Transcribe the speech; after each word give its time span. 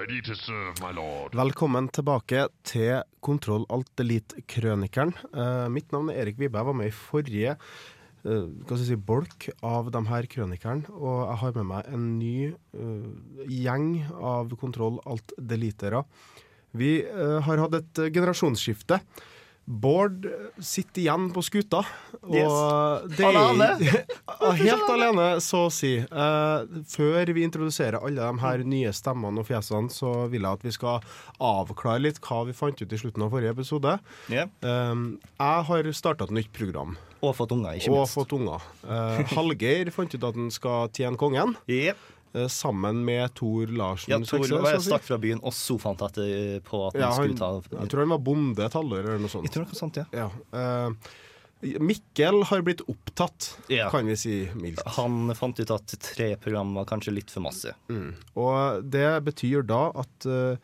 Ready 0.00 0.22
to 0.24 0.32
serve, 0.32 0.80
my 0.80 0.94
lord. 0.96 1.34
Velkommen 1.36 1.90
tilbake 1.92 2.46
til 2.64 3.02
Kontroll 3.20 3.66
Alt 3.68 4.00
Elite-krønikeren. 4.00 5.10
Uh, 5.34 5.66
mitt 5.68 5.90
navn 5.92 6.08
er 6.08 6.22
Erik 6.22 6.38
Vibe. 6.40 6.56
Jeg 6.56 6.68
var 6.70 6.76
med 6.78 6.88
i 6.88 6.94
forrige 6.94 7.52
uh, 8.24 8.78
si, 8.80 8.96
bolk 8.96 9.50
av 9.60 9.90
de 9.92 10.00
her 10.08 10.28
krønikerne. 10.32 10.88
Og 10.96 11.18
jeg 11.26 11.36
har 11.42 11.58
med 11.58 11.68
meg 11.74 11.90
en 11.92 12.06
ny 12.16 12.32
uh, 12.48 13.44
gjeng 13.44 13.90
av 14.16 14.56
Kontroll 14.62 14.96
Alt 15.04 15.36
Delitere. 15.36 16.06
Vi 16.72 16.94
har 17.04 17.60
hatt 17.66 17.76
et 17.76 18.02
generasjonsskifte. 18.14 19.02
Bård 19.70 20.24
sitter 20.58 21.04
igjen 21.04 21.28
på 21.30 21.42
skuta. 21.46 21.84
Og 22.24 22.34
Yes. 22.34 23.16
det 23.16 23.26
Alene. 23.28 23.68
Helt 24.58 24.88
alene, 24.90 25.26
så 25.44 25.66
å 25.68 25.70
si. 25.70 25.92
Uh, 26.10 26.66
før 26.90 27.30
vi 27.36 27.44
introduserer 27.46 28.00
alle 28.02 28.18
de 28.24 28.42
her 28.42 28.64
nye 28.66 28.90
stemmene 28.96 29.40
og 29.44 29.46
fjesene, 29.46 29.92
så 29.94 30.26
vil 30.32 30.42
jeg 30.42 30.58
at 30.58 30.66
vi 30.66 30.74
skal 30.74 31.06
avklare 31.38 32.02
litt 32.02 32.18
hva 32.26 32.42
vi 32.48 32.56
fant 32.56 32.82
ut 32.82 32.92
i 32.92 32.98
slutten 32.98 33.22
av 33.26 33.30
forrige 33.30 33.54
episode. 33.54 33.94
Yeah. 34.32 34.50
Eh, 34.64 34.94
jeg 35.38 35.66
har 35.70 35.90
starta 35.96 36.26
et 36.26 36.34
nytt 36.34 36.50
program 36.56 36.96
Og 37.22 37.34
fått 37.38 37.52
unger, 37.54 37.78
ikke 37.78 37.92
minst. 37.94 38.16
og 38.16 38.24
fått 38.24 38.34
unger. 38.36 38.64
Uh, 38.82 39.22
Hallgeir 39.36 39.90
fant 39.94 40.14
ut 40.14 40.24
at 40.24 40.38
han 40.40 40.50
skal 40.54 40.90
tjene 40.96 41.20
kongen, 41.20 41.54
Jep. 41.70 42.00
Eh, 42.34 42.46
sammen 42.48 43.04
med 43.04 43.34
Tor 43.34 43.66
Larsen. 43.66 44.10
Ja, 44.12 44.18
Tor 44.24 44.46
var 44.62 44.78
stakk 44.82 45.02
fra 45.06 45.18
byen, 45.18 45.40
og 45.42 45.52
så 45.56 45.78
fant 45.80 46.02
at- 46.02 46.14
på 46.64 46.86
at 46.88 46.94
han 46.94 47.00
Ja, 47.02 47.10
han, 47.12 47.34
skulle 47.34 47.38
ta 47.38 47.80
jeg 47.80 47.88
tror 47.90 48.00
han 48.04 48.14
var 48.14 48.18
bonde 48.18 48.64
et 48.64 48.72
halvår 48.72 49.00
eller 49.04 49.18
noe 49.18 49.28
sånt. 49.32 49.44
Jeg 49.48 49.52
tror 49.56 49.66
noe 49.66 49.80
sånt, 49.80 49.96
ja. 49.96 50.06
Ja. 50.12 50.30
eh, 50.52 50.90
Mikkel 51.62 52.42
har 52.48 52.62
blitt 52.64 52.80
opptatt, 52.88 53.58
Ja. 53.68 53.90
kan 53.90 54.06
vi 54.06 54.14
si 54.16 54.48
mildt. 54.54 54.80
Han 54.96 55.34
fant 55.34 55.58
ut 55.60 55.70
at 55.70 55.86
tre 56.00 56.34
program 56.36 56.72
var 56.74 56.86
kanskje 56.86 57.12
litt 57.12 57.30
for 57.30 57.40
masse. 57.44 57.74
Mm. 57.90 58.14
Og 58.34 58.88
det 58.88 59.22
betyr 59.26 59.66
da 59.66 59.90
at 59.94 60.24
uh, 60.26 60.56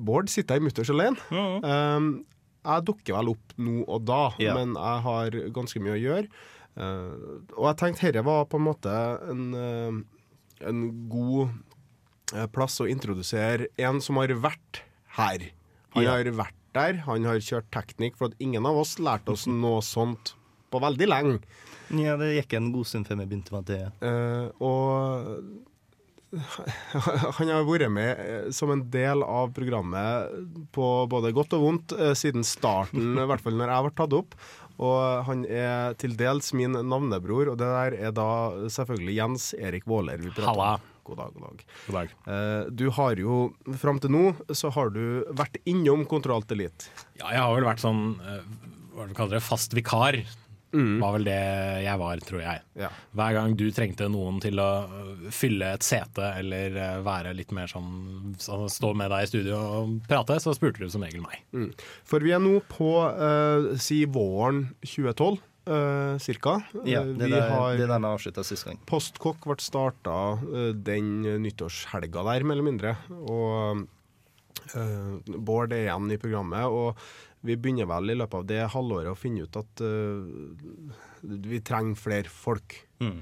Bård 0.00 0.30
sitter 0.32 0.56
i 0.56 0.64
mutters 0.64 0.88
alene. 0.88 1.18
Um, 1.30 2.24
jeg 2.64 2.84
dukker 2.88 3.12
vel 3.18 3.28
opp 3.34 3.52
nå 3.60 3.84
og 3.86 4.06
da, 4.08 4.30
Ja. 4.40 4.54
men 4.56 4.72
jeg 4.72 5.02
har 5.04 5.30
ganske 5.52 5.82
mye 5.84 5.98
å 5.98 6.00
gjøre. 6.00 6.28
Uh, 6.80 7.44
og 7.58 7.66
jeg 7.68 7.76
tenkte 7.82 8.08
dette 8.10 8.24
var 8.24 8.46
på 8.46 8.56
en 8.56 8.64
måte 8.64 8.94
en, 9.30 9.44
eh, 9.54 10.00
en 10.68 11.08
god 11.12 11.50
eh, 12.34 12.46
plass 12.52 12.80
å 12.82 12.88
introdusere 12.90 13.68
en 13.78 14.00
som 14.04 14.16
har 14.20 14.32
vært 14.38 14.82
her. 15.18 15.50
Han 15.94 16.02
Ja. 16.06 16.16
har 16.16 16.24
vært 16.34 16.56
der, 16.74 17.02
han 17.06 17.24
har 17.28 17.38
kjørt 17.38 17.68
teknikk, 17.70 18.16
for 18.18 18.32
at 18.32 18.40
ingen 18.42 18.66
av 18.66 18.76
oss 18.80 18.96
lærte 18.98 19.30
oss 19.36 19.46
noe 19.50 19.82
sånt 19.86 20.34
på 20.72 20.80
veldig 20.82 21.06
lenge. 21.08 21.38
Ja, 21.94 22.16
det 22.18 22.32
gikk 22.34 22.56
en 22.58 22.72
god 22.74 22.88
stund 22.90 23.06
før 23.06 23.20
vi 23.20 23.26
begynte 23.30 23.52
med 23.54 23.68
det. 23.68 23.82
Uh, 24.02 24.48
og 24.64 25.60
han 27.38 27.50
har 27.52 27.62
vært 27.68 27.92
med 27.94 28.18
eh, 28.24 28.46
som 28.50 28.72
en 28.74 28.82
del 28.90 29.22
av 29.22 29.52
programmet 29.54 30.32
på 30.74 30.86
både 31.12 31.30
godt 31.36 31.54
og 31.54 31.62
vondt 31.62 31.94
siden 32.18 32.42
starten, 32.46 33.12
i 33.22 33.26
hvert 33.30 33.44
fall 33.44 33.54
når 33.54 33.70
jeg 33.70 33.86
ble 33.86 33.92
tatt 34.00 34.16
opp. 34.18 34.34
Og 34.82 35.24
han 35.28 35.44
er 35.46 35.94
til 36.00 36.16
dels 36.18 36.50
min 36.56 36.74
navnebror, 36.74 37.52
og 37.52 37.60
det 37.60 37.68
der 37.70 37.96
er 38.08 38.14
da 38.14 38.28
selvfølgelig 38.72 39.16
Jens 39.20 39.52
Erik 39.54 39.86
Våler 39.90 40.18
vi 40.22 40.32
prater 40.32 40.50
Halla. 40.50 40.72
om. 40.80 40.90
God 41.04 41.18
dag, 41.20 41.34
god 41.36 41.42
dag. 41.44 41.64
God 41.86 41.96
dag. 41.98 42.12
Eh, 42.32 42.70
du 42.72 42.86
har 42.96 43.18
jo, 43.20 43.38
fram 43.76 43.98
til 44.00 44.14
nå, 44.14 44.22
så 44.56 44.70
har 44.72 44.88
du 44.94 45.26
vært 45.36 45.58
innom 45.68 46.06
Kontroll 46.08 46.46
Elite. 46.54 46.88
Ja, 47.20 47.28
jeg 47.28 47.42
har 47.44 47.52
vel 47.58 47.68
vært 47.68 47.84
sånn 47.84 48.06
eh, 48.24 48.40
hva 48.94 49.08
du 49.10 49.12
kaller 49.16 49.36
det, 49.36 49.44
fast 49.44 49.76
vikar. 49.76 50.16
Var 50.74 51.14
vel 51.16 51.26
det 51.28 51.38
jeg 51.84 52.00
var, 52.00 52.22
tror 52.26 52.42
jeg. 52.42 52.62
Ja. 52.80 52.90
Hver 53.14 53.36
gang 53.36 53.54
du 53.58 53.64
trengte 53.74 54.08
noen 54.10 54.40
til 54.42 54.58
å 54.62 54.68
øh, 54.84 55.24
fylle 55.34 55.70
et 55.76 55.86
sete 55.86 56.32
eller 56.40 56.74
øh, 56.74 57.00
være 57.06 57.34
litt 57.38 57.54
mer 57.54 57.70
sånn 57.70 58.34
Stå 58.34 58.90
med 58.98 59.12
deg 59.12 59.24
i 59.24 59.30
studio 59.30 59.56
og 59.58 59.96
prate, 60.08 60.36
så 60.42 60.54
spurte 60.56 60.82
du 60.82 60.90
som 60.90 61.04
regel 61.04 61.22
meg. 61.22 61.42
Mm. 61.54 61.70
For 62.08 62.24
vi 62.24 62.32
er 62.34 62.42
nå 62.42 62.58
på 62.70 62.90
uh, 63.04 63.74
si 63.80 64.00
våren 64.10 64.64
2012, 64.82 65.38
uh, 65.70 66.14
cirka. 66.22 66.56
Ja, 66.88 67.04
det 67.06 67.28
vi 67.28 67.34
der, 67.34 67.48
har 67.52 67.78
det 67.78 67.88
der 67.90 68.02
vi 68.02 68.10
avslutta 68.10 68.44
sist 68.46 68.66
gang. 68.66 68.80
Postkokk 68.90 69.46
ble 69.46 69.58
starta 69.62 70.16
den 70.74 71.12
nyttårshelga 71.44 72.26
der, 72.30 72.46
mer 72.48 72.58
eller 72.58 72.68
mindre. 72.68 72.96
Og 73.22 73.84
uh, 74.74 75.38
Bård 75.38 75.76
er 75.76 75.86
igjen 75.86 76.10
i 76.14 76.20
programmet. 76.20 76.66
Og 76.66 76.98
vi 77.44 77.56
begynner 77.60 77.88
vel 77.90 78.12
i 78.12 78.18
løpet 78.18 78.38
av 78.40 78.46
det 78.48 78.62
halvåret 78.72 79.12
å 79.12 79.18
finne 79.18 79.44
ut 79.44 79.58
at 79.60 79.82
uh, 79.84 80.24
vi 81.22 81.60
trenger 81.64 82.00
flere 82.00 82.32
folk. 82.32 82.78
Mm. 83.04 83.20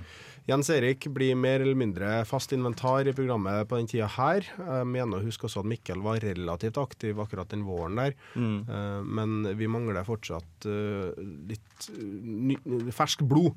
Jens 0.48 0.70
Erik 0.74 1.06
blir 1.14 1.36
mer 1.38 1.62
eller 1.62 1.78
mindre 1.78 2.08
fast 2.26 2.52
inventar 2.54 3.06
i 3.06 3.14
programmet 3.14 3.68
på 3.70 3.78
den 3.78 3.86
tida 3.90 4.08
her. 4.10 4.46
Jeg 4.58 4.88
mener 4.90 5.20
å 5.20 5.26
huske 5.26 5.46
også 5.46 5.62
at 5.62 5.68
Mikkel 5.70 6.02
var 6.02 6.18
relativt 6.24 6.80
aktiv 6.82 7.20
akkurat 7.22 7.52
den 7.52 7.62
våren 7.66 8.00
der. 8.00 8.16
Mm. 8.34 8.56
Eh, 8.66 9.02
men 9.06 9.36
vi 9.58 9.70
mangler 9.70 10.02
fortsatt 10.06 10.66
eh, 10.66 11.22
litt 11.52 11.86
ny, 11.94 12.58
ferskt 12.90 13.22
blod. 13.30 13.54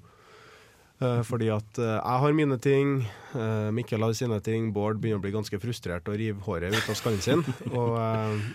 Eh, 1.03 1.21
fordi 1.27 1.49
at 1.51 1.79
eh, 1.81 1.97
jeg 1.97 2.21
har 2.23 2.35
mine 2.35 2.57
ting, 2.63 2.91
eh, 3.35 3.71
Mikkel 3.75 4.03
har 4.05 4.13
sine 4.15 4.39
ting, 4.43 4.69
Bård 4.75 5.01
begynner 5.01 5.19
å 5.19 5.25
bli 5.25 5.33
ganske 5.33 5.59
frustrert 5.59 6.07
og 6.07 6.15
rive 6.21 6.39
håret 6.45 6.71
ut 6.71 6.91
av 6.91 6.95
skallen 6.95 7.23
sin. 7.23 7.43
Og 7.73 7.97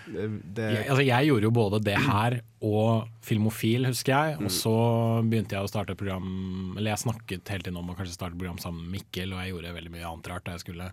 det 0.09 0.71
Jeg, 0.71 0.87
altså, 0.87 1.05
jeg 1.05 1.29
gjorde 1.29 1.47
jo 1.47 1.53
både 1.53 1.81
det 1.85 1.99
her 2.01 2.39
og 2.61 3.07
Filmofil, 3.25 3.87
husker 3.89 4.13
jeg. 4.13 4.37
Og 4.41 4.51
så 4.53 4.73
begynte 5.25 5.55
jeg 5.55 5.65
å 5.65 5.69
starte 5.69 5.95
et 5.95 5.99
program 5.99 6.75
Eller 6.75 6.91
jeg 6.91 7.01
snakket 7.03 7.49
hele 7.49 7.65
tiden 7.65 7.79
om 7.79 7.89
å 7.89 7.95
kanskje 7.97 8.13
starte 8.13 8.35
et 8.35 8.41
program 8.41 8.59
sammen 8.61 8.85
med 8.85 8.99
Mikkel, 8.99 9.33
og 9.33 9.41
jeg 9.41 9.53
gjorde 9.53 9.73
veldig 9.77 9.93
mye 9.95 10.09
annet 10.09 10.29
rart. 10.29 10.51
Jeg 10.53 10.63
skulle 10.63 10.91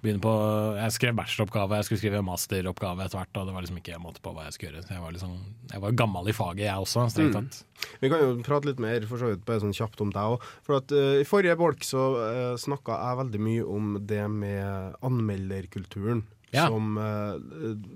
begynne 0.00 0.24
på 0.24 0.32
Jeg 0.78 0.96
skrev 0.96 1.18
bacheloroppgave, 1.20 1.80
jeg 1.80 1.88
skulle 1.88 2.02
skrive 2.02 2.24
masteroppgave 2.24 3.04
etter 3.04 3.20
hvert, 3.20 3.34
og 3.36 3.50
det 3.50 3.56
var 3.56 3.66
liksom 3.66 3.82
ikke 3.82 3.96
en 3.98 4.06
måte 4.06 4.24
på 4.24 4.34
hva 4.36 4.46
jeg 4.48 4.56
skulle 4.56 4.72
gjøre. 4.72 4.86
Så 4.86 4.96
jeg 4.96 5.04
var 5.04 5.16
liksom 5.16 5.36
Jeg 5.74 5.84
var 5.84 6.00
gammel 6.02 6.32
i 6.32 6.36
faget, 6.40 6.64
jeg 6.70 6.86
også, 6.88 7.06
strengt 7.12 7.36
tatt. 7.36 7.62
Vi 8.00 8.12
kan 8.12 8.24
jo 8.24 8.32
prate 8.44 8.68
litt 8.68 8.80
mer 8.82 9.04
for 9.08 9.20
så 9.20 9.32
vidt 9.32 9.44
bare 9.48 9.62
sånn 9.62 9.76
kjapt 9.76 10.00
om 10.04 10.12
deg 10.16 10.36
òg. 10.36 10.50
For 10.66 10.80
at 10.80 10.92
uh, 10.96 11.20
I 11.20 11.28
forrige 11.28 11.60
bolk 11.60 11.84
så 11.86 12.10
uh, 12.16 12.58
snakka 12.60 12.96
jeg 12.96 13.22
veldig 13.24 13.44
mye 13.44 13.70
om 13.76 13.94
det 14.08 14.24
med 14.32 15.00
anmelderkulturen. 15.04 16.24
Ja. 16.52 16.66
Som 16.66 16.96
uh, 16.98 17.36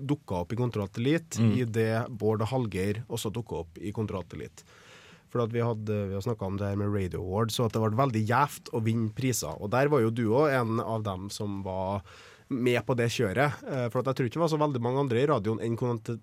dukka 0.07 0.41
opp 0.45 0.53
i 0.53 0.59
Kontroll 0.59 0.87
Elite, 1.01 1.41
Mm. 1.41 1.53
i 1.59 1.65
det 1.65 2.05
Bård 2.09 2.41
og 2.41 2.47
Hallgeir 2.53 3.01
også 3.09 3.31
dukka 3.35 3.63
opp 3.65 3.77
i 3.81 3.91
Elite. 3.91 4.63
For 5.29 5.43
at 5.43 5.51
vi, 5.51 5.59
hadde, 5.59 5.95
vi 6.07 6.13
har 6.15 6.21
snakka 6.23 6.45
om 6.47 6.55
det 6.57 6.69
her 6.69 6.77
med 6.79 6.93
Radio 6.95 7.19
Awards, 7.19 7.59
og 7.59 7.65
at 7.67 7.73
det 7.75 7.81
ble 7.83 7.97
veldig 7.99 8.21
gjevt 8.29 8.69
å 8.71 8.79
vinne 8.85 9.09
priser. 9.11 9.57
Og 9.59 9.69
der 9.73 9.89
var 9.91 9.99
jo 10.05 10.09
du 10.15 10.29
òg 10.31 10.53
en 10.61 10.79
av 10.79 11.03
dem 11.03 11.27
som 11.29 11.61
var 11.65 12.05
med 12.47 12.77
på 12.85 12.93
det 12.95 13.07
kjøret. 13.09 13.57
Eh, 13.67 13.87
For 13.89 13.99
at 13.99 14.05
jeg 14.11 14.15
tror 14.15 14.27
ikke 14.29 14.37
det 14.37 14.43
var 14.45 14.51
så 14.53 14.59
veldig 14.61 14.79
mange 14.85 15.01
andre 15.01 15.17
i 15.19 15.25
radioen 15.27 15.59
enn 15.65 15.75
Kont- 15.75 16.13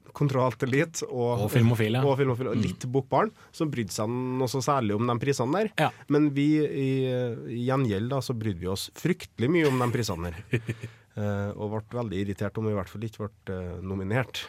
Elite 0.62 1.02
og, 1.10 1.42
Og 1.44 1.50
Filmofil, 1.50 1.92
ja. 1.98 2.04
og, 2.06 2.16
Filmofil, 2.16 2.46
og 2.54 2.56
litt 2.62 2.86
Bokbarn, 2.86 3.32
som 3.52 3.68
brydde 3.74 3.90
seg 3.92 4.08
noe 4.08 4.46
så 4.48 4.62
særlig 4.62 4.94
om 4.96 5.04
de 5.10 5.18
prisene 5.18 5.52
der. 5.58 5.72
Ja. 5.82 5.90
Men 6.08 6.30
vi 6.32 6.46
i, 6.62 6.88
i 7.52 7.66
gjengjeld 7.66 8.08
da, 8.14 8.22
så 8.22 8.32
brydde 8.38 8.62
vi 8.62 8.70
oss 8.70 8.88
fryktelig 8.96 9.50
mye 9.50 9.68
om 9.68 9.82
de 9.82 9.90
prisene 9.98 10.30
der. 10.30 10.62
Eh, 11.14 11.50
og 11.60 11.74
ble 11.74 11.98
veldig 12.00 12.20
irritert 12.22 12.56
om 12.58 12.66
vi 12.68 12.72
i 12.72 12.76
hvert 12.78 12.90
fall 12.90 13.06
ikke 13.06 13.26
ble 13.26 13.56
eh, 13.56 13.80
nominert. 13.84 14.44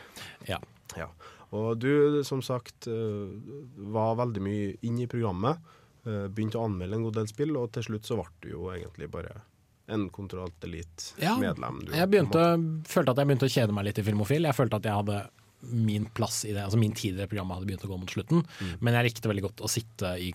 Ja. 0.47 0.59
Ja. 0.97 1.09
Og 1.53 1.77
du, 1.83 2.21
som 2.25 2.41
sagt, 2.45 2.87
eh, 2.89 3.55
var 3.93 4.17
veldig 4.21 4.43
mye 4.43 4.75
inn 4.87 5.01
i 5.03 5.09
programmet. 5.11 5.71
begynte 6.03 6.57
å 6.59 6.65
anmelde 6.67 6.97
en 6.97 7.03
god 7.05 7.15
del 7.15 7.27
spill, 7.29 7.53
og 7.55 7.69
til 7.71 7.85
slutt 7.85 8.07
så 8.09 8.17
ble 8.17 8.25
du 8.43 8.49
jo 8.49 8.65
egentlig 8.73 9.07
bare 9.07 9.37
en 9.87 10.09
kontrollert 10.11 10.65
Elite-medlem. 10.67 11.77
Ja, 11.87 12.01
Jeg 12.01 12.09
begynte, 12.11 12.41
følte 12.91 13.13
at 13.13 13.21
jeg 13.21 13.29
begynte 13.29 13.47
å 13.47 13.53
kjede 13.53 13.75
meg 13.75 13.85
litt 13.87 14.01
i 14.01 14.03
Filmofil. 14.03 14.43
Jeg 14.43 14.57
følte 14.57 14.81
at 14.81 14.89
jeg 14.89 14.97
hadde 14.97 15.21
min 15.63 16.09
plass 16.11 16.41
i 16.43 16.51
det, 16.51 16.59
altså 16.65 16.79
min 16.81 16.91
tid 16.91 17.15
i 17.15 17.21
det 17.21 17.29
programmet 17.31 17.55
hadde 17.55 17.69
begynt 17.69 17.85
å 17.87 17.91
gå 17.93 17.99
mot 18.01 18.11
slutten. 18.11 18.43
Men 18.83 18.97
jeg 18.99 19.13
likte 19.13 19.31
veldig 19.31 19.45
godt 19.47 19.63
å 19.63 19.71
sitte 19.71 20.11
i 20.19 20.33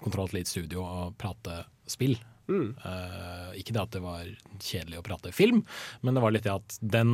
kontrollert 0.00 0.32
Elite 0.32 0.54
studio 0.54 0.86
og 0.86 1.18
prate 1.20 1.66
spill. 1.84 2.16
Eh, 2.50 3.50
ikke 3.60 3.74
det 3.76 3.82
at 3.82 3.94
det 3.94 4.02
var 4.04 4.26
kjedelig 4.58 5.00
å 5.00 5.04
prate 5.06 5.32
film, 5.34 5.62
men 6.04 6.16
det 6.16 6.22
var 6.24 6.34
litt 6.34 6.46
det 6.46 6.54
at 6.54 6.78
den, 6.80 7.10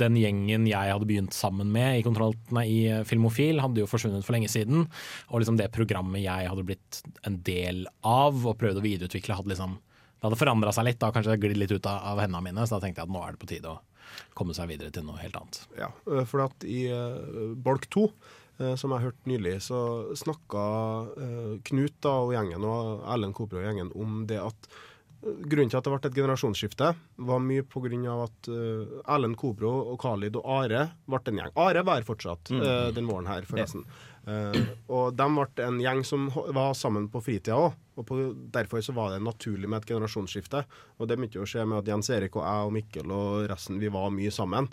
den 0.00 0.18
gjengen 0.18 0.68
jeg 0.70 0.92
hadde 0.92 1.08
begynt 1.08 1.36
sammen 1.36 1.70
med 1.74 2.00
i, 2.00 2.34
nei, 2.56 2.66
i 2.66 2.80
Filmofil, 3.08 3.62
hadde 3.62 3.84
jo 3.84 3.90
forsvunnet 3.90 4.26
for 4.26 4.36
lenge 4.36 4.50
siden. 4.52 4.88
Og 5.30 5.42
liksom 5.42 5.58
det 5.60 5.70
programmet 5.74 6.24
jeg 6.24 6.50
hadde 6.50 6.66
blitt 6.66 7.02
en 7.28 7.40
del 7.46 7.84
av 8.02 8.44
og 8.44 8.58
prøvd 8.60 8.80
å 8.80 8.86
videreutvikle, 8.86 9.38
hadde 9.38 9.54
liksom 9.54 9.78
det 10.24 10.30
hadde 10.30 10.40
forandra 10.40 10.70
seg 10.72 10.86
litt, 10.86 10.96
da 11.02 11.10
kanskje 11.12 11.34
glidd 11.36 11.58
litt 11.60 11.72
ut 11.74 11.84
av, 11.84 11.98
av 12.14 12.20
hendene 12.22 12.40
mine. 12.46 12.62
Så 12.64 12.78
da 12.78 12.86
tenkte 12.86 13.02
jeg 13.02 13.10
at 13.10 13.12
nå 13.12 13.20
er 13.20 13.34
det 13.34 13.40
på 13.42 13.48
tide 13.50 13.74
å 13.74 13.80
komme 14.32 14.54
seg 14.56 14.70
videre 14.70 14.92
til 14.94 15.04
noe 15.04 15.20
helt 15.20 15.36
annet. 15.36 15.58
Ja, 15.76 15.90
eh, 16.08 16.24
for 16.28 16.46
at 16.46 16.64
i 16.64 16.86
uh, 16.88 17.52
Bolk 17.60 17.84
2, 17.92 18.06
eh, 18.08 18.40
som 18.78 18.94
jeg 18.94 19.02
hørte 19.08 19.30
nylig, 19.30 19.56
så 19.66 19.78
snakka 20.14 20.64
eh, 21.18 21.54
Knut 21.66 21.96
da, 22.04 22.16
og 22.22 22.34
gjengen 22.36 22.66
og 22.68 23.06
Erlend 23.10 23.34
Kopre 23.34 23.58
og 23.62 23.66
gjengen 23.66 23.90
om 23.98 24.20
det 24.30 24.38
at 24.42 24.68
eh, 24.70 24.82
Grunnen 25.24 25.72
til 25.72 25.78
at 25.78 25.86
det 25.86 25.92
ble 25.92 26.10
et 26.10 26.18
generasjonsskifte, 26.18 26.90
var 27.28 27.38
mye 27.40 27.64
pga. 27.64 28.16
at 28.26 28.48
uh, 28.52 28.98
Erlend 29.08 29.38
Kobro 29.40 29.70
og 29.94 29.96
Khalid 30.02 30.36
og 30.36 30.44
Are 30.44 30.82
ble 31.08 31.20
en 31.30 31.38
gjeng. 31.40 31.54
Are 31.56 31.82
var 31.82 32.04
fortsatt 32.04 32.50
fortsatt 32.52 32.52
uh, 32.52 32.92
den 32.92 33.08
våren 33.08 33.30
her, 33.30 33.46
forresten. 33.48 33.86
Uh, 34.28 34.52
og 34.92 35.16
de 35.16 35.28
ble 35.32 35.64
en 35.64 35.80
gjeng 35.80 36.04
som 36.04 36.28
var 36.28 36.76
sammen 36.76 37.08
på 37.08 37.24
fritida 37.24 37.56
òg. 37.56 37.80
Og 37.96 38.06
på, 38.08 38.20
derfor 38.52 38.84
så 38.84 38.92
var 38.92 39.14
det 39.14 39.22
naturlig 39.24 39.70
med 39.70 39.80
et 39.80 39.94
generasjonsskifte. 39.94 40.64
Og 40.98 41.08
det 41.08 41.16
begynte 41.16 41.40
å 41.40 41.48
skje 41.48 41.64
med 41.64 41.80
at 41.80 41.88
Jens 41.88 42.10
Erik 42.12 42.36
og 42.36 42.44
jeg 42.44 42.68
og 42.68 42.76
Mikkel 42.76 43.16
og 43.16 43.48
resten, 43.48 43.80
vi 43.80 43.92
var 43.96 44.12
mye 44.12 44.34
sammen. 44.34 44.68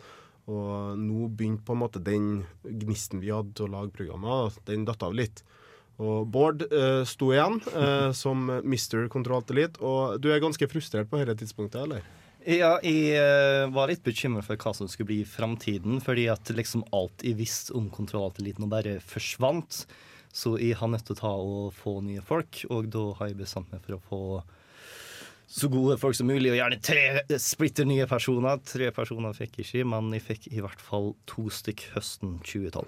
Og 0.49 0.97
nå 0.97 1.27
begynte 1.29 1.65
på 1.67 1.75
en 1.75 1.83
måte 1.83 2.01
den 2.03 2.29
gnisten 2.65 3.21
vi 3.21 3.33
hadde 3.33 3.53
til 3.57 3.67
å 3.67 3.75
lage 3.75 3.93
programmer, 3.95 4.55
den 4.67 4.87
datt 4.87 5.03
av 5.05 5.13
litt. 5.17 5.43
Og 6.01 6.25
Bård 6.33 6.65
eh, 6.65 7.03
sto 7.05 7.29
igjen 7.33 7.59
eh, 7.77 8.09
som 8.17 8.47
Mr. 8.49 9.05
Control 9.11 9.45
Elite, 9.53 9.81
og 9.85 10.17
du 10.21 10.31
er 10.31 10.41
ganske 10.41 10.69
frustrert 10.71 11.11
på 11.11 11.19
dette 11.21 11.37
tidspunktet, 11.43 11.83
eller? 11.83 12.05
Ja, 12.41 12.79
jeg 12.81 13.19
eh, 13.19 13.67
var 13.69 13.91
litt 13.91 14.01
bekymret 14.01 14.47
for 14.47 14.57
hva 14.57 14.73
som 14.73 14.89
skulle 14.89 15.11
bli 15.11 15.19
i 15.21 15.29
framtiden, 15.29 15.99
fordi 16.01 16.25
at 16.33 16.49
liksom 16.57 16.87
alt 16.95 17.21
jeg 17.21 17.37
visste 17.37 17.75
om 17.77 17.91
kontrollateliten 17.93 18.71
bare 18.71 18.97
forsvant. 19.05 19.83
Så 20.33 20.55
jeg 20.57 20.79
har 20.79 20.89
nødt 20.89 21.05
til 21.05 21.17
å 21.17 21.21
ta 21.21 21.35
og 21.35 21.75
få 21.75 21.99
nye 22.01 22.23
folk, 22.25 22.63
og 22.73 22.89
da 22.89 23.03
har 23.19 23.29
jeg 23.29 23.41
bestemt 23.43 23.69
meg 23.69 23.83
for 23.85 23.97
å 23.97 24.03
få 24.07 24.23
så 25.51 25.67
gode 25.71 25.97
folk 25.99 26.15
som 26.15 26.29
mulig, 26.31 26.53
og 26.53 26.57
gjerne 26.57 26.79
tre 26.83 27.39
splitter 27.41 27.87
nye 27.87 28.07
personer. 28.07 28.61
Tre 28.63 28.87
personer 28.95 29.35
fikk 29.35 29.59
ikke, 29.65 29.83
men 29.91 30.13
jeg 30.15 30.23
fikk 30.23 30.49
i 30.53 30.63
hvert 30.63 30.81
fall 30.81 31.11
to 31.29 31.49
stykk 31.51 31.89
høsten 31.97 32.37
2012. 32.47 32.87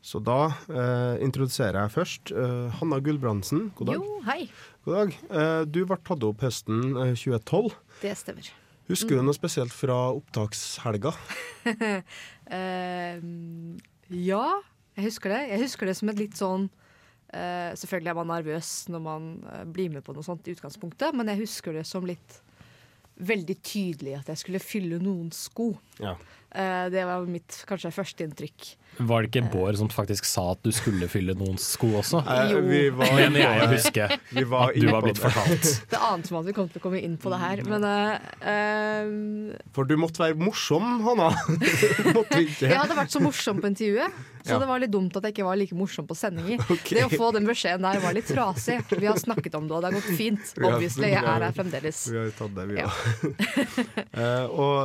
Så 0.00 0.20
da 0.24 0.38
eh, 0.70 1.18
introduserer 1.26 1.76
jeg 1.82 1.92
først 1.92 2.32
eh, 2.32 2.78
Hanna 2.78 3.00
Gulbrandsen. 3.04 3.66
God 3.76 3.90
dag. 3.90 3.98
Jo, 3.98 4.20
hei. 4.24 4.46
God 4.86 4.96
dag. 4.96 5.18
Eh, 5.28 5.62
du 5.68 5.82
ble 5.84 5.98
tatt 6.06 6.24
opp 6.24 6.46
høsten 6.46 6.94
eh, 6.94 7.12
2012. 7.18 7.74
Det 8.00 8.14
stemmer. 8.22 8.54
Husker 8.90 9.18
du 9.18 9.26
noe 9.26 9.36
spesielt 9.36 9.74
fra 9.74 9.98
opptakshelga? 10.16 11.12
uh, 11.68 12.00
ja, 14.30 14.46
jeg 14.96 15.04
husker 15.04 15.34
det. 15.34 15.42
Jeg 15.52 15.62
husker 15.66 15.90
det 15.90 15.98
som 16.00 16.10
et 16.10 16.22
litt 16.22 16.38
sånn 16.38 16.70
eh, 17.32 17.72
Selvfølgelig 17.78 18.12
er 18.12 18.20
man 18.20 18.30
nervøs 18.34 18.70
når 18.92 19.02
man 19.04 19.32
uh, 19.46 19.64
blir 19.68 19.92
med 19.94 20.04
på 20.06 20.14
noe 20.16 20.26
sånt 20.26 20.48
i 20.48 20.54
utgangspunktet, 20.56 21.16
men 21.16 21.32
jeg 21.32 21.44
husker 21.44 21.76
det 21.76 21.86
som 21.88 22.06
litt 22.08 22.40
veldig 23.20 23.56
tydelig 23.60 24.14
at 24.16 24.30
jeg 24.32 24.40
skulle 24.40 24.60
fylle 24.62 25.00
noen 25.02 25.28
sko. 25.34 25.74
Ja. 26.00 26.16
Uh, 26.50 26.86
det 26.90 27.04
var 27.06 27.26
mitt 27.30 27.60
kanskje 27.68 27.92
førsteinntrykk. 27.94 28.70
Var 29.06 29.22
det 29.22 29.28
ikke 29.30 29.50
Bård 29.52 29.76
som 29.78 29.90
faktisk 29.92 30.26
sa 30.26 30.48
at 30.56 30.64
du 30.66 30.72
skulle 30.74 31.06
fylle 31.08 31.36
noen 31.38 31.60
sko 31.62 31.92
også? 32.00 32.24
Jo. 32.50 32.58
vi 32.66 32.80
var 32.92 33.12
Mener 33.14 33.44
jeg 33.44 33.68
husker 33.70 34.10
huske 34.16 34.56
at 34.58 34.74
du 34.74 34.88
var 34.90 35.04
blitt 35.04 35.20
fortalt. 35.22 35.68
Det 35.92 36.00
ante 36.10 36.34
meg 36.34 36.40
at 36.40 36.48
vi 36.48 36.56
kom 36.56 36.68
til 36.72 36.82
å 36.82 36.84
komme 36.84 37.00
inn 37.06 37.14
på 37.20 37.30
det 37.32 37.38
her, 37.40 37.62
men 37.70 37.86
For 39.76 39.86
du 39.86 39.94
måtte 40.00 40.24
være 40.24 40.40
morsom, 40.42 40.88
Hanna. 41.06 41.30
måtte 42.16 42.42
ikke? 42.42 42.66
Jeg 42.66 42.76
hadde 42.76 42.98
vært 42.98 43.14
så 43.14 43.22
morsom 43.22 43.62
på 43.62 43.70
intervjuet, 43.70 44.20
så 44.50 44.56
Ja. 44.56 44.58
det 44.62 44.68
var 44.68 44.80
litt 44.82 44.90
dumt 44.92 45.16
at 45.16 45.26
jeg 45.26 45.34
ikke 45.34 45.46
var 45.46 45.58
like 45.60 45.76
morsom 45.78 46.06
på 46.10 46.16
sendinger. 46.18 46.58
Okay. 46.70 46.98
Det 46.98 47.04
å 47.06 47.10
få 47.18 47.30
den 47.34 47.46
beskjeden 47.48 47.84
der 47.86 48.00
var 48.02 48.14
litt 48.16 48.28
trasig. 48.28 48.78
Vi 48.90 49.06
har 49.06 49.18
snakket 49.20 49.54
om 49.58 49.66
det, 49.68 49.74
og 49.76 49.82
det 49.84 49.90
har 49.90 49.96
gått 49.98 50.18
fint. 50.18 50.52
Ja, 50.56 50.70
Obviously, 50.70 51.10
jeg 51.12 51.22
er 51.22 51.44
her 51.46 51.54
fremdeles. 51.56 52.02
Vi 52.10 52.18
har 52.18 52.30
tatt 52.36 52.54
det, 52.56 52.66
vi 52.70 52.78
Ja. 52.80 52.90
òg. 52.90 53.96
Eh, 54.20 54.46
og 54.50 54.76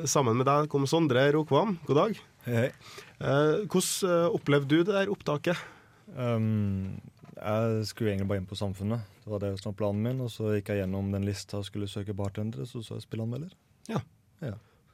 eh, 0.00 0.06
sammen 0.10 0.36
med 0.40 0.46
deg 0.48 0.68
kom 0.72 0.86
Sondre 0.88 1.26
Rokvam. 1.34 1.76
God 1.86 1.98
dag. 2.00 2.20
Hei. 2.46 2.70
Uh, 3.20 3.66
hvordan 3.68 4.32
opplevde 4.34 4.68
du 4.72 4.84
det 4.88 4.94
der 4.96 5.12
opptaket? 5.12 5.58
Um, 6.16 6.96
jeg 7.36 7.84
skulle 7.90 8.14
egentlig 8.14 8.30
bare 8.30 8.40
inn 8.42 8.48
på 8.48 8.58
Samfunnet. 8.58 9.04
Det 9.24 9.30
var 9.32 9.42
det 9.44 9.52
som 9.60 9.70
var 9.70 9.78
planen 9.82 10.02
min. 10.06 10.22
Og 10.24 10.32
så 10.32 10.54
gikk 10.56 10.72
jeg 10.72 10.82
gjennom 10.82 11.12
den 11.12 11.28
lista 11.28 11.60
og 11.60 11.68
skulle 11.68 11.90
søke 11.90 12.16
bartendere, 12.16 12.66
så 12.66 12.82
så 12.82 12.96
jeg 12.98 13.06
spilleanmelder. 13.06 13.52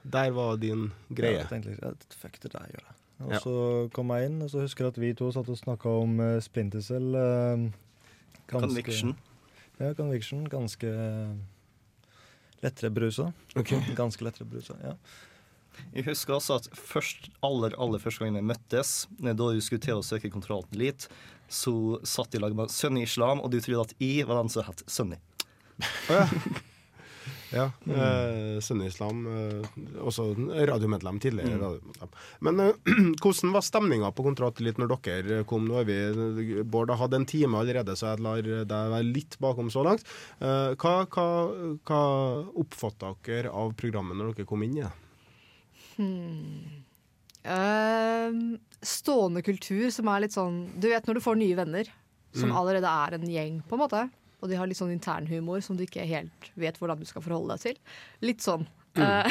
Der 0.06 0.30
var 0.30 0.56
din 0.56 0.92
greie. 1.10 1.40
Ja, 1.40 1.42
jeg 1.42 1.48
tenkte 1.50 1.74
ja, 1.82 1.90
fuck 2.14 2.38
det 2.42 2.52
der 2.52 2.68
gjør 2.70 2.84
jeg. 2.84 2.96
Og 3.20 3.32
Ja. 3.32 3.38
så 3.40 3.90
kom 3.96 4.10
jeg 4.12 4.26
inn, 4.28 4.42
og 4.42 4.50
så 4.52 4.60
husker 4.60 4.84
jeg 4.84 4.92
at 4.92 4.98
vi 5.00 5.12
to 5.14 5.30
satt 5.32 5.48
og 5.48 5.56
snakka 5.56 5.88
om 6.02 6.18
uh, 6.20 6.40
Splinter 6.44 6.80
Cell. 6.84 7.14
eh, 7.14 7.70
ganske- 8.48 8.66
Conviction. 8.68 9.16
Ja, 9.80 9.92
Conviction. 9.94 10.44
Ganske 10.48 10.90
lettere 12.62 12.90
brusa. 12.90 13.30
Okay. 13.56 13.80
Ganske 13.96 14.24
lettere 14.24 14.46
brusa, 14.48 14.74
ja. 14.82 14.94
Jeg 15.94 16.04
husker 16.06 16.34
også 16.38 16.54
at 16.56 16.68
først, 16.72 17.28
aller, 17.44 17.74
aller 17.78 17.98
første 18.00 18.24
gang 18.24 18.34
vi 18.38 18.40
møttes, 18.40 19.06
da 19.20 19.32
vi 19.52 19.60
skulle 19.60 19.82
til 19.84 19.98
å 20.00 20.04
søke 20.04 20.30
kontrollen 20.32 20.72
litt, 20.72 21.08
så 21.52 21.98
satt 22.04 22.32
jeg 22.32 22.40
i 22.40 22.44
lag 22.46 22.56
med 22.56 22.72
Sunny 22.72 23.02
Islam, 23.04 23.40
og 23.44 23.50
du 23.52 23.58
trodde 23.60 23.84
at 23.90 23.92
jeg 24.00 24.26
var 24.26 24.40
den 24.42 24.48
som 24.48 24.64
het 24.64 24.82
Sunny. 24.88 25.18
Ja. 26.08 26.24
Eh, 27.54 28.58
Sunnislam. 28.64 29.22
Eh, 29.30 29.80
også 30.02 30.28
radiomedlem 30.68 31.20
tidligere. 31.22 31.58
radiomedlem. 31.60 32.14
Men 32.40 32.62
eh, 32.64 32.72
hvordan 33.22 33.54
var 33.54 33.66
stemninga 33.66 34.10
på 34.16 34.26
Kontratelit 34.26 34.80
når 34.80 34.94
dere 35.06 35.42
kom? 35.48 35.68
Nå 35.68 35.80
er 35.82 35.88
vi, 35.88 36.62
Bård 36.66 36.90
har 36.90 37.00
hatt 37.04 37.16
en 37.18 37.28
time 37.28 37.60
allerede, 37.60 37.96
så 37.98 38.12
jeg 38.12 38.24
lar 38.26 38.42
deg 38.42 38.92
være 38.96 39.06
litt 39.06 39.38
bakom 39.42 39.70
så 39.72 39.84
langt. 39.86 40.06
Eh, 40.40 40.74
hva 40.74 40.96
hva, 41.06 41.28
hva 41.86 42.02
oppfatta 42.58 43.14
dere 43.26 43.54
av 43.54 43.76
programmet 43.78 44.18
når 44.18 44.34
dere 44.34 44.48
kom 44.48 44.66
inn 44.66 44.80
i 44.80 44.84
det? 44.84 44.94
Ehm, 47.46 48.58
stående 48.82 49.42
kultur 49.46 49.86
som 49.94 50.10
er 50.12 50.24
litt 50.24 50.34
sånn 50.34 50.66
Du 50.76 50.88
vet 50.90 51.06
når 51.06 51.16
du 51.16 51.22
får 51.24 51.38
nye 51.40 51.56
venner, 51.56 51.88
som 52.36 52.52
allerede 52.52 52.90
er 52.90 53.16
en 53.16 53.28
gjeng, 53.30 53.60
på 53.64 53.78
en 53.78 53.80
måte. 53.80 54.02
Og 54.42 54.50
de 54.50 54.58
har 54.58 54.68
litt 54.68 54.78
sånn 54.78 54.92
internhumor 54.94 55.62
som 55.64 55.78
du 55.78 55.86
ikke 55.86 56.04
helt 56.06 56.50
vet 56.60 56.76
hvordan 56.80 57.00
du 57.00 57.06
skal 57.08 57.24
forholde 57.24 57.56
deg 57.56 57.70
til. 57.70 57.96
Litt 58.26 58.44
sånn. 58.44 58.66
Mm. 58.96 59.28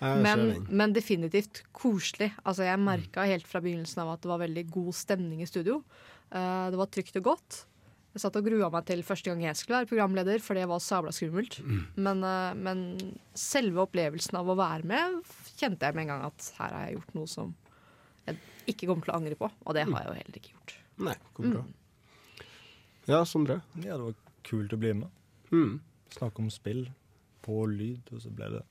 Men, 0.24 0.40
men 0.68 0.92
definitivt 0.92 1.62
koselig. 1.72 2.30
Altså 2.44 2.66
Jeg 2.66 2.80
merka 2.82 3.24
helt 3.24 3.46
fra 3.48 3.62
begynnelsen 3.64 4.02
av 4.02 4.10
at 4.14 4.24
det 4.24 4.28
var 4.28 4.42
veldig 4.42 4.64
god 4.74 4.96
stemning 4.96 5.40
i 5.40 5.48
studio. 5.48 5.78
Eh, 6.28 6.66
det 6.72 6.80
var 6.80 6.90
trygt 6.92 7.16
og 7.22 7.30
godt. 7.30 7.60
Jeg 8.14 8.22
satt 8.22 8.36
og 8.38 8.46
grua 8.46 8.68
meg 8.70 8.84
til 8.86 9.00
første 9.06 9.32
gang 9.32 9.40
jeg 9.42 9.58
skulle 9.58 9.80
være 9.80 9.90
programleder, 9.90 10.42
for 10.44 10.58
det 10.58 10.68
var 10.70 10.82
sabla 10.84 11.10
skummelt. 11.14 11.56
Men, 11.96 12.20
eh, 12.22 12.52
men 12.54 12.82
selve 13.38 13.86
opplevelsen 13.86 14.38
av 14.38 14.50
å 14.52 14.58
være 14.58 14.86
med 14.92 15.22
kjente 15.56 15.88
jeg 15.88 15.96
med 15.96 16.06
en 16.06 16.12
gang 16.12 16.26
at 16.28 16.50
her 16.60 16.76
har 16.76 16.84
jeg 16.86 16.98
gjort 16.98 17.16
noe 17.18 17.30
som 17.30 17.54
jeg 18.28 18.38
ikke 18.74 18.90
kommer 18.90 19.08
til 19.08 19.14
å 19.14 19.18
angre 19.22 19.40
på. 19.40 19.50
Og 19.64 19.78
det 19.78 19.86
har 19.88 19.96
jeg 20.04 20.10
jo 20.10 20.18
heller 20.20 20.38
ikke 20.42 20.54
gjort. 20.54 20.76
Nei, 21.08 21.16
kom 21.32 21.50
bra. 21.56 21.64
Ja, 23.10 23.24
Sondre. 23.28 23.60
ja, 23.82 23.96
det 23.96 24.04
var 24.04 24.14
kult 24.44 24.72
å 24.72 24.80
bli 24.80 24.94
med. 24.96 25.10
Mm. 25.52 25.80
Snakke 26.14 26.44
om 26.44 26.52
spill 26.52 26.86
på 27.44 27.66
lyd, 27.68 28.08
og 28.12 28.22
så 28.22 28.32
ble 28.32 28.48
det 28.54 28.62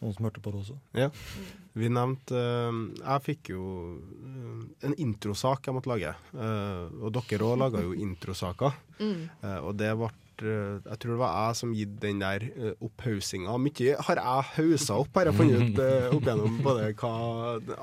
noen 0.00 0.14
som 0.16 0.26
hørte 0.26 0.42
på 0.42 0.52
det 0.52 0.62
også. 0.62 0.76
Ja. 0.96 1.08
Vi 1.76 1.90
nevnte 1.92 2.40
uh, 2.40 2.78
Jeg 2.96 3.24
fikk 3.26 3.50
jo 3.52 3.64
eh, 4.00 4.62
en 4.88 4.96
introsak 4.96 5.68
jeg 5.68 5.76
måtte 5.76 5.92
lage. 5.92 6.14
Uh, 6.32 6.88
og 7.04 7.12
dere 7.18 7.46
òg 7.46 7.58
laga 7.60 7.82
jo 7.84 7.92
introsaker. 8.06 8.78
Eh, 9.00 9.58
og 9.60 9.74
det 9.80 9.92
ble 9.96 10.10
Jeg 10.42 11.00
tror 11.02 11.14
det 11.14 11.20
var 11.20 11.36
jeg 11.36 11.58
som 11.60 11.74
gitt 11.76 11.96
den 12.02 12.22
der 12.22 12.44
uh, 12.56 12.72
opphausinga. 12.86 13.56
Mye 13.60 13.96
har 14.06 14.20
jeg 14.20 14.46
hausa 14.56 14.98
opp, 15.02 15.12
har 15.18 15.30
jeg 15.30 15.38
funnet 15.38 15.62
ut 15.62 15.80
uh, 15.82 16.16
opp 16.16 16.28
gjennom 16.30 16.58
både 16.64 16.88
hva 17.00 17.12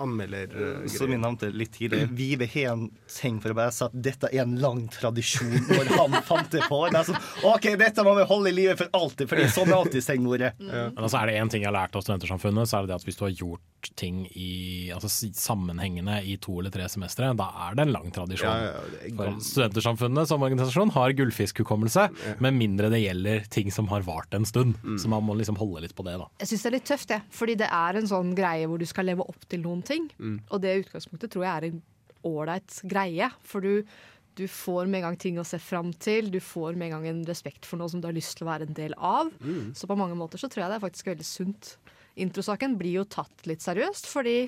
anmelder 0.04 0.54
uh, 0.56 0.88
Som 0.92 1.14
jeg 1.14 1.22
nevnte 1.24 1.52
litt 1.54 1.74
tidligere, 1.78 2.10
Vive 2.18 2.50
har 2.52 2.74
en 2.74 2.88
ting 3.12 3.40
for 3.44 3.54
å 3.54 3.58
bare 3.58 3.76
si 3.76 3.86
at 3.88 3.96
dette 4.08 4.32
er 4.32 4.44
en 4.44 4.58
lang 4.62 4.86
tradisjon 4.94 5.56
når 5.70 5.94
han 5.94 6.20
fant 6.28 6.52
det 6.54 6.64
på. 6.68 6.82
Det 6.92 7.02
er 7.02 7.10
sånn, 7.12 7.22
OK, 7.48 7.70
dette 7.80 8.06
må 8.08 8.18
vi 8.20 8.28
holde 8.30 8.54
i 8.54 8.58
live 8.58 8.78
for 8.80 8.92
alltid, 8.98 9.30
for 9.32 9.56
sånn 9.58 9.72
er 9.72 9.80
alltid 9.80 10.06
steingordet. 10.06 10.54
Men 10.62 11.02
altså 11.04 11.22
er 11.22 11.32
det 11.32 11.40
én 11.42 11.52
ting 11.52 11.66
jeg 11.66 11.72
har 11.72 11.78
lært 11.78 11.98
av 11.98 12.06
Studentersamfunnet, 12.06 12.70
så 12.70 12.80
er 12.80 12.86
det 12.86 12.94
det 12.94 13.02
at 13.02 13.08
hvis 13.08 13.20
du 13.20 13.26
har 13.28 13.36
gjort 13.36 13.66
ting 13.96 14.26
i, 14.34 14.90
altså, 14.94 15.10
sammenhengende 15.38 16.18
i 16.26 16.36
to 16.42 16.58
eller 16.60 16.74
tre 16.74 16.88
semestre, 16.92 17.30
da 17.38 17.48
er 17.68 17.78
det 17.78 17.86
en 17.86 17.94
lang 17.94 18.10
tradisjon. 18.14 18.50
Ja, 18.50 18.72
ja, 18.74 19.02
er 19.06 19.16
For 19.18 19.38
Studentersamfunnet 19.46 20.30
som 20.30 20.44
organisasjon 20.46 20.94
har 20.96 21.14
gullfiskhukommelse, 21.18 22.08
med 22.48 22.58
mindre 22.58 22.90
det 22.94 23.04
gjelder 23.04 23.46
ting 23.54 23.70
som 23.74 23.88
har 23.92 24.04
vart 24.08 24.34
en 24.38 24.48
stund. 24.48 24.76
Så 25.00 25.12
man 25.12 25.24
må 25.28 25.36
liksom 25.38 25.60
holde 25.60 25.84
litt 25.86 25.96
på 25.98 26.06
det, 26.08 26.18
da. 26.22 26.28
Jeg 26.42 26.52
syns 26.54 26.66
det 26.66 26.72
er 26.72 26.76
litt 26.80 26.90
tøft, 26.90 27.14
jeg. 27.14 27.26
Fordi 27.38 27.56
det 27.62 27.70
er 27.70 28.00
en 28.02 28.10
sånn 28.10 28.34
greie 28.38 28.68
hvor 28.68 28.82
du 28.82 28.88
skal 28.90 29.08
leve 29.12 29.26
opp 29.28 29.48
til 29.52 29.64
noen 29.66 29.84
ting. 29.88 30.10
Og 30.50 30.62
det 30.64 30.78
utgangspunktet 30.86 31.34
tror 31.36 31.48
jeg 31.48 31.54
er 31.54 31.70
en 31.72 31.82
ålreit 32.28 32.80
greie. 32.90 33.30
For 33.48 33.64
du, 33.64 33.84
du 34.38 34.46
får 34.52 34.90
med 34.90 35.02
en 35.02 35.08
gang 35.10 35.20
ting 35.22 35.40
å 35.42 35.46
se 35.48 35.60
fram 35.62 35.92
til. 35.94 36.32
Du 36.34 36.40
får 36.44 36.76
med 36.76 36.90
en 36.90 36.98
gang 36.98 37.08
en 37.14 37.24
respekt 37.30 37.66
for 37.70 37.80
noe 37.82 37.92
som 37.94 38.02
du 38.04 38.08
har 38.10 38.16
lyst 38.18 38.38
til 38.40 38.48
å 38.48 38.52
være 38.52 38.68
en 38.70 38.78
del 38.78 38.96
av. 38.98 39.32
Så 39.78 39.90
på 39.90 39.98
mange 40.00 40.18
måter 40.20 40.42
så 40.42 40.50
tror 40.50 40.66
jeg 40.66 40.74
det 40.74 40.80
er 40.80 40.86
faktisk 40.88 41.12
veldig 41.14 41.28
sunt. 41.28 41.76
Introsaken 42.18 42.80
blir 42.80 43.04
jo 43.04 43.08
tatt 43.14 43.46
litt 43.50 43.62
seriøst, 43.62 44.08
fordi 44.10 44.40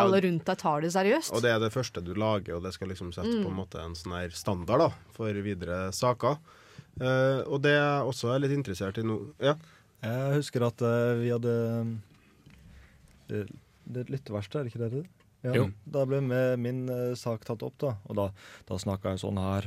alle 0.00 0.22
rundt 0.24 0.46
deg 0.48 0.58
tar 0.60 0.80
det 0.84 0.90
seriøst. 0.94 1.32
Og 1.36 1.42
det 1.44 1.50
er 1.52 1.60
det 1.60 1.72
første 1.74 2.00
du 2.04 2.14
lager, 2.16 2.56
og 2.56 2.64
det 2.64 2.72
skal 2.76 2.88
liksom 2.92 3.10
sette 3.12 3.34
på 3.42 3.50
en 3.50 3.58
måte 3.58 3.80
en 3.82 3.96
sånn 3.96 4.14
her 4.16 4.32
standard 4.36 4.80
da, 4.80 4.90
for 5.16 5.40
videre 5.44 5.90
saker. 5.92 6.38
Eh, 7.00 7.40
og 7.48 7.62
det 7.64 7.72
jeg 7.76 8.08
også 8.12 8.34
er 8.34 8.42
litt 8.44 8.52
interessert 8.52 8.98
i 9.00 9.04
nå 9.06 9.14
Ja, 9.40 9.54
Jeg 10.04 10.34
husker 10.36 10.66
at 10.66 10.82
uh, 10.84 11.14
vi 11.16 11.30
hadde 11.32 11.54
det, 13.30 13.46
det 13.86 14.02
er 14.02 14.04
et 14.04 14.12
lytteverksted, 14.12 14.60
er 14.60 14.66
det 14.66 14.72
ikke 14.74 14.82
det? 14.84 14.90
det? 15.00 15.22
Ja. 15.42 15.54
Jo. 15.56 15.64
Da 15.88 16.04
ble 16.06 16.20
med 16.22 16.60
min 16.62 16.84
eh, 16.92 17.14
sak 17.18 17.46
tatt 17.46 17.64
opp, 17.66 17.74
da. 17.82 17.96
Og 18.06 18.18
da, 18.18 18.28
da 18.68 18.78
snakka 18.78 19.14
jeg 19.14 19.22
sånn 19.24 19.40
her. 19.42 19.66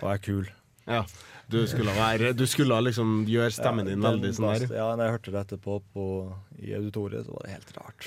Og 0.00 0.08
jeg 0.08 0.16
er 0.16 0.22
kul. 0.24 0.48
Ja. 0.86 1.04
Du 1.52 1.58
skulle, 1.68 1.92
være, 1.92 2.30
du 2.32 2.44
skulle 2.48 2.76
liksom 2.86 3.26
gjøre 3.28 3.52
stemmen 3.52 3.84
din 3.84 4.00
veldig 4.00 4.30
sånn 4.36 4.46
der. 4.54 4.62
Ja, 4.78 4.86
når 4.96 5.04
jeg 5.04 5.14
hørte 5.16 5.32
det 5.34 5.40
etterpå 5.42 5.74
på, 5.92 6.04
i 6.62 6.72
auditoriet, 6.78 7.26
så 7.26 7.34
var 7.34 7.44
det 7.44 7.56
helt 7.58 7.72
rart. 7.76 8.06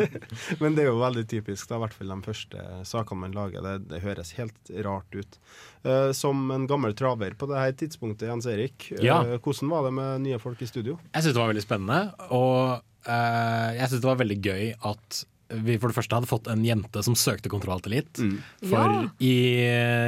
Men 0.62 0.74
det 0.74 0.84
er 0.84 0.88
jo 0.90 0.96
veldig 0.98 1.24
typisk, 1.30 1.68
da, 1.70 1.78
i 1.78 1.84
hvert 1.84 1.94
fall 1.94 2.10
de 2.10 2.18
første 2.26 2.64
sakene 2.88 3.22
man 3.26 3.36
lager. 3.36 3.62
Det, 3.62 3.76
det 3.92 4.02
høres 4.02 4.34
helt 4.40 4.72
rart 4.88 5.14
ut. 5.14 5.38
Uh, 5.86 6.10
som 6.16 6.42
en 6.50 6.66
gammel 6.70 6.96
traver 6.98 7.36
på 7.38 7.46
det 7.52 7.62
her 7.62 7.76
tidspunktet, 7.84 8.26
Jens 8.32 8.48
Erik, 8.50 8.90
eh, 8.96 9.04
Ja. 9.06 9.20
hvordan 9.38 9.70
var 9.70 9.86
det 9.86 9.94
med 10.00 10.26
nye 10.26 10.42
folk 10.42 10.62
i 10.64 10.70
studio? 10.70 10.98
Jeg 11.14 11.22
syns 11.28 11.36
det 11.36 11.44
var 11.44 11.52
veldig 11.52 11.66
spennende, 11.68 12.00
og 12.34 12.80
uh, 13.06 13.68
jeg 13.76 13.86
syns 13.86 14.00
det 14.02 14.10
var 14.10 14.22
veldig 14.24 14.40
gøy 14.50 14.72
at 14.90 15.22
vi 15.50 15.76
for 15.82 15.90
det 15.90 15.96
første 15.96 16.14
hadde 16.18 16.30
fått 16.30 16.46
en 16.52 16.62
jente 16.64 17.02
som 17.02 17.14
søkte 17.18 17.50
Kontroll 17.52 17.80
Elite. 17.86 18.28
For 18.62 18.78
Ja. 18.94 19.02
i, 19.18 19.32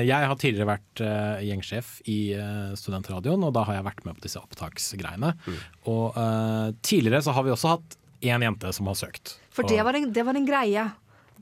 jeg 0.07 0.29
har 0.31 0.37
tidligere 0.39 0.71
vært 0.71 1.03
uh, 1.03 1.43
gjengsjef 1.43 2.01
i 2.07 2.19
uh, 2.39 2.73
studentradioen, 2.79 3.43
og 3.45 3.53
da 3.57 3.65
har 3.69 3.75
jeg 3.81 3.85
vært 3.91 4.05
med 4.07 4.19
på 4.19 4.27
disse 4.29 4.41
opptaksgreiene. 4.43 5.35
Og 5.91 6.17
uh, 6.17 6.71
tidligere 6.87 7.23
så 7.27 7.35
har 7.37 7.47
vi 7.47 7.55
også 7.55 7.75
hatt 7.77 7.99
én 8.23 8.43
jente 8.47 8.71
som 8.73 8.87
har 8.87 8.95
søkt. 8.99 9.37
For 9.51 9.65
Og- 9.67 9.71
det 9.75 9.83
var, 9.85 9.95
en, 9.99 10.13
det 10.15 10.25
var 10.27 10.39
en 10.39 10.47
greie. 10.47 10.91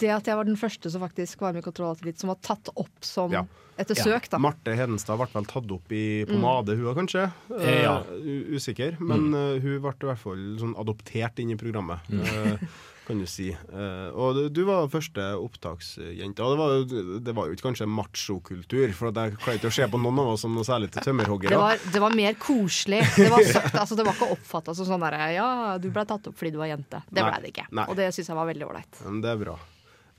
Det 0.01 0.09
at 0.09 0.25
jeg 0.31 0.37
var 0.39 0.47
den 0.49 0.57
første 0.57 0.89
som 0.89 1.03
faktisk 1.05 1.43
var 1.45 1.53
med 1.53 1.61
i 1.61 1.67
Kontroll 1.67 1.91
Alt 1.93 2.01
Elite, 2.07 2.23
som 2.23 2.31
var 2.33 2.39
tatt 2.41 2.71
opp 2.73 3.05
som 3.05 3.31
Ja. 3.35 3.43
etter 3.77 3.95
søk. 3.99 4.31
da. 4.33 4.39
Marte 4.41 4.73
Hedenstad 4.77 5.19
ble 5.21 5.27
vel 5.35 5.45
tatt 5.45 5.71
opp 5.77 5.93
i 5.93 6.25
pomade, 6.25 6.73
hun 6.79 6.87
òg, 6.89 6.97
kanskje? 7.03 7.27
Eh, 7.59 7.83
ja. 7.85 7.99
uh, 8.01 8.57
usikker. 8.57 8.97
Men 8.99 9.29
eh, 9.37 9.59
hun 9.61 9.77
ble 9.85 9.93
i 9.93 10.09
hvert 10.09 10.23
fall 10.23 10.47
sånn 10.63 10.73
adoptert 10.81 11.39
inn 11.45 11.53
i 11.53 11.59
programmet, 11.61 12.01
eh, 12.17 12.57
kan 13.11 13.19
du 13.21 13.27
si. 13.29 13.49
Eh, 13.51 14.09
og 14.15 14.35
du- 14.39 14.49
du 14.49 14.61
var 14.69 14.87
første 14.93 15.25
opptaksjente. 15.37 16.41
Og 16.41 16.53
det 16.55 16.59
var, 16.61 17.21
det 17.27 17.35
var 17.37 17.47
jo 17.51 17.57
ikke 17.57 17.67
kanskje 17.69 17.89
machokultur, 17.91 18.93
for 18.97 19.11
jeg 19.13 19.37
klarer 19.43 19.59
ikke 19.61 19.71
å 19.71 19.75
se 19.75 19.87
på 19.93 20.01
noen 20.01 20.19
av 20.23 20.33
oss 20.35 20.45
som 20.47 20.55
noe 20.55 20.65
særlig 20.67 20.91
til 20.95 21.03
Det 21.03 21.09
tømmerhoggere. 21.11 21.59
var, 21.61 21.77
det 21.93 22.01
var 22.01 22.15
mer 22.17 22.35
koselig. 22.41 23.03
Det 23.17 23.29
var, 23.31 23.43
sagt, 23.45 23.75
altså, 23.75 23.97
det 23.99 24.07
var 24.07 24.15
ikke 24.17 24.31
oppfatta 24.39 24.75
som 24.79 24.87
sånn 24.89 25.05
derre 25.05 25.33
Ja, 25.35 25.49
du 25.83 25.91
ble 25.91 26.05
tatt 26.09 26.27
opp 26.31 26.37
fordi 26.39 26.53
du 26.55 26.59
var 26.63 26.71
jente. 26.73 27.03
Det 27.11 27.21
blei 27.21 27.29
ble 27.31 27.41
det 27.45 27.53
ikke. 27.55 27.67
Nei. 27.77 27.85
Og 27.91 27.97
det 27.99 28.09
syns 28.17 28.31
jeg 28.33 28.37
var 28.41 28.47
veldig 28.49 28.67
ålreit. 28.71 29.03
Det 29.27 29.31
er 29.35 29.43
bra. 29.45 29.59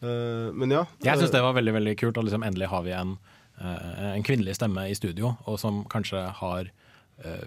Eh, 0.02 0.52
men 0.58 0.70
ja. 0.78 0.86
Jeg 1.06 1.18
syns 1.22 1.32
det 1.32 1.42
var 1.46 1.54
veldig 1.58 1.74
veldig 1.80 1.96
kult, 2.02 2.18
og 2.18 2.26
liksom 2.28 2.44
endelig 2.48 2.68
har 2.72 2.84
vi 2.84 2.92
en, 2.98 3.18
eh, 3.62 4.16
en 4.16 4.24
kvinnelig 4.24 4.56
stemme 4.58 4.88
i 4.90 4.94
studio, 4.98 5.36
og 5.48 5.60
som 5.62 5.84
kanskje 5.86 6.24
har 6.42 6.72
eh, 7.24 7.46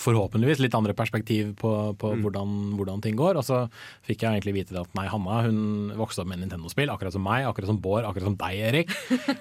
forhåpentligvis 0.00 0.62
litt 0.64 0.74
andre 0.78 0.94
perspektiv 0.96 1.52
på, 1.60 1.72
på 2.00 2.14
hvordan, 2.22 2.56
hvordan 2.78 3.02
ting 3.04 3.18
går. 3.20 3.36
Og 3.40 3.44
så 3.46 3.62
fikk 4.08 4.24
jeg 4.24 4.40
egentlig 4.40 4.56
vite 4.62 4.80
at 4.80 4.90
nei, 4.98 5.06
Hanna 5.12 5.42
hun 5.46 5.92
vokste 6.00 6.24
opp 6.24 6.30
med 6.32 6.40
Nintendo-spill, 6.42 6.88
akkurat 6.92 7.12
som 7.16 7.24
meg, 7.26 7.44
akkurat 7.50 7.68
som 7.70 7.80
Bård, 7.84 8.04
akkurat 8.08 8.30
som 8.32 8.38
deg, 8.40 8.60
Erik. 8.70 8.94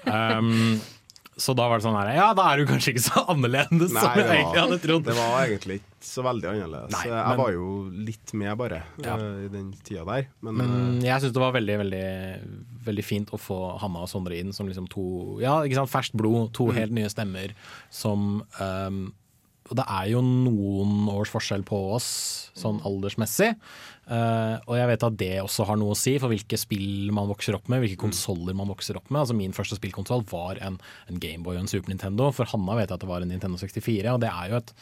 Um, 0.10 0.80
så 1.40 1.54
da 1.56 1.70
var 1.72 1.80
det 1.80 1.86
sånn 1.86 1.96
her 1.96 2.10
Ja, 2.18 2.26
da 2.36 2.50
er 2.52 2.60
du 2.60 2.66
kanskje 2.68 2.92
ikke 2.92 3.04
så 3.06 3.22
annerledes 3.32 3.94
som 3.94 4.00
Nei, 4.02 4.16
jeg 4.20 4.40
egentlig 4.42 4.60
hadde 4.66 4.78
trodd. 4.84 5.06
det 5.08 5.14
var 5.16 5.36
egentlig 5.46 5.78
ikke 5.80 6.08
så 6.10 6.24
veldig 6.26 6.50
annerledes. 6.50 6.92
Nei, 6.96 7.04
jeg 7.08 7.28
men- 7.30 7.40
var 7.40 7.54
jo 7.56 7.68
litt 8.10 8.34
med, 8.42 8.52
bare, 8.60 8.80
Ja. 9.06 9.16
eh, 9.16 9.46
i 9.46 9.52
den 9.54 9.70
tida 9.88 10.04
der. 10.10 10.28
Men, 10.42 10.58
Men 10.60 10.74
eh, 11.00 11.06
jeg 11.08 11.22
syns 11.24 11.36
det 11.38 11.44
var 11.46 11.54
veldig 11.56 11.78
veldig, 11.84 12.04
veldig 12.90 13.06
fint 13.08 13.32
å 13.32 13.40
få 13.40 13.60
Hanna 13.80 14.04
og 14.04 14.12
Sondre 14.12 14.36
inn 14.42 14.52
som 14.56 14.68
liksom 14.68 14.90
to 14.92 15.06
Ja, 15.40 15.62
ikke 15.64 15.80
sant, 15.80 15.94
ferskt 15.94 16.18
blod, 16.20 16.52
to 16.58 16.72
helt 16.76 16.92
nye 16.96 17.08
stemmer 17.14 17.56
som 17.90 18.44
um, 18.60 19.00
Og 19.70 19.78
det 19.78 19.86
er 19.86 20.10
jo 20.12 20.24
noen 20.26 21.08
års 21.14 21.32
forskjell 21.34 21.64
på 21.68 21.78
oss 21.96 22.10
sånn 22.58 22.82
aldersmessig. 22.88 23.54
Uh, 24.10 24.58
og 24.66 24.74
jeg 24.74 24.90
vet 24.90 25.04
at 25.06 25.18
det 25.20 25.34
også 25.44 25.68
har 25.70 25.78
noe 25.78 25.94
å 25.94 25.98
si 25.98 26.16
for 26.18 26.34
hvilke 26.34 26.58
spill 26.58 27.12
man 27.14 27.30
vokser 27.30 27.54
opp 27.54 27.68
med, 27.70 27.84
hvilke 27.84 28.02
konsoller 28.02 28.58
man 28.58 28.72
vokser 28.72 28.98
opp 28.98 29.12
med. 29.12 29.22
Altså 29.22 29.38
Min 29.38 29.54
første 29.54 29.78
spillkonsoll 29.78 30.26
var 30.32 30.58
en, 30.66 30.80
en 31.12 31.22
Gameboy 31.22 31.54
og 31.54 31.64
en 31.64 31.70
Super 31.70 31.94
Nintendo. 31.94 32.32
For 32.34 32.50
Hanna 32.50 32.80
vet 32.80 32.90
jeg 32.90 32.98
at 32.98 33.06
det 33.06 33.12
var 33.12 33.26
en 33.26 33.30
Nintendo 33.30 33.62
64, 33.62 34.16
og 34.16 34.24
det 34.24 34.32
er 34.34 34.50
jo 34.50 34.62
et 34.64 34.74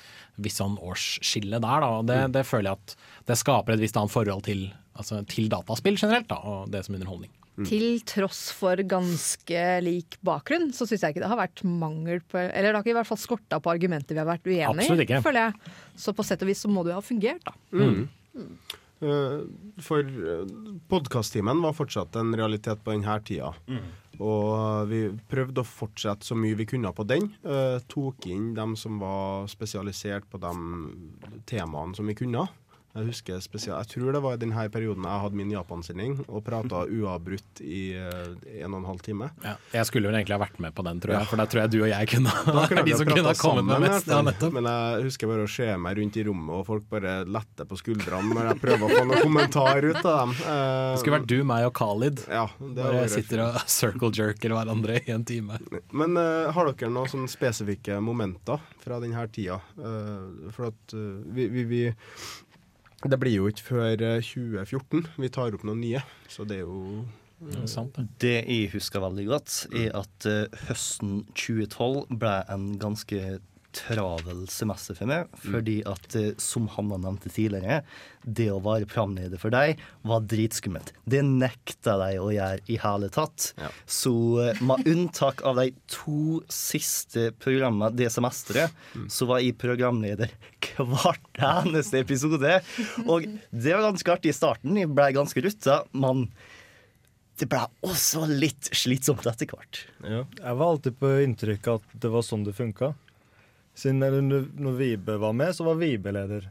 visst 0.47 0.63
sånn 0.63 0.79
årsskille 0.79 1.59
der. 1.59 1.83
da, 1.83 1.91
og 1.99 2.07
det, 2.07 2.21
det 2.37 2.45
føler 2.47 2.71
jeg 2.71 2.79
at 2.79 2.95
det 3.27 3.39
skaper 3.43 3.75
et 3.75 3.83
visst 3.83 3.99
annet 3.99 4.15
forhold 4.15 4.47
til, 4.47 4.69
altså, 4.95 5.19
til 5.27 5.51
dataspill 5.51 5.99
generelt, 5.99 6.31
da, 6.31 6.39
og 6.39 6.71
det 6.71 6.85
som 6.87 6.95
underholdning. 6.95 7.33
Til 7.65 8.01
tross 8.05 8.51
for 8.53 8.77
ganske 8.85 9.61
lik 9.81 10.19
bakgrunn, 10.25 10.69
så 10.75 10.85
syns 10.85 11.01
jeg 11.01 11.15
ikke 11.15 11.23
det 11.23 11.31
har 11.31 11.39
vært 11.39 11.63
mangel 11.65 12.21
på 12.21 12.37
Eller 12.37 12.69
det 12.69 12.75
har 12.75 12.83
ikke 12.85 12.93
i 12.93 12.97
hvert 12.99 13.09
fall 13.09 13.21
skorta 13.21 13.57
på 13.63 13.71
argumenter 13.73 14.13
vi 14.13 14.21
har 14.21 14.29
vært 14.29 14.45
uenige 14.45 15.07
i, 15.07 15.21
føler 15.25 15.47
jeg. 15.47 15.75
Så 15.97 16.13
på 16.13 16.25
sett 16.27 16.43
og 16.45 16.51
vis 16.51 16.61
så 16.61 16.69
må 16.69 16.85
det 16.85 16.93
jo 16.93 16.99
ha 16.99 17.05
fungert, 17.05 17.47
da. 17.47 17.55
Eh, 18.97 19.41
for 19.85 20.01
uh, 20.01 20.45
podkasttimen 20.89 21.59
var 21.61 21.75
fortsatt 21.77 22.15
en 22.17 22.33
realitet 22.37 22.81
på 22.81 22.95
denne 22.95 23.17
tida. 23.25 23.51
Og 24.17 24.53
eh, 24.57 24.85
vi 24.89 25.01
prøvde 25.29 25.61
å 25.61 25.67
fortsette 25.67 26.25
så 26.25 26.37
mye 26.37 26.57
vi 26.57 26.65
kunne 26.69 26.91
på 26.95 27.05
den. 27.07 27.29
Eh, 27.45 27.77
tok 27.89 28.25
inn 28.31 28.53
dem 28.57 28.75
som 28.79 28.97
var 29.01 29.45
spesialisert 29.51 30.25
på 30.31 30.41
de 30.41 30.53
temaene 31.49 31.97
som 31.97 32.09
vi 32.09 32.17
kunne. 32.17 32.47
Jeg 32.97 33.05
husker 33.11 33.41
spesielt, 33.43 33.77
jeg 33.77 33.89
tror 33.91 34.15
det 34.15 34.19
var 34.23 34.37
i 34.37 34.39
denne 34.41 34.61
perioden 34.73 35.05
jeg 35.05 35.21
hadde 35.21 35.37
min 35.37 35.51
Japan-sending 35.53 36.13
og 36.25 36.41
prata 36.45 36.79
uavbrutt 36.89 37.59
i 37.61 37.81
eh, 37.93 38.63
en 38.63 38.73
og 38.73 38.79
en 38.79 38.87
halv 38.89 39.03
time. 39.05 39.27
Ja, 39.43 39.53
jeg 39.75 39.85
skulle 39.89 40.09
vel 40.09 40.17
egentlig 40.17 40.33
ha 40.33 40.39
vært 40.41 40.57
med 40.63 40.73
på 40.73 40.85
den, 40.87 41.01
tror 41.03 41.13
jeg, 41.13 41.27
for 41.29 41.37
da 41.41 41.45
tror 41.45 41.61
jeg 41.63 41.73
du 41.75 41.77
og 41.83 41.91
jeg 41.91 42.09
kunne 42.09 42.33
Da 42.47 42.63
kunne 42.71 42.85
de 42.87 42.95
som 42.97 43.11
kunne 43.11 43.27
ha 43.29 43.35
kommet 43.37 43.67
med 43.69 43.85
mest. 43.85 44.09
Ja, 44.09 44.49
Men 44.55 44.69
jeg 44.71 45.05
husker 45.05 45.29
bare 45.29 45.45
å 45.45 45.51
se 45.51 45.67
meg 45.83 45.99
rundt 46.01 46.17
i 46.17 46.23
rommet, 46.25 46.53
og 46.57 46.65
folk 46.71 46.87
bare 46.89 47.13
letter 47.29 47.69
på 47.69 47.77
skuldrene 47.83 48.33
når 48.33 48.49
jeg 48.51 48.61
prøver 48.63 48.87
å 48.87 48.89
få 48.95 49.05
noen 49.11 49.23
kommentar 49.27 49.85
ut 49.85 50.01
av 50.01 50.17
dem. 50.23 50.33
Uh, 50.41 50.57
Det 50.95 51.03
skulle 51.03 51.19
vært 51.19 51.29
du, 51.29 51.37
meg 51.53 51.67
og 51.69 51.75
Khalid. 51.77 52.25
ja, 52.33 52.47
det 52.57 52.81
Bare 52.81 53.05
sitter 53.13 53.43
og 53.45 53.61
circle 53.69 54.11
jerker 54.17 54.57
hverandre 54.57 54.97
i 55.03 55.13
en 55.13 55.27
time. 55.27 55.61
Men 55.93 56.17
uh, 56.17 56.49
har 56.55 56.73
dere 56.73 56.89
noen 56.97 57.13
sånne 57.13 57.29
spesifikke 57.29 58.01
momenter 58.01 58.65
fra 58.81 58.97
denne 59.03 59.29
tida? 59.29 59.61
Uh, 59.77 60.49
for 60.55 60.71
at 60.71 60.97
vi, 60.97 61.45
vi, 61.53 61.67
vi 61.69 61.83
Det 63.07 63.19
blir 63.21 63.37
jo 63.39 63.47
ikke 63.51 63.69
før 63.71 64.03
eh, 64.03 64.19
2014 64.23 65.07
vi 65.21 65.31
tar 65.33 65.55
opp 65.55 65.65
noen 65.67 65.81
nye, 65.83 66.03
så 66.31 66.47
det 66.47 66.61
er 66.61 66.65
jo 66.65 67.05
Det 67.39 67.61
er 67.63 67.69
sant, 67.71 67.95
det. 67.95 68.07
Det 68.23 68.37
jeg 68.41 68.71
husker 68.73 69.03
veldig 69.03 69.27
godt, 69.29 69.59
er 69.77 69.91
at 69.97 70.25
uh, 70.25 70.63
høsten 70.67 71.21
2012 71.37 72.17
ble 72.17 72.33
en 72.49 72.71
ganske 72.81 73.37
travel 73.77 74.47
semester 74.49 74.97
for 74.97 75.09
meg. 75.09 75.27
Fordi 75.43 75.75
at, 75.85 76.07
uh, 76.17 76.31
som 76.41 76.65
Hanna 76.73 76.97
nevnte 77.03 77.29
tidligere, 77.29 77.83
det 78.25 78.49
å 78.51 78.57
være 78.63 78.89
programleder 78.89 79.37
for 79.37 79.53
deg 79.53 79.77
var 80.07 80.25
dritskummelt. 80.25 80.95
Det 81.05 81.21
nekta 81.27 81.99
de 82.01 82.17
å 82.17 82.31
gjøre 82.33 82.65
i 82.73 82.79
hele 82.81 83.11
tatt. 83.13 83.51
Ja. 83.61 83.69
Så 83.85 84.15
uh, 84.41 84.63
med 84.65 84.89
unntak 84.89 85.45
av 85.45 85.61
de 85.61 85.69
to 85.93 86.41
siste 86.49 87.29
programmene 87.37 87.93
det 87.97 88.09
semesteret, 88.17 88.73
så 89.13 89.29
var 89.29 89.45
jeg 89.45 89.59
programleder 89.61 90.33
hvert 90.85 91.41
eneste 91.41 92.01
episode. 92.03 92.59
Og 93.05 93.25
det 93.51 93.73
var 93.73 93.87
ganske 93.89 94.13
artig 94.13 94.33
i 94.33 94.37
starten. 94.37 94.77
Jeg 94.79 94.91
ble 94.93 95.09
ganske 95.15 95.43
rutta. 95.47 95.81
men 95.93 96.27
det 97.37 97.45
ble 97.51 97.59
også 97.85 98.25
litt 98.25 98.69
slitsomt 98.73 99.27
etter 99.29 99.49
hvert. 99.51 99.83
Jeg 100.01 100.55
var 100.57 100.71
alltid 100.71 100.95
på 100.97 101.11
inntrykk 101.21 101.67
at 101.75 101.91
det 102.01 102.09
var 102.09 102.25
sånn 102.25 102.47
det 102.47 102.55
funka. 102.57 102.95
Siden 103.77 104.01
når, 104.01 104.73
Vibe 104.79 105.19
var 105.21 105.35
med, 105.37 105.53
så 105.53 105.67
var 105.67 105.77
Vibe 105.77 106.15
leder. 106.15 106.47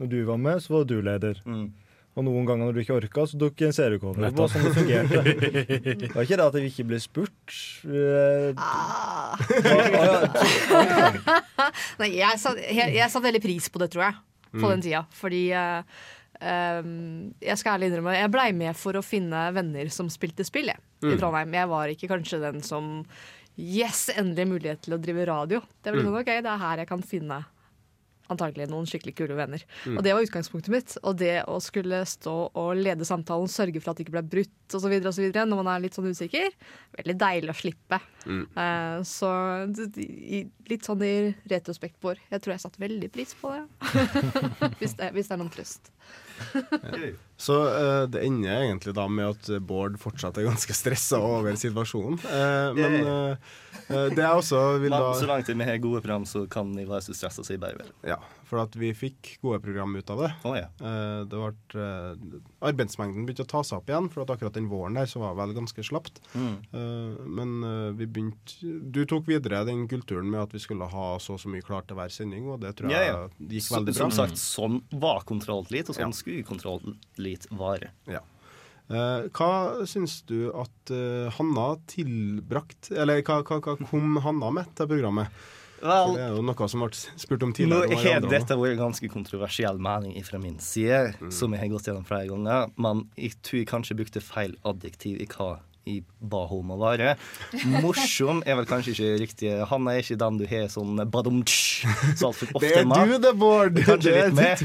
Når 0.00 0.08
du 0.10 0.20
var 0.24 0.40
med, 0.40 0.62
så 0.64 0.78
var 0.78 0.86
du 0.88 0.96
leder. 1.04 1.42
Og 2.14 2.22
noen 2.22 2.44
ganger 2.46 2.68
når 2.68 2.76
du 2.76 2.80
ikke 2.84 2.94
orka, 2.94 3.24
så 3.26 3.38
tok 3.40 3.62
en 3.66 3.72
Erik 3.84 4.04
over. 4.06 4.22
Det 4.22 4.38
var 4.38 4.50
sånn 4.52 4.66
det 4.68 4.74
fungerte. 4.76 5.22
Det 5.98 6.10
var 6.14 6.22
ikke 6.22 6.36
det 6.38 6.44
at 6.46 6.54
jeg 6.60 6.68
ikke 6.70 6.86
ble 6.92 7.00
spurt. 7.02 7.54
Eh, 7.90 8.54
Ah. 8.54 9.34
ja, 9.64 10.28
Nei, 12.00 12.10
jeg 12.18 12.38
satte 13.10 13.24
veldig 13.24 13.42
pris 13.42 13.66
på 13.72 13.80
det, 13.82 13.90
tror 13.94 14.06
jeg, 14.08 14.18
på 14.54 14.62
Mm. 14.62 14.70
den 14.70 14.84
tida. 14.86 15.00
Fordi 15.18 15.42
uh, 15.58 15.82
um, 16.38 17.34
jeg 17.42 17.58
skal 17.58 17.74
ærlig 17.78 17.90
innrømme, 17.90 18.14
jeg 18.20 18.30
blei 18.34 18.48
med 18.54 18.76
for 18.78 18.94
å 18.94 19.02
finne 19.04 19.48
venner 19.56 19.90
som 19.90 20.06
spilte 20.12 20.46
spill 20.46 20.70
jeg, 20.70 20.78
Mm. 21.02 21.10
i 21.12 21.16
Trondheim. 21.20 21.52
Jeg 21.58 21.68
var 21.68 21.90
ikke 21.92 22.08
kanskje 22.14 22.40
den 22.40 22.62
som 22.62 23.04
Yes, 23.56 24.08
endelig 24.18 24.48
mulighet 24.50 24.80
til 24.82 24.94
å 24.96 24.98
drive 24.98 25.26
radio. 25.28 25.60
Det 25.82 25.92
ble 25.92 26.02
Mm. 26.02 26.06
sånn, 26.08 26.20
ok, 26.22 26.30
det 26.42 26.46
er 26.50 26.58
her 26.58 26.76
jeg 26.78 26.88
kan 26.88 27.02
finne 27.02 27.44
antagelig 28.32 28.68
noen 28.70 28.88
skikkelig 28.88 29.14
kule 29.18 29.36
venner. 29.38 29.64
Mm. 29.84 29.98
Og 29.98 30.04
det 30.06 30.14
var 30.16 30.26
utgangspunktet 30.26 30.72
mitt. 30.72 30.96
Og 31.02 31.18
det 31.20 31.34
å 31.50 31.58
skulle 31.62 32.02
stå 32.08 32.34
og 32.48 32.80
lede 32.80 33.06
samtalen, 33.08 33.50
sørge 33.50 33.82
for 33.82 33.92
at 33.92 34.00
det 34.00 34.06
ikke 34.06 34.16
ble 34.16 34.24
brutt 34.36 34.76
osv. 34.78 34.94
når 35.04 35.54
man 35.54 35.70
er 35.70 35.84
litt 35.84 35.96
sånn 35.96 36.10
usikker, 36.10 36.54
veldig 36.98 37.16
deilig 37.20 37.52
å 37.52 37.58
slippe. 37.58 38.00
Mm. 38.24 38.44
Eh, 38.64 38.98
så 39.08 39.32
litt 40.70 40.88
sånn 40.88 41.04
i 41.04 41.14
retrospekt, 41.52 42.00
Bård. 42.02 42.22
Jeg 42.30 42.44
tror 42.44 42.56
jeg 42.56 42.64
satte 42.64 42.82
veldig 42.82 43.10
pris 43.14 43.36
på 43.38 43.54
det. 43.54 43.64
hvis, 44.80 44.96
det 44.98 45.12
hvis 45.16 45.30
det 45.30 45.36
er 45.36 45.42
noen 45.42 45.52
trøst. 45.54 45.93
Så 47.38 47.56
uh, 47.66 48.04
det 48.10 48.24
ender 48.26 48.64
egentlig 48.64 48.94
da 48.96 49.04
med 49.10 49.34
at 49.34 49.50
Bård 49.66 49.98
fortsatt 50.02 50.38
er 50.38 50.48
ganske 50.48 50.74
stressa 50.76 51.20
over 51.22 51.56
situasjonen. 51.58 52.18
Uh, 52.24 52.70
men 52.78 52.96
uh, 53.06 54.08
det 54.14 54.22
er 54.22 54.32
også 54.32 54.62
vil 54.82 54.94
da 54.94 55.12
så 55.18 55.28
langt 55.30 55.50
vi 55.50 55.68
har 55.68 55.82
gode 55.82 56.02
program, 56.02 56.26
så 56.26 56.46
kan 56.50 56.70
vi 56.76 56.86
være 56.88 57.06
så 57.08 57.16
stressa 57.16 57.44
som 57.44 57.54
vi 57.54 57.60
bare 57.62 57.78
vil. 57.80 57.92
Ja, 58.14 58.18
for 58.46 58.60
at 58.62 58.74
vi 58.78 58.90
fikk 58.96 59.38
gode 59.42 59.60
program 59.64 59.94
ut 59.96 60.10
av 60.12 60.20
det. 60.22 60.30
Oh, 60.44 60.54
ja. 60.58 60.68
Eh, 60.80 61.20
det 61.30 61.40
ble, 61.40 61.82
eh, 61.82 62.40
arbeidsmengden 62.70 63.24
begynte 63.26 63.46
å 63.46 63.50
ta 63.54 63.62
seg 63.66 63.80
opp 63.80 63.88
igjen, 63.92 64.10
for 64.12 64.24
at 64.24 64.32
akkurat 64.34 64.54
den 64.56 64.68
våren 64.70 64.94
der 64.98 65.08
så 65.10 65.22
var 65.22 65.34
det 65.34 65.40
vel 65.42 65.56
ganske 65.60 65.84
slapt. 65.86 66.20
Mm. 66.34 66.54
Eh, 66.72 67.24
men 67.40 67.54
vi 67.98 68.06
begynte 68.06 68.72
Du 68.94 69.02
tok 69.08 69.26
videre 69.28 69.64
den 69.66 69.86
kulturen 69.88 70.30
med 70.30 70.42
at 70.46 70.54
vi 70.54 70.62
skulle 70.62 70.86
ha 70.90 71.08
så 71.18 71.34
og 71.34 71.40
så 71.42 71.50
mye 71.50 71.64
klart 71.66 71.88
til 71.88 71.96
hver 71.98 72.12
sending, 72.14 72.46
og 72.52 72.60
det 72.62 72.76
tror 72.78 72.92
jeg 72.94 73.08
ja. 73.10 73.24
gikk 73.40 73.66
Så, 73.66 73.74
veldig 73.80 73.94
bra. 73.96 73.98
som 74.04 74.14
sagt, 74.14 74.38
sånn 74.38 74.78
var 74.92 75.24
kontrolllit, 75.26 75.88
og 75.90 75.96
sånn 75.98 76.12
Ja. 76.14 76.20
skulle 76.20 76.44
kontrolllit 76.46 77.48
være. 77.50 77.90
Ja. 78.06 78.20
Eh, 78.84 79.26
hva 79.32 79.86
syns 79.88 80.18
du 80.28 80.50
at 80.52 80.90
eh, 80.92 81.30
Hanna 81.38 81.70
tilbrakt 81.88 82.90
Eller 82.92 83.22
hva, 83.24 83.38
hva, 83.40 83.56
hva 83.64 83.78
kom 83.80 84.18
Hanna 84.20 84.50
med 84.52 84.68
til 84.76 84.90
programmet? 84.90 85.32
Vel, 85.82 86.14
det 86.14 86.22
er 86.24 86.36
jo 86.36 86.42
noe 86.42 86.68
som 86.68 86.80
ble 86.84 86.90
spurt 87.20 87.42
om 87.42 87.52
tidligere. 87.52 87.90
Nå 87.90 87.98
har 88.04 88.20
dette 88.30 88.56
vært 88.56 88.76
en 88.78 88.84
ganske 88.86 89.08
kontroversiell 89.12 89.78
mening 89.78 90.16
fra 90.24 90.38
min 90.38 90.58
side, 90.58 91.14
Mm. 91.20 91.30
som 91.32 91.52
jeg 91.52 91.60
har 91.60 91.68
gått 91.68 91.86
gjennom 91.90 92.06
flere 92.06 92.28
ganger, 92.28 92.70
men 92.78 93.08
jeg 93.16 93.34
tror 93.42 93.58
jeg 93.58 93.66
kanskje 93.68 93.96
brukte 93.96 94.20
feil 94.22 94.56
adjektiv 94.64 95.20
i 95.20 95.26
hva 95.26 95.58
jeg 95.86 96.02
ba 96.22 96.46
om 96.48 96.70
å 96.72 96.78
være. 96.80 97.16
Morsom 97.82 98.42
er 98.46 98.56
vel 98.56 98.64
kanskje 98.64 98.94
ikke 98.94 99.18
riktig. 99.20 99.50
Han 99.68 99.86
er 99.88 99.98
ikke 100.00 100.16
den 100.16 100.38
du 100.40 100.46
har 100.48 100.68
sånn 100.72 100.96
badumtsj 101.12 101.84
så 102.16 102.30
altfor 102.30 102.54
ofte 102.56 102.60
Det 102.64 102.78
er 102.78 102.86
med. 102.88 103.10
du 103.10 103.18
det, 103.18 103.32
Bård! 103.36 103.74
Det, 103.74 103.84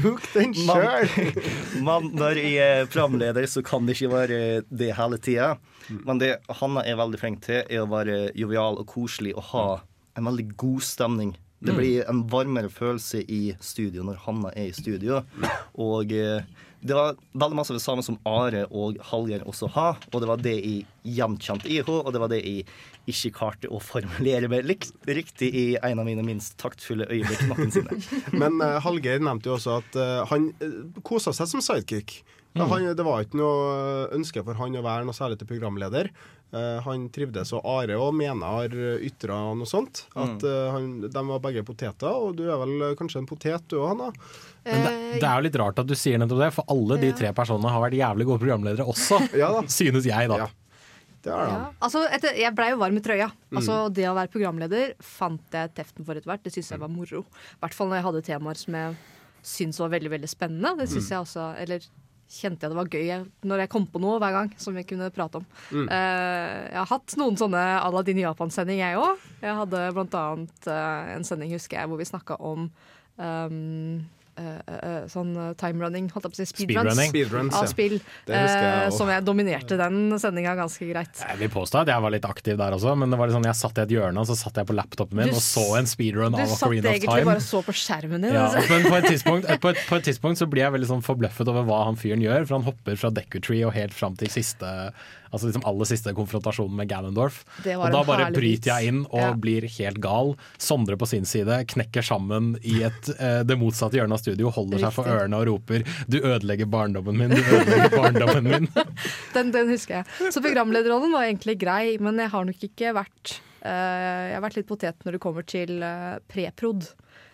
tok 0.00 0.22
den 0.32 0.54
Man- 0.64 0.80
sjøl! 0.80 1.42
Men 1.86 2.10
når 2.16 2.40
jeg 2.40 2.56
er 2.64 2.86
programleder, 2.86 3.44
så 3.52 3.62
kan 3.62 3.84
det 3.84 3.98
ikke 3.98 4.12
være 4.14 4.40
det 4.70 4.94
hele 4.96 5.18
tida. 5.18 5.58
Men 6.06 6.18
det 6.22 6.38
Hanna 6.48 6.86
er 6.86 6.96
veldig 6.96 7.18
flink 7.20 7.42
til, 7.44 7.64
er 7.68 7.84
å 7.84 7.88
være 7.90 8.32
jovial 8.38 8.78
og 8.80 8.86
koselig 8.86 9.34
og 9.36 9.42
ha 9.52 9.66
en 10.18 10.28
veldig 10.30 10.48
god 10.60 10.82
stemning. 10.86 11.36
Det 11.60 11.74
blir 11.76 12.06
en 12.08 12.22
varmere 12.32 12.70
følelse 12.72 13.20
i 13.28 13.54
studio 13.60 14.04
når 14.06 14.22
Hanna 14.24 14.52
er 14.56 14.70
i 14.70 14.76
studio. 14.76 15.20
Og 15.76 16.12
eh, 16.16 16.46
det 16.80 16.96
var 16.96 17.18
veldig 17.36 17.58
masse 17.58 17.74
av 17.74 17.76
det 17.76 17.84
samme 17.84 18.04
som 18.04 18.16
Are 18.28 18.62
og 18.72 18.96
Hallgeir 19.10 19.44
også 19.48 19.68
har, 19.74 20.00
og 20.08 20.22
det 20.22 20.30
var 20.30 20.40
det 20.40 20.54
jeg 20.56 20.86
gjenkjente 21.18 21.68
i 21.68 21.82
henne, 21.82 21.98
og 22.00 22.14
det 22.14 22.22
var 22.22 22.32
det 22.32 22.40
jeg 22.40 22.64
ikke 23.10 23.34
klarte 23.36 23.68
å 23.68 23.80
formulere 23.84 24.48
meg 24.48 24.72
riktig 25.04 25.50
i 25.52 25.66
en 25.76 26.00
av 26.00 26.08
mine 26.08 26.24
minst 26.24 26.56
taktfulle 26.60 27.08
øyeblikk 27.10 27.44
noensinne. 27.50 28.00
Men 28.40 28.56
uh, 28.64 28.80
Hallgeir 28.80 29.20
nevnte 29.20 29.52
jo 29.52 29.58
også 29.58 29.80
at 29.82 30.00
eh, 30.00 30.20
han 30.32 30.52
uh, 30.64 31.00
kosa 31.04 31.36
seg 31.36 31.52
som 31.52 31.64
sidekick. 31.64 32.22
Mm. 32.56 32.64
Han, 32.72 32.88
det 32.96 33.04
var 33.06 33.22
ikke 33.22 33.38
noe 33.38 34.08
ønske 34.16 34.42
for 34.46 34.58
han 34.58 34.80
å 34.80 34.82
være 34.82 35.04
noe 35.06 35.14
særlig 35.14 35.38
til 35.38 35.50
programleder. 35.52 36.08
Eh, 36.50 36.78
han 36.82 37.04
trivdes, 37.14 37.52
og 37.54 37.62
Are 37.70 37.94
og 38.02 38.14
mener 38.18 38.42
har 38.56 38.72
ytra 39.06 39.36
noe 39.54 39.68
sånt. 39.70 40.04
At 40.18 40.42
eh, 40.42 40.70
han, 40.74 40.88
de 41.06 41.22
var 41.28 41.42
begge 41.44 41.62
poteter, 41.66 42.10
og 42.10 42.34
du 42.40 42.46
er 42.50 42.58
vel 42.64 42.96
kanskje 42.98 43.20
en 43.22 43.28
potet 43.30 43.68
du 43.70 43.76
òg, 43.78 43.92
Hanna? 43.92 44.08
Men 44.66 44.82
det, 44.86 44.94
det 45.22 45.28
er 45.28 45.36
jo 45.38 45.44
litt 45.46 45.58
rart 45.62 45.78
at 45.80 45.86
du 45.88 45.94
sier 45.98 46.18
nettopp 46.20 46.42
det, 46.42 46.50
for 46.56 46.72
alle 46.74 46.98
de 47.04 47.12
tre 47.16 47.30
personene 47.36 47.70
har 47.70 47.84
vært 47.84 48.00
jævlig 48.00 48.26
gode 48.32 48.42
programledere 48.42 48.88
også, 48.90 49.20
Ja 49.42 49.52
da. 49.54 49.62
synes 49.70 50.08
jeg, 50.10 50.32
da. 50.32 50.40
Ja. 50.42 50.50
Det 51.20 51.32
er 51.36 51.48
Ja. 51.52 51.60
Altså, 51.84 52.02
etter, 52.16 52.34
jeg 52.40 52.54
blei 52.56 52.70
jo 52.72 52.80
varm 52.80 52.96
i 52.96 53.04
trøya. 53.04 53.30
Altså, 53.52 53.78
Det 53.92 54.06
å 54.08 54.16
være 54.16 54.32
programleder 54.32 54.94
fant 55.04 55.54
jeg 55.54 55.74
teften 55.76 56.06
for 56.08 56.16
etter 56.16 56.32
hvert. 56.32 56.42
Det 56.46 56.52
syntes 56.54 56.72
jeg 56.72 56.80
var 56.82 56.90
moro. 56.92 57.22
I 57.28 57.58
hvert 57.62 57.76
fall 57.76 57.90
når 57.92 58.00
jeg 58.00 58.06
hadde 58.08 58.22
temaer 58.30 58.60
som 58.60 58.78
jeg 58.78 58.94
syntes 59.44 59.80
var 59.84 59.92
veldig 59.92 60.10
veldig 60.16 60.30
spennende. 60.32 60.72
Det 60.80 60.88
synes 60.88 61.10
jeg 61.12 61.20
også, 61.20 61.44
eller 61.60 61.84
kjente 62.30 62.64
jeg 62.64 62.72
det 62.72 62.78
var 62.78 62.90
gøy 62.90 63.24
når 63.50 63.64
jeg 63.64 63.72
kom 63.72 63.86
på 63.90 64.00
noe 64.02 64.20
hver 64.22 64.34
gang 64.36 64.52
som 64.60 64.76
vi 64.76 64.84
kunne 64.86 65.10
prate 65.14 65.40
om. 65.40 65.48
Eh, 65.72 66.54
jeg 66.70 66.78
har 66.78 66.90
hatt 66.92 67.16
noen 67.18 67.38
sånne 67.40 67.64
à 67.80 67.90
la 67.90 68.04
din 68.06 68.22
Japan-sending, 68.22 68.80
jeg 68.82 69.00
òg. 69.00 69.26
Jeg 69.42 69.58
hadde 69.58 69.82
blant 69.96 70.16
annet 70.20 70.70
uh, 70.70 71.10
en 71.16 71.26
sending, 71.26 71.52
husker 71.56 71.80
jeg, 71.80 71.90
hvor 71.90 72.00
vi 72.00 72.08
snakka 72.08 72.38
om 72.38 72.68
um, 73.16 74.00
eh, 74.40 74.76
eh, 74.76 74.96
sånn 75.10 75.32
timerunning, 75.60 76.08
holdt 76.14 76.26
jeg 76.28 76.32
på 76.32 76.38
å 76.38 76.40
si, 76.40 76.48
speedruns. 76.48 76.94
Speedrunning. 76.96 77.12
Speedruns, 77.12 77.58
Av 77.60 77.68
spill. 77.70 77.96
Ja. 78.26 78.40
jeg 78.40 78.70
eh, 78.70 78.90
som 78.96 79.10
jeg 79.12 79.24
dominerte 79.26 79.78
den 79.80 80.16
sendinga 80.22 80.56
ganske 80.58 80.88
greit. 80.88 81.22
Jeg 81.22 81.40
vil 81.42 81.52
påstå 81.52 81.82
at 81.84 81.92
jeg 81.92 82.04
var 82.04 82.14
litt 82.14 82.26
aktiv 82.28 82.58
der 82.60 82.76
også, 82.76 82.96
men 82.98 83.12
det 83.12 83.20
var 83.20 83.30
litt 83.30 83.36
sånn, 83.38 83.48
jeg 83.50 83.58
satt 83.60 83.80
i 83.80 83.84
et 83.84 83.94
hjørne 83.96 84.24
og 84.24 84.28
så 84.30 84.38
satt 84.38 84.60
jeg 84.62 84.70
på 84.70 84.76
laptopen 84.76 85.20
min 85.20 85.30
Du 85.30 85.38
og 85.38 85.44
så 85.44 85.66
en 85.80 85.90
speedrun 85.90 86.34
av 86.34 86.42
Ocarina 86.46 86.50
of 86.50 86.60
Time. 86.60 86.80
Du 86.80 86.88
satt 86.88 86.92
egentlig 86.96 87.28
bare 87.30 87.44
og 87.44 87.46
så 87.46 87.62
på 87.66 87.76
skjermen 87.76 88.26
din. 88.26 88.34
Ja, 88.36 88.48
altså. 88.48 88.66
men 88.72 88.88
på 88.88 88.98
et, 88.98 89.08
tidspunkt, 89.10 89.54
på, 89.62 89.72
et, 89.74 89.84
på 89.88 90.00
et 90.00 90.08
tidspunkt 90.10 90.42
så 90.42 90.50
blir 90.50 90.66
jeg 90.66 90.76
veldig 90.78 90.90
sånn 90.94 91.06
forbløffet 91.06 91.52
over 91.52 91.66
hva 91.68 91.84
han 91.88 92.00
fyren 92.00 92.24
gjør. 92.24 92.46
For 92.46 92.58
han 92.58 92.68
hopper 92.68 93.00
fra 93.00 93.12
Deku 93.14 93.40
Tree 93.44 93.64
og 93.68 93.74
helt 93.76 93.96
fram 93.96 94.18
til 94.20 94.32
siste 94.32 94.74
Altså 95.30 95.46
liksom 95.46 95.62
aller 95.68 95.86
siste 95.86 96.12
konfrontasjonen 96.16 96.74
med 96.80 96.88
Ganondorf. 96.90 97.44
Og 97.62 97.84
da 97.94 98.02
bare 98.06 98.30
bryter 98.34 98.72
jeg 98.72 98.90
inn 98.90 99.04
og 99.10 99.20
Ja. 99.20 99.32
blir 99.34 99.62
helt 99.78 100.00
gal. 100.02 100.36
Sondre 100.58 100.96
på 100.98 101.06
sin 101.06 101.24
side 101.24 101.64
knekker 101.70 102.02
sammen 102.02 102.56
i 102.62 102.82
et, 102.82 103.08
eh, 103.18 103.42
det 103.46 103.56
motsatte 103.58 103.94
hjørnet 103.98 104.12
av 104.18 104.18
studio, 104.24 104.50
holder 104.50 104.78
seg 104.78 104.92
for 104.92 105.04
ørene 105.04 105.36
og 105.38 105.46
roper 105.46 105.84
'du 106.08 106.18
ødelegger 106.20 106.66
barndommen 106.66 107.16
min', 107.16 107.30
du 107.30 107.42
ødelegger 107.42 107.90
barndommen 107.96 108.44
min. 108.44 108.68
Den, 109.34 109.52
den 109.52 109.68
husker 109.68 110.02
jeg. 110.02 110.32
Så 110.32 110.40
programlederrollen 110.42 111.12
var 111.12 111.22
egentlig 111.28 111.58
grei, 111.58 111.96
men 112.00 112.18
jeg 112.18 112.30
har 112.30 112.44
nok 112.44 112.58
ikke 112.66 112.92
vært 112.94 113.40
eh, 113.62 114.30
Jeg 114.30 114.34
har 114.34 114.42
vært 114.42 114.56
litt 114.56 114.66
potet 114.66 114.96
når 115.04 115.12
det 115.12 115.20
kommer 115.20 115.46
til 115.46 115.82
uh, 115.82 116.18
preprod. 116.28 116.86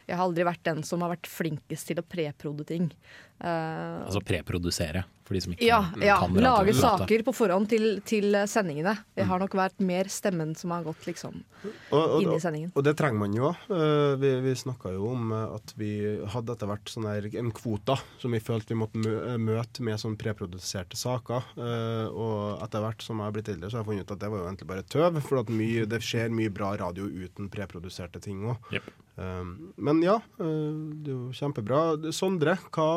Jeg 0.06 0.16
har 0.16 0.24
aldri 0.28 0.44
vært 0.46 0.62
den 0.62 0.82
som 0.86 1.00
har 1.02 1.10
vært 1.16 1.26
flinkest 1.26 1.86
til 1.88 1.96
å 1.98 2.04
preprode 2.06 2.66
ting. 2.66 2.90
Eh, 3.40 4.04
Altså 4.06 4.20
preprodusere, 4.22 5.04
for 5.26 5.36
de 5.36 5.42
som 5.44 5.56
ikke 5.56 5.66
ja, 5.66 5.82
ja. 6.00 6.20
kan 6.22 6.38
Lage 6.46 6.76
saker 6.78 7.26
på 7.26 7.34
forhånd 7.36 7.68
til, 7.70 7.86
til 8.06 8.38
sendingene. 8.48 8.94
Det 9.16 9.26
har 9.26 9.42
nok 9.42 9.56
vært 9.58 9.82
mer 9.82 10.10
stemmen 10.12 10.54
som 10.58 10.74
har 10.74 10.86
gått 10.86 11.08
liksom 11.08 11.40
inn 11.66 12.30
i 12.30 12.40
sendingen. 12.40 12.70
og 12.76 12.84
det 12.86 12.94
trenger 12.98 13.18
man 13.24 13.34
jo. 13.34 13.50
Uh, 13.66 14.14
vi 14.20 14.36
vi 14.46 14.54
snakka 14.56 14.92
jo 14.94 15.08
om 15.10 15.32
eh, 15.32 15.54
at 15.56 15.72
vi 15.78 15.90
hadde 16.32 16.54
etter 16.54 16.70
hvert 16.70 16.90
sånn 16.90 17.08
her 17.08 17.26
en 17.38 17.52
kvota 17.54 17.96
som 18.20 18.34
vi 18.34 18.40
følte 18.42 18.74
vi 18.74 18.80
måtte 18.80 19.02
eh, 19.02 19.38
møte 19.40 19.84
med 19.86 20.00
sånn 20.00 20.18
preproduserte 20.20 20.98
saker. 20.98 21.50
Eh, 21.56 22.06
og 22.10 22.62
etter 22.64 22.84
hvert 22.84 23.04
som 23.04 23.20
jeg 23.20 23.30
har 23.30 23.36
blitt 23.36 23.50
eldre, 23.52 23.70
så 23.70 23.78
har 23.78 23.84
jeg 23.84 23.90
funnet 23.92 24.06
ut 24.06 24.14
at 24.16 24.22
det 24.22 24.30
var 24.32 24.42
jo 24.42 24.50
egentlig 24.50 24.70
bare 24.70 24.86
tøv. 24.96 25.20
For 25.26 25.42
at 25.42 25.52
mye, 25.52 25.88
det 25.90 26.02
skjer 26.04 26.32
mye 26.34 26.52
bra 26.54 26.74
radio 26.80 27.08
uten 27.08 27.50
preproduserte 27.52 28.22
ting 28.22 28.46
òg. 28.52 28.78
Men 29.16 30.02
ja, 30.04 30.18
eh, 30.40 30.72
det 31.02 31.12
er 31.12 31.14
jo 31.14 31.34
kjempebra. 31.36 32.12
Sondre, 32.14 32.58
hva, 32.74 32.88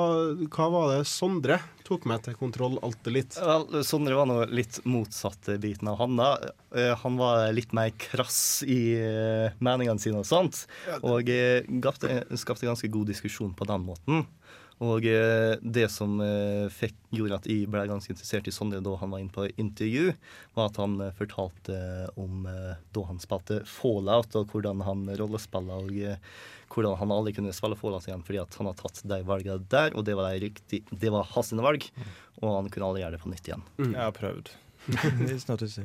hva 0.51 0.69
var 0.73 0.91
det 0.93 1.07
Sondre 1.07 1.59
tok 1.87 2.05
med 2.09 2.18
til 2.25 2.37
Kontroll 2.39 2.77
alltid 2.85 3.15
litt. 3.15 3.37
Vel, 3.39 3.81
Sondre 3.87 4.17
var 4.17 4.29
nå 4.29 4.39
litt 4.51 4.81
motsatte 4.89 5.57
biten 5.61 5.89
av 5.91 5.99
Hanna. 6.01 6.31
da. 6.39 6.89
Han 7.03 7.17
var 7.19 7.49
litt 7.55 7.73
mer 7.77 7.91
krass 7.97 8.61
i 8.67 8.81
eh, 8.97 9.55
meningene 9.63 10.01
sine 10.01 10.21
og 10.21 10.27
sånt. 10.29 10.65
Og 11.01 11.29
eh, 11.33 11.65
skapte, 11.79 12.67
ganske 12.67 12.91
god 12.91 13.09
diskusjon 13.13 13.55
på 13.57 13.67
den 13.69 13.87
måten. 13.87 14.27
Og 14.79 15.03
eh, 15.11 15.57
det 15.59 15.89
som 15.91 16.19
eh, 16.23 16.69
fikk, 16.71 16.95
gjorde 17.11 17.41
at 17.41 17.47
jeg 17.51 17.67
ble 17.71 17.81
ganske 17.89 18.13
interessert 18.13 18.47
i 18.47 18.53
Sondre 18.55 18.79
da 18.83 18.93
han 19.01 19.11
var 19.11 19.19
inne 19.19 19.33
på 19.35 19.49
intervju, 19.59 20.13
var 20.55 20.69
at 20.69 20.79
han 20.79 20.95
eh, 21.03 21.15
fortalte 21.17 21.79
om 22.19 22.47
eh, 22.47 22.77
da 22.95 23.03
han 23.09 23.19
spilte 23.19 23.59
Fallout, 23.67 24.37
og 24.39 24.53
hvordan 24.53 24.85
han 24.87 25.03
rollespiller, 25.19 25.83
og 25.83 25.99
eh, 25.99 26.21
hvordan 26.69 26.97
han 26.99 27.11
aldri 27.13 27.35
kunne 27.37 27.53
spille 27.55 27.77
Fallout 27.79 28.07
igjen 28.07 28.23
fordi 28.25 28.41
at 28.43 28.55
han 28.59 28.69
har 28.69 28.79
tatt 28.79 29.03
de 29.09 29.19
valgene 29.27 29.59
der, 29.71 29.93
og 29.97 30.05
det 30.07 30.15
var, 30.17 30.31
de 30.33 30.47
riktig, 30.47 30.83
det 30.89 31.13
var 31.13 31.27
hans 31.35 31.53
valg, 31.57 31.89
og 32.39 32.49
han 32.55 32.71
kunne 32.71 32.91
aldri 32.91 33.03
gjøre 33.03 33.17
det 33.17 33.23
på 33.23 33.33
nytt 33.33 33.51
igjen. 33.51 33.67
Jeg 33.89 33.99
har 33.99 34.15
prøvd. 34.15 34.51
It's 34.89 35.47
not 35.49 35.61
easy. 35.61 35.83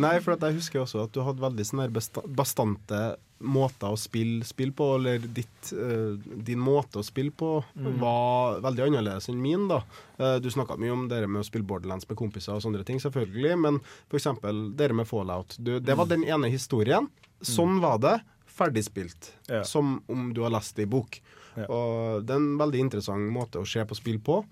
Nei, 0.00 0.16
for 0.24 0.34
at 0.34 0.44
jeg 0.46 0.58
husker 0.58 0.82
også 0.82 1.04
at 1.04 1.14
du 1.14 1.20
hadde 1.24 1.44
veldig 1.44 1.66
sånne 1.68 1.88
bastante 2.34 3.00
måter 3.44 3.92
å 3.92 3.98
spille 4.00 4.46
spill 4.46 4.72
på, 4.76 4.86
eller 4.96 5.22
ditt, 5.36 5.72
uh, 5.76 6.16
din 6.16 6.60
måte 6.62 7.00
å 7.00 7.04
spille 7.04 7.34
på 7.34 7.58
var 8.00 8.62
veldig 8.64 8.86
annerledes 8.86 9.28
enn 9.30 9.42
min. 9.42 9.66
da. 9.68 9.82
Uh, 10.18 10.36
du 10.42 10.48
snakka 10.52 10.78
mye 10.80 10.94
om 10.94 11.04
det 11.10 11.20
med 11.26 11.42
å 11.42 11.46
spille 11.46 11.66
Borderlands 11.68 12.08
med 12.08 12.18
kompiser 12.18 12.56
og 12.56 12.64
sånne 12.64 12.84
ting, 12.88 13.02
selvfølgelig, 13.02 13.58
men 13.66 13.82
f.eks. 14.08 14.30
det 14.78 14.90
med 14.96 15.10
Fallout. 15.10 15.58
Du, 15.58 15.76
det 15.80 15.98
var 15.98 16.08
den 16.10 16.24
ene 16.24 16.50
historien. 16.52 17.10
Sånn 17.44 17.82
var 17.82 18.00
det. 18.00 18.16
Ferdigspilt. 18.54 19.32
Ja. 19.50 19.64
Som 19.66 19.98
om 20.10 20.28
du 20.34 20.44
har 20.44 20.54
lest 20.54 20.76
det 20.76 20.86
i 20.86 20.90
bok. 20.90 21.18
Ja. 21.54 21.66
Og 21.68 22.24
Det 22.26 22.34
er 22.34 22.40
en 22.42 22.54
veldig 22.60 22.86
interessant 22.86 23.32
måte 23.34 23.62
å 23.62 23.68
se 23.68 23.82
på 23.86 23.98
spill 23.98 24.20
på. 24.22 24.42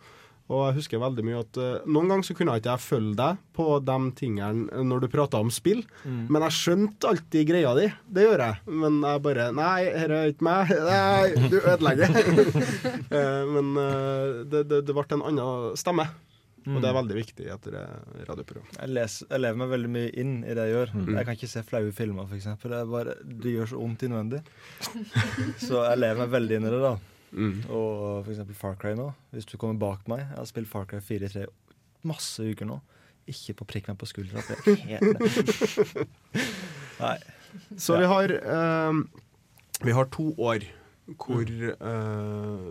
Og 0.53 0.65
jeg 0.67 0.77
husker 0.81 1.01
veldig 1.01 1.23
mye 1.25 1.41
at 1.41 1.59
uh, 1.61 1.85
Noen 1.87 2.11
ganger 2.11 2.27
så 2.27 2.35
kunne 2.37 2.55
jeg 2.57 2.63
ikke 2.65 2.73
jeg 2.75 2.85
følge 2.85 3.15
deg 3.21 3.39
på 3.57 3.67
de 3.87 3.99
tingene 4.19 4.83
når 4.89 5.05
du 5.05 5.09
prata 5.13 5.41
om 5.41 5.53
spill, 5.55 5.85
men 6.05 6.45
jeg 6.49 6.57
skjønte 6.59 7.09
alltid 7.09 7.47
greia 7.49 7.73
di. 7.79 7.87
Det 8.11 8.27
gjør 8.27 8.43
jeg. 8.47 8.59
Men 8.83 8.99
jeg 9.07 9.23
bare 9.29 9.47
Nei, 9.57 9.79
dette 9.87 10.19
er 10.19 10.35
ikke 10.35 10.49
meg. 10.49 10.75
Nei, 10.91 11.47
du 11.53 11.57
ødelegger. 11.63 12.19
uh, 13.15 13.43
men 13.55 13.73
uh, 13.79 14.43
det, 14.51 14.67
det, 14.69 14.83
det 14.89 14.99
ble 14.99 15.07
en 15.17 15.27
annen 15.31 15.81
stemme. 15.81 16.11
Og 16.67 16.77
det 16.83 16.89
er 16.91 16.95
veldig 16.95 17.17
viktig 17.19 17.47
i 17.47 17.51
et 17.51 17.65
radioprogram. 18.29 18.67
Jeg, 18.79 18.91
leser, 18.95 19.27
jeg 19.33 19.41
lever 19.43 19.59
meg 19.63 19.71
veldig 19.73 19.91
mye 19.97 20.11
inn 20.23 20.35
i 20.45 20.55
det 20.55 20.67
jeg 20.69 20.75
gjør. 20.77 20.93
Jeg 21.17 21.27
kan 21.27 21.39
ikke 21.39 21.49
se 21.51 21.63
flaue 21.67 21.93
filmer, 21.97 22.29
f.eks. 22.31 22.47
Det, 22.63 22.77
er 22.79 22.91
bare- 22.93 23.17
det 23.25 23.55
gjør 23.57 23.71
så 23.73 23.81
vondt 23.81 24.05
innvendig. 24.07 24.43
så 25.67 25.83
jeg 25.89 25.99
lever 25.99 26.21
meg 26.23 26.31
veldig 26.37 26.59
inn 26.61 26.69
i 26.69 26.73
det, 26.77 26.83
da. 26.85 26.93
Og 27.73 28.23
for 28.27 28.31
eksempel 28.35 28.55
Far 28.59 28.75
Cry 28.77 28.93
nå. 28.99 29.09
Hvis 29.33 29.47
du 29.49 29.55
kommer 29.57 29.79
bak 29.81 30.03
meg 30.13 30.21
Jeg 30.21 30.37
har 30.37 30.49
spilt 30.51 30.69
Far 30.69 30.85
Cry 30.91 31.01
4 31.01 31.25
i 31.25 31.33
tre 31.33 31.47
masse 32.05 32.45
uker 32.45 32.69
nå. 32.69 32.77
Ikke 33.33 33.55
på 33.57 33.65
prikk 33.71 33.89
meg 33.89 33.99
på 34.03 34.09
skuldra. 34.11 34.43
det 34.45 34.59
er 34.67 35.01
helt 35.01 35.97
Nei. 37.03 37.17
Så 37.81 37.97
vi 38.01 38.07
har 38.11 38.33
eh, 38.37 39.01
Vi 39.87 39.95
har 39.97 40.09
to 40.15 40.29
år 40.39 40.69
hvor 41.19 41.43
uh, 41.83 42.69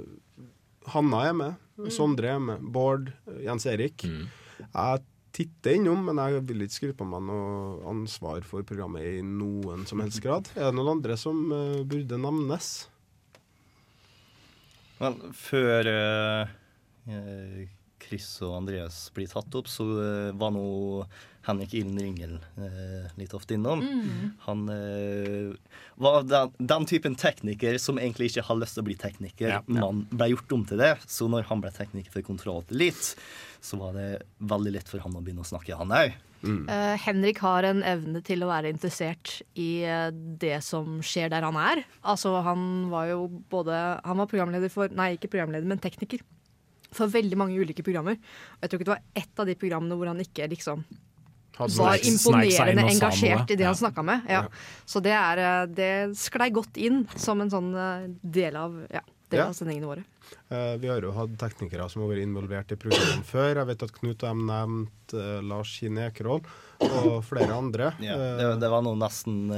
Hanna 0.93 1.17
er 1.27 1.33
med, 1.35 1.57
Sondre 1.89 2.35
er 2.35 2.43
med, 2.43 2.61
Bård, 2.61 3.09
Jens 3.41 3.65
Erik. 3.69 4.05
Jeg 4.05 5.01
titter 5.35 5.77
innom, 5.79 6.03
men 6.09 6.19
jeg 6.19 6.43
vil 6.49 6.65
ikke 6.65 6.77
skryte 6.77 6.97
på 6.99 7.07
meg 7.07 7.23
noe 7.25 7.81
ansvar 7.89 8.43
for 8.47 8.67
programmet 8.67 9.07
i 9.07 9.21
noen 9.25 9.87
som 9.89 10.03
helst 10.03 10.21
grad. 10.23 10.51
Er 10.57 10.69
det 10.69 10.77
noen 10.77 10.97
andre 10.97 11.17
som 11.19 11.43
uh, 11.49 11.81
burde 11.87 12.19
nevnes? 12.19 12.71
Vel, 15.01 15.17
før 15.33 15.89
uh, 15.89 16.51
Chris 18.01 18.27
og 18.45 18.55
Andreas 18.61 19.03
blir 19.15 19.29
tatt 19.31 19.53
opp, 19.57 19.69
så 19.71 19.85
eh, 20.01 20.31
var 20.37 20.53
nå 20.55 20.63
Henrik 21.47 21.73
Ilden 21.73 21.97
Ringel 21.97 22.33
eh, 22.61 23.11
litt 23.17 23.33
ofte 23.37 23.55
innom. 23.57 23.81
Han 24.45 24.65
eh, 24.69 25.53
var 26.01 26.25
den, 26.29 26.53
den 26.59 26.87
typen 26.89 27.17
tekniker 27.17 27.79
som 27.81 27.99
egentlig 28.01 28.31
ikke 28.31 28.45
har 28.49 28.59
lyst 28.61 28.77
til 28.77 28.85
å 28.85 28.89
bli 28.89 28.97
tekniker, 29.01 29.55
Ja, 29.55 29.61
ja. 29.61 29.77
men 29.77 30.03
ble 30.11 30.31
gjort 30.33 30.57
om 30.57 30.65
til 30.69 30.81
det. 30.83 30.95
Så 31.09 31.29
når 31.31 31.49
han 31.49 31.63
ble 31.63 31.73
tekniker 31.75 32.13
for 32.13 32.25
Kontroll 32.25 32.65
Elite, 32.69 33.15
så 33.61 33.79
var 33.81 33.97
det 33.97 34.09
veldig 34.51 34.75
lett 34.77 34.91
for 34.91 35.01
han 35.03 35.17
å 35.17 35.23
begynne 35.23 35.45
å 35.45 35.51
snakke, 35.51 35.77
han 35.77 35.95
òg. 35.95 36.19
Eh, 36.41 36.97
Henrik 36.97 37.39
har 37.43 37.65
en 37.69 37.83
evne 37.85 38.21
til 38.25 38.41
å 38.41 38.49
være 38.49 38.71
interessert 38.73 39.41
i 39.53 39.83
uh, 39.85 40.09
det 40.11 40.57
som 40.65 40.97
skjer 41.05 41.29
der 41.29 41.45
han 41.45 41.57
er. 41.59 41.83
Altså, 42.01 42.33
han 42.41 42.89
var 42.89 43.11
jo 43.11 43.27
både 43.51 43.77
Han 44.01 44.17
var 44.17 44.29
programleder 44.31 44.71
for 44.73 44.89
Nei, 44.97 45.13
ikke 45.17 45.29
programleder, 45.35 45.67
men 45.69 45.81
tekniker. 45.81 46.23
For 46.91 47.07
veldig 47.07 47.37
mange 47.39 47.55
ulike 47.61 47.83
programmer. 47.85 48.17
Og 48.19 48.65
jeg 48.65 48.69
tror 48.73 48.79
ikke 48.81 48.89
det 48.89 48.95
var 48.97 49.23
ett 49.23 49.39
av 49.39 49.45
de 49.47 49.55
programmene 49.55 49.95
hvor 49.95 50.07
han 50.11 50.19
ikke 50.19 50.49
liksom 50.51 50.83
Hadde 51.57 51.77
var 51.77 51.99
imponerende 52.07 52.83
engasjert 52.89 53.51
i 53.51 53.55
det 53.59 53.63
Ja. 53.65 53.67
han 53.73 53.75
snakka 53.79 54.03
med. 54.03 54.21
Ja. 54.29 54.45
Så 54.85 55.01
det, 55.03 55.11
er, 55.11 55.37
eh, 55.37 55.65
det 55.67 56.17
sklei 56.17 56.49
godt 56.49 56.77
inn 56.79 57.03
som 57.15 57.41
en 57.43 57.51
sånn 57.51 57.73
eh, 57.75 58.07
del 58.23 58.55
av, 58.55 58.75
ja, 58.89 59.01
del 59.29 59.41
av 59.47 59.53
sendingene 59.53 59.85
våre. 59.87 60.03
Uh, 60.51 60.77
vi 60.79 60.87
har 60.87 61.03
jo 61.03 61.11
hatt 61.11 61.33
teknikere 61.39 61.89
som 61.91 62.01
har 62.03 62.09
vært 62.13 62.23
involvert 62.23 62.71
i 62.71 62.77
programmene 62.79 63.23
før. 63.27 63.55
Jeg 63.59 63.67
vet 63.67 63.83
at 63.83 63.91
Knut 63.97 64.23
og 64.23 64.29
de 64.29 64.45
nevnte 64.47 65.19
uh, 65.19 65.41
Lars 65.43 65.73
Kine 65.75 66.05
Ekerhol 66.07 66.39
og 66.79 67.23
flere 67.27 67.51
andre. 67.55 67.91
Ja, 67.99 68.15
Eh, 68.15 68.37
det, 68.39 68.51
det 68.63 68.69
var 68.71 68.81
nå 68.81 68.95
nesten 68.97 69.51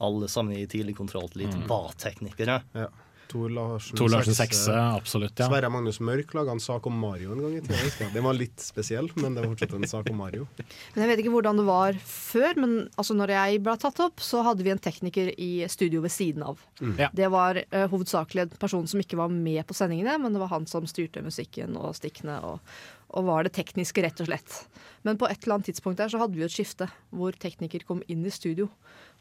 alle 0.00 0.28
sammen 0.30 0.54
i 0.56 0.66
tidlig 0.70 0.94
Kontroll 0.96 1.28
litt 1.34 1.54
Mm. 1.54 1.66
var 1.68 1.92
teknikere. 1.98 2.62
ja. 2.74 2.88
Tor 3.30 3.50
Larsen, 3.50 3.96
Tor 3.98 4.12
Larsen 4.12 4.36
Sekse. 4.36 4.74
Absolutt. 4.74 5.38
ja. 5.38 5.48
Sverre 5.48 5.70
Magnus 5.72 6.00
Mørk 6.04 6.34
laga 6.36 6.54
en 6.54 6.62
sak 6.62 6.86
om 6.86 6.96
Mario 6.98 7.32
en 7.34 7.42
gang 7.44 7.56
i 7.58 7.62
tida. 7.64 8.08
Den 8.14 8.26
var 8.26 8.36
litt 8.38 8.62
spesiell, 8.62 9.08
men 9.18 9.34
det 9.34 9.44
var 9.44 9.54
fortsatt 9.54 9.76
en 9.78 9.88
sak 9.90 10.10
om 10.12 10.20
Mario. 10.22 10.46
Men 10.58 11.04
Jeg 11.04 11.10
vet 11.10 11.22
ikke 11.24 11.34
hvordan 11.34 11.60
det 11.60 11.66
var 11.68 11.98
før, 12.08 12.60
men 12.60 12.76
altså 13.00 13.16
når 13.18 13.34
jeg 13.36 13.62
ble 13.66 13.76
tatt 13.84 14.02
opp, 14.04 14.22
så 14.24 14.44
hadde 14.46 14.66
vi 14.66 14.74
en 14.74 14.82
tekniker 14.88 15.32
i 15.34 15.52
studio 15.72 16.02
ved 16.04 16.14
siden 16.14 16.46
av. 16.46 16.60
Ja. 17.00 17.10
Det 17.14 17.30
var 17.32 17.60
uh, 17.62 17.86
hovedsakelig 17.92 18.46
en 18.46 18.58
person 18.60 18.86
som 18.90 19.02
ikke 19.02 19.18
var 19.20 19.32
med 19.32 19.64
på 19.68 19.76
sendingene, 19.76 20.18
men 20.22 20.34
det 20.34 20.42
var 20.42 20.52
han 20.54 20.68
som 20.70 20.86
styrte 20.90 21.24
musikken 21.24 21.78
og 21.80 21.96
stikkene 21.98 22.40
og, 22.46 22.74
og 23.14 23.28
var 23.28 23.46
det 23.46 23.54
tekniske, 23.56 24.02
rett 24.04 24.20
og 24.22 24.30
slett. 24.30 24.60
Men 25.04 25.18
på 25.20 25.28
et 25.28 25.42
eller 25.42 25.58
annet 25.58 25.72
tidspunkt 25.72 26.00
der 26.00 26.12
så 26.12 26.20
hadde 26.22 26.38
vi 26.38 26.46
et 26.46 26.54
skifte 26.54 26.88
hvor 27.14 27.36
tekniker 27.36 27.84
kom 27.86 28.02
inn 28.08 28.24
i 28.24 28.32
studio. 28.32 28.70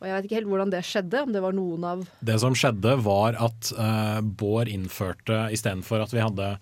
Og 0.04 0.10
jeg 0.10 0.18
vet 0.18 0.26
ikke 0.28 0.40
helt 0.42 0.50
hvordan 0.52 0.72
det 0.74 0.82
skjedde, 0.84 1.20
om 1.24 1.30
det 1.32 1.42
var 1.46 1.56
noen 1.56 1.84
av 1.88 2.02
Det 2.28 2.36
som 2.44 2.56
skjedde, 2.60 2.98
var 3.06 3.38
at 3.40 3.70
uh, 3.78 4.20
Bård 4.20 4.68
innførte 4.68 5.46
istedenfor 5.56 6.04
at 6.04 6.12
vi 6.12 6.20
hadde 6.20 6.58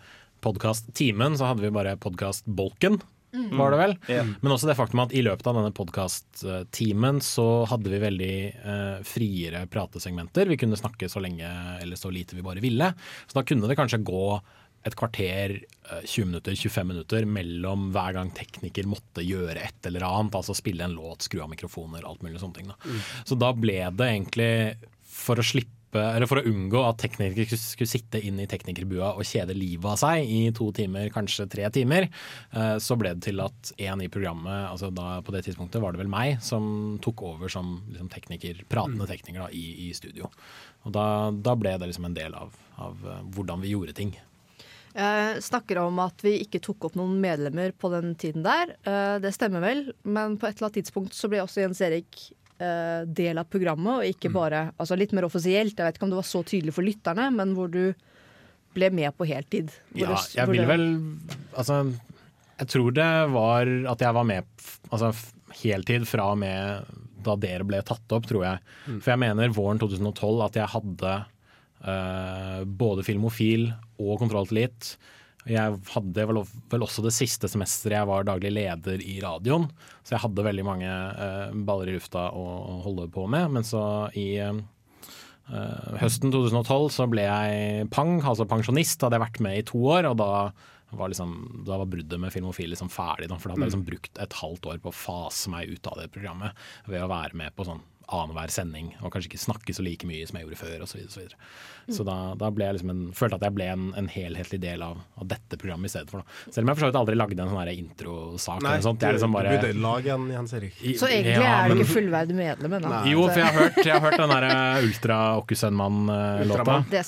podkast-timen, 0.46 1.40
så 1.40 1.50
hadde 1.50 1.66
vi 1.66 1.74
bare 1.74 1.98
podkast-bolken. 2.02 3.00
Var 3.32 3.72
det 3.72 3.80
vel? 3.80 3.94
Mm. 4.12 4.32
Men 4.44 4.54
også 4.54 4.68
det 4.68 4.76
faktum 4.76 5.02
at 5.06 5.14
i 5.16 5.24
løpet 5.24 5.48
av 5.48 5.56
denne 5.58 5.72
podkast-timen 5.74 7.22
så 7.24 7.64
hadde 7.72 7.94
vi 7.94 8.02
veldig 8.04 8.36
uh, 8.62 8.98
friere 9.08 9.64
pratesegmenter. 9.72 10.52
Vi 10.52 10.60
kunne 10.60 10.80
snakke 10.80 11.10
så 11.10 11.24
lenge 11.24 11.50
eller 11.82 12.00
så 12.00 12.12
lite 12.14 12.38
vi 12.38 12.46
bare 12.46 12.64
ville. 12.64 12.92
Så 13.26 13.40
da 13.40 13.46
kunne 13.48 13.70
det 13.72 13.80
kanskje 13.80 14.04
gå 14.06 14.26
et 14.86 14.96
kvarter, 14.98 15.58
eh, 15.92 16.02
20 16.06 16.26
minutter, 16.32 16.56
25 16.58 16.88
minutter 16.88 17.26
mellom 17.30 17.92
hver 17.94 18.14
gang 18.18 18.32
tekniker 18.34 18.88
måtte 18.90 19.26
gjøre 19.26 19.58
et 19.62 19.86
eller 19.92 20.08
annet. 20.08 20.34
Altså 20.40 20.56
spille 20.58 20.82
en 20.88 20.96
låt, 20.98 21.28
skru 21.28 21.42
av 21.44 21.52
mikrofoner, 21.52 22.06
alt 22.08 22.24
mulig 22.26 22.40
sånne 22.42 22.56
ting. 22.58 22.72
Da. 22.72 22.76
Så 23.26 23.38
da 23.38 23.52
ble 23.54 23.78
det 23.92 24.10
egentlig 24.10 24.52
for 25.04 25.36
å 25.42 25.46
slippe 25.46 25.68
eller 25.92 26.24
For 26.26 26.40
å 26.40 26.46
unngå 26.48 26.88
at 26.88 27.02
teknikere 27.04 27.58
skulle- 27.60 27.86
sitte 27.86 28.24
inn 28.24 28.40
i 28.40 28.46
teknikerbua 28.48 29.10
og 29.12 29.26
kjede 29.28 29.52
livet 29.54 29.84
av 29.84 29.98
seg 30.00 30.24
i 30.24 30.50
to 30.56 30.72
timer, 30.72 31.10
kanskje 31.10 31.50
tre 31.52 31.70
timer, 31.70 32.04
eh, 32.54 32.78
så 32.80 32.98
ble 32.98 33.10
det 33.14 33.24
til 33.24 33.42
at 33.42 33.74
en 33.78 34.00
i 34.00 34.08
programmet, 34.08 34.72
altså 34.72 34.88
da 34.96 35.20
på 35.20 35.34
det 35.34 35.44
tidspunktet 35.44 35.82
var 35.82 35.92
det 35.92 36.00
vel 36.00 36.08
meg, 36.08 36.42
som 36.42 36.98
tok 37.02 37.22
over 37.24 37.50
som 37.50 37.84
liksom 37.92 38.08
tekniker, 38.08 38.64
pratende 38.70 39.06
tekniker 39.06 39.44
da, 39.44 39.50
i, 39.52 39.90
i 39.90 39.92
studio. 39.92 40.32
Og 40.86 40.94
da, 40.94 41.30
da 41.30 41.56
ble 41.56 41.78
det 41.78 41.92
liksom 41.92 42.06
en 42.06 42.14
del 42.16 42.36
av, 42.36 42.56
av 42.78 42.96
eh, 43.06 43.24
hvordan 43.36 43.60
vi 43.60 43.76
gjorde 43.76 43.94
ting. 43.94 44.16
Jeg 44.96 45.42
snakker 45.46 45.78
om 45.86 46.00
at 46.04 46.20
vi 46.26 46.34
ikke 46.44 46.60
tok 46.64 46.86
opp 46.90 46.96
noen 47.00 47.16
medlemmer 47.24 47.72
på 47.80 47.90
den 47.94 48.14
tiden 48.20 48.44
der. 48.44 48.74
Eh, 48.84 49.20
Det 49.24 49.32
stemmer 49.34 49.62
vel, 49.64 49.86
men 50.04 50.38
på 50.38 50.48
et 50.50 50.58
eller 50.58 50.68
annet 50.70 50.80
tidspunkt 50.84 51.14
så 51.16 51.30
ble 51.32 51.40
også 51.44 51.62
Jens 51.64 51.80
Erik 51.82 52.20
eh, 52.60 53.06
del 53.08 53.38
av 53.42 53.48
programmet, 53.50 54.02
og 54.02 54.06
ikke 54.06 54.32
bare 54.34 54.72
altså 54.78 54.98
litt 55.00 55.14
mer 55.18 55.24
offisielt. 55.30 55.78
Jeg 55.80 55.86
vet 55.88 55.96
ikke 55.98 56.04
om 56.10 56.12
det 56.14 56.20
var 56.22 56.28
så 56.30 56.44
tydelig 56.44 56.74
for 56.76 56.84
lytterne, 56.86 57.30
men 57.34 57.56
hvor 57.56 57.72
du 57.72 57.94
ble 58.76 58.90
med 58.94 59.12
på 59.18 59.26
heltid. 59.28 59.72
Hvor 59.92 60.00
Ja, 60.04 60.16
det- 60.16 60.36
jeg 60.36 60.48
vil 60.48 60.58
det- 60.62 60.68
vel 60.68 61.18
Altså, 61.58 61.94
jeg 62.60 62.68
tror 62.68 62.92
det 62.94 63.32
var 63.32 63.62
at 63.92 64.00
jeg 64.00 64.14
var 64.14 64.24
med 64.24 64.44
altså, 64.92 65.12
heltid 65.64 66.06
fra 66.08 66.32
og 66.32 66.38
med 66.38 66.86
da 67.22 67.36
dere 67.36 67.64
ble 67.64 67.82
tatt 67.84 68.12
opp, 68.12 68.26
tror 68.26 68.44
jeg. 68.44 68.60
For 69.02 69.12
jeg 69.12 69.20
mener 69.20 69.50
våren 69.50 69.78
2012 69.80 70.42
at 70.46 70.54
jeg 70.54 70.68
hadde 70.68 71.26
eh, 71.86 72.64
både 72.66 73.04
Filmofil 73.04 73.74
og 74.02 74.22
Kontroll 74.22 74.50
til 74.50 74.64
Litt. 74.64 74.96
Jeg 75.50 75.78
hadde 75.96 76.26
vel, 76.30 76.44
vel 76.70 76.84
også 76.86 77.02
det 77.02 77.16
siste 77.16 77.50
semesteret 77.50 77.98
jeg 77.98 78.10
var 78.10 78.28
daglig 78.28 78.52
leder 78.54 79.02
i 79.02 79.16
radioen. 79.24 79.66
Så 80.06 80.14
jeg 80.14 80.24
hadde 80.26 80.46
veldig 80.46 80.66
mange 80.68 80.90
eh, 80.92 81.56
baller 81.66 81.90
i 81.90 81.96
lufta 81.96 82.28
å, 82.30 82.44
å 82.46 82.76
holde 82.86 83.08
på 83.14 83.26
med. 83.32 83.50
Men 83.58 83.66
så 83.66 83.82
i 84.18 84.28
eh, 84.44 84.62
Eh, 85.52 85.96
høsten 86.00 86.32
2012 86.32 86.92
så 86.96 87.08
ble 87.12 87.26
jeg 87.26 87.88
pang, 87.92 88.20
altså 88.22 88.48
pensjonist. 88.50 89.02
Hadde 89.04 89.18
jeg 89.18 89.26
vært 89.26 89.42
med 89.44 89.60
i 89.60 89.66
to 89.68 89.82
år, 89.84 90.08
og 90.12 90.20
da 90.22 90.32
var, 90.92 91.12
liksom, 91.12 91.64
da 91.68 91.80
var 91.80 91.90
bruddet 91.92 92.20
med 92.20 92.34
Filmofil 92.34 92.72
liksom 92.72 92.92
ferdig. 92.92 93.30
For 93.34 93.50
da 93.50 93.56
hadde 93.56 93.66
jeg 93.66 93.74
liksom 93.74 93.88
brukt 93.88 94.22
et 94.24 94.38
halvt 94.42 94.70
år 94.74 94.84
på 94.84 94.92
å 94.92 94.96
fase 94.96 95.52
meg 95.54 95.72
ut 95.72 95.92
av 95.92 96.00
det 96.00 96.12
programmet 96.14 96.68
ved 96.88 97.04
å 97.04 97.12
være 97.12 97.38
med 97.44 97.56
på 97.56 97.68
sånn 97.68 97.84
annenhver 98.12 98.52
sending 98.54 98.92
og 99.02 99.12
kanskje 99.14 99.32
ikke 99.32 99.42
snakke 99.46 99.76
så 99.76 99.84
like 99.86 100.08
mye 100.10 100.28
som 100.28 100.38
jeg 100.40 100.48
gjorde 100.48 100.60
før 100.62 100.86
osv. 100.86 101.04
Så, 101.12 101.22
videre. 101.22 101.38
så 101.92 102.06
da, 102.08 102.16
da 102.40 102.50
ble 102.54 102.68
jeg 102.68 102.78
liksom 102.78 102.92
en, 102.94 103.04
følte 103.18 103.40
at 103.40 103.46
jeg 103.48 103.56
ble 103.58 103.68
en, 103.72 103.88
en 104.00 104.10
helhetlig 104.12 104.60
del 104.64 104.84
av, 104.86 105.00
av 105.22 105.30
dette 105.32 105.60
programmet 105.62 105.90
i 105.90 105.94
stedet 105.94 106.12
for. 106.12 106.24
Da. 106.24 106.52
Selv 106.52 106.66
om 106.66 106.72
jeg 106.72 106.80
for 106.80 106.86
så 106.86 106.92
vidt 106.92 107.00
aldri 107.02 107.18
lagde 107.20 107.40
en 107.40 107.52
sånn 107.54 107.62
her 107.62 107.74
introsak. 107.74 108.62
Nei, 108.66 108.74
eller 108.76 108.86
sånt. 108.88 109.06
Jeg 109.06 109.10
er 109.14 109.18
liksom 109.20 109.36
bare, 109.38 109.56
du 109.56 109.66
burde 109.68 109.86
lage 109.86 110.14
en, 110.16 110.28
Jens 110.36 110.56
Erik. 110.58 110.80
I- 110.82 110.96
Så 111.00 111.10
egentlig 111.10 111.38
ja, 111.38 111.54
er 111.62 111.70
du 111.70 111.76
men- 111.76 111.84
ikke 111.86 111.94
fullverdig 111.94 112.38
medlem 112.38 112.78
ennå. 112.80 112.94
jo, 113.12 113.28
for 113.28 113.42
jeg 113.42 113.48
har 113.48 113.60
hørt, 113.60 113.80
jeg 113.86 113.94
har 113.96 114.06
hørt 114.08 114.20
den 114.22 114.36
der 114.36 114.48
eh, 114.52 114.86
Ultra 114.86 115.20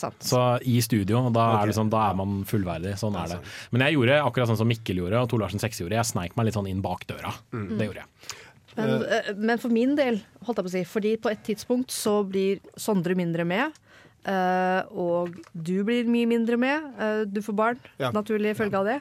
sant. 0.04 0.24
Så 0.24 0.42
i 0.64 0.80
studio, 0.82 1.22
da, 1.30 1.48
okay. 1.50 1.64
er 1.64 1.72
det 1.72 1.78
sånn, 1.78 1.92
da 1.94 2.08
er 2.10 2.18
man 2.20 2.44
fullverdig. 2.50 2.96
Sånn 3.00 3.18
er 3.20 3.36
det. 3.36 3.42
Men 3.72 3.88
jeg 3.88 3.98
gjorde 3.98 4.22
akkurat 4.24 4.52
sånn 4.52 4.60
som 4.60 4.70
Mikkel 4.72 5.02
gjorde, 5.04 5.22
og 5.24 5.30
Tor 5.32 5.44
Larsen 5.44 5.62
6 5.62 5.84
gjorde. 5.84 6.00
Jeg 6.00 6.10
sneik 6.10 6.38
meg 6.40 6.50
litt 6.50 6.58
sånn 6.58 6.70
inn 6.72 6.82
bak 6.86 7.06
døra. 7.10 7.34
Det 7.52 7.88
gjorde 7.90 8.04
jeg. 8.04 8.40
Men, 8.78 9.04
uh, 9.06 9.32
men 9.38 9.62
for 9.62 9.74
min 9.74 9.96
del, 10.00 10.22
holdt 10.46 10.60
jeg 10.60 10.66
på 10.68 10.72
å 10.72 10.76
si, 10.76 10.84
fordi 10.90 11.16
på 11.22 11.32
et 11.34 11.44
tidspunkt 11.46 11.94
så 11.94 12.20
blir 12.28 12.62
Sondre 12.80 13.16
mindre 13.18 13.46
med. 13.48 13.76
Uh, 14.24 14.82
og 14.96 15.36
du 15.52 15.84
blir 15.84 16.08
mye 16.08 16.30
mindre 16.30 16.58
med. 16.58 16.90
Uh, 16.98 17.22
du 17.28 17.42
får 17.44 17.58
barn, 17.60 17.84
Ja. 18.00 18.12
naturlig 18.16 18.56
følge 18.58 18.80
av 18.80 18.88
det. 18.88 19.00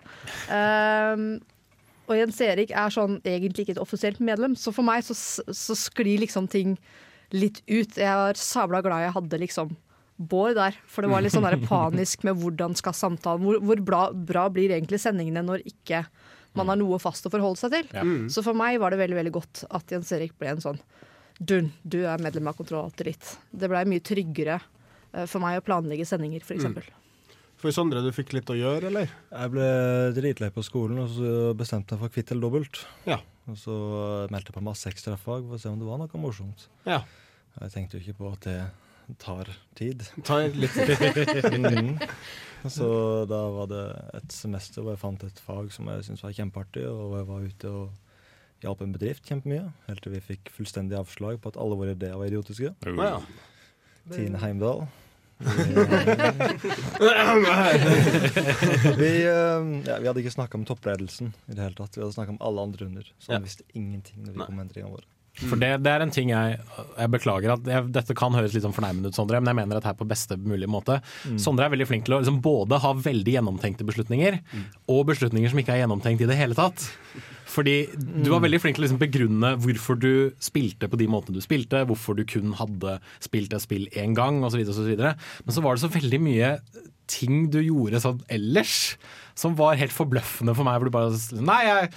Og 2.10 2.18
Jens 2.18 2.40
Erik 2.44 2.72
er 2.74 2.90
sånn 2.92 3.20
egentlig 3.24 3.64
ikke 3.64 3.76
et 3.76 3.84
offisielt 3.84 4.18
medlem, 4.20 4.56
så 4.58 4.72
for 4.74 4.84
meg 4.84 5.04
så, 5.06 5.14
så 5.14 5.76
sklir 5.78 6.20
liksom 6.24 6.48
ting 6.50 6.74
litt 7.32 7.62
ut. 7.70 7.94
Jeg 7.96 8.18
var 8.18 8.36
sabla 8.36 8.82
glad 8.84 9.06
jeg 9.06 9.14
hadde 9.16 9.40
liksom 9.46 9.76
Bård 10.22 10.54
der, 10.54 10.76
for 10.86 11.02
det 11.02 11.08
var 11.10 11.22
litt 11.24 11.32
sånn 11.34 11.46
der 11.46 11.56
panisk 11.66 12.22
med 12.26 12.36
hvordan 12.38 12.76
skal 12.78 12.94
samtalen 12.94 13.42
Hvor, 13.42 13.56
hvor 13.64 13.80
bra, 13.82 14.02
bra 14.12 14.44
blir 14.52 14.70
egentlig 14.70 15.00
sendingene 15.02 15.42
når 15.42 15.64
ikke 15.66 16.04
man 16.58 16.72
har 16.72 16.78
noe 16.80 16.98
fast 17.02 17.26
å 17.28 17.32
forholde 17.32 17.60
seg 17.60 17.74
til. 17.74 17.88
Ja. 17.96 18.04
Så 18.32 18.44
for 18.44 18.56
meg 18.58 18.80
var 18.82 18.92
det 18.92 19.00
veldig 19.00 19.18
veldig 19.20 19.34
godt 19.34 19.64
at 19.70 19.94
Jens 19.94 20.12
Erik 20.14 20.36
ble 20.40 20.52
en 20.54 20.64
sånn 20.64 20.80
Dun, 21.42 21.72
du 21.82 22.02
er 22.06 22.20
medlem 22.22 22.46
av 22.50 22.54
Kontroll 22.54 22.84
Alt 22.84 23.00
Elite. 23.02 23.38
Det 23.50 23.66
blei 23.70 23.80
mye 23.88 24.02
tryggere 24.04 24.60
eh, 24.60 25.24
for 25.26 25.42
meg 25.42 25.58
å 25.58 25.64
planlegge 25.64 26.04
sendinger, 26.06 26.44
f.eks. 26.44 26.92
For 27.58 27.74
Sondre, 27.74 28.02
du 28.04 28.12
fikk 28.14 28.34
litt 28.36 28.50
å 28.52 28.56
gjøre, 28.58 28.90
eller? 28.90 29.10
Jeg 29.30 29.50
ble 29.54 29.66
dritlei 30.14 30.50
på 30.54 30.62
skolen, 30.66 31.00
og 31.02 31.10
så 31.14 31.50
bestemte 31.58 31.96
jeg 31.96 32.02
for 32.02 32.14
kvitt 32.14 32.30
eller 32.34 32.46
dobbelt. 32.46 32.82
Ja. 33.08 33.20
Og 33.50 33.58
så 33.58 33.74
meldte 34.30 34.52
jeg 34.52 34.58
på 34.58 34.64
masse 34.66 34.90
ekstrafag 34.90 35.46
for 35.48 35.58
å 35.58 35.62
se 35.62 35.70
om 35.70 35.80
det 35.80 35.88
var 35.88 35.98
noe 36.02 36.22
morsomt. 36.22 36.68
Ja. 36.86 37.00
Jeg 37.60 37.74
tenkte 37.74 37.98
jo 37.98 38.04
ikke 38.04 38.18
på 38.20 38.32
at 38.34 38.46
det, 38.46 38.56
tar 39.18 39.48
tid. 39.78 40.02
tar 40.24 40.48
litt 40.54 40.76
Mm. 42.62 42.70
Så 42.70 42.86
da 43.26 43.40
var 43.50 43.66
det 43.66 43.82
et 44.14 44.30
semester 44.30 44.82
hvor 44.84 44.92
jeg 44.94 45.00
fant 45.02 45.22
et 45.26 45.40
fag 45.42 45.72
som 45.74 45.88
jeg 45.90 46.04
syntes 46.06 46.22
var 46.22 46.30
kjempeartig, 46.36 46.84
og 46.86 47.00
hvor 47.10 47.16
jeg 47.18 47.26
var 47.26 47.40
ute 47.50 47.66
og 47.74 47.90
hjalp 48.62 48.80
en 48.86 48.92
bedrift 48.94 49.26
kjempemye. 49.26 49.64
Helt 49.88 50.02
til 50.04 50.12
vi 50.14 50.20
fikk 50.22 50.52
fullstendig 50.54 50.94
avslag 51.00 51.40
på 51.42 51.50
at 51.50 51.58
alle 51.58 51.74
våre 51.80 51.96
ideer 51.96 52.14
var 52.20 52.30
idiotiske. 52.30 52.70
Ja. 52.86 53.18
Tine 54.14 54.38
Heimdal. 54.38 54.84
Vi, 58.98 59.10
eh, 59.26 59.60
ja, 59.86 59.96
vi 59.98 60.06
hadde 60.06 60.20
ikke 60.22 60.30
snakka 60.34 60.58
om 60.60 60.64
toppledelsen 60.68 61.32
i 61.50 61.56
det 61.56 61.62
hele 61.64 61.74
tatt. 61.78 61.96
Vi 61.96 62.02
hadde 62.04 62.14
snakka 62.14 62.34
om 62.36 62.40
alle 62.46 62.62
andre 62.68 62.86
under. 62.86 63.08
Så 63.18 63.32
Ja. 63.32 63.38
visste 63.42 63.64
ingenting 63.74 64.22
når 64.22 64.32
vi 64.32 64.38
kom 64.46 64.54
med 64.56 64.66
endringene 64.68 64.92
våre. 64.94 65.06
For 65.40 65.56
det, 65.56 65.70
det 65.80 65.88
er 65.88 66.02
en 66.04 66.10
ting 66.12 66.28
jeg 66.28 66.58
Jeg 66.98 67.08
beklager 67.14 67.54
at 67.54 67.68
jeg, 67.68 67.86
dette 67.94 68.14
kan 68.18 68.34
høres 68.36 68.52
litt 68.52 68.66
sånn 68.66 68.74
fornærmende 68.76 69.08
ut, 69.08 69.16
Sondre, 69.16 69.40
men 69.40 69.48
jeg 69.48 69.58
mener 69.62 69.78
dette 69.78 69.88
her 69.88 69.96
på 69.98 70.08
beste 70.08 70.36
mulige 70.36 70.68
måte. 70.70 70.98
Sondre 71.40 71.66
er 71.66 71.72
veldig 71.72 71.88
flink 71.88 72.04
til 72.06 72.18
å 72.18 72.20
liksom 72.20 72.42
både 72.44 72.78
ha 72.84 72.92
veldig 73.00 73.36
gjennomtenkte 73.38 73.86
beslutninger, 73.88 74.40
og 74.92 75.06
beslutninger 75.08 75.52
som 75.52 75.62
ikke 75.62 75.72
er 75.76 75.84
gjennomtenkt 75.86 76.24
i 76.26 76.28
det 76.28 76.36
hele 76.36 76.58
tatt. 76.58 76.84
Fordi 77.52 77.76
du 77.96 78.30
var 78.32 78.40
veldig 78.44 78.60
flink 78.62 78.76
til 78.76 78.84
å 78.84 78.86
liksom 78.86 79.00
begrunne 79.02 79.54
hvorfor 79.60 79.98
du 80.00 80.12
spilte 80.40 80.88
på 80.88 81.00
de 81.00 81.08
måtene 81.10 81.36
du 81.36 81.44
spilte, 81.44 81.82
hvorfor 81.88 82.16
du 82.16 82.24
kun 82.28 82.54
hadde 82.56 82.98
spilt 83.24 83.52
et 83.52 83.64
spill 83.64 83.88
én 83.92 84.14
gang, 84.16 84.40
osv. 84.46 84.62
Men 84.62 85.52
så 85.52 85.64
var 85.64 85.76
det 85.76 85.84
så 85.84 85.92
veldig 85.92 86.20
mye 86.22 86.54
ting 87.12 87.48
du 87.52 87.58
gjorde 87.60 88.00
sånn 88.00 88.22
ellers, 88.32 88.96
som 89.36 89.56
var 89.58 89.76
helt 89.80 89.92
forbløffende 89.92 90.54
for 90.56 90.64
meg. 90.68 90.78
Hvor 90.80 90.88
du 90.88 90.94
bare 90.94 91.42
Nei, 91.44 91.60
jeg 91.66 91.90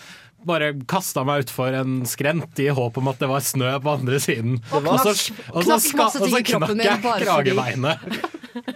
bare 0.47 0.71
kasta 0.89 1.23
meg 1.27 1.43
utfor 1.45 1.73
en 1.79 1.99
skrent 2.09 2.59
i 2.63 2.67
håp 2.73 2.97
om 3.01 3.09
at 3.11 3.19
det 3.21 3.29
var 3.31 3.43
snø 3.45 3.73
på 3.83 3.93
andre 3.97 4.19
siden. 4.23 4.59
Og 4.71 4.85
Og 4.87 4.99
så, 5.03 5.13
og 5.51 5.63
så, 5.65 5.79
knakk 5.79 5.83
ska, 5.85 6.05
og 6.05 6.29
så 6.31 6.41
knakk 6.51 6.83
jeg 6.85 7.01
bare 7.03 7.25
kragebeinet. 7.25 7.97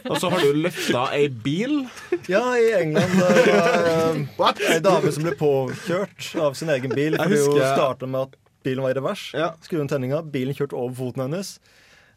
Og 0.10 0.18
så 0.20 0.28
har 0.28 0.42
du 0.44 0.58
løfta 0.60 1.06
ei 1.16 1.30
bil. 1.32 1.86
Ja, 2.28 2.42
i 2.60 2.66
England 2.82 3.14
det 3.16 4.26
var 4.36 4.58
ei 4.68 4.80
dame 4.84 5.12
som 5.16 5.24
ble 5.24 5.32
påkjørt 5.40 6.34
av 6.44 6.58
sin 6.60 6.68
egen 6.74 6.92
bil 6.92 7.16
Jeg 7.16 7.22
fordi 7.22 7.38
hun 7.46 7.54
husker- 7.54 7.78
starta 7.78 8.10
med 8.12 8.26
at 8.28 8.36
bilen 8.68 8.84
var 8.84 8.92
i 8.92 8.98
revers. 8.98 9.30
Ja. 9.32 9.54
Skru 9.64 9.80
inn 9.80 9.88
tenninga, 9.88 10.20
bilen 10.36 10.58
kjørte 10.58 10.76
over 10.76 10.98
foten 11.00 11.24
hennes. 11.24 11.54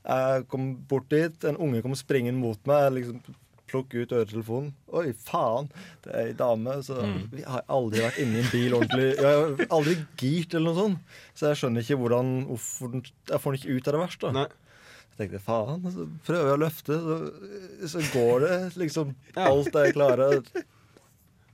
Jeg 0.03 0.49
kom 0.51 0.73
bort 0.91 1.07
dit, 1.15 1.45
en 1.47 1.61
unge 1.63 1.85
kom 1.87 1.95
springende 1.95 2.41
mot 2.43 2.59
meg. 2.67 2.89
Liksom 2.99 3.21
plukke 3.73 4.05
ut 4.05 4.15
øretelefonen. 4.15 4.71
Oi, 4.93 5.07
faen! 5.17 5.71
Det 6.05 6.13
er 6.13 6.31
ei 6.31 6.35
dame. 6.39 6.79
Så 6.87 6.99
vi 7.33 7.45
har 7.49 7.65
aldri 7.73 8.05
vært 8.05 8.21
inne 8.23 8.41
i 8.41 8.43
en 8.45 8.51
bil 8.53 8.77
ordentlig. 8.79 9.09
Jeg 9.17 9.39
har 9.41 9.73
aldri 9.79 9.97
girt 10.21 10.57
eller 10.59 10.69
noe 10.71 10.79
sånt. 10.81 11.15
Så 11.35 11.51
jeg 11.51 11.63
skjønner 11.63 11.87
ikke 11.87 12.01
hvordan 12.03 12.35
hvorfor 12.51 12.99
Jeg 13.01 13.41
får 13.43 13.57
den 13.57 13.61
ikke 13.61 13.79
ut 13.79 13.89
av 13.89 13.97
det 13.97 14.03
verste. 14.05 14.35
Nei. 14.37 14.49
Jeg 15.13 15.19
tenkte 15.19 15.43
faen, 15.45 15.83
så 15.93 16.07
prøver 16.25 16.47
jeg 16.49 16.57
å 16.57 16.61
løfte, 16.63 16.97
så, 17.05 17.17
så 17.93 18.05
går 18.15 18.47
det 18.47 18.55
liksom 18.81 19.11
alt 19.37 19.75
jeg 19.77 19.93
klarer. 19.99 20.39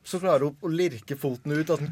Så 0.07 0.21
klarer 0.23 0.47
hun 0.47 0.63
å 0.63 0.71
lirke 0.71 1.19
foten 1.19 1.57
ut. 1.57 1.73
Den, 1.73 1.91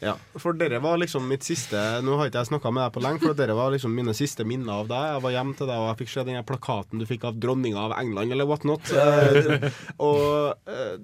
Ja, 0.00 0.14
for 0.40 0.56
dere 0.56 0.78
var 0.80 0.96
liksom 0.96 1.26
mitt 1.28 1.44
siste 1.44 1.76
Nå 2.00 2.14
har 2.16 2.30
ikke 2.30 2.40
jeg 2.40 2.48
snakka 2.48 2.70
med 2.72 2.86
deg 2.86 2.94
på 2.94 3.02
lenge, 3.04 3.20
for 3.20 3.36
dere 3.36 3.56
var 3.58 3.74
liksom 3.74 3.92
mine 3.92 4.14
siste 4.16 4.46
minner 4.48 4.80
av 4.80 4.88
deg. 4.88 5.06
Jeg 5.14 5.24
var 5.26 5.34
hjemme 5.34 5.56
til 5.58 5.68
deg, 5.68 5.76
og 5.76 5.88
jeg 5.90 5.98
fikk 6.00 6.12
se 6.14 6.24
den 6.28 6.46
plakaten 6.48 7.02
du 7.02 7.06
fikk 7.08 7.26
av 7.28 7.40
dronninga 7.42 7.82
av 7.84 7.96
England, 8.00 8.32
eller 8.32 8.48
what 8.48 8.64
not. 8.68 8.88
Eh, 8.88 9.68
og 10.08 10.70
eh, 10.72 10.96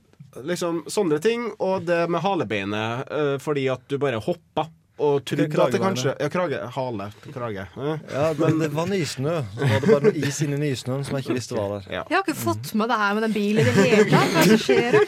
liksom 0.49 0.87
sånne 0.93 1.21
ting. 1.25 1.51
Og 1.61 1.85
det 1.89 2.07
med 2.13 2.25
halebeinet, 2.25 3.13
eh, 3.13 3.37
fordi 3.43 3.69
at 3.73 3.85
du 3.91 3.99
bare 4.01 4.23
hoppa. 4.23 4.69
Og 4.97 5.21
trodde 5.29 5.61
at 5.61 5.75
det 5.75 5.81
kanskje 5.83 6.15
Ja, 6.21 6.29
krage. 6.33 6.61
Hale. 6.73 7.11
Krage. 7.35 7.67
Eh. 7.77 7.99
ja, 8.13 8.31
men 8.39 8.61
det 8.63 8.71
var 8.73 8.89
nysnø. 8.89 9.35
Så 9.53 9.69
var 9.69 9.83
det 9.83 9.91
bare 9.91 10.05
noe 10.09 10.25
is 10.29 10.41
inni 10.47 10.61
nysnøen 10.63 11.05
som 11.05 11.19
jeg 11.19 11.27
ikke 11.27 11.37
visste 11.37 11.59
var 11.59 11.75
der. 11.75 11.91
Ja. 11.99 12.05
Jeg 12.09 12.17
har 12.17 12.25
ikke 12.25 12.39
fått 12.41 12.73
med 12.81 12.89
det 12.93 12.99
her 13.03 13.19
med 13.19 13.27
den 13.27 13.37
bilen 13.37 13.61
i 13.61 13.75
det 13.77 13.87
hele 13.91 14.07
tatt. 14.09 14.33
Hva 14.33 14.41
er 14.41 14.49
det 14.49 14.55
som 14.55 14.63
skjer 14.65 14.99
her? 14.99 15.05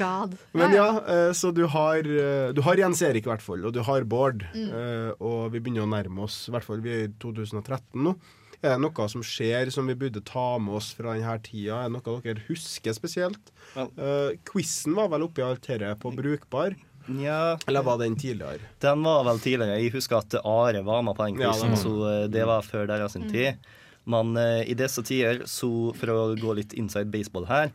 God. 0.00 0.34
Men 0.56 0.74
ja, 0.74 0.88
eh, 1.12 1.30
så 1.36 1.52
du 1.54 1.62
har, 1.70 1.98
eh, 1.98 2.50
du 2.56 2.60
har 2.66 2.82
Jens 2.82 3.02
Erik 3.06 3.26
i 3.26 3.30
hvert 3.30 3.44
fall, 3.44 3.62
og 3.68 3.76
du 3.76 3.80
har 3.86 4.04
Bård. 4.10 4.44
Mm. 4.56 5.14
Og 5.20 5.54
vi 5.54 5.60
begynner 5.62 5.86
å 5.86 5.90
nærme 5.90 6.26
oss, 6.26 6.42
i 6.48 6.54
hvert 6.54 6.66
fall 6.66 6.82
vi 6.84 6.92
er 6.96 7.08
i 7.08 7.14
2013 7.22 8.04
nå. 8.04 8.16
Er 8.60 8.74
det 8.76 8.82
noe 8.84 9.06
som 9.08 9.22
skjer 9.24 9.70
som 9.72 9.86
vi 9.88 9.96
burde 9.96 10.20
ta 10.26 10.58
med 10.60 10.76
oss 10.76 10.90
fra 10.96 11.14
denne 11.16 11.36
tida? 11.40 11.78
Er 11.80 11.88
det 11.88 11.94
noe 11.96 12.16
dere 12.26 12.44
husker 12.50 12.92
spesielt? 12.92 13.52
Ja. 13.72 13.86
Uh, 13.96 14.36
quizen 14.44 14.96
var 14.98 15.08
vel 15.12 15.24
oppi 15.24 15.44
alt 15.44 15.64
dette 15.64 15.94
på 16.02 16.12
Brukbar, 16.12 16.76
Nja, 17.10 17.58
eller 17.66 17.84
var 17.86 17.98
den 18.00 18.16
tidligere? 18.18 18.70
den 18.80 19.04
var 19.06 19.24
vel 19.26 19.42
tidligere. 19.42 19.80
Jeg 19.80 19.94
husker 19.96 20.20
at 20.22 20.38
Are 20.44 20.82
var 20.86 21.04
med 21.06 21.18
på 21.18 21.28
den 21.28 21.40
Ja, 21.42 21.52
quizen, 21.52 21.76
ja, 21.76 21.82
så 21.82 21.94
eh, 22.12 22.24
det 22.32 22.46
var 22.48 22.66
før 22.66 22.88
deres 22.90 23.18
mm. 23.18 23.28
tid. 23.32 23.70
Men 24.08 24.36
eh, 24.36 24.70
i 24.70 24.74
disse 24.74 25.02
tider, 25.04 25.42
så 25.50 25.68
for 25.98 26.12
å 26.12 26.20
gå 26.38 26.54
litt 26.56 26.72
inside 26.78 27.10
baseball 27.12 27.44
her 27.50 27.68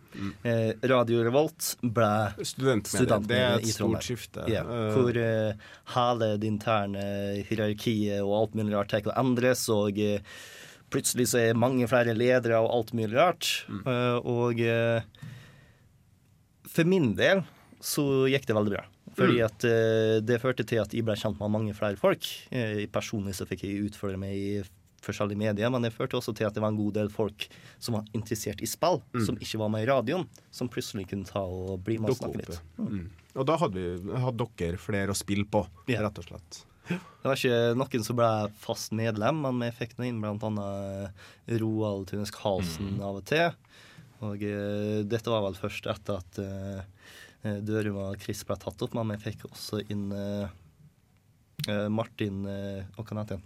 eh, 0.48 0.74
Radio 0.89 1.21
Revolt 1.26 1.76
ble 1.82 2.10
Studentmedie. 2.41 2.98
Studentmedie 2.98 3.30
Det 3.30 3.43
er 3.45 3.62
et 3.62 3.76
stort 3.76 4.08
skifte. 4.08 4.45
Yeah. 4.50 4.65
Uh. 4.65 4.89
hvor 4.95 5.19
eh, 5.21 5.69
hele 5.95 6.32
det 6.41 6.50
interne 6.50 7.06
hierarkiet 7.45 8.24
og 8.24 8.36
alt 8.39 8.58
mulig 8.58 8.76
rart 8.76 8.91
tar 8.91 9.12
å 9.12 9.15
endres, 9.21 9.67
og 9.74 10.02
eh, 10.02 10.26
plutselig 10.93 11.30
så 11.32 11.43
er 11.43 11.62
mange 11.62 11.88
flere 11.91 12.17
ledere 12.17 12.60
og 12.63 12.74
alt 12.74 12.95
mulig 12.98 13.13
rart. 13.15 13.52
Eh, 13.69 14.17
og 14.26 14.65
for 16.76 16.89
min 16.89 17.13
del 17.15 17.45
så 17.86 18.26
gikk 18.32 18.50
det 18.50 18.58
veldig 18.58 18.74
bra. 18.74 18.84
Fordi 19.15 19.41
at 19.45 19.65
eh, 19.67 20.17
det 20.23 20.41
førte 20.43 20.65
til 20.67 20.82
at 20.84 20.93
jeg 20.95 21.06
ble 21.08 21.15
kjent 21.19 21.39
med 21.39 21.54
mange 21.54 21.75
flere 21.78 21.99
folk. 21.99 22.28
Eh, 22.51 22.84
personlig 22.91 23.36
så 23.38 23.47
fikk 23.47 23.63
jeg 23.67 23.86
utfordre 23.88 24.19
meg 24.19 24.36
i 24.36 24.49
forskjellige 25.06 25.38
medier, 25.38 25.69
men 25.69 25.86
det 25.86 25.93
førte 25.93 26.17
også 26.17 26.34
til 26.36 26.47
at 26.47 26.56
det 26.56 26.63
var 26.63 26.71
en 26.73 26.80
god 26.80 26.95
del 26.97 27.12
folk 27.13 27.45
som 27.84 27.99
var 27.99 28.08
interessert 28.17 28.63
i 28.65 28.69
spill, 28.69 29.04
som 29.21 29.38
ikke 29.38 29.60
var 29.62 29.69
med 29.69 29.86
i 29.86 29.89
radioen, 29.91 30.25
som 30.49 30.69
plutselig 30.71 31.06
kunne 31.12 31.30
ta 31.30 31.43
og 31.45 31.78
bli 31.86 31.99
med 32.01 32.15
og 32.15 32.17
snakke 32.17 32.41
litt. 32.41 32.58
Mm. 32.80 33.04
Og 33.36 33.45
da 33.45 33.58
hadde, 33.62 33.84
vi, 34.01 34.15
hadde 34.23 34.47
dere 34.58 34.80
flere 34.82 35.13
å 35.13 35.17
spille 35.17 35.45
på, 35.45 35.62
Ja. 35.91 36.01
rett 36.08 36.23
og 36.23 36.25
slett. 36.25 36.63
Det 36.89 37.25
var 37.25 37.38
ikke 37.38 37.78
noen 37.78 38.04
som 38.06 38.17
ble 38.17 38.32
fast 38.62 38.93
medlem, 38.97 39.41
men 39.45 39.62
vi 39.63 39.71
fikk 39.78 39.95
nå 39.97 40.06
inn 40.06 40.21
bl.a. 40.21 40.67
Roald 41.62 42.10
Tunes 42.12 42.34
Karlsen 42.34 42.99
av 43.01 43.21
og 43.21 43.25
til. 43.30 43.54
Og 44.25 44.41
uh, 44.41 44.99
dette 45.06 45.32
var 45.34 45.43
vel 45.47 45.58
først 45.60 45.89
etter 45.91 46.21
at 46.21 46.39
eh, 46.41 46.86
Dørum 47.65 47.99
og 48.01 48.21
Chris 48.21 48.43
ble 48.47 48.58
tatt 48.62 48.81
opp, 48.86 48.93
men 48.97 49.13
vi 49.13 49.19
fikk 49.29 49.45
også 49.51 49.81
inn 49.93 50.08
eh, 50.15 50.47
eh, 51.69 51.88
Martin 51.93 52.45
eh, 52.49 52.86
Hva 52.95 53.05
kan 53.05 53.21
han 53.21 53.27
hete? 53.27 53.41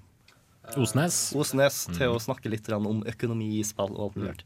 Osnes. 0.79 1.15
Osnes 1.33 1.85
til 1.95 2.11
å 2.13 2.19
snakke 2.21 2.51
litt 2.51 2.67
om 2.75 3.01
økonomi 3.09 3.55
i 3.57 3.63
spill 3.65 3.95
og 3.95 4.09
alt 4.09 4.19
mulig. 4.21 4.43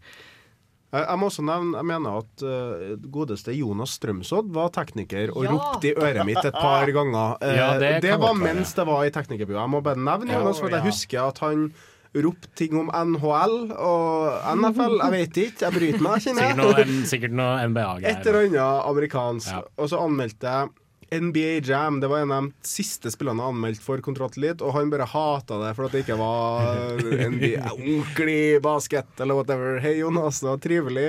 Jeg, 0.94 1.08
jeg 1.10 1.20
må 1.20 1.28
også 1.28 1.44
nevne, 1.44 1.80
jeg 1.80 1.90
mener 1.90 2.20
at 2.22 2.44
uh, 2.46 2.92
godeste 3.16 3.56
Jonas 3.58 3.96
Strømsodd 3.98 4.52
var 4.54 4.70
tekniker 4.76 5.32
og 5.34 5.48
Ja. 5.48 5.56
ropte 5.56 5.90
i 5.90 5.96
øret 5.98 6.28
mitt 6.30 6.46
et 6.46 6.54
par 6.54 6.86
ganger. 6.86 7.34
Uh, 7.42 7.56
Ja, 7.60 7.72
det 7.82 7.96
det 8.06 8.14
var 8.22 8.38
mens 8.38 8.76
det 8.78 8.86
var 8.88 9.02
i 9.08 9.12
teknikerbua. 9.12 9.64
Jeg 9.64 9.74
må 9.74 9.82
bare 9.84 9.98
nevne 10.00 10.38
Jonas, 10.38 10.62
for 10.62 10.70
jeg 10.70 10.86
husker 10.86 11.26
at 11.26 11.42
han 11.44 11.72
ropte 12.14 12.50
ting 12.60 12.76
om 12.78 12.92
NHL 12.94 13.72
og 13.74 14.44
NFL. 14.60 15.00
Jeg 15.02 15.14
vet 15.16 15.40
ikke, 15.48 15.66
jeg 15.66 15.74
bryter 15.80 16.04
meg, 16.06 16.22
kjenner 16.22 16.52
Sikkert 16.54 16.78
jeg. 16.88 17.08
sikkert 17.10 17.36
noe 17.40 17.56
Et 17.58 17.70
NBA-greier. 17.72 18.22
eller 18.30 18.40
annet 18.48 18.88
amerikansk. 18.92 19.50
Ja. 19.56 19.64
Og 19.82 19.90
så 19.90 20.02
anmeldte 20.04 20.54
jeg 20.54 20.70
NBA 21.14 21.60
Jam. 21.68 22.00
Det 22.02 22.10
var 22.10 22.24
en 22.24 22.32
av 22.34 22.48
de 22.48 22.68
siste 22.68 23.12
spillene 23.14 23.44
jeg 23.44 23.54
anmeldte 23.54 23.86
for 23.86 24.02
Kontroll 24.06 24.32
og 24.62 24.74
han 24.74 24.90
bare 24.94 25.06
hata 25.10 25.60
det 25.62 25.76
for 25.78 25.86
at 25.86 25.92
det 25.94 26.04
ikke 26.06 26.18
var 26.18 27.02
NBA, 27.34 27.68
ordentlig 27.74 28.62
basket 28.66 29.22
eller 29.22 29.38
whatever. 29.38 29.80
Hei, 29.84 29.98
Jonas, 30.02 30.40
det 30.42 30.50
var 30.50 30.62
trivelig. 30.64 31.08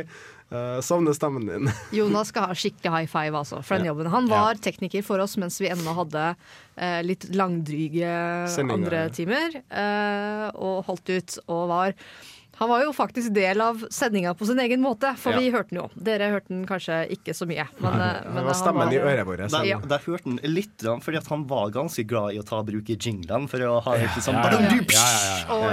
Uh, 0.52 0.78
savner 0.84 1.16
stemmen 1.16 1.46
din. 1.48 1.70
Jonas 1.98 2.28
skal 2.30 2.50
ha 2.50 2.54
skikkelig 2.58 2.92
high 2.92 3.10
five 3.10 3.38
altså, 3.38 3.62
for 3.64 3.80
den 3.80 3.88
jobben. 3.88 4.10
Han 4.12 4.28
var 4.30 4.60
tekniker 4.62 5.02
for 5.06 5.22
oss 5.24 5.38
mens 5.40 5.56
vi 5.62 5.70
ennå 5.72 5.96
hadde 5.96 6.26
uh, 6.34 7.00
litt 7.02 7.26
langdryge 7.34 8.12
Sendinger. 8.52 8.76
andre 8.76 9.02
timer. 9.16 9.58
uh, 9.72 10.48
og 10.54 10.84
holdt 10.90 11.14
ut 11.16 11.38
og 11.48 11.64
var 11.72 11.96
Han 12.60 12.68
var 12.70 12.82
jo 12.84 12.92
faktisk 12.94 13.32
del 13.34 13.60
av 13.60 13.80
sendinga 13.90 14.34
på 14.38 14.46
sin 14.46 14.58
egen 14.62 14.80
måte, 14.80 15.16
for 15.18 15.32
Ja. 15.32 15.38
vi 15.40 15.50
hørte 15.50 15.70
den 15.70 15.80
jo. 15.82 15.90
Dere 15.96 16.30
hørte 16.30 16.48
den 16.48 16.66
kanskje 16.66 17.10
ikke 17.10 17.34
så 17.34 17.46
mye. 17.46 17.66
Men, 17.80 18.00
eh, 18.00 18.20
Det 18.22 18.30
men 18.34 18.44
var 18.44 18.52
han 18.54 18.62
stemmen 18.62 18.92
i 18.92 18.98
øret 19.00 19.26
vårt. 19.26 19.50
Der, 19.50 19.64
Ja. 19.64 19.78
der 19.80 19.98
hørte 19.98 20.24
han 20.24 20.38
litt, 20.42 20.78
fordi 20.78 21.16
at 21.16 21.26
han 21.26 21.46
var 21.46 21.70
ganske 21.70 22.06
glad 22.06 22.34
i 22.34 22.38
å 22.38 22.46
ta 22.46 22.62
bruk 22.62 22.88
i 22.90 22.96
jinglene 22.96 23.48
for 23.48 23.58
å 23.58 23.82
ha 23.82 23.92
litt 23.96 24.10
sånn 24.22 24.34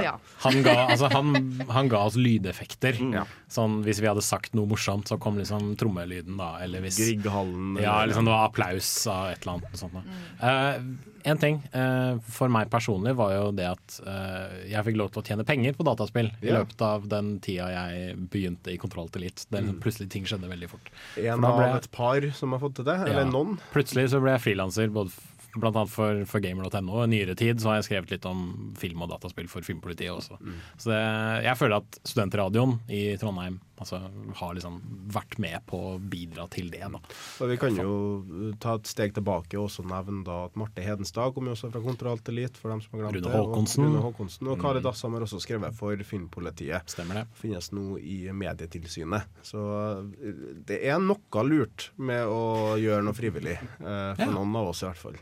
Ja. 0.02 0.18
Han 0.44 0.64
ga, 0.64 0.88
altså, 0.90 1.12
han, 1.12 1.64
han 1.70 1.88
ga 1.88 2.06
oss 2.06 2.16
lydeffekter. 2.16 2.98
Mm. 3.00 3.26
Sånn, 3.50 3.84
hvis 3.86 4.00
vi 4.02 4.08
hadde 4.08 4.24
sagt 4.24 4.54
noe 4.56 4.66
morsomt, 4.66 5.06
så 5.12 5.20
kom 5.20 5.38
liksom 5.38 5.76
trommelyden, 5.78 6.38
da. 6.38 6.58
Eller 6.64 6.82
hvis 6.82 6.98
Grieghallen. 6.98 7.80
ja, 7.82 8.06
liksom 8.06 8.26
det 8.26 8.32
var 8.34 8.50
applaus 8.50 9.08
av 9.08 9.32
et 9.32 9.46
eller 9.46 9.60
annet. 9.60 9.78
Sånt, 9.78 9.94
da. 9.94 10.02
Eh, 10.42 10.80
en 11.26 11.38
ting 11.42 11.58
eh, 11.74 12.18
for 12.32 12.50
meg 12.54 12.70
personlig 12.70 13.14
var 13.16 13.34
jo 13.36 13.52
det 13.56 13.68
at 13.70 13.98
eh, 14.08 14.56
jeg 14.72 14.86
fikk 14.88 14.98
lov 15.02 15.12
til 15.14 15.22
å 15.22 15.26
tjene 15.28 15.46
penger 15.48 15.74
på 15.78 15.86
dataspill 15.88 16.30
i 16.42 16.52
løpet 16.54 16.82
av 16.86 17.08
den 17.12 17.34
tida 17.44 17.70
jeg 17.72 18.16
begynte 18.32 18.74
i 18.74 18.78
Kontroll 18.82 19.10
til 19.14 19.22
litt. 19.28 19.46
Liksom, 19.52 19.80
plutselig 19.84 20.10
ting 20.14 20.26
skjedde 20.30 20.50
veldig 20.52 20.70
fort. 20.72 20.90
En 21.18 21.44
av 21.46 21.60
jeg- 21.62 21.76
et 21.84 21.92
par 21.92 22.30
som 22.38 22.52
har 22.52 22.60
fått 22.60 22.76
til 22.76 22.86
det, 22.86 22.96
eller 23.08 23.26
Ja. 23.26 23.30
noen. 23.30 23.60
Plutselig 23.74 24.10
så 24.10 24.22
ble 24.22 24.32
jeg 24.38 24.42
frilanser 24.48 24.90
både 24.92 25.12
blant 25.58 25.76
annet 25.76 25.90
for, 25.92 26.24
for 26.26 26.40
gamer.no. 26.40 27.04
I 27.04 27.08
nyere 27.12 27.36
tid 27.36 27.60
så 27.60 27.68
har 27.74 27.82
jeg 27.82 27.90
skrevet 27.90 28.12
litt 28.12 28.26
om 28.26 28.74
film 28.80 29.02
og 29.04 29.10
dataspill 29.12 29.50
for 29.52 29.62
Filmpolitiet 29.62 30.14
også. 30.14 30.38
Så 30.80 30.92
det, 30.94 31.02
jeg 31.44 31.58
føler 31.60 31.76
at 31.82 32.00
studentradioen 32.08 32.78
i 32.90 33.18
Trondheim 33.20 33.60
altså, 33.82 34.00
har 34.40 34.54
liksom 34.58 34.78
vært 35.12 35.36
med 35.42 35.58
på 35.70 35.80
å 35.92 35.94
bidra 36.00 36.46
til 36.54 36.70
det. 36.74 36.84
Da. 36.94 37.02
Og 37.42 37.50
vi 37.52 37.58
kan 37.62 37.76
jo 37.80 37.94
uh, 38.24 38.44
ta 38.62 38.76
et 38.80 38.90
steg 38.90 39.16
tilbake 39.18 39.58
og 39.60 39.68
også 39.68 39.86
nevne 39.90 40.22
da 40.28 40.38
at 40.48 40.56
Marte 40.60 40.86
Hedenstad 40.86 41.34
kommer 41.36 41.52
jo 41.52 41.58
også 41.58 41.72
fra 41.74 41.82
Kontroll 41.86 42.22
til 42.22 42.38
Elite, 42.38 42.62
for 42.62 42.72
dem 42.74 42.84
som 42.86 42.96
har 42.96 43.04
glemt 43.08 43.18
Rune 43.20 43.28
det. 43.28 43.40
og 43.42 43.50
Håkonsen. 43.52 43.88
Rune 43.90 44.04
Håkonsen. 44.06 44.52
Og 44.54 44.62
Kari 44.62 44.84
Dassam 44.86 45.18
har 45.18 45.26
også 45.28 45.42
skrevet 45.44 45.76
for 45.78 46.06
Filmpolitiet. 46.12 46.88
Stemmer 46.94 47.22
det. 47.22 47.26
Finnes 47.42 47.72
nå 47.76 47.98
i 48.00 48.22
Medietilsynet. 48.32 49.28
Så 49.46 49.60
uh, 49.66 50.32
det 50.70 50.80
er 50.88 51.02
noe 51.04 51.46
lurt 51.50 51.90
med 51.98 52.30
å 52.30 52.78
gjøre 52.80 53.04
noe 53.10 53.18
frivillig, 53.18 53.58
uh, 53.82 54.14
for 54.16 54.28
Ja. 54.28 54.32
noen 54.38 54.56
av 54.62 54.72
oss 54.72 54.86
i 54.86 54.90
hvert 54.90 55.02
fall. 55.02 55.20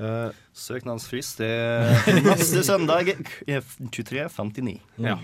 Uh, 0.00 0.30
Søknadsfrist 0.56 1.40
er 1.44 1.90
neste 2.24 2.62
søndag 2.64 3.10
eh, 3.10 3.60
23.59. 3.90 4.78
Ja. 5.02 5.16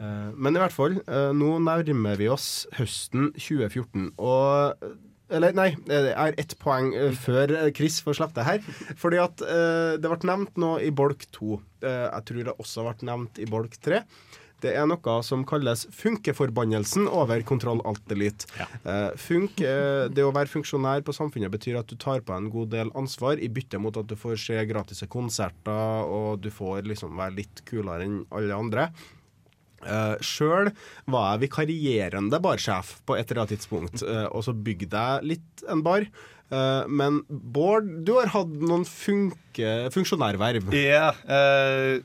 Eh, 0.00 0.30
men 0.34 0.56
i 0.56 0.62
hvert 0.62 0.74
fall, 0.74 1.00
eh, 1.06 1.32
nå 1.36 1.56
nærmer 1.62 2.20
vi 2.20 2.30
oss 2.32 2.66
høsten 2.78 3.32
2014, 3.38 4.12
og 4.18 4.86
eller 5.34 5.54
nei, 5.56 5.70
det 5.88 6.12
er 6.12 6.36
ett 6.38 6.52
poeng 6.60 6.92
eh, 6.94 7.14
før 7.16 7.54
eh, 7.56 7.70
Chris 7.74 7.98
får 8.04 8.18
slippe 8.18 8.36
det 8.38 8.46
her. 8.48 8.64
Fordi 9.00 9.20
at 9.22 9.42
eh, 9.42 9.96
det 9.98 10.10
ble 10.10 10.30
nevnt 10.30 10.60
nå 10.60 10.76
i 10.84 10.92
bolk 10.94 11.24
2. 11.34 11.58
Eh, 11.82 12.06
jeg 12.10 12.26
tror 12.28 12.48
det 12.48 12.56
også 12.60 12.84
ble 12.86 13.08
nevnt 13.08 13.40
i 13.40 13.48
bolk 13.50 13.78
3. 13.82 14.02
Det 14.64 14.72
er 14.78 14.86
noe 14.88 15.14
som 15.26 15.42
kalles 15.44 15.82
funkeforbannelsen 15.92 17.08
over 17.12 17.42
kontroll 17.44 17.82
alt 17.88 18.04
delete. 18.08 18.48
Ja. 18.56 18.68
Eh, 18.84 19.16
funk, 19.20 19.60
eh, 19.60 20.06
det 20.12 20.24
å 20.24 20.32
være 20.32 20.52
funksjonær 20.52 21.04
på 21.04 21.16
samfunnet 21.16 21.52
betyr 21.52 21.80
at 21.80 21.90
du 21.90 21.98
tar 22.00 22.22
på 22.24 22.36
en 22.36 22.48
god 22.52 22.72
del 22.72 22.92
ansvar 22.96 23.40
i 23.40 23.50
bytte 23.52 23.80
mot 23.82 23.96
at 24.00 24.08
du 24.08 24.16
får 24.20 24.38
se 24.40 24.62
gratis 24.70 25.04
konserter, 25.12 26.08
og 26.08 26.40
du 26.44 26.48
får 26.52 26.88
liksom 26.88 27.16
være 27.20 27.38
litt 27.42 27.64
kulere 27.68 28.06
enn 28.06 28.22
alle 28.32 28.56
andre. 28.56 28.88
Uh, 29.84 30.14
Sjøl 30.24 30.72
var 31.06 31.34
jeg 31.34 31.44
vikarierende 31.48 32.40
barsjef 32.44 32.96
på 33.06 33.16
et 33.18 33.28
eller 33.30 33.44
annet 33.44 33.56
tidspunkt, 33.58 34.02
uh, 34.02 34.26
og 34.32 34.44
så 34.46 34.54
bygde 34.56 34.96
jeg 34.96 35.28
litt 35.34 35.66
en 35.70 35.82
bar. 35.84 36.06
Uh, 36.52 36.84
men 36.92 37.22
Bård, 37.28 37.86
du 38.04 38.12
har 38.18 38.28
hatt 38.34 38.50
noen 38.60 38.84
funke, 38.86 39.70
funksjonærverv. 39.94 40.68
Ja, 40.76 41.08
eh, 41.24 42.02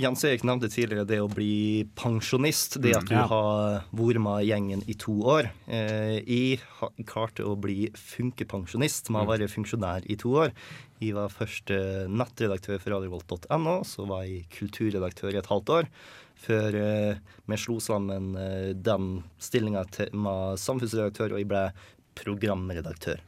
Jens 0.00 0.22
Erik 0.24 0.46
nevnte 0.48 0.70
tidligere 0.72 1.04
det 1.06 1.18
å 1.20 1.28
bli 1.30 1.84
pensjonist. 1.98 2.78
Det 2.82 2.94
at 2.96 3.04
du 3.10 3.14
Ja. 3.14 3.26
har 3.28 3.84
vært 3.92 4.20
med 4.22 4.46
gjengen 4.48 4.82
i 4.88 4.94
to 4.94 5.12
år. 5.22 5.50
Uh, 5.68 6.18
jeg 6.24 6.60
klarte 7.04 7.44
å 7.44 7.52
bli 7.60 7.90
funkepensjonist 7.94 9.10
med 9.12 9.22
å 9.26 9.30
være 9.30 9.50
funksjonær 9.52 10.08
i 10.10 10.16
to 10.16 10.32
år. 10.40 10.52
Jeg 11.02 11.14
var 11.14 11.28
først 11.28 11.66
nettredaktør 12.08 12.78
for 12.80 12.94
radiovolt.no, 12.94 13.82
så 13.84 14.06
var 14.06 14.22
jeg 14.24 14.46
kulturredaktør 14.54 15.34
i 15.34 15.40
et 15.42 15.50
halvt 15.50 15.68
år. 15.80 15.88
Før 16.42 16.74
eh, 16.74 17.20
vi 17.46 17.58
slo 17.60 17.76
sammen 17.82 18.32
eh, 18.38 18.70
den 18.74 19.20
stillinga 19.42 19.84
med 20.12 20.58
samfunnsredaktør, 20.62 21.36
og 21.36 21.42
jeg 21.42 21.50
ble 21.52 21.66
programredaktør. 22.18 23.20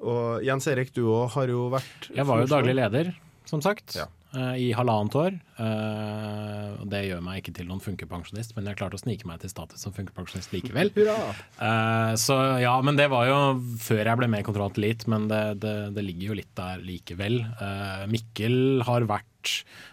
Og 0.00 0.40
Jens 0.46 0.66
Erik, 0.72 0.94
du 0.96 1.04
òg 1.12 1.28
har 1.36 1.52
jo 1.52 1.66
vært 1.74 2.08
Jeg 2.16 2.24
var 2.28 2.40
jo 2.40 2.48
daglig 2.50 2.74
leder, 2.78 3.12
som 3.48 3.60
sagt, 3.60 3.96
Ja. 3.98 4.06
eh, 4.32 4.54
i 4.64 4.72
halvannet 4.72 5.14
år. 5.20 5.36
Eh, 5.60 6.68
og 6.80 6.88
det 6.88 7.02
gjør 7.10 7.20
meg 7.26 7.42
ikke 7.42 7.52
til 7.58 7.68
noen 7.68 7.82
funkepensjonist, 7.84 8.54
men 8.56 8.64
jeg 8.70 8.78
klarte 8.80 8.96
å 8.96 9.02
snike 9.02 9.28
meg 9.28 9.42
til 9.42 9.50
status 9.52 9.82
som 9.84 9.92
funkepensjonist 9.92 10.54
likevel. 10.56 10.90
Hurra! 10.96 11.18
Eh, 11.60 12.14
så 12.16 12.38
ja, 12.62 12.74
men 12.86 12.96
det 12.96 13.10
var 13.12 13.28
jo 13.28 13.38
før 13.82 14.02
jeg 14.06 14.22
ble 14.22 14.30
med 14.32 14.40
i 14.40 14.48
Kontroll 14.48 14.72
til 14.72 14.86
Elite, 14.88 15.10
men 15.12 15.28
det, 15.30 15.42
det, 15.60 15.74
det 15.98 16.06
ligger 16.06 16.32
jo 16.32 16.38
litt 16.40 16.54
der 16.56 16.80
likevel. 16.86 17.42
Eh, 17.60 18.06
Mikkel 18.10 18.58
har 18.88 19.04
vært 19.10 19.28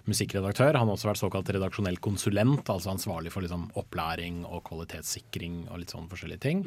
musikkredaktør, 0.10 0.78
han 0.78 0.90
har 0.90 0.96
også 0.98 1.12
vært 1.12 1.22
såkalt 1.22 1.52
redaksjonell 1.56 2.00
konsulent, 2.04 2.68
altså 2.70 2.94
ansvarlig 2.94 3.32
for 3.34 3.46
liksom, 3.46 3.70
opplæring 3.80 4.44
og 4.48 4.64
kvalitetssikring 4.70 5.68
og 5.72 5.82
litt 5.84 5.94
sånn 5.96 6.10
forskjellige 6.12 6.44
ting. 6.48 6.66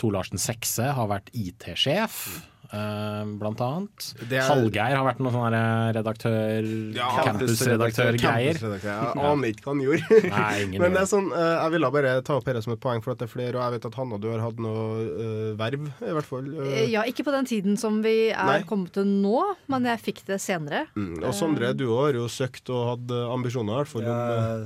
Tor 0.00 0.16
Larsen 0.16 0.40
Sekse 0.42 0.92
har 0.96 1.10
vært 1.10 1.32
IT-sjef. 1.36 2.20
eh, 2.38 2.59
blant 2.70 3.60
annet. 3.60 4.06
Er- 4.30 4.46
Hallgeir 4.46 4.94
har 4.96 5.04
vært 5.06 5.18
noen 5.20 5.34
sånn 5.34 5.56
redaktør, 5.96 6.62
redaktør, 6.62 7.24
campusredaktør-greier. 7.26 8.58
Campus 8.60 8.84
Jeg 8.86 9.24
aner 9.30 9.50
ikke 9.50 9.64
hva 9.66 9.72
han 9.74 9.82
gjorde. 9.84 10.20
Nei, 10.30 10.78
Men 10.78 10.94
det 10.94 11.02
er 11.02 11.08
sånn, 11.10 11.28
eh, 11.34 11.54
jeg 11.64 11.74
ville 11.74 11.90
bare 11.96 12.14
ta 12.26 12.36
opp 12.38 12.46
dette 12.48 12.62
som 12.64 12.74
et 12.76 12.80
poeng, 12.82 13.02
for 13.04 13.14
at 13.14 13.18
det 13.22 13.28
er 13.28 13.32
flere, 13.32 13.54
og 13.58 13.62
jeg 13.64 13.74
vet 13.78 13.88
at 13.90 13.98
Hanna, 14.00 14.18
du 14.22 14.28
har 14.30 14.42
hatt 14.44 14.60
noe 14.62 14.84
uh, 15.10 15.50
verv, 15.60 15.88
i 15.90 16.14
hvert 16.16 16.28
fall. 16.28 16.46
eh. 16.66 16.86
Ja, 16.92 17.02
ikke 17.10 17.26
på 17.26 17.34
den 17.34 17.48
tiden 17.50 17.78
som 17.80 18.00
vi 18.04 18.14
er 18.30 18.46
Nei. 18.52 18.60
kommet 18.68 18.94
til 18.96 19.04
nå, 19.08 19.42
men 19.72 19.84
jeg 19.90 20.02
fikk 20.06 20.24
det 20.30 20.40
senere. 20.42 20.86
Mm. 20.96 21.18
Og 21.24 21.34
Sondre, 21.36 21.72
du 21.76 21.86
har 21.96 22.12
jo 22.16 22.26
søkt 22.30 22.70
og 22.70 22.86
hatt 22.94 23.10
eh, 23.16 23.26
ambisjoner, 23.34 23.74
i 23.74 23.82
hvert 23.82 23.92
fall. 23.96 24.06
eh, 24.06 24.64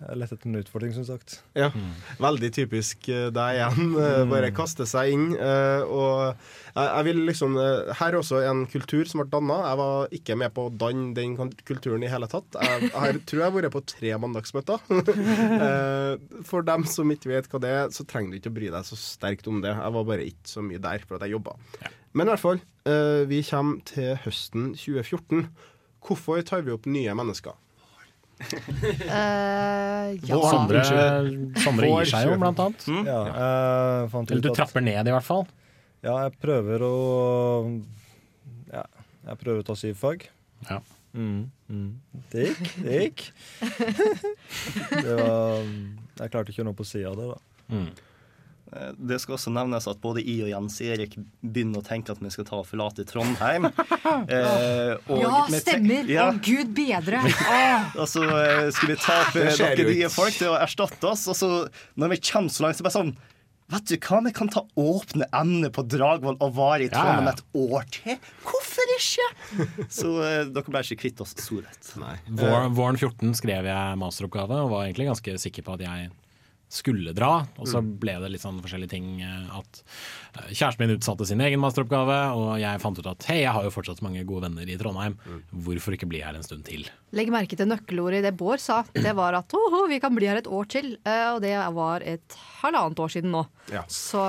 Jeg, 0.00 0.16
lette 0.16 0.36
etter 0.38 0.48
en 0.48 0.56
utfordring, 0.62 0.92
som 0.96 1.04
sagt. 1.04 1.34
Ja, 1.58 1.66
veldig 2.22 2.48
typisk 2.56 3.08
eh, 3.12 3.26
deg 3.36 3.58
igjen. 3.58 3.90
eh, 4.00 4.22
Bare 4.30 4.48
kaste 4.56 4.86
seg 4.88 5.10
inn. 5.12 5.26
eh, 5.36 5.82
Og 5.84 6.34
jeg, 6.74 7.04
vil 7.10 7.20
liksom 7.28 7.58
Her 7.58 8.08
er 8.14 8.16
også 8.20 8.40
en 8.48 8.62
kultur 8.72 9.04
som 9.10 9.20
ble 9.20 9.28
danna. 9.34 9.58
Jeg 9.68 9.80
var 9.82 10.14
ikke 10.20 10.38
med 10.40 10.54
på 10.56 10.64
å 10.68 10.72
danne 10.72 11.12
den 11.18 11.34
kulturen 11.68 12.02
i 12.06 12.08
hele 12.08 12.28
tatt. 12.32 12.48
Jeg, 12.56 12.88
jeg 12.94 13.20
tror 13.28 13.42
jeg 13.42 13.46
har 13.50 13.56
vært 13.58 13.74
på 13.76 13.84
tre 13.94 14.14
mandagsmøter. 14.24 14.80
Eh, 15.60 16.16
For 16.46 16.64
dem 16.66 16.84
som 16.88 17.10
ikke 17.12 17.30
vet 17.34 17.48
hva 17.52 17.60
det 17.62 17.70
er, 17.76 17.88
så 17.94 18.04
trenger 18.08 18.32
du 18.32 18.38
ikke 18.40 18.50
å 18.52 18.56
bry 18.56 18.68
deg 18.72 18.86
så 18.88 18.96
sterkt 18.98 19.48
om 19.50 19.60
det. 19.64 19.72
Jeg 19.76 19.94
var 19.96 20.06
bare 20.08 20.24
ikke 20.26 20.48
så 20.48 20.62
mye 20.64 20.80
der 20.82 21.02
for 21.06 21.18
at 21.18 21.26
jeg 21.26 21.34
jobba. 21.36 21.56
Men 22.16 22.26
i 22.26 22.32
hvert 22.32 22.42
fall, 22.42 22.60
eh, 22.88 23.22
vi 23.30 23.42
kommer 23.46 23.82
til 23.86 24.14
høsten 24.24 24.70
2014. 24.80 25.44
Hvorfor 26.06 26.40
tar 26.48 26.64
vi 26.66 26.72
opp 26.74 26.88
nye 26.90 27.12
mennesker? 27.14 27.52
Eh, 29.10 30.16
ja. 30.26 30.36
Sondre, 30.40 30.80
Sondre 31.60 31.88
gir 31.90 32.08
seg 32.08 32.28
jo, 32.28 32.36
blant 32.40 32.60
annet. 32.62 32.86
Ja, 33.06 33.18
jeg 33.28 34.10
fant 34.12 34.30
Eller 34.32 34.44
du 34.44 34.50
trapper 34.56 34.84
ned, 34.84 35.10
i 35.10 35.14
hvert 35.14 35.26
fall. 35.26 35.44
Ja, 36.00 36.14
jeg 36.24 36.38
prøver 36.40 36.84
å 36.86 36.94
Ja, 38.70 38.86
jeg 39.28 39.40
prøver 39.42 39.60
å 39.62 39.66
ta 39.68 39.76
syvfag. 39.78 40.24
Ja. 40.70 40.80
Mm, 41.12 41.50
mm. 41.68 41.88
Det 42.32 42.46
gikk. 42.48 42.70
Det 42.84 43.00
gikk. 43.00 43.24
det 45.04 45.16
var 45.18 45.66
Jeg 45.66 46.32
klarte 46.32 46.54
ikke 46.54 46.64
å 46.64 46.70
nå 46.70 46.76
på 46.78 46.86
sida 46.86 47.12
av 47.12 47.18
det, 47.20 47.28
da. 47.34 47.38
Mm. 47.74 47.90
Eh, 48.72 48.92
Det 48.96 49.18
skal 49.20 49.36
også 49.36 49.52
nevnes 49.54 49.88
at 49.90 50.00
både 50.02 50.22
jeg 50.22 50.44
og 50.46 50.50
Jens 50.52 50.78
Erik 50.84 51.16
begynner 51.42 51.82
å 51.82 51.86
tenke 51.86 52.14
at 52.14 52.20
vi 52.22 52.30
skal 52.32 52.46
ta 52.48 52.60
og 52.60 52.68
forlate 52.70 53.06
Trondheim. 53.08 53.70
Eh, 54.30 54.96
og 55.10 55.20
ja, 55.22 55.40
stemmer! 55.62 56.04
Å, 56.04 56.10
Ja, 56.10 56.24
gud 56.34 56.72
bedre! 56.74 57.20
Og 57.94 58.06
så 58.12 58.22
eh, 58.26 58.68
skal 58.74 58.90
vi 58.90 58.96
ta 59.00 59.16
Det 59.32 59.44
eh, 59.46 59.60
noen 59.60 59.90
nye 59.94 60.10
folk 60.12 60.34
til 60.36 60.50
å 60.50 60.56
erstatte 60.58 61.10
oss. 61.10 61.26
Og 61.30 61.36
så, 61.38 61.50
når 62.00 62.14
vi 62.14 62.18
kommer 62.30 62.52
så 62.52 62.64
langt, 62.64 62.78
så 62.78 62.86
bare 62.86 62.96
sånn 62.98 63.12
Vet 63.70 63.86
du 63.86 63.94
hva, 64.02 64.18
vi 64.24 64.32
kan 64.34 64.48
ta 64.50 64.64
åpne 64.82 65.28
emner 65.36 65.70
på 65.70 65.84
Dragvoll 65.86 66.40
og 66.42 66.56
vare 66.56 66.88
i 66.88 66.90
Trondheim 66.90 67.28
ja. 67.28 67.34
et 67.36 67.42
år 67.54 67.84
til. 67.94 68.16
Hvorfor 68.42 68.94
ikke? 68.96 69.28
Så 70.00 70.14
eh, 70.26 70.40
dere 70.50 70.72
ble 70.74 70.82
ikke 70.82 70.98
kvitt 71.04 71.22
oss 71.22 71.36
så 71.38 71.60
lett. 71.60 71.92
Vår, 71.94 72.66
våren 72.74 72.98
14 72.98 73.36
skrev 73.38 73.68
jeg 73.70 74.00
masteroppgave 74.00 74.58
og 74.64 74.72
var 74.74 74.88
egentlig 74.88 75.06
ganske 75.12 75.36
sikker 75.44 75.66
på 75.68 75.78
at 75.78 75.86
jeg 75.86 76.10
skulle 76.70 77.10
dra. 77.16 77.32
Og 77.58 77.66
så 77.66 77.80
ble 77.82 78.14
det 78.22 78.28
litt 78.30 78.44
sånn 78.44 78.60
forskjellige 78.62 78.92
ting. 78.92 79.06
eh, 79.26 79.58
At 79.58 79.80
eh, 80.38 80.52
kjæresten 80.54 80.84
min 80.86 80.94
utsatte 80.96 81.26
sin 81.26 81.40
egen 81.42 81.58
masteroppgave, 81.62 82.18
og 82.38 82.52
jeg 82.62 82.80
fant 82.82 82.98
ut 83.02 83.08
at 83.10 83.26
hei, 83.30 83.40
jeg 83.42 83.52
har 83.56 83.66
jo 83.66 83.72
fortsatt 83.74 84.02
mange 84.06 84.22
gode 84.28 84.46
venner 84.46 84.68
i 84.70 84.76
Trondheim. 84.78 85.16
Hvorfor 85.50 85.96
ikke 85.98 86.06
bli 86.10 86.20
her 86.22 86.38
en 86.38 86.46
stund 86.46 86.62
til? 86.68 86.86
Legg 87.12 87.32
merke 87.34 87.56
til 87.58 87.66
nøkkelordet 87.66 88.20
i 88.20 88.26
det 88.28 88.36
Bård 88.38 88.62
sa. 88.62 88.84
Det 88.94 89.10
var 89.18 89.34
at 89.34 89.50
«Åhå, 89.58 89.80
vi 89.90 89.98
kan 89.98 90.14
bli 90.14 90.28
her 90.30 90.38
et 90.38 90.46
år 90.46 90.68
til. 90.70 90.92
Eh, 91.04 91.26
og 91.34 91.40
det 91.42 91.56
var 91.74 92.04
et 92.06 92.36
halvannet 92.62 93.02
år 93.02 93.10
siden 93.16 93.34
nå. 93.34 93.42
Ja. 93.74 93.82
Så, 93.90 94.22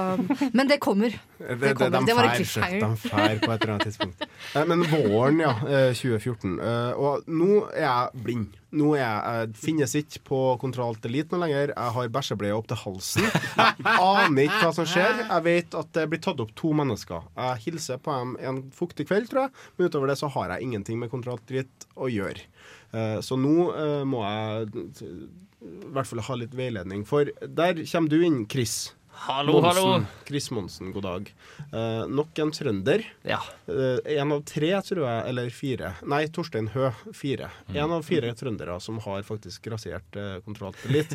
men 0.58 0.67
det 0.67 0.80
kommer. 0.82 1.13
Det, 1.41 1.73
kommer. 1.77 1.99
de 1.99 2.06
Det, 2.06 2.13
var 2.17 2.27
en 2.30 2.36
cliffhanger. 2.38 2.82
De 2.82 2.97
fær 3.10 3.39
på 3.41 3.51
et 3.54 3.62
eller 3.63 3.71
annet 3.73 3.88
tidspunkt. 3.89 4.25
Men 4.69 4.84
våren, 4.91 5.39
ja. 5.41 5.54
eh, 5.65 5.93
2014. 5.97 6.58
eh, 6.62 6.91
Og 7.01 7.30
nå 7.30 7.63
er 7.73 7.86
jeg 7.86 8.23
blind. 8.25 8.58
Nå 8.71 8.93
er 8.95 9.01
jeg, 9.01 9.21
jeg 9.36 9.55
finnes 9.60 9.93
ikke 9.99 10.21
på 10.29 10.38
Kontroll 10.62 10.95
Elite 11.10 11.36
noe 11.36 11.43
lenger. 11.43 11.73
Jeg 11.75 11.95
har 11.97 12.12
bæsjebleie 12.15 12.55
opp 12.55 12.69
til 12.71 12.79
halsen. 12.86 13.25
Jeg 13.27 13.95
aner 13.99 14.45
ikke 14.45 14.62
hva 14.63 14.71
som 14.77 14.88
skjer. 14.88 15.23
Jeg 15.25 15.45
vet 15.47 15.75
at 15.81 15.89
det 15.97 16.05
blir 16.13 16.21
tatt 16.23 16.39
opp 16.39 16.53
to 16.55 16.71
mennesker. 16.79 17.25
Jeg 17.36 17.63
hilser 17.65 17.99
på 18.05 18.15
dem 18.15 18.38
en 18.39 18.62
fuktig 18.75 19.10
kveld, 19.10 19.27
tror 19.31 19.47
jeg. 19.49 19.55
Men 19.75 19.91
utover 19.91 20.13
det 20.13 20.17
så 20.21 20.29
har 20.38 20.53
jeg 20.55 20.69
ingenting 20.69 21.02
med 21.04 21.12
Kontroll 21.12 21.41
Elite 21.52 21.89
å 22.00 22.08
gjøre. 22.12 22.48
Eh, 22.96 23.19
Så 23.23 23.35
nå 23.39 23.56
eh, 23.75 24.02
må 24.08 24.23
jeg 24.23 24.71
eh, 24.87 25.13
i 25.62 25.91
hvert 25.93 26.08
fall 26.10 26.23
ha 26.25 26.39
litt 26.39 26.56
veiledning. 26.58 27.04
For 27.06 27.27
der 27.43 27.83
kommer 27.91 28.10
du 28.10 28.21
inn, 28.23 28.46
Chris. 28.50 28.93
Hallo, 29.22 29.62
Monsen. 29.62 30.08
Chris 30.28 30.52
Monsen, 30.52 30.92
god 30.92 31.04
dag. 31.04 31.34
Eh, 31.74 32.08
nok 32.10 32.40
en 32.42 32.52
trønder. 32.52 33.04
Ja. 33.22 33.38
Eh, 33.69 34.15
en 34.17 34.32
av 34.34 34.42
tre, 34.50 34.72
tror 34.82 35.04
jeg, 35.06 35.19
eller 35.30 35.52
fire. 35.54 35.92
Nei, 36.10 36.24
Torstein 36.34 36.72
Hø, 36.74 36.90
fire. 37.13 37.52
En 37.69 37.94
av 37.94 38.02
fire 38.08 38.32
trøndere 38.38 38.80
som 38.82 38.98
har 39.06 39.22
faktisk 39.28 39.69
rasert 39.69 40.17
eh, 40.17 40.40
kontroll 40.42 40.74
litt. 40.90 41.13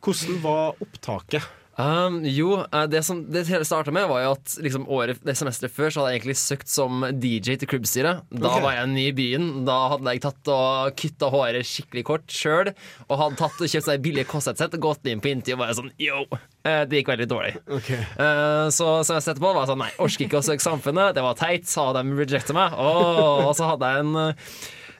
Hvordan 0.00 0.40
var 0.40 0.80
opptaket 0.80 1.44
Um, 1.74 2.20
jo, 2.22 2.60
eh, 2.62 2.84
det 2.86 3.02
som 3.02 3.24
det 3.32 3.44
hele 3.48 3.66
starta 3.66 3.90
med, 3.94 4.06
var 4.08 4.22
jo 4.22 4.32
at 4.36 4.54
liksom, 4.62 4.86
året, 4.92 5.18
det 5.26 5.34
semesteret 5.38 5.74
før 5.74 5.90
så 5.90 6.02
hadde 6.02 6.12
jeg 6.12 6.20
egentlig 6.20 6.36
søkt 6.38 6.70
som 6.70 7.06
DJ 7.10 7.56
til 7.58 7.70
klubbstyret. 7.70 8.22
Da 8.30 8.50
okay. 8.50 8.62
var 8.62 8.76
jeg 8.78 8.92
ny 8.92 9.06
i 9.08 9.16
byen. 9.16 9.48
Da 9.66 9.78
hadde 9.94 10.14
jeg 10.14 10.22
tatt 10.24 10.52
og 10.54 10.94
kutta 11.00 11.30
håret 11.34 11.68
skikkelig 11.68 12.04
kort 12.06 12.30
sjøl. 12.30 12.70
Og 13.08 13.18
hadde 13.20 13.40
tatt 13.40 13.58
og 13.58 13.72
kjøpt 13.72 13.88
seg 13.88 14.04
billige 14.04 14.28
Kåss-headset 14.30 14.78
og 14.78 14.86
gått 14.86 15.10
inn 15.10 15.22
på 15.24 15.32
Inti 15.32 15.56
og 15.56 15.62
bare 15.64 15.76
sånn 15.80 15.90
yo. 16.00 16.24
eh, 16.62 16.84
Det 16.86 17.00
gikk 17.00 17.12
veldig 17.14 17.28
dårlig. 17.30 17.56
Okay. 17.80 18.00
Uh, 18.20 18.70
Så 18.74 18.86
semesteret 19.02 19.34
etterpå 19.34 19.50
var 19.50 19.64
jeg 19.64 19.72
sånn 19.74 19.82
Nei, 19.84 19.90
orker 19.98 20.28
ikke 20.28 20.40
å 20.40 20.46
søke 20.46 20.64
Samfunnet. 20.64 21.18
Det 21.18 21.26
var 21.26 21.38
teit. 21.38 21.66
Så 21.70 21.88
hadde 21.88 22.06
de 22.06 22.22
rejecta 22.22 22.56
meg. 22.56 22.78
Oh, 22.78 23.48
og 23.48 23.52
så 23.58 23.74
hadde 23.74 23.90
jeg 23.90 24.06
en 24.06 24.32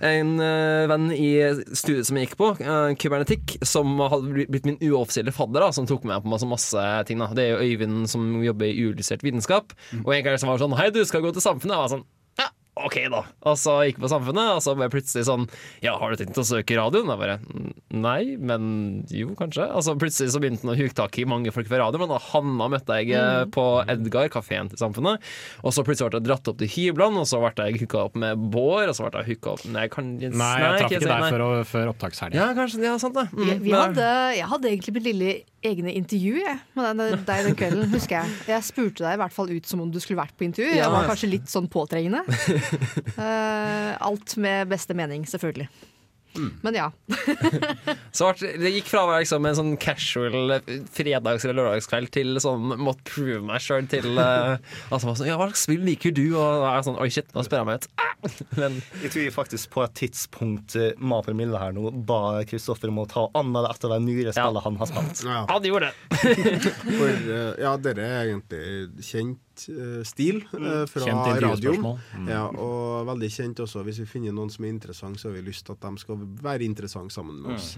en 0.05 0.33
eh, 0.43 0.85
venn 0.91 1.09
i 1.15 1.31
studiet 1.73 2.09
som 2.09 2.19
jeg 2.19 2.29
gikk 2.29 2.37
på, 2.41 2.51
uh, 2.61 2.93
kybernetikk, 3.01 3.57
som 3.67 3.97
hadde 4.03 4.47
blitt 4.53 4.69
min 4.69 4.81
uoffisielle 4.83 5.33
fadder, 5.35 5.65
da, 5.65 5.71
som 5.75 5.89
tok 5.89 6.05
med 6.09 6.25
på 6.25 6.33
masse, 6.33 6.49
masse 6.49 6.85
ting. 7.09 7.23
Da. 7.23 7.31
Det 7.37 7.47
er 7.47 7.55
jo 7.55 7.65
Øyvind 7.65 8.11
som 8.11 8.27
jobber 8.45 8.69
i 8.69 8.77
uillustrert 8.85 9.25
vitenskap. 9.25 9.73
Og 10.03 10.13
en 10.15 10.27
gang 10.27 10.41
som 10.41 10.53
var 10.53 10.61
sånn 10.61 10.77
Hei, 10.79 10.91
du 10.95 11.01
skal 11.09 11.25
gå 11.25 11.33
til 11.35 11.45
Samfunnet. 11.45 11.75
Jeg 11.75 11.85
var 11.85 11.95
sånn 11.97 12.07
OK, 12.75 12.97
da. 13.12 13.20
Og 13.47 13.59
så 13.61 13.77
gikk 13.87 14.01
jeg 14.01 14.03
på 14.03 14.11
Samfunnet, 14.11 14.57
og 14.57 14.62
så 14.64 14.72
ble 14.75 14.89
jeg 14.89 14.95
plutselig 14.97 15.27
sånn 15.29 15.45
Ja, 15.85 15.95
har 16.01 16.11
du 16.11 16.18
tenkt 16.18 16.41
å 16.41 16.47
søke 16.47 16.75
radioen? 16.79 17.11
Jeg 17.12 17.20
bare 17.20 17.37
Nei, 17.95 18.35
men 18.35 18.64
jo, 19.14 19.31
kanskje. 19.39 19.68
Og 19.70 19.85
så 19.87 19.95
plutselig 19.99 20.33
så 20.35 20.41
begynte 20.43 20.66
han 20.66 20.75
å 20.75 20.79
huke 20.79 20.97
tak 20.99 21.14
i 21.22 21.27
mange 21.29 21.53
folk 21.55 21.70
fra 21.70 21.85
radioen. 21.85 22.11
Og 22.11 22.27
Hanna 22.33 22.66
møtte 22.72 22.99
jeg 22.99 23.14
mm. 23.14 23.53
på 23.55 23.66
Edgar, 23.93 24.27
kafeen 24.35 24.72
til 24.72 24.81
Samfunnet. 24.81 25.22
Og 25.62 25.77
så 25.77 25.87
plutselig 25.87 26.11
ble 26.11 26.22
jeg 26.22 26.29
dratt 26.33 26.51
opp 26.51 26.59
til 26.61 26.72
hyblene, 26.75 27.22
og 27.22 27.31
så 27.31 27.39
ble 27.45 27.68
jeg 27.70 27.85
hooka 27.85 28.03
opp 28.09 28.18
med 28.18 28.43
Bård, 28.51 28.91
og 28.91 28.99
så 28.99 29.07
ble 29.07 29.22
jeg 29.22 29.37
hooka 29.37 29.55
opp 29.55 29.66
Nei, 29.70 29.87
kan, 29.93 30.11
Nei, 30.18 30.29
jeg 30.29 30.83
traff 30.83 30.99
ikke 30.99 31.07
deg 31.07 31.27
før, 31.31 31.47
før 31.70 31.95
opptakshelga. 31.95 32.41
Ja, 32.41 32.51
kanskje. 32.59 32.83
Ja, 32.85 32.99
sant 32.99 33.14
det. 33.18 33.29
Mm, 33.31 33.45
Vi, 33.45 33.59
vi 33.68 33.77
hadde, 33.79 34.11
jeg 34.41 34.51
hadde 34.51 34.72
egentlig 34.72 34.99
mitt 34.99 35.11
lille 35.12 35.35
egne 35.65 35.95
intervju 35.97 36.43
jeg, 36.43 36.59
med 36.77 37.01
deg 37.27 37.49
den 37.49 37.57
kvelden, 37.59 37.89
husker 37.93 38.21
jeg. 38.21 38.37
Jeg 38.53 38.67
spurte 38.67 39.07
deg 39.07 39.17
i 39.17 39.23
hvert 39.23 39.35
fall 39.35 39.51
ut 39.55 39.71
som 39.71 39.83
om 39.85 39.91
du 39.93 40.01
skulle 40.03 40.21
vært 40.21 40.37
på 40.39 40.47
intervju. 40.49 40.77
Jeg 40.77 40.93
var 40.93 41.09
kanskje 41.09 41.33
litt 41.33 41.51
sånn 41.51 41.71
påtrengende. 41.73 42.23
Uh, 43.17 43.95
alt 44.05 44.37
med 44.41 44.71
beste 44.73 44.97
mening, 44.97 45.27
selvfølgelig. 45.29 45.69
Men 46.35 46.75
ja. 46.75 46.89
Så 48.17 48.33
det 48.41 48.73
gikk 48.75 48.89
fra 48.91 49.05
å 49.05 49.11
være 49.11 49.23
liksom 49.23 49.47
en 49.47 49.59
sånn 49.59 49.75
casual 49.81 50.57
fredags- 50.95 51.47
eller 51.47 51.61
lørdagskveld 51.61 52.11
til 52.15 52.41
sånn 52.43 52.75
måtte 52.75 53.07
prove 53.07 53.39
meg 53.47 53.62
sjøl 53.62 53.87
til 53.91 54.19
uh, 54.19 54.57
altså, 54.91 55.15
sånn, 55.15 55.29
Ja, 55.31 55.39
hva 55.39 55.47
slags 55.53 55.62
spill 55.69 55.87
liker 55.87 56.15
du? 56.15 56.27
Og 56.35 56.65
da 56.65 56.75
er 56.75 56.87
sånn 56.87 56.99
Oi, 56.99 57.11
shit, 57.15 57.31
nå 57.37 57.47
spør 57.47 57.62
jeg 57.62 57.71
meg 57.71 57.85
ut. 57.85 57.91
Ah! 58.03 58.14
Men 58.61 58.81
Jeg 59.03 59.12
tror 59.14 59.31
faktisk 59.39 59.70
på 59.75 59.85
et 59.85 59.95
tidspunkt 59.99 60.77
Ma 60.99 61.20
for 61.25 61.37
Mille 61.37 61.59
her 61.61 61.75
nå 61.77 61.91
ba 62.09 62.43
Kristoffer 62.49 62.91
om 62.93 63.03
å 63.03 63.07
ta 63.11 63.27
anmelde 63.37 63.70
et 63.75 63.87
av 63.89 63.95
de 63.97 64.01
nyere 64.07 64.35
spillene 64.35 64.64
han 64.64 64.79
har 64.81 64.91
spilt. 64.91 65.25
Ja. 65.29 65.45
han 65.51 65.68
gjorde 65.68 65.91
det! 65.91 66.18
For 66.99 67.11
eh, 67.11 67.51
ja, 67.64 67.75
dere 67.81 68.07
er 68.09 68.31
egentlig 68.33 69.05
kjent 69.05 69.54
eh, 69.71 70.01
stil 70.07 70.41
eh, 70.57 70.85
fra 70.91 71.05
Kjent 71.05 71.43
radioen. 71.45 71.85
Mm. 72.19 72.29
Ja, 72.31 72.43
og 72.51 73.07
veldig 73.11 73.31
kjent 73.35 73.63
også. 73.65 73.85
Hvis 73.87 74.01
vi 74.03 74.09
finner 74.11 74.35
noen 74.37 74.51
som 74.53 74.67
er 74.67 74.75
interessant, 74.75 75.21
så 75.21 75.31
har 75.31 75.37
vi 75.39 75.45
lyst 75.47 75.67
til 75.69 75.77
at 75.77 75.85
de 75.87 76.03
skal 76.03 76.21
være 76.45 76.67
interessante 76.67 77.15
sammen 77.15 77.41
med 77.45 77.57
oss. 77.57 77.75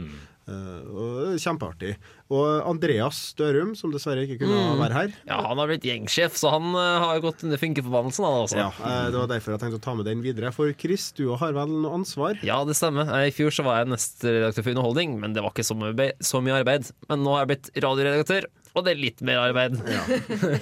Eh, 0.47 0.83
og 0.87 1.21
er 1.33 1.41
Kjempeartig. 1.43 1.95
Og 2.33 2.47
Andreas 2.71 3.21
Dørum, 3.39 3.75
som 3.79 3.93
dessverre 3.95 4.25
ikke 4.27 4.41
kunne 4.45 4.63
være 4.81 4.99
her. 5.01 5.15
Ja, 5.29 5.41
han 5.49 5.61
har 5.63 5.71
blitt 5.71 5.87
gjengsjef, 5.87 6.37
så 6.39 6.53
han 6.57 6.73
har 6.75 7.21
gått 7.25 7.45
under 7.47 7.61
funkeforbannelsen, 7.63 8.27
han 8.27 8.41
altså. 8.45 8.61
Ja, 8.61 8.71
eh, 8.73 9.11
Det 9.15 9.21
var 9.23 9.31
derfor 9.35 9.57
jeg 9.57 9.65
tenkte 9.65 9.81
å 9.83 9.87
ta 9.89 9.97
med 9.99 10.09
den 10.11 10.23
videre. 10.25 10.53
For 10.55 10.73
Chris, 10.79 11.11
du 11.17 11.29
har 11.39 11.55
vel 11.57 11.77
noe 11.83 11.97
ansvar? 12.01 12.39
Ja, 12.47 12.63
det 12.67 12.77
stemmer. 12.79 13.11
I 13.27 13.33
fjor 13.35 13.55
så 13.55 13.67
var 13.67 13.83
jeg 13.83 13.93
nestredaktør 13.95 14.63
for 14.67 14.75
Underholdning, 14.77 15.19
men 15.23 15.35
det 15.37 15.43
var 15.45 15.55
ikke 15.55 15.67
så 15.67 15.77
mye, 15.79 16.13
så 16.25 16.43
mye 16.45 16.61
arbeid. 16.63 16.91
Men 17.11 17.25
nå 17.27 17.35
har 17.37 17.45
jeg 17.45 17.53
blitt 17.55 17.71
radioredaktør, 17.85 18.47
og 18.77 18.85
det 18.85 18.93
er 18.93 19.01
litt 19.01 19.23
mer 19.25 19.41
arbeid. 19.41 19.79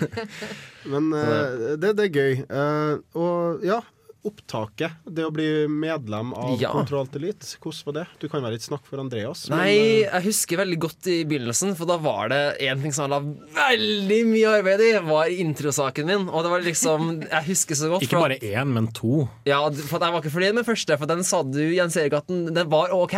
Men 0.92 1.10
uh, 1.10 1.74
det, 1.80 1.96
det 1.98 2.06
er 2.06 2.14
gøy. 2.14 2.44
Uh, 2.46 2.94
og 3.18 3.66
ja, 3.66 3.80
opptaket. 4.24 4.92
Det 5.06 5.24
å 5.26 5.32
bli 5.34 5.66
medlem 5.68 6.32
av 6.34 6.54
Ja. 6.60 6.70
Kontrollt 6.74 7.14
Elite. 7.16 7.46
Hvordan 7.60 7.84
var 7.88 7.96
det? 7.98 8.06
Du 8.20 8.28
kan 8.28 8.42
være 8.42 8.56
litt 8.56 8.66
snakk 8.66 8.84
for 8.88 8.98
Andreas. 9.02 9.48
men, 9.50 9.58
Nei, 9.58 9.74
eh, 9.74 10.10
jeg 10.10 10.22
husker 10.28 10.56
veldig 10.62 10.78
godt 10.80 11.06
i 11.12 11.24
begynnelsen, 11.24 11.74
for 11.76 11.86
da 11.86 11.96
var 11.98 12.28
det 12.32 12.42
en 12.68 12.82
ting 12.82 12.92
som 12.92 13.08
jeg 13.08 13.14
la 13.14 13.20
veldig 13.68 14.20
mye 14.26 14.52
arbeid 14.58 14.80
i, 14.80 14.92
var 15.06 15.26
introsaken 15.26 16.06
min. 16.06 16.28
Og 16.28 16.42
det 16.44 16.50
var 16.50 16.60
liksom 16.64 17.10
Jeg 17.30 17.44
husker 17.48 17.74
så 17.74 17.90
godt. 17.90 18.02
Ikke 18.02 18.20
bare 18.20 18.38
én, 18.40 18.66
men 18.72 18.88
to. 18.88 19.28
Ja, 19.46 19.62
for 19.70 19.98
jeg 20.00 20.12
var 20.12 20.20
ikke 20.22 20.34
fornøyd 20.34 20.54
med 20.54 20.66
første, 20.66 20.98
for 20.98 21.06
den 21.06 21.22
sa 21.24 21.42
du, 21.42 21.60
Jens 21.74 21.96
Erik, 21.96 22.12
at 22.14 22.26
den, 22.28 22.46
den 22.54 22.70
var 22.70 22.92
OK. 22.92 23.14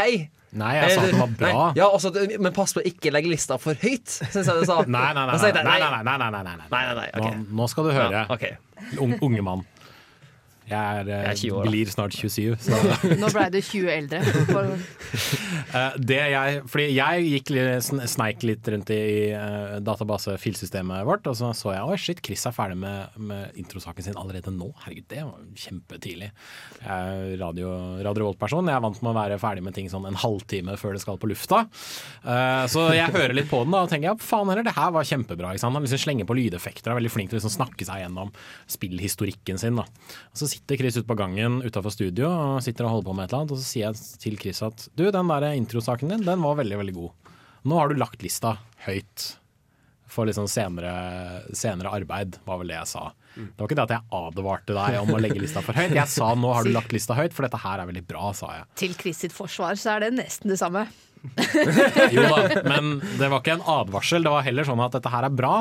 Nei, 0.56 0.72
jeg 0.78 0.94
sa 0.94 1.02
at 1.02 1.10
den 1.10 1.20
var 1.20 1.32
bra. 1.36 1.48
Nei, 1.52 1.72
ja, 1.76 1.86
også, 1.92 2.12
men 2.40 2.52
pass 2.56 2.72
på 2.72 2.80
å 2.80 2.86
ikke 2.86 3.10
legge 3.12 3.28
lista 3.28 3.58
for 3.60 3.74
høyt, 3.76 4.08
syns 4.08 4.46
jeg 4.46 4.62
du 4.62 4.64
sa. 4.64 4.78
Nei, 4.86 5.12
nei, 5.12 5.26
nei. 5.26 5.36
Nei, 5.36 5.52
nei, 5.52 5.64
nei, 5.64 6.02
nei, 6.06 6.16
nei, 6.16 6.28
nei, 6.30 6.42
nei, 6.46 6.68
Nei, 6.70 6.94
nei, 6.94 7.08
nei, 7.12 7.32
nå 7.60 7.66
skal 7.68 7.88
du 7.88 7.92
høre. 7.92 8.22
Ja, 8.22 8.26
ok. 8.32 8.46
Ung, 9.02 9.16
unge 9.26 9.42
mann. 9.44 9.66
Jeg 10.66 10.74
er, 10.76 11.08
eh, 11.08 11.22
Jeg 11.22 11.30
er 11.30 11.40
20 11.40 11.56
år, 11.60 11.68
blir 11.70 11.90
snart 11.92 12.16
27. 12.16 12.56
Så, 12.66 12.78
Nå 13.22 13.30
ble 13.34 13.44
du 13.54 13.60
20 13.62 13.92
eldre. 13.94 14.22
Eh, 15.76 15.94
det 15.98 16.16
jeg, 16.30 16.58
fordi 16.70 16.84
jeg 16.94 17.22
gikk 17.26 17.50
litt, 17.52 17.84
sn- 17.84 18.02
sneik 18.08 18.42
litt 18.46 18.68
rundt 18.70 18.90
i 18.94 18.98
uh, 19.34 19.76
database-filsystemet 19.84 21.02
vårt, 21.08 21.26
og 21.28 21.34
så 21.36 21.50
så 21.56 21.72
jeg 21.74 21.88
oi 21.90 21.96
shit, 22.00 22.20
Chris 22.24 22.44
er 22.48 22.54
ferdig 22.54 22.76
med, 22.80 23.16
med 23.18 23.56
introsaken 23.60 24.04
sin 24.06 24.16
allerede 24.18 24.52
nå. 24.54 24.68
Herregud, 24.84 25.06
det 25.10 25.24
var 25.26 25.42
kjempetidlig. 25.58 26.28
Jeg 26.80 26.86
er 26.86 27.34
radio, 27.40 27.72
radio 28.06 28.28
Volt-person. 28.28 28.70
Jeg 28.70 28.78
er 28.78 28.84
vant 28.86 29.00
med 29.02 29.10
å 29.10 29.16
være 29.18 29.40
ferdig 29.42 29.64
med 29.66 29.76
ting 29.76 29.90
sånn 29.92 30.06
en 30.08 30.18
halvtime 30.22 30.76
før 30.80 30.96
det 30.96 31.02
skal 31.02 31.18
på 31.20 31.30
lufta. 31.32 31.64
Eh, 32.22 32.64
så 32.72 32.86
jeg 32.96 33.14
hører 33.16 33.36
litt 33.36 33.50
på 33.50 33.62
den 33.64 33.74
da, 33.74 33.82
og 33.86 33.92
tenker 33.92 34.12
ja, 34.12 34.16
faen 34.22 34.52
heller, 34.52 34.66
det 34.66 34.76
her 34.78 34.94
var 34.96 35.08
kjempebra. 35.08 35.52
Ikke 35.56 35.64
sant? 35.66 35.76
Han 35.76 35.84
liksom 35.86 36.04
slenger 36.06 36.30
på 36.30 36.38
lydeffekter, 36.38 36.92
er 36.94 37.00
veldig 37.00 37.12
flink 37.12 37.32
til 37.32 37.40
å 37.40 37.42
liksom 37.42 37.56
snakke 37.58 37.88
seg 37.88 38.04
gjennom 38.04 38.32
spillhistorikken 38.76 39.60
sin. 39.60 39.82
Da. 39.82 39.88
Og 40.30 40.40
så 40.40 40.50
sitter 40.56 40.80
Chris 40.80 40.96
ute 40.96 41.06
på 41.08 41.16
gangen 41.18 41.60
utafor 41.64 41.92
studio 41.94 42.28
og 42.32 42.62
sitter 42.64 42.86
og 42.88 42.96
holder 42.96 43.08
på 43.08 43.16
med 43.16 43.26
et 43.26 43.32
eller 43.32 43.44
annet, 43.44 43.54
og 43.56 43.60
så 43.60 43.66
sier 43.68 43.88
jeg 43.90 44.20
til 44.22 44.38
Chris 44.40 44.62
at 44.66 44.86
du, 44.96 45.06
den 45.12 45.32
der 45.32 45.48
introsaken 45.54 46.12
din, 46.12 46.24
den 46.26 46.44
var 46.44 46.58
veldig, 46.58 46.78
veldig 46.82 46.94
god. 46.96 47.34
Nå 47.66 47.80
har 47.80 47.90
du 47.90 48.00
lagt 48.00 48.24
lista 48.24 48.56
høyt 48.86 49.32
for 50.16 50.28
liksom 50.28 50.46
senere, 50.48 50.92
senere 51.56 51.90
arbeid, 51.98 52.38
var 52.46 52.60
vel 52.62 52.70
det 52.70 52.76
jeg 52.78 52.90
sa. 52.92 53.08
Det 53.36 53.58
var 53.58 53.68
ikke 53.68 53.76
det 53.76 53.84
at 53.84 53.94
jeg 53.96 54.06
advarte 54.16 54.76
deg 54.76 54.98
om 55.02 55.10
å 55.12 55.18
legge 55.20 55.42
lista 55.42 55.60
for 55.66 55.76
høyt. 55.76 55.92
Jeg 55.98 56.08
sa 56.08 56.30
nå 56.38 56.52
har 56.56 56.64
du 56.64 56.70
lagt 56.72 56.94
lista 56.94 57.16
høyt, 57.18 57.34
for 57.36 57.44
dette 57.44 57.60
her 57.60 57.82
er 57.82 57.90
veldig 57.90 58.04
bra, 58.08 58.30
sa 58.38 58.52
jeg. 58.54 58.68
til 58.80 58.94
Chris 58.96 59.20
sitt 59.26 59.34
forsvar 59.36 59.76
så 59.80 59.96
er 59.96 60.06
det 60.06 60.14
nesten 60.16 60.54
det 60.54 60.60
samme. 60.62 60.86
Jo 62.14 62.22
da, 62.30 62.62
men 62.70 63.00
det 63.18 63.28
var 63.32 63.40
ikke 63.42 63.56
en 63.56 63.66
advarsel. 63.66 64.22
Det 64.22 64.30
var 64.30 64.44
heller 64.46 64.68
sånn 64.68 64.82
at 64.84 64.94
dette 64.94 65.10
her 65.10 65.26
er 65.26 65.34
bra, 65.34 65.54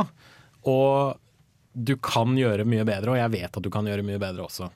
og 0.69 1.17
du 1.75 1.95
kan 1.99 2.37
gjøre 2.37 2.67
mye 2.69 2.85
bedre, 2.87 3.15
og 3.15 3.19
jeg 3.19 3.33
vet 3.33 3.57
at 3.57 3.65
du 3.65 3.71
kan 3.73 3.87
gjøre 3.89 4.05
mye 4.05 4.21
bedre 4.21 4.45
også. 4.45 4.69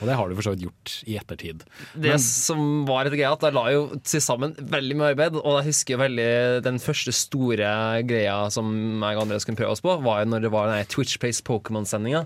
Og 0.00 0.08
det 0.08 0.16
har 0.16 0.30
du 0.30 0.36
for 0.38 0.46
så 0.46 0.52
vidt 0.54 0.64
gjort 0.64 0.92
i 1.12 1.16
ettertid. 1.20 1.64
Det 1.92 2.14
som 2.24 2.86
var 2.88 3.04
et 3.04 3.12
greia, 3.12 3.34
at 3.34 3.42
jeg 3.44 3.52
la 3.52 3.64
jo 3.74 3.82
til 4.00 4.22
sammen 4.24 4.54
veldig 4.56 4.96
mye 4.96 5.10
arbeid. 5.12 5.36
Og 5.42 5.58
jeg 5.58 5.68
husker 5.68 5.94
jo 5.94 6.00
veldig 6.00 6.30
den 6.64 6.80
første 6.80 7.12
store 7.16 7.72
greia 8.08 8.38
som 8.54 8.70
jeg 8.96 9.18
og 9.18 9.26
andre 9.26 9.40
Skulle 9.44 9.60
prøve 9.60 9.76
oss 9.76 9.84
på, 9.84 9.98
var 10.04 10.22
jo 10.22 10.30
når 10.32 10.46
det 10.46 10.52
var 10.54 10.72
den 10.72 10.88
Twitch 10.88 11.20
Place 11.20 11.44
Pokémon-sendinga. 11.44 12.24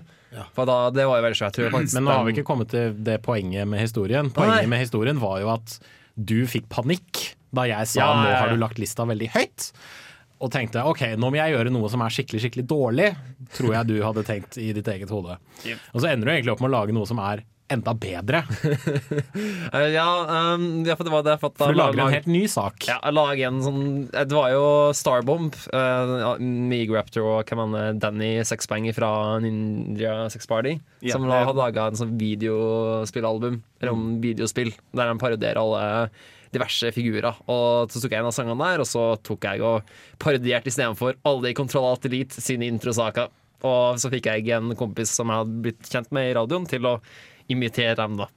For 0.55 0.67
da, 0.67 0.77
det 0.95 1.03
var 1.07 1.19
jo 1.19 1.27
veldig 1.27 1.39
svært. 1.41 1.59
Men 1.75 2.07
nå 2.07 2.15
har 2.15 2.23
vi 2.27 2.35
ikke 2.37 2.47
kommet 2.47 2.71
til 2.71 2.95
det 3.07 3.19
poenget 3.27 3.67
med 3.67 3.83
historien. 3.83 4.31
Poenget 4.35 4.63
Nei. 4.63 4.71
med 4.71 4.83
historien 4.87 5.19
var 5.19 5.43
jo 5.43 5.51
at 5.55 5.77
du 6.15 6.37
fikk 6.47 6.71
panikk 6.71 7.25
da 7.55 7.67
jeg 7.69 7.91
sa 7.91 7.99
Ja, 8.01 8.07
ja, 8.07 8.15
nå 8.23 8.39
har 8.39 8.51
du 8.55 8.59
lagt 8.59 8.79
lista 8.79 9.03
veldig 9.07 9.29
høyt. 9.35 9.69
Og 10.45 10.51
tenkte 10.53 10.83
ok, 10.85 11.01
nå 11.17 11.31
må 11.33 11.39
jeg 11.39 11.55
gjøre 11.55 11.71
noe 11.73 11.89
som 11.89 12.03
er 12.05 12.13
skikkelig 12.13 12.43
skikkelig 12.45 12.67
dårlig, 12.69 13.09
tror 13.57 13.73
jeg 13.79 13.89
du 13.89 13.95
hadde 14.05 14.23
tenkt 14.27 14.59
i 14.61 14.69
ditt 14.77 14.87
eget 14.93 15.09
hode. 15.09 15.39
Og 15.95 15.99
så 16.03 16.11
ender 16.11 16.29
du 16.29 16.33
egentlig 16.35 16.53
opp 16.53 16.61
med 16.61 16.69
å 16.69 16.75
lage 16.77 16.93
noe 16.93 17.09
som 17.09 17.17
er 17.25 17.41
enda 17.73 17.95
bedre. 17.97 18.43
Eh, 19.75 19.87
Ja, 19.95 20.05
um, 20.53 20.83
ja, 20.85 20.93
for 20.95 21.03
det 21.07 21.11
var 21.11 21.23
det. 21.25 21.33
For, 21.41 21.49
For 21.57 21.73
du 21.73 21.79
lager 21.79 21.97
lag- 21.97 22.11
en 22.11 22.13
helt 22.13 22.27
ny 22.29 22.43
sak. 22.51 22.85
Ja, 22.87 22.99
lager 23.11 23.47
en 23.49 23.57
sånn 23.65 23.81
Det 24.13 24.35
var 24.37 24.51
jo 24.53 24.67
Starbomb, 24.95 25.55
uh, 25.73 26.35
Meagraptor 26.39 27.25
og 27.25 27.49
hvem 27.49 27.63
han 27.73 27.99
Danny 27.99 28.29
Sexbang 28.45 28.85
fra 28.95 29.09
Ninja 29.43 30.29
Sex 30.31 30.45
Party, 30.47 30.75
Ja, 31.01 31.15
som 31.17 31.25
hadde 31.31 31.57
laga 31.57 31.87
en 31.89 31.97
sånn 31.99 32.13
videospillalbum, 32.21 33.59
eller 33.81 33.91
om 33.97 34.05
videospill, 34.23 34.71
der 34.95 35.09
han 35.11 35.19
parodierer 35.21 35.59
alle 35.63 36.09
diverse 36.55 36.91
figurer. 36.95 37.41
Og 37.51 37.91
så 37.91 38.01
tok 38.01 38.15
jeg 38.15 38.23
en 38.23 38.29
av 38.31 38.35
sangene 38.35 38.59
der, 38.63 38.83
og 38.83 38.89
så 38.89 39.05
tok 39.25 39.47
jeg 39.49 39.63
og 39.65 39.95
parodierte 40.21 40.71
istedenfor 40.71 41.19
alle 41.27 41.51
i 41.51 41.57
Kontroll 41.57 41.89
Alt 41.91 42.07
Elite 42.09 42.41
sine 42.43 42.69
introsaker. 42.71 43.29
Og 43.65 43.99
så 44.01 44.11
fikk 44.13 44.29
jeg 44.29 44.49
en 44.55 44.73
kompis 44.77 45.13
som 45.15 45.31
jeg 45.31 45.43
hadde 45.43 45.61
blitt 45.67 45.91
kjent 45.91 46.11
med 46.15 46.31
i 46.31 46.35
radioen, 46.37 46.67
til 46.69 46.89
å 46.89 46.97
imitere 47.51 47.97
dem, 47.99 48.19
da. 48.19 48.29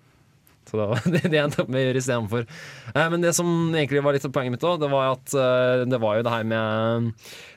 Så 0.68 0.76
det 0.80 0.86
var 0.90 1.04
det 1.08 1.22
jeg 1.24 1.40
endte 1.40 1.62
opp 1.62 1.70
med 1.72 1.80
å 1.80 1.84
gjøre 1.86 2.02
istedenfor. 2.02 2.44
Eh, 2.92 3.06
men 3.12 3.24
det 3.24 3.32
som 3.36 3.48
egentlig 3.72 4.02
var 4.04 4.16
litt 4.16 4.26
av 4.28 4.32
poenget 4.34 4.54
mitt 4.54 4.66
òg, 4.68 4.80
det 4.82 4.90
var 4.92 5.14
at 5.14 5.34
eh, 5.34 5.84
det 5.88 6.00
var 6.02 6.18
jo 6.18 6.26
det 6.26 6.34
her 6.34 6.48
med 6.48 7.08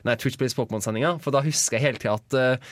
Nei, 0.06 0.16
Twitch 0.18 0.38
Plays 0.40 0.56
Pokémon-sendinga. 0.58 1.14
For 1.22 1.34
da 1.34 1.42
husker 1.44 1.78
jeg 1.78 1.86
hele 1.86 2.00
tida 2.02 2.16
at 2.16 2.38
eh, 2.38 2.70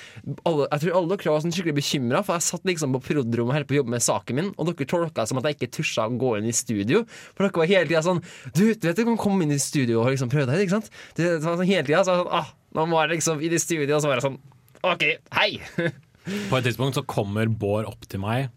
alle, 0.49 0.69
Jeg 0.73 0.85
tror 0.85 0.99
alle 1.01 1.13
dere 1.15 1.35
var 1.35 1.45
sånn 1.45 1.55
skikkelig 1.55 1.77
bekymra, 1.81 2.23
for 2.27 2.39
jeg 2.39 2.49
satt 2.49 2.69
liksom 2.69 2.97
på 2.97 3.03
prod.rommet 3.11 3.53
og 3.53 3.59
holdt 3.59 3.71
på 3.71 3.77
å 3.77 3.81
jobbe 3.81 3.95
med 3.97 4.07
saken 4.07 4.41
min, 4.41 4.53
og 4.57 4.71
dere 4.71 4.91
tolka 4.91 5.23
det 5.23 5.31
som 5.31 5.41
at 5.41 5.51
jeg 5.51 5.59
ikke 5.59 5.73
tusja 5.81 6.09
å 6.09 6.17
gå 6.21 6.37
inn 6.39 6.49
i 6.51 6.57
studio. 6.57 7.05
For 7.35 7.47
dere 7.47 7.65
var 7.65 7.71
hele 7.71 7.91
tida 7.91 8.05
sånn 8.07 8.23
Du, 8.57 8.65
du 8.73 8.89
vet 8.89 8.97
du 8.97 9.05
kan 9.07 9.21
komme 9.21 9.45
inn 9.47 9.55
i 9.55 9.61
studio 9.61 10.03
og 10.03 10.13
liksom 10.15 10.33
prøve 10.33 10.51
deg, 10.53 10.65
ikke 10.65 10.79
sant? 10.79 10.93
Det, 11.17 11.27
det 11.37 11.43
sånn 11.45 11.67
hele 11.67 11.87
tida 11.87 12.05
så 12.07 12.15
var 12.15 12.21
jeg 12.21 12.25
sånn, 12.25 12.39
ah, 12.41 12.55
Nå 12.71 12.87
var 12.93 13.09
jeg 13.09 13.19
liksom 13.19 13.43
i 13.43 13.59
studio, 13.59 13.97
og 13.97 14.05
så 14.05 14.11
var 14.11 14.21
det 14.21 14.29
sånn 14.29 14.41
OK, 14.87 15.05
hei! 15.37 15.51
På 16.25 16.59
et 16.59 16.67
tidspunkt 16.69 16.99
så 16.99 17.05
kommer 17.09 17.49
Bård 17.49 17.89
opp 17.89 18.05
til 18.11 18.21
meg 18.23 18.51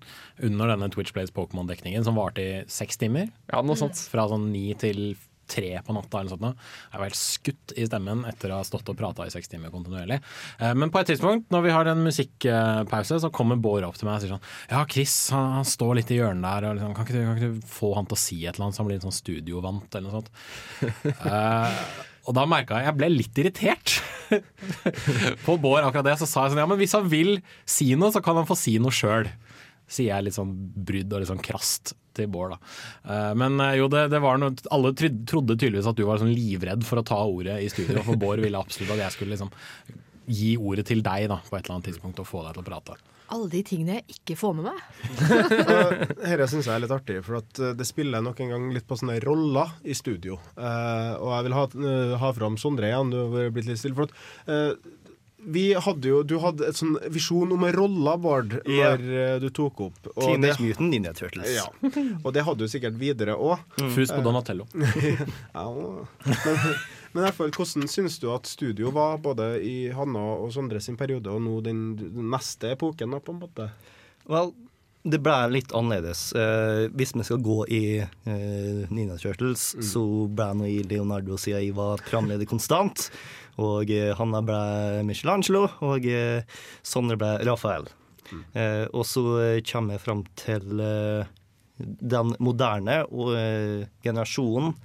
under 0.43 0.73
denne 0.73 0.89
Twitch 0.93 1.13
Plays 1.15 1.31
Pokémon-dekningen, 1.33 2.03
som 2.05 2.17
varte 2.19 2.43
i 2.43 2.63
seks 2.71 2.99
timer. 3.01 3.29
Ja, 3.53 3.61
noe 3.63 3.77
sånt. 3.79 3.99
Fra 4.11 4.25
sånn 4.31 4.49
ni 4.51 4.71
til 4.79 5.13
tre 5.53 5.73
på 5.85 5.91
natta 5.93 6.21
eller 6.21 6.31
noe 6.31 6.39
sånt. 6.39 6.61
Jeg 6.93 6.99
var 7.01 7.09
helt 7.09 7.19
skutt 7.19 7.73
i 7.77 7.85
stemmen 7.85 8.21
etter 8.29 8.53
å 8.53 8.61
ha 8.61 8.65
stått 8.65 8.87
og 8.89 8.95
prata 8.97 9.25
i 9.27 9.33
seks 9.33 9.51
timer 9.51 9.73
kontinuerlig. 9.73 10.21
Eh, 10.57 10.71
Men 10.73 10.89
på 10.89 11.01
et 11.01 11.11
tidspunkt, 11.11 11.49
når 11.53 11.65
vi 11.65 11.73
har 11.75 11.89
en 11.91 12.03
musikkpause, 12.05 13.19
så 13.21 13.29
kommer 13.35 13.59
Bård 13.59 13.83
opp 13.87 13.99
til 13.99 14.07
meg 14.07 14.15
og 14.17 14.23
sier 14.23 14.31
sånn 14.33 14.47
Ja, 14.71 14.85
Chris, 14.89 15.15
han, 15.35 15.51
han 15.59 15.67
står 15.67 15.99
litt 15.99 16.13
i 16.15 16.21
hjørnet 16.21 16.47
der, 16.47 16.69
og 16.69 16.79
liksom, 16.79 16.95
kan, 16.95 17.05
ikke 17.05 17.17
du, 17.19 17.25
kan 17.27 17.37
ikke 17.41 17.51
du 17.59 17.67
få 17.75 17.91
han 17.99 18.07
til 18.07 18.17
å 18.17 18.23
si 18.23 18.39
et 18.45 18.55
eller 18.55 18.69
annet 18.69 18.77
så 18.79 18.83
han 18.83 18.89
blir 18.89 18.97
litt 19.01 19.07
sånn 19.09 19.19
studiovant, 19.19 19.99
eller 19.99 20.09
noe 20.09 20.21
sånt. 20.21 20.33
Eh, 21.33 21.83
og 22.23 22.35
da 22.37 22.45
merka 22.47 22.79
jeg 22.79 22.87
jeg 22.91 22.97
ble 22.99 23.09
litt 23.11 23.39
irritert 23.41 23.97
på 25.45 25.57
Bård 25.61 25.83
akkurat 25.87 26.07
det. 26.07 26.17
Så 26.21 26.27
sa 26.29 26.45
jeg 26.45 26.53
sånn 26.53 26.61
ja, 26.63 26.69
men 26.69 26.79
hvis 26.79 26.95
han 26.97 27.09
vil 27.11 27.35
si 27.69 27.89
noe, 27.99 28.13
så 28.13 28.21
kan 28.23 28.39
han 28.39 28.47
få 28.49 28.57
si 28.59 28.77
noe 28.81 28.93
sjøl. 28.95 29.27
Sier 29.91 30.13
jeg 30.13 30.27
litt 30.29 30.37
sånn 30.37 30.53
brydd 30.87 31.11
og 31.11 31.21
litt 31.23 31.29
sånn 31.31 31.43
krast 31.43 31.93
til 32.15 32.29
Bård, 32.31 32.53
da. 32.55 32.73
Eh, 33.09 33.33
Men 33.41 33.59
eh, 33.59 33.75
jo, 33.81 33.89
det, 33.91 34.05
det 34.13 34.19
var 34.23 34.37
noe 34.39 34.53
Alle 34.73 34.93
trodde 34.95 35.57
tydeligvis 35.57 35.89
at 35.89 35.97
du 35.97 36.05
var 36.07 36.21
sånn 36.21 36.31
livredd 36.33 36.85
for 36.87 37.01
å 37.01 37.05
ta 37.07 37.19
ordet 37.25 37.59
i 37.65 37.69
studio, 37.73 38.03
for 38.05 38.19
Bård 38.21 38.43
ville 38.43 38.59
absolutt 38.59 38.93
at 38.95 39.01
jeg 39.07 39.15
skulle 39.17 39.35
liksom 39.35 39.51
gi 40.27 40.53
ordet 40.57 40.87
til 40.89 41.03
deg 41.05 41.27
da, 41.31 41.41
på 41.47 41.57
et 41.57 41.65
eller 41.65 41.77
annet 41.77 41.91
tidspunkt 41.91 42.21
og 42.23 42.29
få 42.29 42.45
deg 42.45 42.55
til 42.55 42.63
å 42.63 42.69
prate. 42.69 42.99
Alle 43.33 43.49
de 43.49 43.61
tingene 43.65 43.97
jeg 43.97 44.17
ikke 44.17 44.35
får 44.37 44.57
med 44.57 44.67
meg. 44.67 44.81
Dette 46.19 46.47
syns 46.51 46.67
jeg 46.67 46.73
er 46.75 46.83
litt 46.83 46.93
artig, 46.93 47.21
for 47.25 47.39
at 47.39 47.61
eh, 47.61 47.75
det 47.77 47.87
spiller 47.87 48.23
nok 48.23 48.41
en 48.43 48.51
gang 48.53 48.67
litt 48.75 48.85
på 48.89 48.97
sånne 48.99 49.15
roller 49.23 49.71
i 49.87 49.95
studio. 49.97 50.37
Uh, 50.57 51.15
og 51.17 51.29
jeg 51.31 51.47
vil 51.47 51.55
ha, 51.57 51.63
uh, 51.85 52.17
ha 52.21 52.33
fram 52.35 52.59
Sondre 52.61 52.91
igjen, 52.91 53.13
du 53.13 53.21
har 53.21 53.55
blitt 53.55 53.69
litt 53.71 53.81
stille. 53.81 53.97
For 53.97 54.11
at, 54.11 54.13
uh, 54.51 54.99
vi 55.43 55.65
hadde 55.75 56.07
jo, 56.07 56.21
Du 56.23 56.37
hadde 56.39 56.69
et 56.69 56.77
sånn 56.77 56.93
visjon 57.11 57.51
om 57.51 57.65
roller, 57.75 58.19
Bård, 58.21 58.53
yeah. 58.63 58.95
når 58.95 59.41
du 59.43 59.49
tok 59.51 59.81
opp. 59.89 60.11
Og 60.13 60.21
Teenage 60.23 60.55
det, 60.59 60.67
Mutant 60.69 60.93
Ninja 60.93 61.11
Turtles. 61.17 61.51
ja. 61.57 61.65
og 62.23 62.29
det 62.35 62.45
hadde 62.47 62.63
du 62.63 62.71
sikkert 62.71 62.99
videre 62.99 63.35
òg. 63.35 63.63
Fus 63.95 64.13
på 64.13 64.21
Donatello. 64.23 64.69
Ja, 65.53 65.67
men, 65.67 66.05
men 67.13 67.21
i 67.21 67.25
hvert 67.27 67.37
fall, 67.37 67.53
hvordan 67.55 67.89
syns 67.91 68.19
du 68.21 68.27
at 68.33 68.49
studio 68.49 68.91
var, 68.95 69.21
både 69.23 69.55
i 69.63 69.77
Hanna 69.95 70.21
og 70.43 70.51
Sondre 70.55 70.81
sin 70.83 70.99
periode, 70.99 71.31
og 71.31 71.41
nå 71.45 71.59
den, 71.65 71.85
neste 72.33 72.73
epoken, 72.73 73.15
på 73.23 73.35
en 73.35 73.41
måte? 73.45 73.69
Vel, 74.29 74.53
det 75.03 75.19
ble 75.23 75.37
litt 75.51 75.73
annerledes. 75.75 76.25
Eh, 76.39 76.85
hvis 76.95 77.15
vi 77.15 77.25
skal 77.27 77.41
gå 77.43 77.57
i 77.71 77.83
eh, 78.01 78.83
Nina 78.93 79.17
Turtles, 79.19 79.73
så 79.83 80.03
ble 80.31 80.51
nå 80.57 80.69
i 80.69 80.77
Leonardo 80.87 81.37
siden 81.37 81.63
jeg 81.63 81.75
var 81.77 82.03
programleder 82.05 82.49
konstant. 82.49 83.09
Og 83.61 83.91
eh, 83.93 84.13
Hanna 84.17 84.41
ble 84.45 84.61
Michelangelo, 85.07 85.67
og 85.85 86.07
eh, 86.07 86.47
Sondre 86.87 87.19
ble 87.19 87.35
Rafael. 87.45 87.91
Eh, 88.53 88.85
og 88.93 89.05
så 89.07 89.23
eh, 89.41 89.61
kommer 89.67 89.97
jeg 89.97 90.03
fram 90.03 90.23
til 90.39 90.81
eh, 90.81 91.31
den 91.77 92.33
moderne 92.43 93.03
generasjonen. 94.05 94.75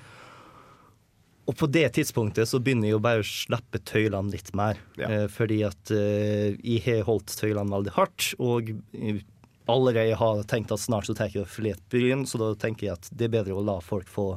Og 1.48 1.56
på 1.56 1.68
det 1.72 1.86
tidspunktet 1.96 2.50
så 2.50 2.60
begynner 2.60 2.90
jeg 2.90 2.98
å 2.98 3.02
bare 3.02 3.24
slippe 3.24 3.80
tøylene 3.88 4.34
litt 4.34 4.52
mer. 4.58 4.80
Ja. 5.00 5.08
Eh, 5.08 5.26
fordi 5.32 5.62
at 5.64 5.92
eh, 5.94 6.58
jeg 6.60 6.84
har 6.84 7.06
holdt 7.08 7.32
tøylene 7.40 7.72
veldig 7.72 7.94
hardt, 7.96 8.32
og 8.36 8.68
eh, 8.92 9.22
allerede 9.68 10.18
har 10.20 10.42
tenkt 10.48 10.72
at 10.72 10.82
snart 10.82 11.08
så 11.08 11.16
tar 11.16 11.32
jeg 11.32 11.48
for 11.48 11.64
lett 11.64 11.80
bryn, 11.92 12.26
så 12.28 12.40
da 12.40 12.52
tenker 12.60 12.88
jeg 12.88 12.98
at 12.98 13.08
det 13.12 13.28
er 13.28 13.34
bedre 13.38 13.56
å 13.56 13.64
la 13.64 13.78
folk 13.84 14.08
få 14.12 14.28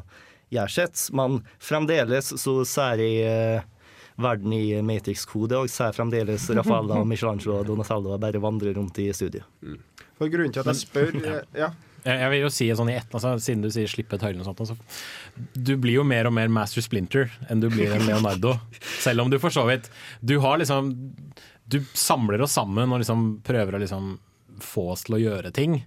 gjøre 0.51 0.71
sitt. 0.71 1.03
Men 1.15 1.41
fremdeles 1.59 2.33
så 2.39 2.55
ser 2.67 3.03
jeg 3.03 3.27
eh, 3.27 3.69
verden 4.21 4.55
i 4.55 4.65
Matrix-kode, 4.85 5.63
og 5.65 5.71
ser 5.71 5.95
fremdeles 5.95 6.47
Rafaella, 6.57 7.03
Michelangelo 7.07 7.59
og 7.59 7.69
Donatello 7.71 8.17
bare 8.21 8.43
vandre 8.43 8.75
rundt 8.77 8.99
i 9.03 9.11
studio. 9.15 9.43
For 10.19 10.31
grunnen 10.31 10.53
til 10.53 10.63
at 10.63 10.71
jeg 10.73 10.83
spør 10.85 11.15
ja. 11.27 11.39
ja. 11.65 11.71
Jeg, 12.05 12.29
vil 12.33 12.41
jo 12.41 12.49
si 12.53 12.67
sånn 12.73 12.89
i 12.89 12.97
ett, 12.97 13.11
altså, 13.13 13.35
Siden 13.41 13.61
du 13.61 13.69
sier 13.73 13.89
'slippe 13.89 14.17
tøylene' 14.17 14.41
og 14.41 14.49
sånt, 14.49 14.63
altså, 14.63 14.75
du 15.53 15.75
blir 15.77 15.99
jo 15.99 16.05
mer 16.07 16.29
og 16.29 16.33
mer 16.33 16.49
Master 16.49 16.81
Splinter 16.81 17.29
enn 17.49 17.61
du 17.61 17.69
blir 17.69 17.93
en 17.93 18.07
Leonardo. 18.07 18.55
Selv 19.05 19.21
om 19.21 19.29
du 19.29 19.37
for 19.39 19.53
så 19.53 19.67
vidt 19.69 19.89
Du 20.21 20.39
har 20.39 20.57
liksom 20.57 20.91
Du 21.69 21.79
samler 21.93 22.41
oss 22.41 22.57
sammen 22.57 22.91
og 22.91 23.03
liksom 23.03 23.41
prøver 23.45 23.77
å 23.77 23.83
liksom 23.83 24.17
få 24.61 24.91
oss 24.93 25.05
til 25.07 25.15
å 25.17 25.21
gjøre 25.21 25.49
ting. 25.55 25.79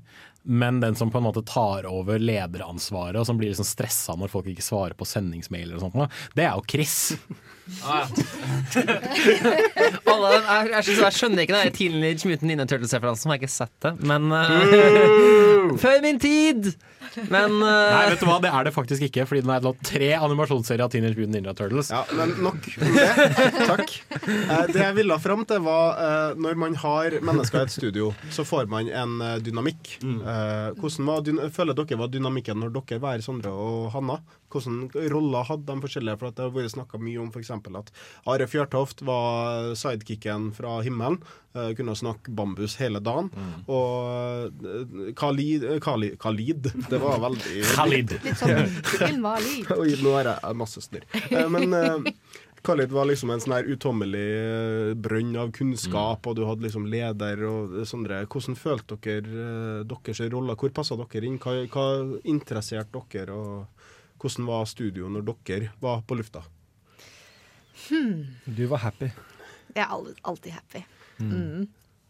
Men 0.46 0.80
den 0.80 0.94
som 0.94 1.08
på 1.10 1.18
en 1.18 1.24
måte 1.24 1.40
tar 1.48 1.86
over 1.88 2.18
lederansvaret, 2.20 3.16
og 3.16 3.24
som 3.26 3.38
blir 3.40 3.48
liksom 3.54 3.64
stressa 3.64 4.12
når 4.20 4.28
folk 4.28 4.46
ikke 4.52 4.64
svarer 4.66 4.92
på 4.98 5.06
sendingsmailer, 5.08 5.78
og 5.78 5.86
sånt, 5.86 6.18
det 6.36 6.44
er 6.44 6.52
jo 6.52 6.64
Chris. 6.68 6.96
Alle, 10.04 10.32
jeg, 10.34 10.68
jeg, 10.74 10.84
synes- 10.84 11.00
jeg 11.00 11.16
skjønner 11.18 11.44
ikke 11.46 11.56
den 11.62 11.72
Teenage 11.78 12.28
Mutant 12.28 12.48
Ninja 12.50 12.66
Turtles-referansen, 12.68 13.30
jeg 13.30 13.38
har 13.38 13.40
ikke 13.42 13.54
sett 13.54 13.74
det. 13.86 13.94
Men 14.04 14.28
uh, 14.32 15.72
Før 15.84 16.02
min 16.04 16.20
tid! 16.22 16.74
Men 17.30 17.58
uh... 17.62 17.68
Nei, 17.94 18.04
vet 18.12 18.22
du 18.22 18.28
hva, 18.28 18.38
det 18.42 18.50
er 18.52 18.68
det 18.68 18.74
faktisk 18.74 19.06
ikke, 19.08 19.26
fordi 19.28 19.44
den 19.44 19.52
er 19.54 19.64
nå 19.64 19.74
tre 19.84 20.10
animasjonsserier 20.18 20.84
av 20.86 20.92
Teenage 20.92 21.18
Mutant 21.18 21.36
Ninja 21.36 21.54
Turtles. 21.56 21.90
Ja, 21.94 22.02
men 22.16 22.34
nok 22.44 22.68
om 22.78 22.94
det. 22.98 23.08
Takk. 23.70 23.94
Eh, 24.20 24.64
det 24.72 24.80
jeg 24.80 24.98
ville 24.98 25.18
fram 25.22 25.44
til, 25.48 25.62
var 25.64 25.98
eh, 26.04 26.38
når 26.40 26.60
man 26.60 26.78
har 26.84 27.18
mennesker 27.24 27.62
i 27.62 27.68
et 27.68 27.74
studio, 27.74 28.12
så 28.34 28.46
får 28.46 28.70
man 28.70 28.90
en 28.90 29.18
eh, 29.24 29.36
dynamikk. 29.44 29.96
Eh, 30.04 30.70
hvordan 30.80 31.10
var 31.10 31.50
føler 31.54 31.76
dere 31.78 32.00
var 32.00 32.12
dynamikken 32.12 32.60
når 32.62 32.74
dere 32.78 33.02
var 33.02 33.22
Sondre 33.24 33.52
og 33.54 33.90
Hanna? 33.94 34.18
Hvordan 34.54 35.10
roller 35.12 35.44
hadde 35.50 35.66
de 35.68 35.76
forskjellige? 35.84 36.18
For 36.22 36.30
at 36.30 36.38
Det 36.38 36.46
har 36.46 36.54
vært 36.54 36.74
snakka 36.76 37.00
mye 37.02 37.20
om 37.24 37.32
f.eks. 37.34 37.50
at 37.82 37.90
Are 38.30 38.46
Fjørtoft 38.54 39.02
var 39.04 39.74
sidekicken 39.76 40.52
fra 40.56 40.78
himmelen. 40.86 41.18
eh, 41.54 41.72
kunne 41.78 41.94
snakke 41.98 42.32
bambus 42.34 42.76
hele 42.80 42.98
dagen. 43.04 43.28
Og 43.68 44.54
eh, 44.64 45.12
Khalid, 45.18 45.66
Khalid 45.84 46.16
Khalid 46.22 46.70
Det 46.90 46.98
var 47.02 47.18
veldig 47.22 47.62
Khalid. 47.76 48.16
Litt 48.24 48.40
sånn. 48.40 48.74
Oi, 49.78 49.92
nå 50.02 50.16
har 50.16 50.32
jeg 50.32 50.58
masse 50.62 50.82
snørr. 50.86 51.06
Eh, 51.30 51.48
Men 51.50 51.74
Khalid 52.64 52.88
var 52.96 53.04
liksom 53.04 53.28
en 53.28 53.42
sånn 53.44 53.52
her 53.58 53.66
utommelig 53.68 54.94
brønn 55.04 55.34
av 55.36 55.50
kunnskap, 55.52 56.24
og 56.30 56.38
du 56.38 56.46
hadde 56.48 56.64
liksom 56.64 56.86
leder 56.88 57.42
og 57.44 57.74
sånne. 57.90 58.22
Hvordan 58.32 58.56
følte 58.56 58.96
dere 59.04 59.82
deres 59.84 60.22
roller? 60.32 60.56
Hvor 60.56 60.72
passa 60.72 60.96
dere 60.96 61.28
inn? 61.28 61.36
Hva, 61.42 61.58
hva 61.68 61.84
interesserte 62.24 63.02
dere? 63.12 63.36
Og 63.36 63.83
hvordan 64.24 64.48
var 64.48 64.68
studioet 64.68 65.12
når 65.12 65.26
dere 65.44 65.72
var 65.82 66.02
på 66.08 66.16
lufta? 66.16 66.40
Du 68.46 68.64
var 68.70 68.80
happy. 68.86 69.10
Jeg 69.74 69.84
er 69.84 69.90
alltid 70.24 70.54
happy. 70.54 70.84
Mm. 71.20 71.66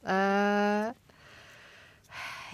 Eh, 0.07 0.89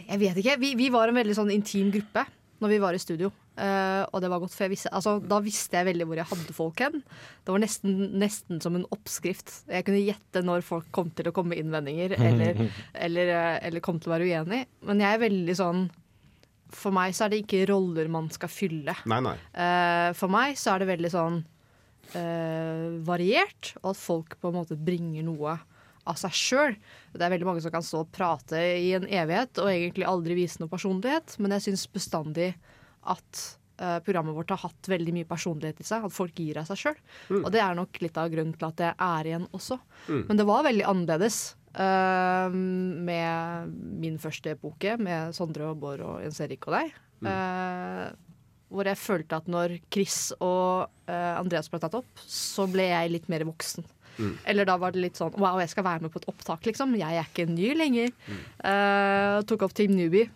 jeg 0.06 0.20
vet 0.22 0.40
ikke. 0.40 0.56
Vi, 0.62 0.74
vi 0.78 0.88
var 0.92 1.10
en 1.10 1.18
veldig 1.20 1.36
sånn 1.36 1.52
intim 1.52 1.90
gruppe 1.92 2.24
når 2.60 2.74
vi 2.74 2.80
var 2.82 2.96
i 2.96 3.00
studio. 3.02 3.30
Uh, 3.60 4.06
og 4.14 4.22
det 4.22 4.28
var 4.32 4.40
godt, 4.40 4.54
for 4.54 4.64
jeg 4.64 4.72
visste, 4.72 4.90
altså, 4.96 5.18
da 5.20 5.36
visste 5.44 5.76
jeg 5.76 5.88
veldig 5.90 6.06
hvor 6.08 6.16
jeg 6.20 6.28
hadde 6.30 6.54
folk 6.56 6.80
hen. 6.80 7.02
Det 7.44 7.52
var 7.52 7.60
nesten, 7.60 7.96
nesten 8.20 8.60
som 8.64 8.76
en 8.78 8.86
oppskrift. 8.94 9.52
Jeg 9.68 9.84
kunne 9.84 10.00
gjette 10.00 10.40
når 10.44 10.64
folk 10.64 10.88
kom 10.96 11.10
til 11.16 11.28
å 11.28 11.34
komme 11.36 11.52
med 11.52 11.60
innvendinger, 11.64 12.14
eller, 12.16 12.62
eller, 13.08 13.32
eh, 13.36 13.56
eller 13.68 13.84
kom 13.84 14.00
til 14.00 14.12
å 14.12 14.14
være 14.14 14.30
uenig. 14.30 14.62
Men 14.88 15.02
jeg 15.04 15.16
er 15.16 15.24
veldig 15.26 15.56
sånn 15.58 15.82
For 16.74 16.94
meg 16.94 17.14
så 17.16 17.26
er 17.26 17.32
det 17.32 17.42
ikke 17.44 17.64
roller 17.70 18.10
man 18.12 18.28
skal 18.32 18.50
fylle. 18.52 18.94
Nei, 19.10 19.20
nei. 19.24 19.36
Uh, 19.54 20.10
for 20.18 20.32
meg 20.32 20.58
så 20.60 20.74
er 20.74 20.82
det 20.82 20.90
veldig 20.92 21.10
sånn 21.12 21.40
uh, 22.14 22.86
variert, 23.06 23.74
og 23.82 23.92
at 23.92 24.00
folk 24.00 24.38
på 24.40 24.50
en 24.50 24.58
måte 24.60 24.78
bringer 24.78 25.26
noe 25.26 25.58
av 26.08 26.18
seg 26.18 26.34
sjøl. 26.34 26.76
Det 27.12 27.22
er 27.22 27.32
veldig 27.34 27.48
mange 27.48 27.62
som 27.64 27.72
kan 27.74 27.84
stå 27.84 28.04
og 28.04 28.12
prate 28.14 28.60
i 28.80 28.92
en 28.96 29.06
evighet 29.06 29.60
og 29.62 29.70
egentlig 29.70 30.08
aldri 30.08 30.36
vise 30.38 30.62
noe 30.62 30.72
personlighet, 30.72 31.36
men 31.38 31.54
jeg 31.56 31.68
syns 31.68 31.86
bestandig 31.92 32.52
at 33.10 33.44
uh, 33.82 33.98
programmet 34.04 34.36
vårt 34.36 34.52
har 34.54 34.62
hatt 34.64 34.90
veldig 34.90 35.14
mye 35.16 35.28
personlighet 35.28 35.82
i 35.82 35.86
seg. 35.86 36.06
At 36.06 36.16
folk 36.16 36.40
gir 36.40 36.60
av 36.60 36.68
seg 36.70 36.82
sjøl. 36.84 37.00
Og 37.42 37.50
det 37.52 37.62
er 37.64 37.78
nok 37.78 38.00
litt 38.02 38.18
av 38.20 38.32
grunnen 38.32 38.56
til 38.56 38.70
at 38.70 38.84
jeg 38.86 38.96
er 39.10 39.30
igjen 39.32 39.48
også. 39.56 39.80
Men 40.08 40.40
det 40.40 40.48
var 40.48 40.66
veldig 40.66 40.86
annerledes. 40.88 41.40
Eh, 41.74 42.56
med 43.10 43.76
min 44.02 44.18
første 44.22 44.56
epoke, 44.56 44.96
med 44.98 45.36
Sondre 45.36 45.70
og 45.70 45.78
Bård 45.82 46.02
og 46.06 46.18
Jens 46.24 46.40
Erik 46.44 46.66
og 46.68 46.78
deg. 46.78 46.92
Eh, 47.30 48.10
hvor 48.70 48.86
jeg 48.86 49.00
følte 49.02 49.38
at 49.40 49.48
når 49.50 49.80
Chris 49.90 50.30
og 50.38 50.86
uh, 51.10 51.32
Andreas 51.34 51.66
ble 51.72 51.80
tatt 51.82 51.96
opp, 51.98 52.20
så 52.22 52.68
ble 52.70 52.84
jeg 52.86 53.10
litt 53.10 53.26
mer 53.32 53.42
voksen. 53.48 53.82
Eller 54.44 54.66
da 54.68 54.76
var 54.80 54.92
det 54.92 55.00
litt 55.00 55.16
sånn 55.16 55.32
Wow, 55.40 55.58
jeg 55.62 55.70
skal 55.72 55.86
være 55.86 56.04
med 56.04 56.12
på 56.12 56.20
et 56.20 56.28
opptak, 56.28 56.66
liksom. 56.68 56.92
Jeg 56.98 57.16
er 57.16 57.28
ikke 57.28 57.46
ny 57.48 57.72
lenger. 57.78 58.10
Eh, 58.28 59.36
tok 59.48 59.64
opp 59.64 59.72
Team 59.76 59.94
Newbie. 59.96 60.28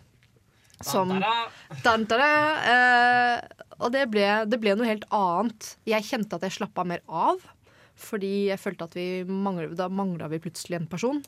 Som 0.83 1.13
Dantara, 1.83 2.31
eh, 2.71 3.65
Og 3.79 3.91
det 3.93 4.07
ble, 4.11 4.25
det 4.49 4.59
ble 4.63 4.73
noe 4.75 4.89
helt 4.89 5.05
annet. 5.13 5.75
Jeg 5.87 6.07
kjente 6.07 6.39
at 6.39 6.47
jeg 6.47 6.57
slappa 6.57 6.85
mer 6.87 7.03
av. 7.05 7.43
Fordi 7.95 8.49
jeg 8.49 8.59
følte 8.59 8.89
at 8.89 8.95
vi 8.97 9.23
manglet, 9.29 9.75
da 9.79 9.87
mangla 9.87 10.27
vi 10.31 10.41
plutselig 10.43 10.81
en 10.81 10.89
person. 10.91 11.21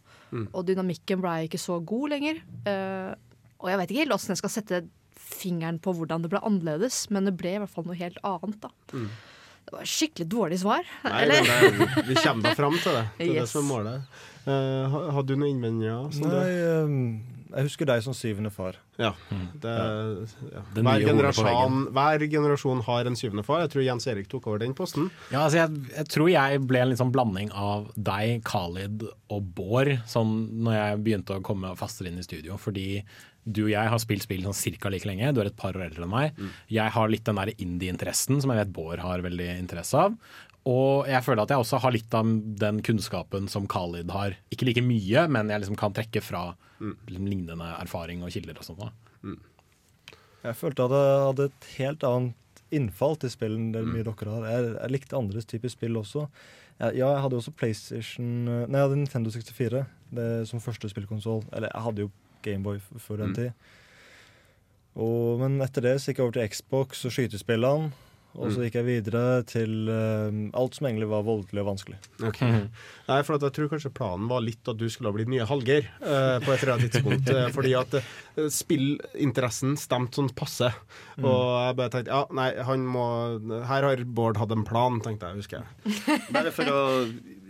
Og 0.52 0.66
dynamikken 0.68 1.24
ble 1.24 1.38
ikke 1.48 1.62
så 1.62 1.80
god 1.80 2.12
lenger. 2.16 2.42
Uh, 2.68 3.16
og 3.64 3.72
jeg 3.72 3.80
vet 3.82 3.94
ikke 3.94 4.04
helt 4.04 4.16
åssen 4.18 4.36
jeg 4.36 4.42
skal 4.44 4.54
sette 4.54 4.82
fingeren 5.18 5.80
på 5.84 5.94
hvordan 5.96 6.24
det 6.24 6.32
ble 6.32 6.42
annerledes, 6.46 7.08
men 7.14 7.28
det 7.28 7.36
ble 7.40 7.56
i 7.56 7.62
hvert 7.64 7.72
fall 7.74 7.88
noe 7.88 7.98
helt 7.98 8.20
annet. 8.28 8.60
da. 8.64 8.72
Det 9.68 9.76
var 9.76 9.90
skikkelig 9.90 10.28
dårlig 10.32 10.60
svar. 10.62 10.86
Nei, 11.04 11.24
Eller? 11.26 11.48
men 11.48 11.82
det, 11.82 12.04
vi 12.08 12.16
kommer 12.22 12.46
da 12.46 12.54
fram 12.56 12.78
til 12.80 12.94
det. 12.96 13.06
Det 13.18 13.26
er 13.28 13.40
det 13.42 13.48
som 13.52 13.66
er 13.66 13.68
målet. 13.68 14.20
Uh, 14.48 14.84
har 14.94 15.10
Hadde 15.18 15.34
du 15.34 15.42
noen 15.42 15.50
innvendinger? 15.58 16.22
Nei, 16.24 16.46
ehm, 16.68 17.02
jeg 17.48 17.68
husker 17.68 17.88
deg 17.90 18.02
som 18.04 18.16
syvende 18.18 18.52
far. 18.54 18.78
Ja. 19.00 19.14
Det, 19.62 19.74
ja. 20.52 20.64
Hver, 20.76 21.06
generasjon, 21.06 21.80
hver 21.96 22.26
generasjon 22.32 22.84
har 22.88 23.10
en 23.10 23.18
syvende 23.20 23.46
far. 23.48 23.64
Jeg 23.66 23.74
tror 23.74 23.86
Jens 23.86 24.08
Erik 24.12 24.30
tok 24.32 24.50
over 24.52 24.62
den 24.64 24.76
posten. 24.78 25.10
Ja, 25.32 25.46
altså 25.46 25.62
jeg, 25.62 25.86
jeg 25.94 26.12
tror 26.14 26.32
jeg 26.34 26.62
ble 26.68 26.84
en 26.84 26.98
sånn 27.00 27.14
blanding 27.16 27.54
av 27.56 27.88
deg, 27.96 28.42
Khalid 28.48 29.08
og 29.34 29.50
Bård 29.58 29.96
sånn 30.10 30.36
når 30.66 30.78
jeg 30.78 31.02
begynte 31.06 31.40
å 31.40 31.46
komme 31.46 31.74
fastere 31.80 32.12
inn 32.12 32.22
i 32.22 32.28
studio. 32.28 32.60
Fordi 32.62 32.90
du 33.48 33.64
og 33.64 33.72
jeg 33.72 33.92
har 33.94 34.02
spilt 34.04 34.26
spill 34.26 34.44
sånn 34.44 34.58
cirka 34.58 34.92
like 34.92 35.08
lenge. 35.08 35.32
Du 35.32 35.40
er 35.40 35.52
et 35.52 35.60
par 35.60 35.78
år 35.78 35.88
eldre 35.88 36.04
enn 36.04 36.12
meg. 36.12 36.42
Jeg 36.74 36.92
har 36.98 37.12
litt 37.12 37.26
den 37.28 37.40
der 37.40 37.54
indie-interessen 37.56 38.42
som 38.44 38.52
jeg 38.52 38.66
vet 38.66 38.76
Bård 38.76 39.00
har 39.06 39.24
veldig 39.24 39.54
interesse 39.56 40.08
av. 40.08 40.18
Og 40.68 41.08
jeg 41.08 41.24
føler 41.24 41.46
at 41.46 41.54
jeg 41.54 41.64
også 41.64 41.80
har 41.80 41.94
litt 41.96 42.16
av 42.18 42.32
den 42.60 42.82
kunnskapen 42.84 43.48
som 43.52 43.68
Khalid 43.72 44.12
har. 44.12 44.36
Ikke 44.52 44.68
like 44.68 44.84
mye, 44.84 45.28
men 45.32 45.54
jeg 45.54 45.64
liksom 45.64 45.80
kan 45.80 45.96
trekke 45.96 46.24
fra 46.24 46.50
liksom, 46.82 47.30
lignende 47.30 47.70
erfaring 47.78 48.26
og 48.26 48.34
kilder 48.36 48.60
og 48.60 48.68
sånt. 48.68 48.84
da. 48.84 49.38
Jeg 50.48 50.60
følte 50.60 50.86
at 50.88 50.96
jeg 50.96 51.24
hadde 51.28 51.48
et 51.50 51.70
helt 51.78 52.06
annet 52.08 52.64
innfall 52.76 53.16
til 53.20 53.32
spill 53.32 53.56
enn 53.56 53.72
det 53.72 53.86
mye 53.88 54.04
dere 54.04 54.34
har. 54.34 54.48
Jeg, 54.52 54.72
jeg 54.76 54.94
likte 54.94 55.20
andres 55.20 55.48
typer 55.48 55.72
spill 55.72 56.00
også. 56.00 56.28
Jeg, 56.78 57.00
ja, 57.00 57.08
jeg 57.08 57.24
hadde 57.24 57.40
også 57.40 57.54
PlayStation 57.58 58.28
Nei, 58.46 58.76
jeg 58.76 58.84
hadde 58.84 59.00
Nintendo 59.00 59.32
64 59.34 59.86
det, 60.20 60.28
som 60.50 60.64
første 60.64 60.92
spillkonsoll. 60.92 61.46
Eller 61.56 61.72
jeg 61.72 61.86
hadde 61.88 62.06
jo 62.06 62.12
Gameboy 62.46 62.82
før 63.02 63.24
den 63.24 63.34
tid. 63.36 63.70
Og, 64.98 65.40
men 65.42 65.62
etter 65.62 65.86
det 65.86 65.96
så 66.02 66.12
gikk 66.12 66.22
jeg 66.22 66.28
over 66.28 66.38
til 66.38 66.52
Xbox 66.54 67.06
og 67.08 67.16
skytespillene. 67.16 67.92
Og 68.38 68.54
så 68.54 68.66
gikk 68.66 68.78
jeg 68.78 68.86
videre 68.86 69.24
til 69.50 69.90
eh, 69.90 70.40
alt 70.58 70.78
som 70.78 70.88
egentlig 70.88 71.10
var 71.10 71.26
voldelig 71.26 71.64
og 71.64 71.70
vanskelig. 71.72 71.98
Nei, 73.10 73.20
for 73.26 73.38
at 73.38 73.46
jeg 73.48 73.56
tror 73.56 73.72
kanskje 73.72 73.94
planen 73.98 74.30
var 74.30 74.44
litt 74.46 74.70
at 74.70 74.78
du 74.78 74.86
skulle 74.94 75.12
ha 75.12 75.18
blitt 75.18 75.32
nye 75.32 75.48
Hallgeir 75.50 75.88
uh, 76.04 76.38
på 76.44 76.54
et 76.54 76.62
eller 76.62 76.74
annet 76.76 76.94
tidspunkt. 76.94 77.32
eh, 77.34 77.48
fordi 77.56 77.74
at 77.80 77.98
uh, 77.98 78.44
spillinteressen 78.54 79.74
stemte 79.82 80.22
sånn 80.22 80.30
passe. 80.38 80.70
Og 81.18 81.42
jeg 81.64 81.80
bare 81.80 81.94
tenkte 81.96 82.14
ja, 82.14 82.22
nei, 82.38 82.52
han 82.68 82.86
må 82.88 83.08
Her 83.68 83.90
har 83.90 84.06
Bård 84.06 84.38
hatt 84.42 84.54
en 84.54 84.66
plan, 84.68 85.02
tenkte 85.04 85.32
jeg, 85.32 85.42
husker 85.42 85.64
jeg. 85.64 86.22
Bare 86.36 86.54
for 86.54 86.70
å 86.70 86.82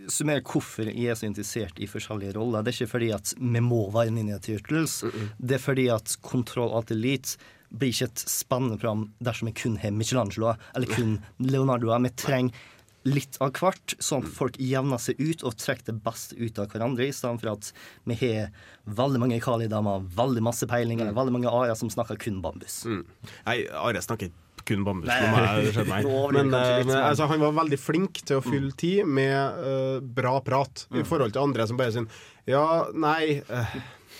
summere 0.08 0.40
hvorfor 0.40 0.88
jeg 0.88 1.12
er 1.12 1.18
så 1.18 1.28
interessert 1.28 1.78
i 1.82 1.88
forskjellige 1.90 2.38
roller. 2.38 2.64
Det 2.64 2.72
er 2.72 2.78
ikke 2.78 2.94
fordi 2.94 3.10
at 3.12 3.34
vi 3.36 3.62
må 3.64 3.82
være 3.92 4.14
Ninja 4.16 4.40
Turtles. 4.42 5.02
Det 5.36 5.58
er 5.58 5.62
fordi 5.62 5.88
at 5.92 6.16
Kontroll 6.24 6.72
Alt 6.72 6.94
Elite 6.94 7.36
blir 7.70 7.92
ikke 7.92 8.08
et 8.08 8.24
spennende 8.30 8.78
program 8.80 9.06
dersom 9.24 9.50
vi 9.50 9.56
kun 9.60 9.76
har 9.82 9.94
Michelangelo 9.94 10.54
eller 10.74 10.90
kun 10.90 11.18
Leonardo. 11.38 11.92
Vi 12.04 12.14
trenger 12.16 12.66
litt 13.08 13.38
av 13.40 13.54
hvert, 13.56 13.94
sånn 14.02 14.24
at 14.24 14.32
folk 14.34 14.58
jevner 14.60 15.00
seg 15.00 15.20
ut 15.20 15.44
og 15.46 15.56
trekker 15.60 15.92
det 15.92 16.00
beste 16.04 16.36
ut 16.36 16.58
av 16.60 16.68
hverandre, 16.72 17.06
i 17.06 17.14
stedet 17.14 17.40
for 17.40 17.52
at 17.54 17.70
vi 18.08 18.16
har 18.20 18.50
veldig 18.98 19.22
mange 19.22 19.38
Kali-damer, 19.44 20.04
veldig 20.18 20.42
masse 20.44 20.68
peilinger, 20.68 21.12
veldig 21.16 21.34
mange 21.36 21.52
Aria 21.52 21.76
som 21.78 21.90
snakker 21.92 22.18
kun 22.20 22.42
bambus. 22.44 22.82
Nei, 23.46 23.62
Are 23.70 24.02
snakker 24.04 24.32
kun 24.68 24.84
bambus. 24.84 25.08
Nei, 25.08 25.20
jeg. 25.64 26.04
Men, 26.36 26.52
eh, 26.52 26.72
men 26.82 26.90
men- 26.90 26.96
altså, 26.98 27.28
han 27.30 27.40
var 27.40 27.54
veldig 27.62 27.78
flink 27.80 28.20
til 28.28 28.40
å 28.40 28.44
fylle 28.44 28.74
tid 28.76 29.06
med 29.08 29.62
uh, 29.62 30.00
bra 30.02 30.38
prat, 30.44 30.84
i 30.92 31.06
forhold 31.06 31.32
til 31.36 31.46
andre 31.46 31.68
som 31.70 31.78
bare 31.80 31.94
sier 31.94 32.10
ja, 32.48 32.64
nei 32.96 33.42
eh, 33.44 33.72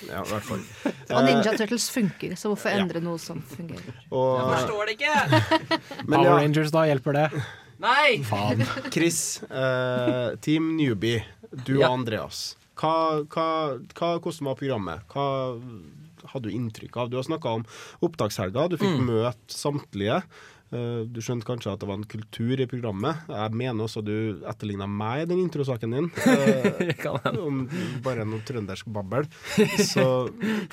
Ja, 0.06 0.20
i 0.22 0.28
hvert 0.30 0.46
fall. 0.46 0.60
Og 1.16 1.24
Ninja 1.26 1.54
Turtles 1.58 1.88
funker, 1.90 2.36
så 2.38 2.52
hvorfor 2.52 2.70
Ja. 2.70 2.82
endre 2.84 3.00
noe 3.02 3.18
som 3.18 3.40
fungerer? 3.42 3.96
Og, 4.12 4.44
Forstår 4.52 4.86
det 4.92 4.98
ikke! 4.98 5.14
men 6.08 6.14
Power 6.20 6.28
ja, 6.28 6.36
Rangers, 6.38 6.70
da, 6.74 6.84
hjelper 6.86 7.16
det? 7.18 7.26
Nei! 7.82 8.18
Faen. 8.26 8.62
Chris, 8.94 9.40
eh, 9.50 10.36
Team 10.44 10.76
Newbie, 10.78 11.24
du 11.64 11.78
Ja. 11.80 11.88
og 11.90 12.00
Andreas. 12.00 12.56
Hva, 12.78 13.24
hva, 13.26 13.48
hva, 13.98 14.12
hvordan 14.22 14.46
var 14.52 14.58
programmet? 14.60 15.02
Hva 15.10 15.26
hadde 16.30 16.46
du 16.46 16.54
inntrykk 16.54 16.96
av? 17.02 17.10
Du 17.10 17.16
har 17.18 17.26
snakka 17.26 17.56
om 17.58 17.64
opptakshelga, 18.06 18.68
du 18.70 18.76
fikk 18.78 19.00
møte 19.02 19.50
samtlige. 19.54 20.20
Eh, 20.68 21.00
du 21.08 21.20
skjønte 21.24 21.48
kanskje 21.48 21.72
at 21.72 21.80
det 21.80 21.88
var 21.88 21.96
en 21.96 22.08
kultur 22.08 22.60
i 22.60 22.68
programmet. 22.68 23.24
Jeg 23.30 23.56
mener 23.56 23.86
også 23.86 24.02
du 24.04 24.42
etterligna 24.48 24.88
meg 24.90 25.24
i 25.24 25.30
den 25.30 25.40
introsaken 25.46 25.96
din. 25.96 26.10
eh, 26.28 27.40
om 27.40 27.64
bare 28.04 28.26
noe 28.28 28.44
trøndersk 28.46 28.90
babbel. 28.92 29.28
Så 29.80 30.04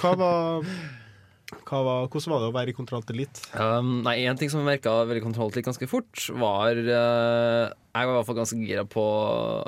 hva 0.02 0.12
var, 0.20 0.68
hva 1.64 1.80
var 1.86 2.10
Hvordan 2.10 2.34
var 2.34 2.44
det 2.44 2.50
å 2.50 2.56
være 2.58 2.74
i 2.74 2.76
Kontroll 2.76 3.06
til 3.08 3.22
litt? 3.24 3.40
Um, 3.56 4.02
nei, 4.06 4.18
En 4.28 4.40
ting 4.40 4.52
som 4.52 4.66
merka 4.68 4.98
veldig 5.08 5.24
kontrollt 5.24 5.56
litt 5.56 5.68
ganske 5.68 5.88
fort, 5.90 6.28
var 6.36 6.76
uh, 6.76 7.72
Jeg 7.72 8.10
var 8.10 8.12
i 8.12 8.18
hvert 8.18 8.28
fall 8.28 8.40
ganske 8.42 8.60
gira 8.60 8.84
på 8.90 9.06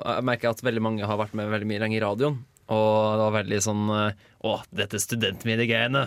Jeg 0.01 0.28
merka 0.28 0.51
at 0.51 0.65
veldig 0.65 0.84
mange 0.84 1.07
har 1.07 1.21
vært 1.21 1.38
med 1.38 1.53
veldig 1.53 1.69
mye 1.71 1.84
lenger 1.86 2.01
i 2.01 2.05
radioen. 2.05 2.39
Og 2.68 3.13
det 3.15 3.24
var 3.24 3.36
veldig 3.41 3.59
sånn 3.63 3.86
uh, 3.89 4.26
Å, 4.47 4.51
dette 4.76 4.99
studentmediegreiene. 5.01 6.01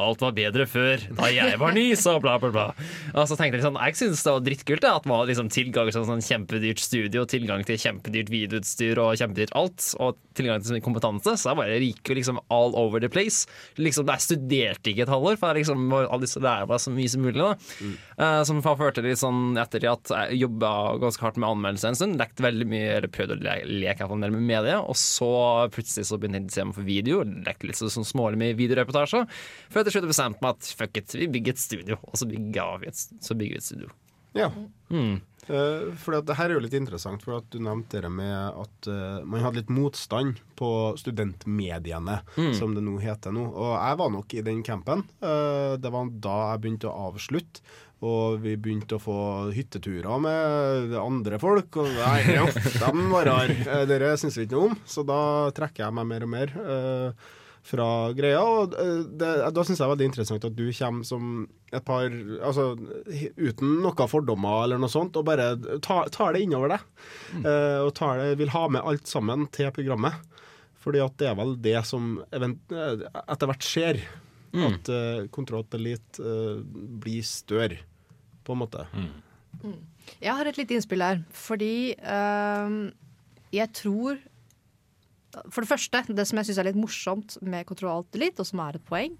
Alt 0.00 0.22
var 0.24 0.32
bedre 0.34 0.64
før, 0.66 1.02
da 1.18 1.28
jeg 1.30 1.58
var 1.60 1.74
ny, 1.76 1.90
så 2.00 2.14
bla, 2.22 2.38
bla, 2.40 2.48
bla. 2.50 2.64
Og 3.12 3.26
så 3.28 3.36
tenkte 3.36 3.58
jeg 3.58 3.66
sånn, 3.66 3.76
jeg 3.84 3.98
syns 3.98 4.22
det 4.24 4.32
var 4.32 4.44
drittkult 4.46 4.82
det, 4.82 4.92
at 4.96 5.04
man 5.06 5.20
hadde 5.20 5.34
liksom 5.34 5.50
tilgang 5.52 5.90
til 5.92 6.06
sånn 6.08 6.24
kjempedyrt 6.24 6.80
studio, 6.80 7.26
tilgang 7.28 7.62
til 7.68 7.76
kjempedyrt 7.78 8.32
videoutstyr 8.32 8.98
og 9.04 9.18
kjempedyrt 9.20 9.52
alt, 9.60 9.84
og 10.00 10.16
tilgang 10.38 10.62
til 10.62 10.70
så 10.70 10.78
mye 10.78 10.86
kompetanse. 10.86 11.34
Så 11.42 11.50
jeg 11.52 11.60
bare 11.60 11.76
gikk 11.84 12.08
jo 12.12 12.16
liksom 12.18 12.40
all 12.56 12.72
over 12.78 13.04
the 13.04 13.12
place. 13.12 13.44
Liksom, 13.76 14.08
Jeg 14.08 14.24
studerte 14.24 14.94
ikke 14.94 15.04
et 15.04 15.12
halvår, 15.12 15.36
for 15.38 15.52
jeg 15.52 15.66
liksom 15.66 15.84
var- 15.92 16.08
hadde 16.08 16.24
lyst 16.24 16.38
til 16.38 16.42
å 16.42 16.48
lære 16.48 16.68
meg 16.72 16.82
så 16.86 16.94
mye 16.96 17.12
som 17.12 17.22
mulig. 17.28 17.44
da. 17.44 17.52
Eh, 18.18 18.42
som 18.48 18.62
førte 18.64 19.04
litt 19.04 19.20
sånn 19.20 19.58
etter 19.60 19.84
at 19.92 20.08
jeg 20.08 20.40
jobba 20.40 20.72
ganske 21.04 21.20
hardt 21.20 21.36
med 21.36 21.50
anmeldelse 21.52 21.92
en 21.92 22.00
stund, 22.00 22.18
lekte 22.18 22.42
veldig 22.48 22.66
mye, 22.66 22.96
eller 22.96 23.12
prøvde 23.12 23.36
å 23.36 23.42
le 23.44 23.60
leke 23.84 24.00
iallfall 24.02 24.24
med 24.24 24.40
media, 24.40 24.80
og 24.80 24.96
så 24.96 25.68
plutselig 25.70 25.87
så 25.88 26.18
begynte 26.18 26.38
jeg 26.38 26.42
å 26.42 26.46
interessere 26.46 26.68
meg 26.70 26.78
for 26.78 26.88
video, 26.88 27.22
lekte 27.46 27.70
litt 27.70 27.80
sånn 27.80 28.08
smålig 28.08 28.40
med 28.40 28.58
videoreportasjer, 28.58 29.24
før 29.68 29.82
jeg 29.82 29.88
til 29.88 29.98
slutt 29.98 30.10
bestemte 30.12 30.44
meg 30.44 30.58
at 30.58 30.74
fuck 30.82 31.00
it, 31.00 31.16
vi 31.16 31.30
bygger 31.38 31.56
et 31.56 31.64
studio, 31.64 31.98
og 32.02 32.20
så 32.20 32.28
bygger 32.30 32.84
vi 32.84 32.92
et, 32.92 33.08
så 33.24 33.38
bygger 33.38 33.58
vi 33.58 33.62
et 33.62 33.70
studio. 33.70 33.90
Ja. 34.36 34.52
Mm. 34.90 35.20
Uh, 35.48 35.94
for 35.96 36.12
det 36.20 36.36
her 36.36 36.50
er 36.50 36.58
jo 36.58 36.62
litt 36.62 36.76
interessant, 36.76 37.22
for 37.24 37.38
at 37.38 37.46
du 37.52 37.56
nevnte 37.64 38.02
det 38.04 38.10
med 38.12 38.34
at 38.36 38.88
uh, 38.90 39.24
man 39.24 39.40
hadde 39.40 39.62
litt 39.62 39.72
motstand 39.72 40.42
på 40.58 40.70
studentmediene, 41.00 42.18
som 42.58 42.74
det 42.76 42.84
nå 42.84 42.98
heter 43.00 43.32
nå. 43.34 43.46
Og 43.48 43.72
jeg 43.72 44.00
var 44.02 44.12
nok 44.12 44.36
i 44.36 44.44
den 44.44 44.60
campen. 44.66 45.06
Uh, 45.24 45.78
det 45.80 45.92
var 45.94 46.12
da 46.12 46.36
jeg 46.52 46.64
begynte 46.64 46.90
å 46.90 47.08
avslutte. 47.08 47.64
Og 48.06 48.38
vi 48.44 48.52
begynte 48.54 48.94
å 48.94 49.02
få 49.02 49.16
hytteturer 49.56 50.20
med 50.22 50.94
andre 51.00 51.40
folk. 51.42 51.80
Og 51.82 51.88
nei, 51.96 52.20
ja, 52.36 52.44
de 52.46 53.08
var 53.10 53.26
rare. 53.26 53.56
Eh, 53.66 53.82
Dere 53.90 54.12
syns 54.20 54.38
vi 54.38 54.46
ikke 54.46 54.54
noe 54.58 54.70
om, 54.70 54.78
så 54.86 55.02
da 55.06 55.18
trekker 55.56 55.86
jeg 55.88 55.96
meg 55.98 56.06
mer 56.12 56.26
og 56.28 56.32
mer. 56.36 56.54
eh, 56.62 57.34
fra 57.68 57.86
greia, 58.16 58.40
og 58.40 58.74
eh, 58.80 59.00
det, 59.18 59.30
Da 59.52 59.64
syns 59.66 59.76
jeg 59.76 59.82
det 59.82 59.86
er 59.88 59.92
veldig 59.92 60.06
interessant 60.08 60.46
at 60.46 60.54
du 60.56 60.64
kommer 60.78 61.04
som 61.04 61.32
et 61.74 61.84
par 61.84 62.06
Altså 62.08 62.70
uten 63.36 63.74
noen 63.82 64.08
fordommer 64.10 64.62
eller 64.64 64.80
noe 64.80 64.92
sånt, 64.92 65.18
og 65.18 65.26
bare 65.28 65.50
tar, 65.84 66.08
tar 66.14 66.32
det 66.36 66.44
innover 66.46 66.76
deg. 66.76 66.86
eh, 67.42 67.80
og 67.84 67.92
det, 67.98 68.30
vil 68.40 68.54
ha 68.54 68.64
med 68.72 68.86
alt 68.88 69.10
sammen 69.10 69.48
til 69.52 69.72
programmet. 69.74 70.16
Fordi 70.78 71.02
at 71.02 71.18
det 71.20 71.28
er 71.28 71.36
vel 71.36 71.56
det 71.60 71.76
som 71.84 72.14
event, 72.32 72.62
eh, 72.72 73.04
etter 73.26 73.50
hvert 73.50 73.66
skjer. 73.66 74.00
At 74.54 74.88
uh, 74.88 75.26
Kontroll 75.34 75.66
eh, 75.74 76.62
blir 77.02 77.22
større, 77.22 77.78
på 78.44 78.54
en 78.54 78.62
måte. 78.62 78.86
Jeg 80.22 80.32
har 80.32 80.48
et 80.48 80.56
lite 80.56 80.76
innspill 80.76 81.04
her, 81.04 81.20
fordi 81.36 81.92
uh, 82.00 82.88
jeg 83.52 83.72
tror 83.76 84.18
For 85.52 85.60
det 85.60 85.68
første, 85.68 86.00
det 86.08 86.24
som 86.26 86.38
jeg 86.40 86.48
syns 86.48 86.58
er 86.58 86.66
litt 86.70 86.78
morsomt 86.80 87.36
med 87.44 87.66
Kontroll 87.68 88.06
Elite, 88.16 88.40
og 88.40 88.48
som 88.48 88.62
er 88.64 88.78
et 88.78 88.86
poeng, 88.88 89.12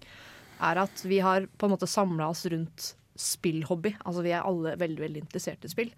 er 0.65 0.81
at 0.81 1.03
vi 1.05 1.21
har 1.23 1.45
på 1.59 1.69
en 1.69 1.75
måte 1.75 1.87
samla 1.87 2.31
oss 2.33 2.47
rundt 2.49 2.95
spillhobby. 3.19 3.93
Altså 4.07 4.25
Vi 4.25 4.33
er 4.33 4.47
alle 4.47 4.73
veldig 4.81 5.03
veldig 5.05 5.23
interessert 5.27 5.67
i 5.67 5.71
spill. 5.71 5.93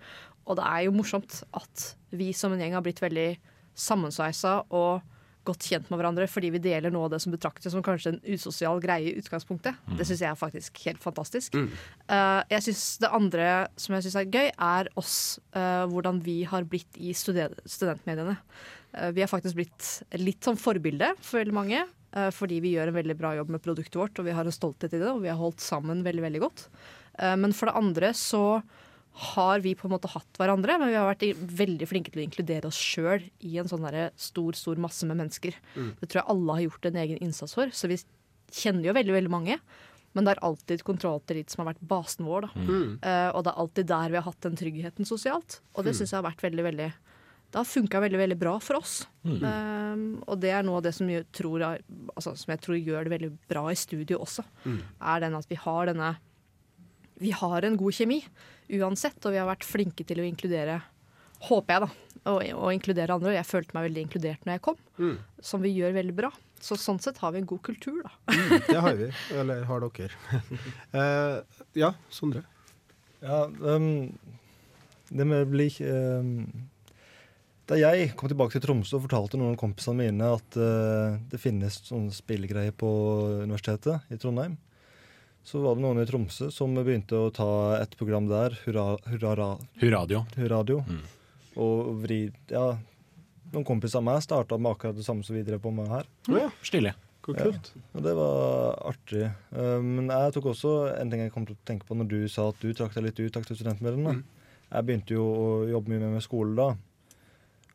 Og 0.48 0.58
det 0.58 0.66
er 0.66 0.84
jo 0.88 0.96
morsomt 0.96 1.42
at 1.56 1.86
vi 2.10 2.32
som 2.36 2.52
en 2.52 2.60
gjeng 2.60 2.74
har 2.74 2.84
blitt 2.84 3.00
veldig 3.00 3.30
sammensveisa 3.78 4.60
og 4.76 5.04
godt 5.50 5.66
kjent 5.68 5.90
med 5.90 6.00
hverandre 6.00 6.26
fordi 6.30 6.52
vi 6.54 6.62
deler 6.62 6.92
noe 6.94 7.08
av 7.08 7.14
det 7.14 7.20
som 7.24 7.34
betraktes 7.34 7.74
som 7.74 7.84
kanskje 7.84 8.14
en 8.14 8.20
usosial 8.26 8.80
greie 8.82 9.10
i 9.10 9.20
utgangspunktet. 9.20 9.78
Det 9.98 10.06
syns 10.08 10.24
jeg 10.24 10.30
er 10.30 10.38
faktisk 10.38 10.82
helt 10.86 11.02
fantastisk. 11.02 11.56
Eh, 11.58 12.40
jeg 12.54 12.66
synes 12.66 12.84
Det 13.04 13.12
andre 13.20 13.46
som 13.76 13.94
jeg 13.96 14.06
syns 14.06 14.18
er 14.20 14.30
gøy, 14.30 14.50
er 14.50 14.90
oss. 15.00 15.38
Uh, 15.54 15.86
hvordan 15.90 16.20
vi 16.22 16.42
har 16.46 16.64
blitt 16.68 16.96
i 16.96 17.12
stude- 17.16 17.56
studentmediene. 17.66 18.36
Uh, 18.94 19.10
vi 19.14 19.22
har 19.22 19.30
faktisk 19.30 19.56
blitt 19.58 19.88
litt 20.18 20.44
som 20.44 20.58
forbilde 20.58 21.12
for 21.20 21.42
veldig 21.42 21.56
mange. 21.56 21.86
fordi 22.34 22.56
vi 22.58 22.72
gjør 22.74 22.88
en 22.90 22.96
veldig 22.96 23.14
bra 23.14 23.28
jobb 23.36 23.50
med 23.54 23.62
produktet 23.62 23.94
vårt, 23.94 24.18
og 24.18 24.24
vi 24.26 24.32
har 24.34 24.42
en 24.42 24.50
stolthet 24.50 24.90
i 24.90 24.98
det. 24.98 25.06
Og 25.06 25.20
vi 25.22 25.28
har 25.30 25.38
holdt 25.38 25.62
sammen 25.62 26.02
veldig, 26.02 26.24
veldig 26.24 26.40
godt. 26.42 26.64
Men 27.38 27.52
for 27.54 27.70
det 27.70 27.76
andre 27.78 28.08
så 28.18 28.58
har 29.12 29.60
vi 29.60 29.74
på 29.74 29.88
en 29.88 29.92
måte 29.92 30.08
hatt 30.08 30.38
hverandre, 30.38 30.78
men 30.80 30.92
vi 30.92 30.96
har 30.96 31.08
vært 31.08 31.26
veldig 31.58 31.88
flinke 31.90 32.12
til 32.12 32.22
å 32.22 32.24
inkludere 32.24 32.70
oss 32.70 32.78
sjøl 32.78 33.26
i 33.44 33.58
en 33.60 33.68
sånn 33.68 33.84
stor 34.16 34.56
stor 34.56 34.80
masse 34.80 35.06
med 35.08 35.18
mennesker. 35.18 35.56
Det 36.00 36.08
tror 36.08 36.22
jeg 36.22 36.30
alle 36.32 36.56
har 36.56 36.66
gjort 36.68 36.88
en 36.88 37.00
egen 37.02 37.22
innsats 37.26 37.56
for, 37.58 37.72
så 37.74 37.90
vi 37.90 37.98
kjenner 38.54 38.90
jo 38.90 38.96
veldig 38.96 39.16
veldig 39.18 39.32
mange. 39.32 39.58
Men 40.16 40.26
det 40.26 40.34
er 40.34 40.42
alltid 40.46 40.82
kontroll 40.86 41.20
til 41.22 41.38
elite 41.38 41.54
som 41.54 41.62
har 41.62 41.72
vært 41.72 41.84
basen 41.90 42.26
vår. 42.26 42.48
Da. 42.48 42.64
Uh, 42.98 43.28
og 43.36 43.44
det 43.46 43.52
er 43.52 43.60
alltid 43.62 43.90
der 43.92 44.10
vi 44.10 44.18
har 44.18 44.26
hatt 44.26 44.46
den 44.46 44.58
tryggheten 44.58 45.06
sosialt. 45.06 45.60
Og 45.76 45.86
det 45.86 45.94
syns 45.94 46.10
jeg 46.10 46.18
har 46.18 46.26
vært 46.26 46.42
veldig, 46.42 46.64
veldig 46.66 46.88
Det 47.50 47.58
har 47.58 47.66
funka 47.66 48.00
veldig, 48.02 48.18
veldig 48.18 48.38
bra 48.40 48.56
for 48.62 48.78
oss. 48.78 48.96
Eh, 49.26 50.02
og 50.30 50.40
det 50.42 50.52
er 50.54 50.66
noe 50.66 50.78
av 50.78 50.84
det 50.86 50.94
som 50.94 51.08
jeg 51.10 51.26
tror, 51.34 51.62
er, 51.66 51.80
altså, 52.14 52.34
som 52.38 52.52
jeg 52.54 52.62
tror 52.62 52.78
gjør 52.78 53.06
det 53.06 53.14
veldig 53.14 53.30
bra 53.50 53.64
i 53.70 53.78
studio 53.78 54.20
også. 54.22 54.44
Er 55.02 55.22
den 55.24 55.34
at 55.38 55.50
vi 55.50 55.58
har 55.58 55.90
denne 55.90 56.16
Vi 57.20 57.34
har 57.36 57.66
en 57.66 57.76
god 57.76 57.92
kjemi 57.92 58.22
uansett, 58.78 59.18
og 59.24 59.34
vi 59.34 59.40
har 59.40 59.48
vært 59.48 59.66
flinke 59.66 60.06
til 60.06 60.22
å 60.22 60.26
inkludere 60.28 60.80
Håper 61.40 61.72
jeg, 61.72 61.80
da. 61.86 62.16
Og, 62.28 62.42
og 62.52 62.72
inkludere 62.74 63.14
andre. 63.16 63.30
Og 63.30 63.38
jeg 63.38 63.48
følte 63.48 63.72
meg 63.72 63.86
veldig 63.86 64.02
inkludert 64.04 64.42
når 64.44 64.58
jeg 64.58 64.62
kom, 64.66 64.80
som 65.40 65.62
vi 65.64 65.70
gjør 65.72 65.94
veldig 65.96 66.16
bra. 66.18 66.28
Så 66.60 66.76
sånn 66.76 67.00
sett 67.00 67.16
har 67.22 67.32
vi 67.32 67.40
en 67.40 67.48
god 67.48 67.62
kultur, 67.64 68.02
da. 68.04 68.10
Det 68.68 68.80
har 68.84 68.98
vi. 68.98 69.08
Eller 69.40 69.64
har 69.64 69.86
dere. 69.86 70.40
uh, 70.92 71.40
ja, 71.82 71.94
Sondre. 72.12 72.44
Ja, 73.24 73.46
um, 73.48 74.10
det 75.08 75.26
med 75.28 75.46
å 75.46 75.48
bli 75.50 75.66
um 75.84 76.28
Da 77.68 77.76
jeg 77.76 78.14
kom 78.18 78.30
tilbake 78.30 78.54
til 78.54 78.62
Tromsø 78.64 78.96
og 78.96 79.04
fortalte 79.04 79.38
noen 79.38 79.52
av 79.52 79.60
kompisene 79.60 80.00
mine 80.00 80.30
at 80.34 80.56
uh, 80.58 81.18
det 81.30 81.38
finnes 81.38 81.76
sånne 81.86 82.10
spillegreier 82.14 82.74
på 82.74 82.88
Universitetet 83.44 84.10
i 84.10 84.18
Trondheim, 84.18 84.56
så 85.46 85.60
var 85.64 85.76
det 85.76 85.84
noen 85.84 86.02
i 86.02 86.06
Tromsø 86.08 86.50
som 86.54 86.74
begynte 86.76 87.16
å 87.18 87.32
ta 87.34 87.48
et 87.80 87.96
program 87.98 88.28
der, 88.30 88.54
Hurra, 88.64 88.94
hurra, 89.08 89.50
Hurradio. 89.80 90.24
Hurradio. 90.36 90.80
Mm. 90.86 91.04
Og 91.60 91.92
vri 92.04 92.20
Ja, 92.52 92.74
noen 93.50 93.66
kompiser 93.66 93.98
av 94.00 94.06
meg 94.06 94.20
starta 94.24 94.58
med 94.60 94.74
akkurat 94.74 94.98
det 94.98 95.06
samme 95.06 95.26
som 95.26 95.36
vi 95.36 95.44
drev 95.46 95.62
på 95.64 95.72
med 95.74 95.88
her. 95.90 96.10
Mm. 96.28 96.36
ja, 96.44 96.50
stille. 96.66 96.94
Ja. 97.30 97.46
Og 97.94 98.02
det 98.02 98.12
var 98.16 98.78
artig. 98.90 99.24
Eh, 99.28 99.80
men 99.84 100.08
jeg 100.10 100.34
tok 100.34 100.50
også 100.54 100.74
en 100.96 101.10
ting 101.12 101.20
jeg 101.22 101.32
kom 101.34 101.44
til 101.46 101.54
å 101.54 101.66
tenke 101.68 101.86
på 101.86 101.94
når 101.94 102.08
du 102.10 102.20
sa 102.32 102.48
at 102.50 102.62
du 102.62 102.72
trakk 102.74 102.96
deg 102.96 103.10
litt 103.10 103.20
ut 103.20 103.40
aktiv 103.42 103.60
Mm. 103.60 104.22
Jeg 104.70 104.86
begynte 104.86 105.14
jo 105.16 105.24
å 105.26 105.46
jobbe 105.68 105.90
mye 105.90 106.00
mer 106.00 106.14
med 106.14 106.24
skole 106.24 106.54
da. 106.56 106.68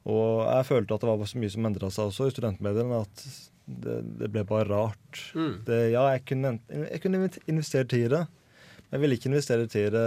Og 0.05 0.45
jeg 0.45 0.67
følte 0.69 0.95
at 0.95 1.03
det 1.03 1.09
var 1.09 1.27
så 1.27 1.41
mye 1.41 1.51
som 1.51 1.67
endra 1.67 1.89
seg 1.91 2.09
også 2.09 2.27
i 2.29 2.33
studentmediene, 2.33 3.01
at 3.01 3.25
det, 3.65 3.97
det 4.19 4.29
ble 4.33 4.43
bare 4.47 4.67
rart. 4.69 5.21
Mm. 5.33 5.53
Det, 5.67 5.79
ja, 5.95 6.05
jeg 6.13 6.25
kunne, 6.29 6.53
jeg 6.69 7.01
kunne 7.03 7.29
investert 7.49 7.89
tid 7.93 8.07
i 8.07 8.13
det, 8.13 8.23
men 8.85 8.97
jeg 8.97 9.03
ville 9.03 9.17
ikke 9.19 9.31
investere 9.31 9.67
tid 9.71 9.89
i 9.89 9.95
det. 9.95 10.05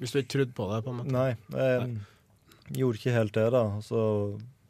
Hvis 0.00 0.12
du 0.12 0.20
ikke 0.20 0.34
trodde 0.34 0.56
på 0.56 0.66
det, 0.72 0.82
på 0.84 0.92
en 0.92 1.00
måte. 1.00 1.14
Nei, 1.14 1.30
jeg 1.56 2.80
gjorde 2.82 3.00
ikke 3.00 3.14
helt 3.14 3.36
det, 3.36 3.46
da. 3.54 3.64
Så 3.86 4.00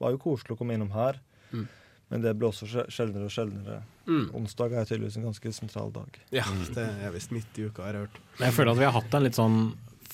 var 0.03 0.13
jo 0.15 0.23
koselig 0.23 0.55
å 0.55 0.61
komme 0.61 0.77
innom 0.77 0.93
her. 0.95 1.19
Mm. 1.51 1.67
Men 2.13 2.23
det 2.23 2.37
ble 2.39 2.53
også 2.53 2.87
sjeldnere 2.93 3.27
og 3.27 3.35
sjeldnere. 3.35 3.81
Mm. 4.07 4.29
Onsdag 4.39 4.77
er 4.77 4.87
tydeligvis 4.87 5.17
en 5.19 5.27
ganske 5.27 5.53
sentral 5.57 5.91
dag. 5.95 6.21
Ja, 6.35 6.45
det 6.77 6.85
er 7.03 7.15
visst 7.15 7.33
midt 7.35 7.59
i 7.59 7.67
uka, 7.67 7.83
har 7.83 7.97
jeg 7.97 8.07
hørt. 8.07 8.21
Men 8.37 8.47
jeg 8.47 8.57
føler 8.61 8.77
at 8.77 8.79
vi 8.79 8.87
har 8.87 8.95
hatt 8.95 9.17
en 9.19 9.27
litt 9.27 9.39
sånn 9.39 9.59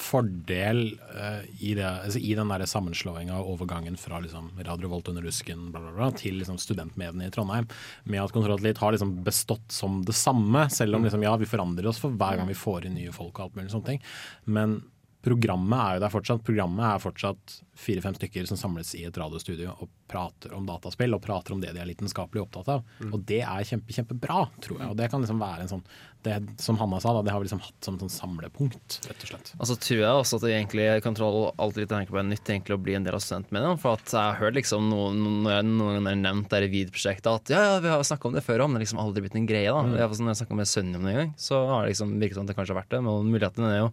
fordel 0.03 0.83
uh, 1.15 1.43
i, 1.59 1.75
det, 1.79 1.87
altså 1.87 2.21
i 2.21 2.35
den 2.39 2.51
der 2.53 2.65
sammenslåinga 2.69 3.39
og 3.39 3.55
overgangen 3.57 3.97
fra 4.01 4.21
liksom, 4.23 4.51
Radio 4.67 4.91
Volt 4.93 5.11
under 5.13 5.25
rusken 5.27 5.69
bla, 5.71 5.81
bla, 5.81 5.95
bla, 5.97 6.11
til 6.19 6.41
liksom, 6.41 6.59
studentmediene 6.61 7.29
i 7.29 7.35
Trondheim, 7.35 7.69
med 8.05 8.23
at 8.23 8.35
Kontroll 8.35 8.63
har 8.67 8.97
liksom 8.97 9.15
bestått 9.27 9.73
som 9.73 10.03
det 10.07 10.17
samme, 10.19 10.67
selv 10.75 10.99
om 10.99 11.07
liksom, 11.07 11.25
ja, 11.25 11.37
vi 11.41 11.49
forandrer 11.51 11.89
oss 11.91 12.01
for 12.03 12.15
hver 12.19 12.41
gang 12.41 12.51
vi 12.51 12.59
får 12.59 12.89
inn 12.89 12.99
nye 12.99 13.15
folk 13.15 13.39
og 13.39 13.47
alt 13.47 13.61
mulig 13.61 13.73
sånne 13.75 13.95
ting. 13.95 14.05
Men 14.45 14.81
programmet 15.23 15.79
er 15.79 15.99
jo 15.99 16.05
der 16.05 16.13
fortsatt. 16.13 16.45
Programmet 16.47 16.87
er 16.89 17.03
fortsatt 17.03 17.59
fire-fem 17.83 18.15
stykker 18.19 18.47
som 18.47 18.59
samles 18.61 18.93
i 18.99 19.05
et 19.09 19.19
radiostudio 19.19 19.73
og 19.81 19.91
prater 20.11 20.53
om 20.55 20.67
dataspill 20.69 21.15
og 21.17 21.23
prater 21.25 21.55
om 21.55 21.61
det 21.63 21.73
de 21.73 21.81
er 21.83 21.89
lidenskapelig 21.89 22.45
opptatt 22.45 22.69
av. 22.75 22.83
Og 23.09 23.21
det 23.29 23.41
er 23.43 23.69
kjempe, 23.69 23.95
kjempebra, 23.97 24.47
tror 24.63 24.83
jeg. 24.83 24.91
Og 24.93 24.99
det 24.99 25.09
kan 25.13 25.25
liksom 25.25 25.43
være 25.43 25.67
en 25.67 25.77
sånn 25.77 25.87
det, 26.23 26.37
Som 26.63 26.77
Hanna 26.79 27.01
sa, 27.03 27.11
da, 27.17 27.25
det 27.27 27.33
har 27.35 27.41
vi 27.43 27.49
liksom 27.49 27.63
hatt 27.65 27.83
som 27.83 27.97
sånn 27.99 28.13
samlepunkt, 28.13 29.01
rett 29.09 29.25
og 29.25 29.31
slett. 29.33 29.49
Altså 29.57 29.75
tror 29.75 29.99
jeg 29.99 30.21
også 30.21 30.39
at 30.39 30.45
det 30.45 30.53
egentlig 30.55 30.85
kontroll 31.03 31.49
alltid 31.59 31.91
tenker 31.91 32.15
på 32.15 32.23
på 32.23 32.29
nytt 32.29 32.51
egentlig 32.53 32.77
å 32.77 32.83
bli 32.83 32.95
en 32.95 33.07
del 33.07 33.17
av 33.17 33.23
studentmediene. 33.25 33.79
For 33.83 33.99
at 33.99 34.07
jeg 34.07 34.23
har 34.23 34.39
hørt 34.39 34.59
liksom 34.59 34.87
noen, 34.93 35.19
noen, 35.19 35.73
noen 35.79 36.07
har 36.07 36.19
nevnt 36.21 36.51
det 36.53 36.63
Reed-prosjektet 36.69 37.31
at 37.33 37.53
ja, 37.53 37.63
ja, 37.67 37.81
vi 37.83 37.91
har 37.91 38.05
snakka 38.07 38.31
om 38.31 38.37
det 38.39 38.45
før, 38.47 38.67
men 38.67 38.77
det 38.77 38.83
har 38.83 38.87
liksom 38.87 39.03
aldri 39.03 39.25
blitt 39.25 39.39
en 39.41 39.49
greie. 39.49 39.71
da. 39.73 39.83
Mm. 39.83 39.97
Når 39.97 40.31
jeg 40.31 40.43
snakka 40.43 40.59
med 40.61 40.71
sønnen 40.71 41.03
min 41.03 41.13
en 41.13 41.21
gang, 41.23 41.33
så 41.41 41.65
har 41.73 41.83
det 41.83 41.97
liksom 41.97 42.15
virket 42.23 42.39
som 42.39 42.47
det 42.47 42.57
kanskje 42.59 42.77
har 42.77 42.83
vært 42.85 42.95
det. 42.95 43.03
Men 43.03 43.33
muligheten 43.35 43.67
er 43.67 43.81
jo 43.81 43.91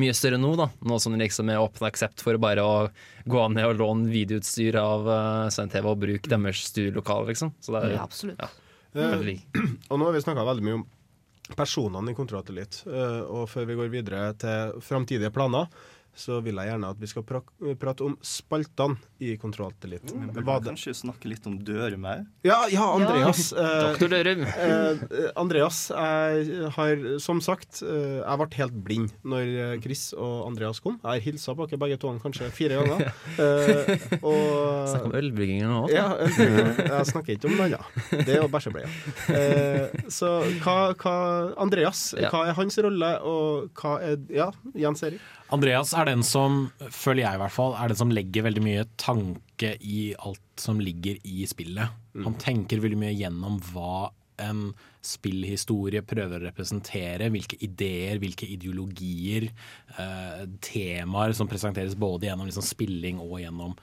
mye 0.00 0.14
større 0.16 0.38
nå, 0.40 0.54
da. 0.58 0.68
Nå 0.86 0.98
som 1.02 1.14
det 1.14 1.22
liksom 1.22 1.50
er 1.52 1.62
åpen 1.62 1.86
aksept 1.88 2.22
for 2.24 2.38
bare 2.42 2.64
å 2.64 2.74
gå 3.30 3.46
ned 3.54 3.68
og 3.68 3.78
låne 3.80 4.10
videoutstyr 4.10 4.78
av 4.80 5.08
uh, 5.08 5.46
SNTV 5.52 5.90
og 5.90 6.02
bruke 6.02 6.30
deres 6.30 6.64
studiolokale, 6.70 7.30
liksom. 7.32 7.54
Så 7.60 7.74
det 7.74 7.84
er 7.84 7.96
Ja, 7.98 8.04
absolutt. 8.04 8.42
Ja. 8.42 8.50
Eh, 8.94 9.38
og 9.90 9.98
nå 9.98 10.08
har 10.08 10.14
vi 10.14 10.22
snakka 10.24 10.46
veldig 10.46 10.66
mye 10.66 10.80
om 10.80 10.84
personene 11.58 12.12
i 12.12 12.16
Kontrollatelitt, 12.16 12.82
uh. 12.88 12.94
Eh, 13.00 13.20
og 13.28 13.48
før 13.52 13.68
vi 13.70 13.78
går 13.80 13.92
videre 13.92 14.28
til 14.40 14.78
framtidige 14.84 15.32
planer, 15.34 15.70
så 16.14 16.40
vil 16.44 16.54
jeg 16.60 16.68
gjerne 16.70 16.90
at 16.94 17.00
vi 17.02 17.08
skal 17.10 17.24
pra 17.26 17.40
prate 17.80 18.04
om 18.06 18.16
spaltene 18.22 18.96
i 19.24 19.34
Kontrolltelit. 19.40 20.04
litt. 20.04 20.12
Vi 20.34 20.42
burde 20.44 20.68
kanskje 20.68 20.94
snakke 20.94 21.28
litt 21.30 21.46
om 21.46 21.56
Døremau. 21.58 22.24
Ja, 22.46 22.66
ja, 22.70 22.84
Andreas. 22.94 23.52
eh, 23.52 23.90
Doktor 23.90 24.08
Dørum. 24.12 24.44
Eh, 24.46 25.30
Andreas, 25.36 25.88
jeg 25.90 26.70
har 26.76 27.02
som 27.18 27.40
sagt 27.44 27.82
eh, 27.82 28.20
Jeg 28.22 28.38
ble 28.40 28.48
helt 28.58 28.76
blind 28.86 29.10
når 29.24 29.42
eh, 29.64 29.74
Chris 29.82 30.12
og 30.16 30.46
Andreas 30.48 30.80
kom. 30.80 31.00
Jeg 31.02 31.10
har 31.10 31.24
hilsa 31.26 31.54
på 31.58 31.66
dere 31.70 31.80
begge 31.82 31.98
to 32.02 32.12
kanskje 32.22 32.50
fire 32.54 32.78
ganger. 32.80 33.12
Eh, 33.34 33.94
Snakk 34.20 35.04
om 35.04 35.12
og 35.12 35.18
ølbrygginger 35.18 35.68
nå. 35.70 35.80
ja, 35.92 36.06
jeg 36.20 37.06
snakker 37.10 37.34
ikke 37.36 37.50
om 37.50 37.56
noe 37.58 37.66
annet. 37.68 38.24
Det 38.24 38.36
er 38.36 38.42
jo 38.42 38.48
bæsjebleie. 38.52 38.90
Eh, 39.34 40.04
så 40.12 40.30
hva, 40.62 40.76
hva 40.94 41.14
Andreas, 41.64 42.12
Ja. 42.18 42.30
hva 42.30 42.44
er 42.48 42.54
hans 42.58 42.78
rolle, 42.84 43.12
og 43.26 43.70
hva 43.80 43.96
er 44.04 44.20
Ja, 44.34 44.50
Jens 44.78 45.02
Erik? 45.06 45.20
Andreas 45.52 45.92
er 45.92 46.08
den 46.08 46.22
som, 46.24 46.68
føler 46.88 47.26
jeg 47.26 47.36
i 47.36 47.40
hvert 47.42 47.52
fall, 47.52 47.74
er 47.76 47.92
den 47.92 47.98
som 48.00 48.12
legger 48.14 48.46
veldig 48.46 48.62
mye 48.64 48.84
tanke 49.00 49.74
i 49.84 50.14
alt 50.16 50.60
som 50.60 50.80
ligger 50.80 51.18
i 51.28 51.44
spillet. 51.48 51.92
Han 52.24 52.36
tenker 52.40 52.80
veldig 52.82 53.00
mye 53.00 53.14
gjennom 53.14 53.58
hva 53.72 54.08
en 54.42 54.70
spillhistorie 55.04 56.02
prøver 56.06 56.40
å 56.40 56.48
representere. 56.48 57.28
Hvilke 57.34 57.58
ideer, 57.62 58.18
hvilke 58.22 58.48
ideologier, 58.50 59.50
eh, 59.98 60.46
temaer 60.64 61.34
som 61.36 61.50
presenteres 61.50 61.94
både 61.94 62.30
gjennom 62.30 62.48
liksom 62.48 62.64
spilling 62.66 63.20
og 63.22 63.36
gjennom 63.42 63.76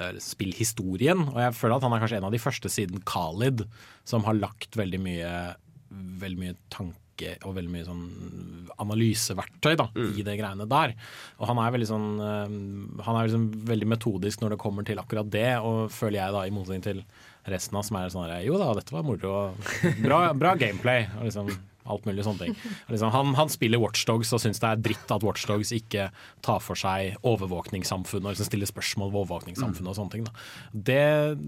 eh, 0.00 0.18
spillhistorien. 0.18 1.28
Og 1.30 1.38
jeg 1.40 1.56
føler 1.60 1.76
at 1.76 1.86
han 1.86 1.96
er 1.96 2.04
kanskje 2.04 2.18
en 2.20 2.28
av 2.28 2.34
de 2.34 2.42
første 2.42 2.72
siden 2.72 3.04
Khalid 3.06 3.64
som 4.04 4.26
har 4.26 4.36
lagt 4.40 4.76
veldig 4.76 5.00
mye, 5.06 5.32
veldig 6.24 6.42
mye 6.42 6.58
tanke 6.74 7.03
og 7.44 7.54
veldig 7.56 7.72
mye 7.72 7.86
sånn 7.86 8.04
analyseverktøy 8.82 9.76
da, 9.78 9.88
i 10.18 10.24
det 10.26 10.38
greiene 10.40 10.66
der. 10.70 10.94
Og 11.38 11.46
han 11.50 11.60
er 11.62 11.74
veldig 11.74 11.90
sånn 11.90 12.08
eh, 12.18 12.56
Han 13.06 13.18
er 13.18 13.28
liksom 13.28 13.44
veldig 13.68 13.90
metodisk 13.94 14.42
når 14.42 14.54
det 14.54 14.62
kommer 14.64 14.86
til 14.86 14.98
akkurat 15.02 15.30
det, 15.30 15.52
og 15.62 15.92
føler 15.94 16.20
jeg 16.20 16.34
da, 16.34 16.42
i 16.46 16.54
motsetning 16.54 16.84
til 16.86 17.04
resten 17.50 17.76
av 17.76 17.84
som 17.86 18.00
er 18.00 18.10
sånn 18.12 18.32
Jo 18.44 18.58
da, 18.60 18.72
dette 18.78 18.94
var 18.94 19.06
moro. 19.06 19.52
Bra, 20.04 20.26
bra 20.36 20.54
gameplay. 20.58 21.06
Og 21.20 21.28
liksom 21.28 21.52
alt 21.84 22.06
mulig 22.08 22.24
sånne 22.24 22.46
ting. 22.46 22.54
Liksom, 22.88 23.10
han, 23.12 23.34
han 23.36 23.50
spiller 23.52 23.80
Watchdogs 23.82 24.32
og 24.32 24.40
syns 24.40 24.60
det 24.62 24.70
er 24.70 24.84
dritt 24.86 25.10
at 25.12 25.24
Watchdogs 25.26 25.72
ikke 25.76 26.06
tar 26.44 26.62
for 26.64 26.80
seg 26.80 27.18
overvåkningssamfunnet 27.28 28.24
og 28.24 28.32
liksom 28.32 28.48
stiller 28.48 28.70
spørsmål 28.70 29.12
ved 29.12 29.20
overvåkningssamfunnet 29.20 29.92
og 29.92 29.98
sånne 29.98 30.14
ting. 30.14 30.30
Det, 30.72 31.02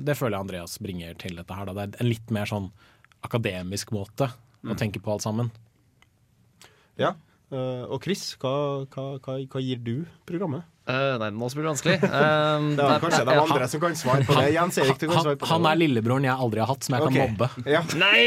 det 0.06 0.18
føler 0.18 0.36
jeg 0.36 0.46
Andreas 0.46 0.76
bringer 0.82 1.16
til 1.22 1.40
dette 1.40 1.56
her. 1.56 1.70
Da. 1.70 1.76
Det 1.78 1.86
er 1.86 2.04
en 2.04 2.12
litt 2.12 2.34
mer 2.36 2.52
sånn 2.52 2.68
akademisk 3.26 3.94
måte 3.96 4.28
å 4.72 4.78
tenker 4.78 5.02
på 5.04 5.14
alt 5.14 5.26
sammen. 5.26 5.52
Ja. 7.00 7.14
Uh, 7.46 7.86
og 7.94 8.00
Chris, 8.02 8.32
hva, 8.42 8.86
hva, 8.90 9.10
hva, 9.22 9.36
hva 9.38 9.60
gir 9.62 9.78
du 9.78 10.00
programmet? 10.26 10.66
Uh, 10.86 11.16
nei, 11.18 11.32
nå 11.34 11.46
blir 11.50 11.64
det 11.64 11.70
vanskelig. 11.72 11.94
Um, 12.06 12.66
Det 12.78 12.84
er 12.84 13.00
kanskje 13.02 13.20
de 13.26 13.32
andre 13.32 13.44
andre 13.56 13.68
som 13.70 13.80
kan 13.82 13.96
svare 13.98 14.26
på 14.26 14.36
det. 14.38 14.44
Jens 14.54 14.78
Erik, 14.78 14.98
du 15.00 15.08
kan 15.08 15.16
Han, 15.16 15.24
svare 15.24 15.38
på 15.38 15.46
det. 15.46 15.50
han 15.50 15.66
er 15.66 15.78
lillebroren 15.80 16.26
jeg 16.28 16.42
aldri 16.46 16.62
har 16.62 16.70
hatt, 16.70 16.86
som 16.86 16.94
jeg 16.94 17.06
okay. 17.06 17.16
kan 17.16 17.32
mobbe. 17.34 17.48
Ja. 17.70 17.80
Nei! 17.98 18.22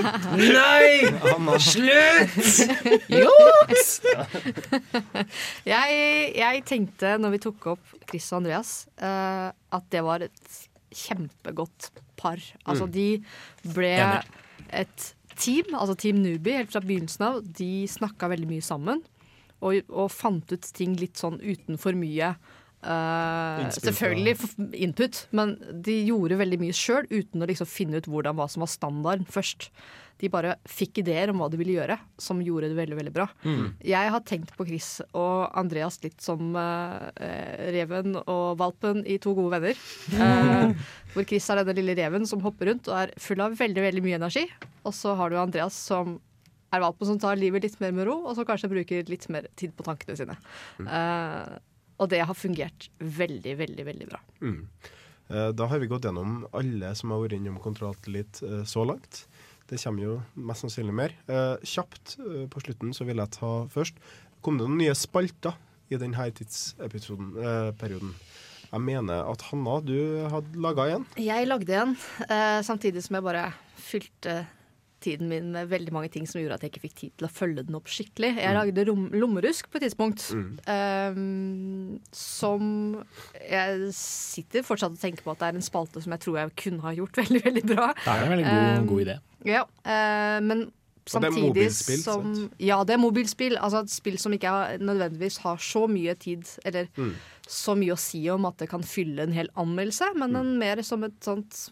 Nei! 0.58 0.90
Har 1.24 1.66
Slutt! 1.66 2.38
Juks! 3.20 3.90
Jeg, 5.66 5.98
jeg 6.38 6.64
tenkte 6.70 7.16
når 7.22 7.34
vi 7.34 7.42
tok 7.48 7.68
opp 7.74 7.94
Chris 8.06 8.30
og 8.30 8.40
Andreas, 8.44 8.72
uh, 9.02 9.50
at 9.50 9.90
det 9.90 10.02
var 10.06 10.22
et 10.26 10.58
kjempegodt 10.94 11.90
par. 12.18 12.38
Altså, 12.66 12.86
de 12.86 13.08
ble 13.66 13.94
Enig. 13.98 14.42
Et 14.74 15.10
team, 15.36 15.74
altså 15.74 15.96
Team 15.98 16.22
Nubi, 16.22 16.54
helt 16.56 16.72
fra 16.72 16.82
begynnelsen 16.84 17.26
av. 17.26 17.42
De 17.58 17.86
snakka 17.90 18.30
veldig 18.32 18.48
mye 18.50 18.64
sammen 18.64 19.02
og, 19.64 19.80
og 19.88 20.12
fant 20.12 20.52
ut 20.52 20.70
ting 20.76 20.96
litt 21.00 21.20
sånn 21.20 21.38
uten 21.40 21.80
for 21.80 21.96
mye. 21.96 22.34
Fra- 22.82 23.70
selvfølgelig 23.72 24.74
input, 24.86 25.22
men 25.32 25.56
de 25.82 26.00
gjorde 26.06 26.38
veldig 26.38 26.58
mye 26.60 26.76
sjøl 26.76 27.06
uten 27.10 27.42
å 27.42 27.48
liksom 27.50 27.66
finne 27.66 27.98
ut 28.02 28.06
hvordan 28.10 28.36
hva 28.38 28.48
som 28.50 28.60
var 28.64 28.70
standarden 28.72 29.26
først. 29.26 29.70
De 30.16 30.30
bare 30.32 30.54
fikk 30.64 31.02
ideer 31.02 31.28
om 31.28 31.42
hva 31.42 31.50
de 31.52 31.58
ville 31.60 31.74
gjøre, 31.76 31.98
som 32.16 32.38
gjorde 32.40 32.70
det 32.70 32.76
veldig 32.78 32.96
veldig 32.96 33.12
bra. 33.12 33.26
Jeg 33.84 34.12
har 34.14 34.22
tenkt 34.24 34.54
på 34.56 34.64
Chris 34.64 35.02
og 35.12 35.50
Andreas 35.60 35.98
litt 36.04 36.22
som 36.24 36.56
eh, 36.56 37.66
reven 37.76 38.16
og 38.22 38.56
valpen 38.56 39.02
i 39.04 39.18
To 39.20 39.34
gode 39.36 39.58
venner. 39.58 39.76
Uh, 40.16 40.72
hvor 41.12 41.26
Chris 41.28 41.50
er 41.52 41.60
denne 41.60 41.76
lille 41.76 41.98
reven 41.98 42.24
som 42.24 42.40
hopper 42.40 42.70
rundt 42.72 42.88
og 42.88 42.96
er 43.02 43.12
full 43.20 43.44
av 43.44 43.58
veldig 43.60 43.84
veldig 43.90 44.04
mye 44.06 44.16
energi. 44.22 44.46
Og 44.88 44.96
så 44.96 45.12
har 45.20 45.28
du 45.28 45.36
Andreas 45.36 45.76
som 45.76 46.16
er 46.72 46.80
valpen 46.82 47.06
som 47.12 47.20
tar 47.20 47.36
livet 47.36 47.62
litt 47.68 47.76
mer 47.84 47.92
med 47.92 48.08
ro, 48.08 48.16
og 48.24 48.34
som 48.38 48.48
kanskje 48.48 48.72
bruker 48.72 49.04
litt 49.12 49.28
mer 49.32 49.50
tid 49.56 49.76
på 49.76 49.84
tankene 49.86 50.16
sine. 50.18 50.34
Eh, 50.80 51.58
og 51.98 52.08
det 52.12 52.20
har 52.28 52.34
fungert 52.36 52.88
veldig, 53.00 53.56
veldig, 53.58 53.84
veldig 53.86 54.06
bra. 54.10 54.20
Mm. 54.40 54.60
Eh, 55.30 55.50
Da 55.58 55.66
har 55.66 55.78
vi 55.82 55.86
gått 55.90 56.04
gjennom 56.06 56.46
alle 56.52 56.94
som 56.94 57.10
har 57.10 57.22
vært 57.24 57.38
innom 57.38 57.58
Kontroll 57.62 57.96
Elite 58.06 58.42
eh, 58.46 58.64
så 58.64 58.84
langt. 58.86 59.26
Det 59.66 59.80
kommer 59.82 60.02
jo 60.04 60.16
mest 60.38 60.62
sannsynlig 60.62 60.94
mer. 60.94 61.14
Eh, 61.26 61.56
kjapt 61.66 62.16
på 62.52 62.60
slutten 62.62 62.92
så 62.94 63.04
vil 63.08 63.18
jeg 63.18 63.32
ta 63.34 63.66
først 63.72 63.94
Kom 64.44 64.58
det 64.60 64.66
noen 64.68 64.78
nye 64.78 64.94
spalter 64.94 65.56
i 65.90 65.96
denne 65.98 66.26
tidsepisoden, 66.30 67.32
eh, 67.40 67.70
perioden? 67.80 68.12
Jeg 68.70 68.82
mener 68.82 69.24
at 69.30 69.42
Hanna, 69.48 69.80
du 69.80 69.96
hadde 70.30 70.58
laga 70.60 70.84
en. 70.94 71.06
Jeg 71.18 71.46
lagde 71.48 71.74
en, 71.74 71.96
eh, 72.28 72.60
samtidig 72.62 73.02
som 73.02 73.14
jeg 73.16 73.24
bare 73.26 73.52
fylte 73.78 74.46
tiden 75.00 75.28
min 75.28 75.50
med 75.52 75.68
veldig 75.68 75.92
mange 75.92 76.08
ting 76.10 76.26
som 76.26 76.40
gjorde 76.40 76.54
at 76.56 76.62
jeg 76.64 76.70
ikke 76.72 76.80
fikk 76.86 76.94
tid 77.00 77.10
til 77.18 77.26
å 77.28 77.32
følge 77.32 77.62
den 77.66 77.74
opp 77.78 77.86
skikkelig. 77.92 78.30
Jeg 78.40 78.54
lagde 78.56 78.84
rom 78.88 79.10
lommerusk 79.12 79.68
på 79.70 79.76
et 79.78 79.84
tidspunkt. 79.86 80.24
eh, 80.66 81.18
som 82.16 82.64
jeg 83.40 83.90
sitter 83.96 84.64
fortsatt 84.66 84.96
og 84.96 85.02
tenker 85.02 85.22
på 85.26 85.34
at 85.34 85.42
det 85.42 85.50
er 85.50 85.58
en 85.60 85.66
spalte 85.68 86.02
som 86.04 86.14
jeg 86.16 86.24
tror 86.24 86.40
jeg 86.40 86.56
kunne 86.64 86.84
ha 86.86 86.94
gjort 86.96 87.16
veldig, 87.22 87.42
veldig 87.44 87.64
bra. 87.74 87.90
Det 88.02 88.14
er 88.14 88.24
en 88.26 88.34
veldig 88.34 88.48
god, 88.48 88.66
Um, 88.80 88.86
god 88.90 89.04
idé. 89.06 89.16
Ja, 89.46 89.62
uh, 89.86 90.40
men 90.42 90.66
Og 91.14 91.22
det 91.22 91.28
er 91.30 91.70
som? 92.02 92.50
Ja, 92.58 92.80
det 92.82 92.96
er 92.96 92.98
mobilspill. 92.98 93.54
Altså 93.62 93.84
et 93.84 93.92
spill 93.94 94.16
som 94.18 94.32
ikke 94.34 94.50
har, 94.50 94.78
nødvendigvis 94.82 95.36
har 95.44 95.60
så 95.62 95.84
mye 95.86 96.16
tid, 96.18 96.42
eller 96.66 96.88
Mm. 96.96 97.12
så 97.46 97.76
mye 97.78 97.94
å 97.94 97.98
si 98.00 98.24
om 98.32 98.44
at 98.48 98.56
det 98.58 98.68
kan 98.72 98.82
fylle 98.82 99.22
en 99.22 99.32
hel 99.36 99.48
anmeldelse, 99.56 100.08
men 100.16 100.32
Mm. 100.32 100.40
en 100.40 100.58
mer 100.58 100.82
som 100.82 101.04
et 101.04 101.20
sånt 101.22 101.68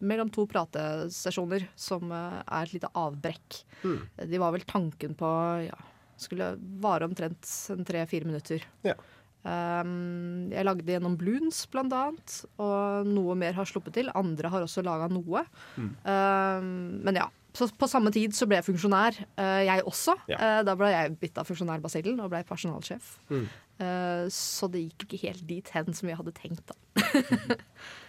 mellom 0.00 0.30
to 0.32 0.46
pratesesjoner 0.50 1.66
som 1.78 2.12
eh, 2.12 2.38
er 2.42 2.68
et 2.68 2.76
lite 2.76 2.92
avbrekk. 2.98 3.62
Mm. 3.82 3.98
De 4.30 4.42
var 4.42 4.54
vel 4.54 4.66
tanken 4.68 5.16
på 5.18 5.32
ja, 5.66 5.80
skulle 6.20 6.54
vare 6.82 7.08
omtrent 7.08 7.48
en 7.74 7.84
tre-fire 7.86 8.28
minutter. 8.28 8.64
Ja. 8.86 8.96
Um, 9.42 10.52
jeg 10.52 10.62
lagde 10.62 10.86
gjennom 10.86 11.16
Bloons, 11.18 11.64
blant 11.72 11.94
annet, 11.98 12.34
og 12.62 13.08
noe 13.10 13.34
mer 13.38 13.56
har 13.56 13.66
sluppet 13.66 13.96
til. 13.98 14.10
Andre 14.18 14.52
har 14.52 14.62
også 14.62 14.84
laga 14.86 15.08
noe. 15.10 15.42
Mm. 15.74 15.88
Um, 16.06 16.68
men 17.02 17.18
ja, 17.18 17.26
så 17.56 17.66
på 17.74 17.88
samme 17.90 18.12
tid 18.14 18.36
så 18.36 18.46
ble 18.48 18.60
jeg 18.60 18.68
funksjonær, 18.70 19.18
uh, 19.40 19.60
jeg 19.66 19.84
også. 19.88 20.14
Ja. 20.30 20.38
Uh, 20.38 20.60
da 20.68 20.76
ble 20.78 20.92
jeg 20.94 21.18
bitt 21.20 21.42
av 21.42 21.50
funksjonærbasillen 21.50 22.22
og 22.22 22.30
ble 22.32 22.44
personalsjef. 22.48 23.16
Mm. 23.32 23.44
Uh, 23.82 24.24
så 24.32 24.70
det 24.70 24.86
gikk 24.86 25.08
ikke 25.08 25.22
helt 25.26 25.44
dit 25.48 25.74
hen 25.74 25.90
som 25.96 26.12
jeg 26.12 26.20
hadde 26.22 26.36
tenkt. 26.38 26.70
da. 26.70 26.78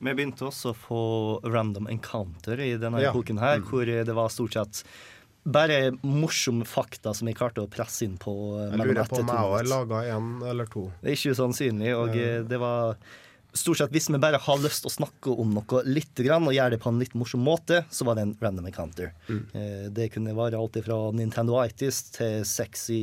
Vi 0.00 0.14
begynte 0.14 0.46
også 0.46 0.70
å 0.72 0.76
få 0.78 0.98
random 1.50 1.88
encounter 1.90 2.60
i 2.62 2.76
denne 2.78 3.00
Ja. 3.02 3.10
epoken 3.10 3.38
her, 3.42 3.58
hvor 3.60 3.84
det 3.84 4.14
var 4.14 4.28
stort 4.28 4.52
sett 4.54 4.84
bare 5.48 5.92
morsomme 6.02 6.64
fakta 6.68 7.14
som 7.16 7.26
jeg 7.28 7.36
klarte 7.36 7.62
å 7.64 7.70
presse 7.70 8.02
inn 8.04 8.18
på. 8.18 8.32
eh, 8.60 8.76
Jeg 8.76 8.86
lurer 8.86 9.08
på 9.08 9.18
om 9.20 9.26
jeg 9.26 9.36
òg 9.48 9.68
laga 9.68 10.16
en 10.16 10.42
eller 10.42 10.66
to. 10.66 10.92
Det 11.02 11.10
er 11.10 11.16
ikke 11.16 11.34
usannsynlig, 11.34 11.96
og 11.96 12.14
Ja. 12.14 12.20
eh, 12.22 12.42
det 12.42 12.58
var 12.60 12.96
Stort 13.56 13.78
sett 13.80 13.90
Hvis 13.94 14.06
vi 14.12 14.18
bare 14.20 14.36
har 14.38 14.58
lyst 14.60 14.82
til 14.84 14.90
å 14.90 14.92
snakke 14.92 15.32
om 15.40 15.54
noe 15.56 15.80
litt 15.88 16.14
grann, 16.20 16.44
og 16.46 16.52
gjøre 16.52 16.74
det 16.76 16.80
på 16.82 16.90
en 16.92 16.98
litt 17.00 17.14
morsom 17.18 17.40
måte, 17.42 17.80
så 17.90 18.04
var 18.04 18.18
det 18.18 18.26
en 18.26 18.34
random 18.42 18.66
encounter. 18.68 19.12
Eh, 19.30 19.88
Det 19.90 20.10
kunne 20.12 20.34
være 20.36 20.58
alt 20.60 20.76
fra 20.84 20.98
Nintendo 21.16 21.56
Itis 21.64 22.02
til 22.14 22.44
sexy 22.44 22.98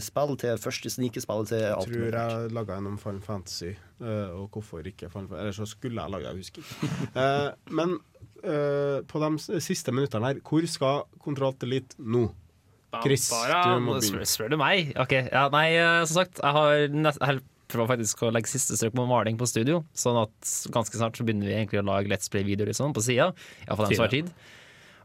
spill 0.00 0.36
til 0.40 0.56
første 0.58 0.90
snikespill 0.90 1.46
til 1.46 1.60
Jeg 1.60 1.74
alt 1.76 1.86
tror 1.86 2.00
mulig. 2.00 2.12
jeg 2.16 2.52
laga 2.56 2.76
en 2.80 2.86
om 2.94 2.98
Final 2.98 3.20
Fantasy, 3.20 3.74
eh, 4.00 4.30
og 4.34 4.50
hvorfor 4.56 4.82
ikke 4.88 5.10
Final 5.12 5.28
Fantasy. 5.28 5.40
Eller 5.44 5.52
så 5.60 5.68
skulle 5.68 6.00
jeg 6.02 6.10
laga, 6.16 6.32
jeg 6.32 6.42
husker 6.42 6.62
ikke. 6.62 6.90
Eh, 7.20 7.50
men 7.70 7.98
eh, 8.42 9.00
på 9.06 9.20
de 9.20 9.60
siste 9.60 9.92
minuttene 9.92 10.26
her, 10.32 10.40
hvor 10.40 10.64
skal 10.66 11.04
Kontroll 11.22 11.54
Elite 11.62 11.94
nå? 12.00 12.30
Chris, 13.04 13.28
du 13.30 13.78
må 13.84 14.00
begynne. 14.00 14.26
spør 14.26 14.48
du 14.50 14.56
meg? 14.58 14.88
Ok, 14.98 15.12
ja, 15.30 15.44
Nei, 15.52 15.68
som 16.08 16.24
sagt, 16.24 16.40
jeg 16.42 16.56
har 16.56 16.88
nest, 16.90 17.20
jeg 17.78 17.90
faktisk 17.92 18.22
å 18.26 18.32
legge 18.34 18.50
siste 18.50 18.74
strøk 18.78 18.96
på 18.98 19.06
maling 19.06 19.38
på 19.38 19.46
studio. 19.46 19.84
Sånn 19.94 20.18
at 20.18 20.54
ganske 20.74 20.98
snart 20.98 21.18
så 21.18 21.26
begynner 21.26 21.46
vi 21.46 21.54
egentlig 21.54 21.82
å 21.82 21.86
lage 21.86 22.10
Let's 22.10 22.32
Play-videoer 22.32 22.72
liksom, 22.72 22.94
på 22.96 23.04
sida. 23.06 23.30
Iallfall 23.68 23.86
dem 23.86 24.00
som 24.00 24.06
har 24.08 24.16
tid. 24.16 24.32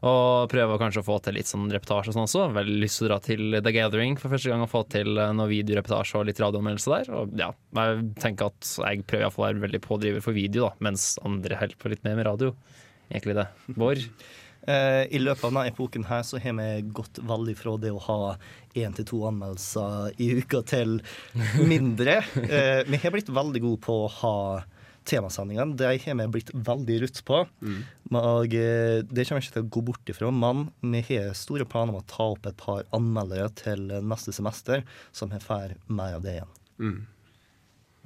Og 0.06 0.50
prøve 0.52 0.76
kanskje 0.80 1.00
å 1.00 1.06
få 1.06 1.16
til 1.24 1.38
litt 1.38 1.48
sånn 1.48 1.70
reportasje 1.72 2.12
og 2.12 2.16
sånn 2.16 2.26
også. 2.26 2.46
Veldig 2.56 2.80
lyst 2.82 3.00
til 3.00 3.06
å 3.06 3.10
dra 3.10 3.18
til 3.24 3.56
The 3.56 3.72
Gathering 3.74 4.18
for 4.20 4.34
første 4.34 4.52
gang 4.52 4.64
og 4.66 4.70
få 4.72 4.82
til 4.92 5.16
eh, 5.16 5.32
noe 5.36 5.48
videoreportasje 5.50 6.20
og 6.20 6.26
litt 6.28 6.42
radioanmeldelse 6.42 6.92
der. 6.92 7.12
Og 7.16 7.36
ja, 7.40 7.52
jeg 7.78 8.08
tenker 8.22 8.50
at 8.50 8.72
jeg 8.90 9.06
prøver 9.08 9.26
iallfall 9.26 9.46
å 9.46 9.48
være 9.48 9.64
veldig 9.64 9.82
pådriver 9.86 10.24
for 10.24 10.36
video, 10.36 10.68
da, 10.68 10.88
mens 10.90 11.14
andre 11.26 11.62
holder 11.62 11.80
på 11.80 11.94
litt 11.94 12.04
mer 12.06 12.18
med 12.18 12.28
radio. 12.28 12.52
Egentlig 13.08 13.38
det. 13.38 13.46
Bård? 13.78 14.04
Eh, 14.66 15.04
I 15.14 15.20
løpet 15.22 15.44
av 15.46 15.52
denne 15.52 15.68
epoken 15.70 16.06
her 16.08 16.24
så 16.26 16.40
har 16.42 16.54
vi 16.58 16.70
gått 16.94 17.20
veldig 17.22 17.54
fra 17.58 17.76
det 17.78 17.92
å 17.94 18.02
ha 18.08 18.20
én 18.76 18.94
til 18.96 19.06
to 19.06 19.20
anmeldelser 19.28 20.16
i 20.22 20.32
uka 20.40 20.62
til 20.66 20.98
mindre. 21.62 22.22
Eh, 22.56 22.82
vi 22.86 22.98
har 23.02 23.12
blitt 23.12 23.30
veldig 23.32 23.60
gode 23.62 23.80
på 23.82 23.94
å 24.04 24.10
ha 24.20 24.36
temasendingene. 25.06 25.76
Det 25.78 25.88
har 25.88 26.18
vi 26.18 26.26
blitt 26.34 26.52
veldig 26.54 26.96
rutt 27.02 27.20
på. 27.26 27.40
Og 28.10 28.56
eh, 28.58 29.02
det 29.02 29.26
kommer 29.26 29.42
jeg 29.42 29.46
ikke 29.46 29.56
til 29.56 29.66
å 29.66 29.72
gå 29.76 29.82
bort 29.90 30.12
ifra, 30.12 30.30
men 30.34 30.66
vi 30.94 31.02
har 31.10 31.34
store 31.38 31.66
planer 31.68 31.94
om 31.94 32.00
å 32.00 32.06
ta 32.10 32.28
opp 32.34 32.46
et 32.48 32.58
par 32.60 32.86
anmeldere 32.96 33.48
til 33.58 33.88
neste 34.02 34.34
semester, 34.34 34.84
som 35.12 35.34
har 35.34 35.44
får 35.44 35.76
mer 35.86 36.18
av 36.18 36.26
det 36.26 36.36
igjen. 36.38 36.54
Mm. 36.78 36.98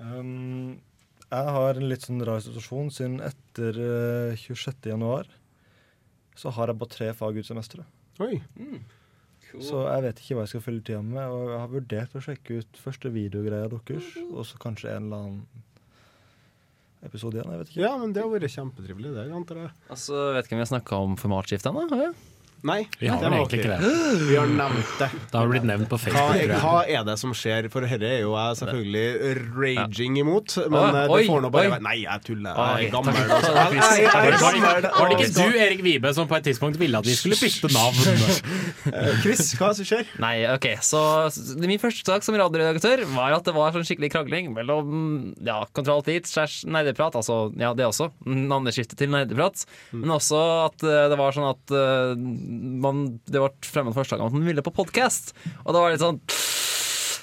Um, 0.00 0.78
jeg 1.30 1.54
har 1.56 1.76
en 1.76 1.90
litt 1.90 2.06
sånn 2.06 2.24
rar 2.26 2.40
situasjon, 2.44 2.92
siden 2.94 3.20
etter 3.24 3.76
uh, 3.76 4.40
26. 4.40 4.90
januar 4.92 5.28
så 6.40 6.52
har 6.56 6.72
jeg 6.72 6.80
bare 6.80 6.94
tre 6.94 7.10
fag 7.16 7.36
ut 7.36 7.48
semesteret. 7.48 8.00
Oi. 8.24 8.40
Så 9.58 9.80
jeg 9.82 10.04
vet 10.04 10.20
ikke 10.22 10.36
hva 10.36 10.44
jeg 10.44 10.52
skal 10.52 10.62
fylle 10.62 10.84
tida 10.86 11.00
med. 11.04 11.24
Og 11.26 11.50
jeg 11.50 11.58
har 11.58 11.72
vurdert 11.72 12.14
å 12.16 12.22
sjekke 12.24 12.60
ut 12.62 12.80
første 12.80 13.12
videogreia 13.12 13.70
deres, 13.72 14.12
og 14.30 14.46
så 14.48 14.60
kanskje 14.62 14.94
en 14.94 15.08
eller 15.08 15.24
annen 15.24 15.66
episode 17.06 17.38
igjen. 17.38 17.50
Jeg 17.50 17.62
vet 17.62 17.72
ikke. 17.72 17.82
Ja, 17.82 17.94
men 18.00 18.14
det 18.14 18.22
har 18.24 18.32
vært 18.32 18.54
kjempetrivelig, 18.54 19.14
det, 19.16 19.26
antar 19.34 19.64
jeg. 19.64 19.72
Altså, 19.92 20.18
vet 20.36 20.46
ikke 20.46 20.56
om 20.56 20.60
vi 20.60 20.66
har 20.66 20.74
snakka 20.74 21.00
om 21.06 21.16
formatskifte 21.20 21.72
ennå? 21.72 22.12
Nei, 22.66 22.82
Vi 23.00 23.08
har 23.08 23.20
vel 23.22 23.32
egentlig 23.38 23.62
ikke 23.62 23.72
det. 23.72 23.90
Vi 24.28 24.34
har 24.36 24.50
nevnt 24.52 24.90
det. 25.00 25.06
Det 25.30 25.38
har 25.38 25.48
blitt 25.48 25.64
nevnt 25.64 25.88
på 25.88 25.96
Facebook. 26.00 26.50
Hva, 26.50 26.58
hva 26.60 26.82
er 26.84 27.04
det 27.08 27.14
som 27.20 27.32
skjer? 27.36 27.68
For 27.72 27.86
dette 27.86 28.04
er 28.04 28.20
jo 28.20 28.34
jeg 28.36 28.58
selvfølgelig 28.60 29.04
raging 29.56 30.18
imot, 30.20 30.56
men 30.66 30.98
eh, 30.98 31.06
oi, 31.08 31.22
det 31.22 31.30
får 31.30 31.40
nå 31.46 31.50
bare 31.54 31.68
oi. 31.68 31.72
være 31.74 31.84
Nei, 31.86 31.94
jeg 32.02 32.24
tuller. 32.26 32.60
Jeg 32.60 32.90
er 32.90 32.92
gammel. 32.92 33.14
Var 34.20 35.08
det, 35.08 35.16
ikke 35.16 35.30
du, 35.38 35.56
Erik 35.64 35.80
Vibe, 35.86 36.12
som 36.16 36.28
på 36.28 36.36
et 36.36 36.48
tidspunkt 36.50 36.76
ville 36.80 37.00
at 37.00 37.08
vi 37.08 37.16
skulle 37.16 37.38
bytte 37.40 37.72
navn? 37.72 37.96
Eh, 38.90 39.10
Chris, 39.22 39.52
hva 39.56 39.70
er 39.70 39.74
det 39.74 39.80
som 39.80 39.88
skjer? 39.88 40.12
Nei, 40.22 40.34
ok, 40.50 40.66
så 40.84 41.00
Min 41.60 41.80
første 41.82 42.04
sak 42.06 42.24
som 42.26 42.36
radioredaktør 42.38 43.02
var 43.14 43.34
at 43.36 43.46
det 43.46 43.54
var 43.56 43.74
sånn 43.74 43.86
skikkelig 43.86 44.10
krangling 44.14 44.52
mellom 44.56 45.32
ja, 45.46 45.60
Kontroll 45.76 46.04
Teat, 46.06 46.28
slash 46.30 46.64
nerdeprat, 46.68 47.16
altså 47.18 47.50
ja, 47.60 47.72
det 47.76 47.86
også, 47.88 48.10
Navneskiftet 48.26 48.98
til 49.00 49.12
nerdeprat, 49.12 49.64
men 49.94 50.12
også 50.16 50.40
at 50.66 50.84
eh, 50.86 51.06
det 51.12 51.18
var 51.20 51.36
sånn 51.36 51.50
at 51.50 51.74
man, 52.50 53.06
det 53.30 53.40
ble 53.40 53.50
fremmet 53.66 53.96
forslag 53.96 54.20
om 54.22 54.30
at 54.30 54.36
man 54.36 54.48
ville 54.50 54.64
på 54.66 54.74
podkast, 54.74 55.34
og 55.64 55.72
da 55.72 55.82
var 55.82 55.90
det 55.90 55.98
litt 55.98 56.06
sånn 56.06 56.22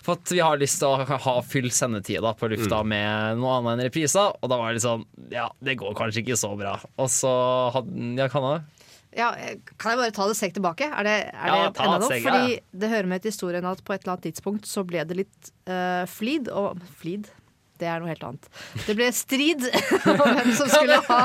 for 0.07 0.15
at 0.15 0.31
vi 0.31 0.39
har 0.39 0.55
lyst 0.55 0.79
til 0.79 0.87
å 0.87 1.19
ha 1.19 1.33
full 1.43 1.67
sendetid 1.75 2.23
da, 2.23 2.31
på 2.37 2.47
lufta 2.47 2.79
med 2.87 3.41
noe 3.41 3.57
annet 3.57 3.73
enn 3.73 3.85
repriser. 3.89 4.37
Og 4.39 4.47
da 4.47 4.55
var 4.55 4.71
det 4.71 4.77
litt 4.77 4.85
sånn 4.85 5.03
Ja, 5.33 5.49
det 5.59 5.75
går 5.81 5.97
kanskje 5.99 6.23
ikke 6.23 6.37
så 6.39 6.53
bra. 6.55 6.77
Og 6.95 7.09
så 7.11 7.31
hadde 7.75 8.05
Ja, 8.15 8.29
kan 8.31 8.47
jeg? 8.47 8.61
Ja, 9.17 9.31
kan 9.81 9.95
jeg 9.95 9.99
bare 9.99 10.13
ta 10.13 10.27
det 10.29 10.35
et 10.35 10.39
steg 10.39 10.53
tilbake? 10.55 10.87
Er 10.87 11.07
det, 11.07 11.17
er 11.33 11.51
Ja, 11.51 11.57
det 11.65 11.83
enda 11.83 11.97
noe? 12.03 12.19
Fordi 12.23 12.53
ja. 12.53 12.61
det 12.83 12.91
hører 12.93 13.11
med 13.11 13.23
til 13.23 13.33
historien 13.33 13.67
at 13.67 13.83
på 13.83 13.95
et 13.95 14.05
eller 14.05 14.15
annet 14.15 14.29
tidspunkt 14.29 14.69
så 14.69 14.85
ble 14.87 15.03
det 15.09 15.19
litt 15.25 15.51
uh, 15.67 16.05
flid 16.07 16.51
og 16.53 16.79
Flid? 17.01 17.27
Det 17.77 17.87
er 17.89 18.01
noe 18.01 18.09
helt 18.11 18.23
annet. 18.27 18.47
Det 18.87 18.95
ble 18.97 19.09
strid 19.15 19.67
om 20.11 20.21
hvem 20.23 20.53
som 20.57 20.71
skulle 20.71 20.97
ha, 21.07 21.19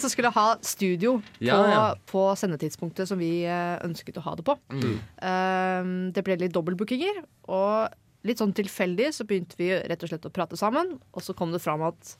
som 0.00 0.12
skulle 0.12 0.32
ha 0.34 0.46
studio 0.64 1.18
på, 1.20 1.44
Ja, 1.44 1.58
ja. 1.72 1.82
på 2.10 2.24
sendetidspunktet 2.40 3.10
som 3.10 3.20
vi 3.20 3.32
eh, 3.44 3.76
ønsket 3.84 4.20
å 4.20 4.24
ha 4.28 4.34
det 4.38 4.46
på. 4.48 4.56
Mm. 4.72 4.96
Eh, 5.30 5.92
det 6.16 6.24
ble 6.26 6.38
litt 6.46 6.54
dobbeltbookinger, 6.56 7.22
og 7.52 7.94
litt 8.24 8.40
sånn 8.40 8.56
tilfeldig 8.56 9.10
så 9.12 9.26
begynte 9.28 9.58
vi 9.60 9.72
rett 9.76 10.02
og 10.06 10.10
slett 10.12 10.24
å 10.28 10.32
prate 10.32 10.56
sammen, 10.60 10.96
og 11.12 11.24
så 11.24 11.36
kom 11.36 11.52
det 11.52 11.60
fram 11.64 11.84
at 11.84 12.14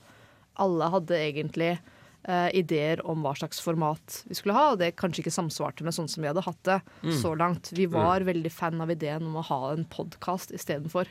alle 0.61 0.87
hadde 0.93 1.17
egentlig 1.17 1.71
eh, 2.29 2.51
ideer 2.61 3.01
om 3.09 3.25
hva 3.25 3.33
slags 3.39 3.59
format 3.65 4.21
vi 4.29 4.37
skulle 4.39 4.55
ha, 4.55 4.69
og 4.75 4.79
det 4.83 4.93
kanskje 5.01 5.25
ikke 5.25 5.33
samsvarte 5.35 5.87
med 5.87 5.97
sånn 5.97 6.11
som 6.13 6.23
vi 6.23 6.29
hadde 6.31 6.45
hatt 6.45 6.61
det 6.69 6.77
så 7.23 7.33
langt. 7.39 7.73
Vi 7.75 7.89
var 7.91 8.23
veldig 8.29 8.53
fan 8.53 8.85
av 8.85 8.93
ideen 8.93 9.27
om 9.31 9.41
å 9.41 9.47
ha 9.49 9.61
en 9.73 9.83
podkast 9.91 10.53
istedenfor. 10.55 11.11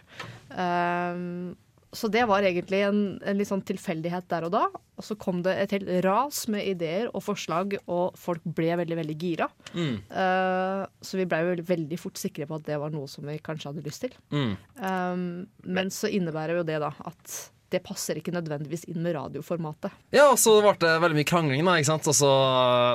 Um, 0.54 1.56
så 1.94 2.10
det 2.12 2.26
var 2.30 2.46
egentlig 2.46 2.82
en, 2.88 3.02
en 3.22 3.40
litt 3.40 3.50
sånn 3.50 3.64
tilfeldighet 3.66 4.28
der 4.32 4.48
og 4.48 4.54
da. 4.56 4.64
Og 4.98 5.06
så 5.06 5.18
kom 5.20 5.42
det 5.46 5.56
et 5.58 5.74
helt 5.76 5.90
ras 6.06 6.44
med 6.52 6.68
ideer 6.70 7.10
og 7.14 7.24
forslag, 7.26 7.76
og 7.90 8.18
folk 8.20 8.44
ble 8.46 8.76
veldig, 8.82 8.98
veldig 9.02 9.16
gira. 9.22 9.48
Mm. 9.74 9.96
Uh, 10.10 10.84
så 11.02 11.20
vi 11.20 11.28
ble 11.30 11.42
veldig, 11.50 11.66
veldig 11.70 12.00
fort 12.02 12.22
sikre 12.22 12.48
på 12.50 12.60
at 12.60 12.68
det 12.70 12.80
var 12.82 12.94
noe 12.94 13.10
som 13.10 13.26
vi 13.30 13.40
kanskje 13.42 13.72
hadde 13.72 13.86
lyst 13.88 14.06
til. 14.06 14.16
Mm. 14.34 14.54
Um, 14.82 15.26
men 15.66 15.94
så 15.94 16.12
innebærer 16.14 16.62
jo 16.62 16.68
det 16.68 16.80
da 16.84 16.94
at 17.10 17.40
det 17.74 17.84
passer 17.86 18.20
ikke 18.20 18.34
nødvendigvis 18.36 18.88
inn 18.92 19.02
med 19.04 19.18
radioformatet. 19.18 19.94
Ja, 20.14 20.30
og 20.32 20.40
så 20.42 20.60
ble 20.62 20.76
det 20.82 20.96
veldig 21.04 21.20
mye 21.20 21.30
krangling, 21.30 21.66
da. 21.66 21.78
ikke 21.80 21.92
sant? 21.92 22.10
Og 22.12 22.18
så, 22.18 22.34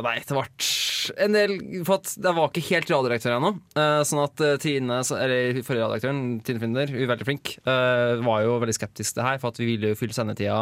nei, 0.06 0.18
det 0.22 0.36
ble 0.36 0.46
en 1.16 1.34
del 1.34 1.54
For 1.86 1.98
at 1.98 2.12
jeg 2.16 2.36
var 2.36 2.50
ikke 2.50 2.64
helt 2.68 2.90
radioredaktør 2.92 3.36
ennå. 3.36 3.52
Eh, 3.78 4.00
sånn 4.08 4.22
at 4.24 4.42
eh, 4.44 4.56
Tine, 4.62 5.00
eller 5.00 5.60
forrige 5.66 5.86
redaktøren, 5.86 6.22
Tine 6.44 6.62
Finder, 6.62 6.90
hun 6.92 7.04
er 7.04 7.10
veldig 7.12 7.28
flink, 7.28 7.54
eh, 7.62 8.20
var 8.24 8.42
jo 8.44 8.58
veldig 8.62 8.76
skeptisk 8.76 9.14
til 9.14 9.22
det 9.22 9.28
her. 9.28 9.40
For 9.42 9.52
at 9.52 9.60
vi 9.62 9.68
ville 9.70 9.92
jo 9.92 9.98
fylle 9.98 10.16
sendetida 10.16 10.58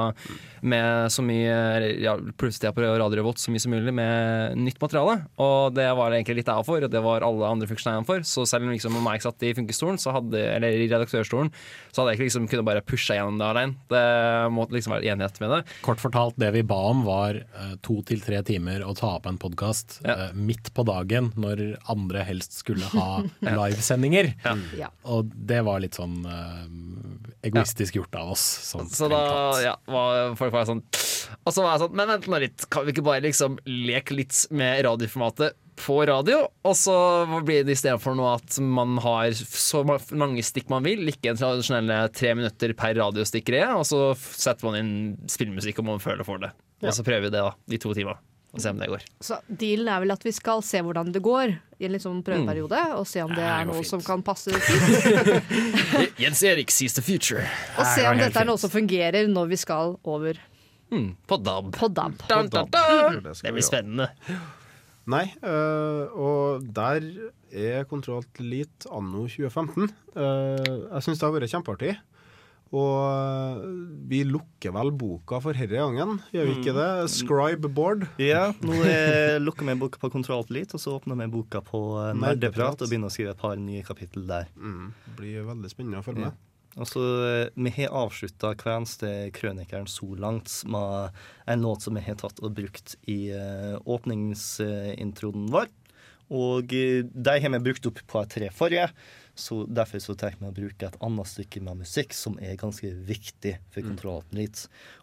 med 0.66 1.12
så 1.12 1.24
mye 1.26 1.92
ja, 2.02 2.16
Plutselig 2.38 2.72
på 2.76 2.84
Radio 2.84 3.20
Revolt 3.20 3.40
så 3.42 3.52
mye 3.52 3.62
som 3.62 3.74
mulig 3.74 3.94
med 3.96 4.56
nytt 4.60 4.80
materiale. 4.82 5.18
Og 5.42 5.74
det 5.76 5.88
var 5.98 6.14
egentlig 6.14 6.40
litt 6.40 6.52
jeg 6.52 6.68
for, 6.68 6.84
og 6.86 6.92
det 6.92 7.04
var 7.04 7.26
alle 7.26 7.50
andre 7.50 7.70
funksjonærene 7.70 8.08
for. 8.08 8.26
Så 8.26 8.46
selv 8.48 8.66
om 8.66 8.74
liksom 8.74 8.98
om 8.98 9.10
satt 9.22 9.42
i 9.46 9.54
funkestolen, 9.56 9.98
så 9.98 10.14
hadde, 10.14 10.38
eller 10.38 10.76
i 10.76 10.88
redaktørstolen, 10.90 11.50
så 11.90 12.02
hadde 12.02 12.12
jeg 12.12 12.20
ikke 12.20 12.28
liksom 12.28 12.48
kunnet 12.50 12.68
bare 12.68 12.84
pushe 12.86 13.16
gjennom 13.16 13.40
det 13.40 13.48
alene. 13.48 13.78
Det 13.90 14.05
måtte 14.52 14.76
liksom 14.76 14.94
være 14.96 15.08
enighet 15.12 15.40
med 15.42 15.50
det. 15.54 15.60
Kort 15.86 16.00
fortalt, 16.02 16.36
det 16.40 16.50
vi 16.56 16.62
ba 16.66 16.78
om 16.90 17.04
var 17.06 17.38
eh, 17.42 17.74
to 17.86 17.98
til 18.06 18.20
tre 18.24 18.42
timer 18.46 18.84
å 18.86 18.94
ta 18.96 19.14
opp 19.18 19.26
en 19.30 19.38
podkast 19.42 20.00
Ja. 20.06 20.30
midt 20.34 20.72
på 20.76 20.84
dagen 20.86 21.32
når 21.36 21.64
andre 21.92 22.24
helst 22.28 22.58
skulle 22.60 22.86
ha 22.94 23.22
livesendinger. 23.40 24.32
Ja. 24.78 24.90
Og 25.04 25.30
det 25.34 25.62
var 25.66 25.80
litt 25.84 25.98
sånn 25.98 26.20
eh, 26.24 26.64
egoistisk 27.50 27.96
gjort 28.00 28.14
av 28.18 28.32
oss. 28.36 28.44
Sånn, 28.72 28.88
Så 28.90 29.08
da 29.12 29.20
ja, 29.62 29.76
var 29.90 30.34
folk 30.38 30.52
var 30.54 30.66
sånn 30.68 30.80
Og 31.46 31.52
så 31.54 31.62
var 31.62 31.76
jeg 31.76 31.82
sånn 31.84 31.94
Men 31.98 32.08
vent 32.10 32.26
nå 32.30 32.40
litt, 32.42 32.64
kan 32.72 32.86
vi 32.86 32.94
ikke 32.94 33.04
bare 33.06 33.22
liksom 33.24 33.58
leke 33.66 34.16
litt 34.18 34.34
med 34.50 34.82
radioformatet 34.86 35.54
på 35.76 35.98
radio? 36.08 36.42
Og 36.66 36.76
så 36.78 36.94
blir 37.46 37.64
det 37.66 37.76
istedenfor 37.76 38.16
noe 38.18 38.34
at 38.38 38.58
man 38.62 38.96
har 39.04 39.30
så 39.36 39.82
mange 39.86 40.44
stikk 40.46 40.70
man 40.72 40.84
vil, 40.86 41.04
ikke 41.12 41.32
en 41.34 41.40
tradisjonelle 41.40 41.98
tre 42.16 42.32
minutter 42.38 42.72
per 42.78 42.94
radiostikk-greie, 42.98 43.68
og 43.76 43.84
så 43.88 44.00
setter 44.16 44.70
man 44.70 44.78
inn 44.80 44.94
spillmusikk 45.30 45.78
om 45.84 45.92
man 45.94 46.02
føler 46.02 46.24
for 46.26 46.40
det. 46.42 46.52
Og 46.84 46.92
så 46.96 47.04
prøver 47.06 47.28
vi 47.28 47.34
det 47.36 47.42
da, 47.44 47.52
i 47.72 47.78
to 47.82 47.92
timer. 47.96 48.18
Og 48.56 48.60
se 48.62 48.70
om 48.72 48.78
det 48.80 48.86
går. 48.88 49.02
Så 49.20 49.36
dealen 49.52 49.88
er 49.92 50.00
vel 50.00 50.12
at 50.14 50.22
vi 50.24 50.32
skal 50.32 50.62
se 50.64 50.80
hvordan 50.80 51.10
det 51.12 51.20
går 51.20 51.50
i 51.76 51.84
en 51.84 51.92
liksom 51.92 52.22
prøveperiode, 52.24 52.78
og 52.96 53.04
se 53.08 53.20
om 53.20 53.28
det 53.34 53.42
det 53.42 53.48
er 53.52 53.66
noe 53.68 53.82
fint. 53.82 53.90
som 53.90 54.00
kan 54.06 54.22
passe 54.24 54.48
fint. 54.48 56.16
Jens 56.22 56.40
Erik 56.46 56.70
sees 56.72 56.94
the 56.96 57.04
future. 57.04 57.44
Og 57.76 57.84
se 57.92 58.06
om 58.08 58.16
dette 58.16 58.40
er 58.40 58.48
noe 58.48 58.56
fint. 58.56 58.64
som 58.64 58.72
fungerer 58.72 59.28
når 59.28 59.50
vi 59.52 59.58
skal 59.60 59.98
over 60.08 60.40
Mm, 60.86 61.16
på 61.26 61.36
DAB. 61.42 61.72
på 61.74 61.88
DAB. 61.90 62.12
Dun, 62.30 62.46
dun, 62.48 62.68
Det 62.70 63.22
dun. 63.24 63.34
skal 63.34 63.48
Det 63.48 63.52
blir 63.56 63.64
spennende. 63.66 64.06
Nei, 65.06 65.24
øh, 65.46 66.10
og 66.18 66.64
der 66.74 67.04
er 67.54 67.84
Kontroll 67.86 68.24
Elite 68.42 68.88
anno 68.90 69.26
2015. 69.30 69.86
Uh, 70.16 70.90
jeg 70.90 71.06
syns 71.06 71.20
det 71.20 71.26
har 71.28 71.34
vært 71.36 71.52
kjempeartig. 71.52 71.92
Og 72.74 72.96
øh, 73.62 73.66
vi 74.10 74.24
lukker 74.26 74.72
vel 74.74 74.90
boka 74.98 75.38
for 75.38 75.54
herre 75.54 75.78
gangen, 75.84 76.16
gjør 76.34 76.48
vi 76.48 76.54
ikke 76.58 76.72
det? 76.74 76.88
Scribe 77.14 77.70
board. 77.70 78.02
Ja, 78.18 78.48
nå 78.58 78.80
er- 78.82 79.38
lukker 79.38 79.68
vi 79.68 79.76
boka 79.78 80.02
på 80.02 80.10
Kontroll 80.10 80.42
Elite, 80.50 80.74
og 80.74 80.82
så 80.82 80.96
åpner 80.98 81.14
vi 81.22 81.28
boka 81.30 81.62
på 81.62 81.84
eh, 82.02 82.10
Nerdeprat. 82.18 82.82
Og 82.82 82.90
begynner 82.90 83.06
å 83.06 83.14
skrive 83.14 83.36
et 83.36 83.38
par 83.40 83.54
nye 83.62 83.84
kapittel 83.86 84.26
der. 84.26 84.50
Mm, 84.58 84.90
blir 85.20 85.46
veldig 85.46 85.70
spennende 85.70 86.02
å 86.02 86.06
følge 86.08 86.26
med. 86.26 86.34
Og 86.34 86.42
så 86.84 87.02
eh, 87.24 87.48
Vi 87.54 87.72
har 87.78 87.94
avslutta 88.04 88.52
Kvenste 88.60 89.30
krønikeren 89.32 89.88
så 89.88 90.10
langt 90.20 90.52
med 90.68 91.16
en 91.48 91.64
låt 91.64 91.86
som 91.86 91.96
vi 91.96 92.04
har 92.04 92.18
tatt 92.20 92.42
og 92.44 92.52
brukt 92.58 92.98
i 93.08 93.32
uh, 93.32 93.80
åpningsintroen 93.88 95.48
vår. 95.54 95.70
Og 96.36 96.74
eh, 96.74 97.06
de 97.06 97.36
har 97.40 97.54
vi 97.54 97.62
brukt 97.68 97.88
opp 97.88 98.02
på 98.10 98.24
tre 98.28 98.50
forrige, 98.52 98.90
så 99.36 99.66
derfor 99.68 100.00
så 100.00 100.14
tenker 100.16 100.40
vi 100.40 100.48
å 100.48 100.54
bruke 100.56 100.86
et 100.88 100.94
annet 101.04 101.28
stykke 101.28 101.60
med 101.62 101.82
musikk 101.82 102.14
som 102.16 102.38
er 102.40 102.56
ganske 102.56 102.88
viktig 103.04 103.52
for 103.74 103.84
kontrollen 103.84 104.38
litt. 104.38 104.62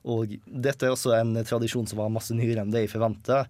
Og 0.09 0.34
dette 0.49 0.88
er 0.88 0.95
også 0.95 1.13
en 1.19 1.36
tradisjon 1.45 1.86
som 1.88 1.99
var 2.01 2.09
masse 2.09 2.34
nyere 2.34 2.63
enn 2.65 2.73
det 2.73 2.81
jeg 2.88 2.91
forventa. 2.95 3.43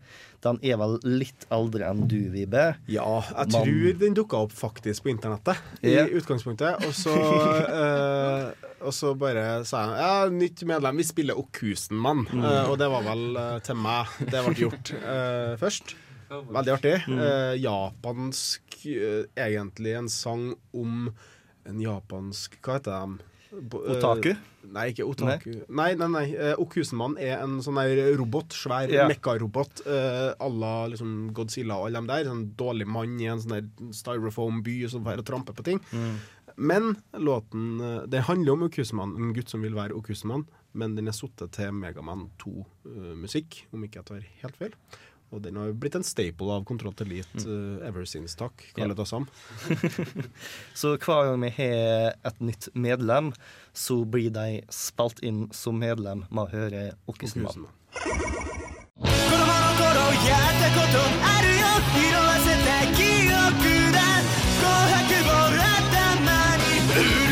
Den 0.44 0.60
er 0.62 0.76
vel 0.82 0.98
litt 1.08 1.48
eldre 1.56 1.88
enn 1.88 2.04
du, 2.12 2.18
Vibe. 2.34 2.66
Ja, 2.92 3.08
jeg 3.32 3.54
Man- 3.56 3.64
tror 3.64 3.98
den 4.04 4.14
dukka 4.20 4.44
opp 4.44 4.52
faktisk 4.52 5.06
på 5.08 5.14
internettet 5.16 5.56
i 5.82 5.96
Ja. 5.96 6.04
utgangspunktet. 6.06 6.84
Og 6.86 6.94
så, 6.94 7.16
eh, 7.80 8.52
og 8.84 8.92
så 8.94 9.14
bare 9.18 9.64
sa 9.66 9.86
jeg 9.88 10.04
ja, 10.04 10.30
nytt 10.30 10.64
medlem, 10.68 10.98
vi 11.00 11.08
spiller 11.08 11.40
Okusenmann. 11.40 12.26
Eh, 12.28 12.70
og 12.70 12.78
det 12.82 12.90
var 12.92 13.04
vel 13.08 13.26
eh, 13.40 13.60
til 13.64 13.80
meg 13.80 14.08
det 14.20 14.44
ble 14.50 14.56
gjort 14.66 14.94
eh, 15.00 15.54
først. 15.64 15.96
Veldig 16.54 16.74
artig. 16.74 16.96
Eh, 17.08 17.54
japansk 17.64 18.80
eh, 18.90 19.26
Egentlig 19.40 19.94
en 20.00 20.10
sang 20.12 20.50
om 20.74 21.12
en 21.64 21.80
japansk 21.80 22.58
Hva 22.64 22.80
heter 22.80 22.98
de? 22.98 23.30
Eh, 23.54 23.94
Otaku? 23.94 24.34
Nei, 24.74 24.88
ikke 24.94 25.06
otaku. 25.06 25.52
Nei, 25.68 25.92
nei, 26.00 26.08
nei. 26.08 26.22
nei. 26.32 26.54
Okusenmann 26.58 27.18
er 27.22 27.42
en 27.44 27.58
sånn 27.62 27.78
der 27.78 28.16
robot, 28.18 28.56
svær 28.56 28.90
yeah. 28.90 29.10
mekkarobot 29.12 29.84
à 29.86 30.48
uh, 30.48 30.56
la 30.56 30.88
liksom 30.90 31.34
Godzilla 31.36 31.78
og 31.78 31.90
alle 31.90 32.00
dem 32.00 32.08
der. 32.10 32.30
En 32.32 32.46
dårlig 32.58 32.88
mann 32.90 33.20
i 33.22 33.28
en 33.30 33.44
sånn 33.44 33.58
der 33.58 33.92
styrofoam-by 33.94 34.78
som 34.90 35.04
får 35.06 35.22
og 35.22 35.28
tramper 35.28 35.58
på 35.60 35.68
ting. 35.68 35.84
Men 36.56 36.96
låten 37.12 37.82
eh, 37.82 38.02
Det 38.08 38.20
handler 38.20 38.54
om 38.54 38.64
Okusenmann, 38.64 39.16
en 39.18 39.34
gutt 39.34 39.50
som 39.50 39.64
vil 39.66 39.76
være 39.76 39.96
Okusenmann, 39.98 40.46
men 40.74 40.96
den 40.98 41.10
er 41.10 41.16
satt 41.18 41.42
til 41.54 41.74
Megaman 41.78 42.28
2-musikk, 42.42 43.64
om 43.74 43.84
ikke 43.86 44.02
jeg 44.02 44.10
tar 44.10 44.28
helt 44.44 44.60
feil. 44.60 44.78
Og 45.34 45.42
den 45.42 45.58
har 45.58 45.72
jo 45.72 45.78
blitt 45.82 45.98
en 45.98 46.06
staple 46.06 46.54
av 46.54 46.66
Kontroll 46.70 46.94
til 46.98 47.10
Elite 47.10 47.44
uh, 47.48 47.82
ever 47.88 48.06
since, 48.10 48.38
takk. 48.38 48.62
Kalle 48.78 48.94
det 48.98 49.08
Sam. 49.10 49.26
Så 50.80 50.96
hver 50.96 51.32
gang 51.32 51.42
vi 51.42 51.52
har 51.58 52.14
et 52.30 52.44
nytt 52.44 52.70
medlem, 52.78 53.34
så 53.74 54.04
blir 54.06 54.30
de 54.34 54.62
spilt 54.74 55.24
inn 55.26 55.48
som 55.56 55.82
medlem 55.82 56.28
med 56.30 56.46
å 56.46 56.52
høre 56.54 56.92
Okkesenmann. 57.10 57.66
Okusenmann. 57.66 58.44
子 66.94 67.23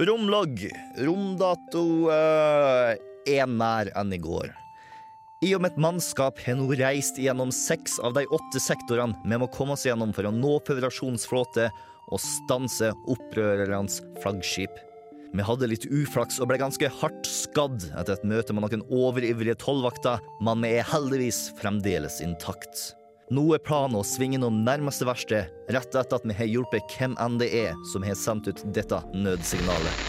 Romlogg. 0.00 0.62
Romdato 1.04 1.84
eh, 2.08 2.94
er 3.28 3.48
nær 3.50 3.90
enn 4.00 4.14
i 4.16 4.18
går. 4.22 4.48
I 5.44 5.50
og 5.56 5.60
med 5.60 5.74
et 5.74 5.80
mannskap 5.80 6.40
har 6.44 6.56
nå 6.56 6.68
reist 6.80 7.18
gjennom 7.20 7.52
seks 7.52 7.98
av 8.04 8.14
de 8.16 8.22
åtte 8.32 8.60
sektorene 8.60 9.16
vi 9.28 9.38
må 9.40 9.48
komme 9.52 9.76
oss 9.76 9.84
gjennom 9.84 10.14
for 10.16 10.28
å 10.28 10.32
nå 10.32 10.54
føderasjonsflåte 10.64 11.68
og 12.10 12.20
stanse 12.20 12.90
opprørernes 13.12 14.00
flaggskip. 14.24 14.72
Vi 15.36 15.44
hadde 15.46 15.68
litt 15.68 15.84
uflaks 15.86 16.40
og 16.40 16.48
ble 16.50 16.58
ganske 16.60 16.90
hardt 17.00 17.28
skadd 17.28 17.84
etter 17.92 18.16
et 18.16 18.24
møte 18.28 18.56
med 18.56 18.64
noen 18.66 18.86
overivrige 18.88 19.58
tollvakter, 19.60 20.24
men 20.40 20.64
vi 20.64 20.72
er 20.78 20.88
heldigvis 20.90 21.50
fremdeles 21.60 22.18
intakt. 22.24 22.90
Nå 23.30 23.44
er 23.54 23.60
planen 23.62 23.94
å 23.94 24.02
svinge 24.02 24.40
noen 24.42 24.64
nærmeste 24.66 25.06
verksted 25.06 25.52
rett 25.70 25.92
etter 25.94 26.16
at 26.18 26.24
vi 26.26 26.34
har 26.34 26.48
hjulpet 26.50 26.96
hvem 26.96 27.12
enn 27.22 27.36
det 27.38 27.46
er 27.60 27.76
som 27.92 28.02
har 28.02 28.18
sendt 28.18 28.50
ut 28.50 28.62
dette 28.74 28.98
nødsignalet. 29.14 30.02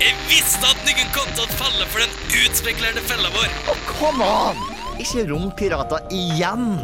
Jeg 0.00 0.16
visste 0.30 0.64
at 0.64 0.80
noen 0.88 1.12
kom 1.12 1.28
til 1.36 1.44
å 1.44 1.58
falle 1.60 1.84
for 1.92 2.00
den 2.00 2.40
utspekulerte 2.46 3.04
fella 3.04 3.28
vår. 3.36 3.52
Oh, 3.68 3.84
come 3.92 4.24
on! 4.24 4.64
Ikke 4.96 5.26
rompirater 5.28 6.08
igjen! 6.16 6.78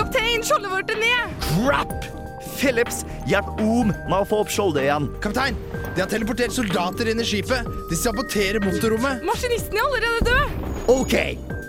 Kaptein, 0.00 0.40
skjoldet 0.40 0.72
vårt 0.72 0.96
er 0.96 1.02
ned! 1.04 1.36
Crap! 1.50 2.25
Phillips, 2.56 3.02
hjelp 3.30 3.60
Om 3.62 3.92
med 3.92 4.16
å 4.18 4.26
få 4.28 4.42
opp 4.44 4.52
skjoldet 4.52 4.86
igjen. 4.86 5.08
Kaptein, 5.24 5.58
de 5.94 6.02
har 6.02 6.10
teleportert 6.10 6.54
soldater 6.54 7.10
inn 7.12 7.20
i 7.22 7.26
skipet. 7.26 7.68
De 7.90 7.98
saboterer 7.98 8.62
motorrommet. 8.64 9.24
Maskinisten 9.26 9.78
er 9.78 9.86
allerede 9.86 10.24
død! 10.30 10.64
OK. 10.96 11.16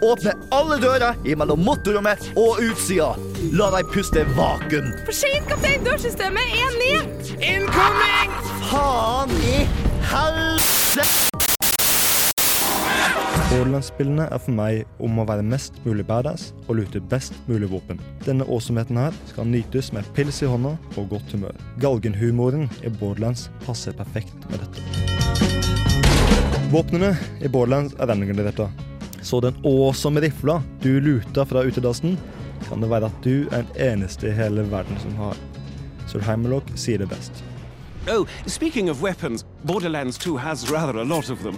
Åpne 0.07 0.33
alle 0.53 0.77
dører 0.81 1.15
mellom 1.39 1.63
motorrommet 1.65 2.27
og 2.37 2.61
utsida. 2.61 3.13
La 3.57 3.71
dem 3.73 3.89
puste 3.93 4.25
vakuum. 4.37 4.91
For 5.07 5.15
seint, 5.15 5.47
kaptein! 5.49 5.85
Dørsystemet 5.87 6.59
er 6.59 6.77
ned! 6.81 7.33
Incoming! 7.37 8.37
Faen 8.69 9.33
i 9.41 9.65
helvete! 10.11 11.36
Borderlands-spillene 13.57 14.27
er 14.29 14.37
for 14.37 14.53
meg 14.53 14.83
om 15.01 15.17
å 15.17 15.23
være 15.25 15.41
mest 15.41 15.79
mulig 15.81 16.03
badass 16.05 16.51
og 16.67 16.75
lute 16.77 16.99
best 17.09 17.33
mulig 17.47 17.71
våpen. 17.71 17.97
Denne 18.21 18.45
åsomheten 18.53 18.99
her 19.01 19.15
skal 19.31 19.49
nytes 19.49 19.89
med 19.95 20.05
pils 20.13 20.43
i 20.45 20.49
hånda 20.51 20.75
og 20.93 21.07
godt 21.09 21.33
humør. 21.33 21.57
Galgenhumoren 21.81 22.67
i 22.85 22.91
Borderlands 22.99 23.47
passer 23.65 23.97
perfekt 23.97 24.45
med 24.51 24.61
dette. 24.61 24.77
Våpnene 26.69 27.15
i 27.41 27.49
Borderlands 27.49 27.97
er 27.97 28.13
dette. 28.45 28.69
Så 29.25 29.41
den 29.41 29.57
åsomme 29.65 30.21
rifla 30.21 30.61
du 30.83 30.99
luta 31.01 31.45
fra 31.45 31.65
utedassen, 31.65 32.13
kan 32.69 32.81
det 32.81 32.91
være 32.93 33.09
at 33.09 33.23
du 33.25 33.49
er 33.49 33.65
den 33.65 33.81
eneste 33.89 34.29
i 34.29 34.37
hele 34.37 34.69
verden 34.69 35.01
som 35.01 35.17
har. 35.17 35.35
Sir 36.05 36.21
Hammerlock 36.21 36.69
sier 36.75 36.99
det 36.99 37.09
best. 37.09 37.41
Oh, 38.07 38.27
speaking 38.45 38.91
of 38.91 39.01
weapons, 39.01 39.45
Borderlands 39.65 40.17
2 40.19 40.37
has 40.37 40.69
rather 40.69 40.99
a 40.99 41.03
lot 41.03 41.31
of 41.31 41.41
them. 41.41 41.57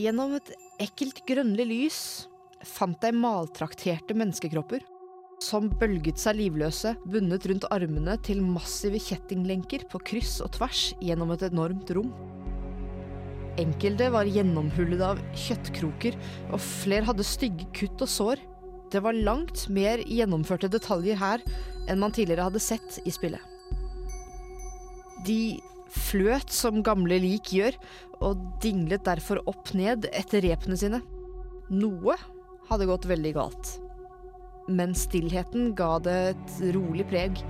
Gjennom 0.00 0.32
et 0.38 0.48
ekkelt 0.80 1.18
grønnlig 1.28 1.66
lys 1.68 2.00
fant 2.64 3.02
jeg 3.04 3.16
maltrakterte 3.20 4.14
menneskekropper 4.16 4.84
som 5.44 5.66
bølget 5.80 6.20
seg 6.20 6.38
livløse, 6.38 6.94
bundet 7.08 7.46
rundt 7.48 7.66
armene 7.72 8.14
til 8.24 8.40
massive 8.44 9.00
kjettinglenker 9.00 9.84
på 9.92 10.00
kryss 10.10 10.38
og 10.44 10.52
tvers 10.56 10.90
gjennom 11.04 11.32
et 11.34 11.44
enormt 11.48 11.92
rom. 11.96 12.12
Enkelte 13.60 14.08
var 14.14 14.28
gjennomhullet 14.30 15.04
av 15.04 15.20
kjøttkroker, 15.36 16.16
og 16.52 16.62
flere 16.64 17.08
hadde 17.08 17.26
stygge 17.26 17.68
kutt 17.76 18.04
og 18.04 18.12
sår. 18.12 18.44
Det 18.92 19.02
var 19.04 19.16
langt 19.16 19.66
mer 19.72 20.00
gjennomførte 20.06 20.70
detaljer 20.72 21.18
her 21.20 21.44
enn 21.88 22.00
man 22.00 22.14
tidligere 22.14 22.48
hadde 22.48 22.62
sett 22.62 23.00
i 23.04 23.12
spillet. 23.12 23.42
De 25.26 25.40
fløt 25.90 26.52
som 26.54 26.82
gamle 26.86 27.18
lik 27.22 27.52
gjør, 27.56 27.76
og 28.20 28.40
dinglet 28.62 29.06
derfor 29.06 29.40
opp 29.50 29.72
ned 29.76 30.08
etter 30.12 30.44
repene 30.44 30.78
sine. 30.78 31.00
Noe 31.70 32.16
hadde 32.70 32.88
gått 32.90 33.08
veldig 33.10 33.34
galt. 33.36 33.74
Men 34.70 34.94
stillheten 34.94 35.72
ga 35.78 35.96
det 36.04 36.16
et 36.34 36.56
rolig 36.76 37.06
preg, 37.10 37.40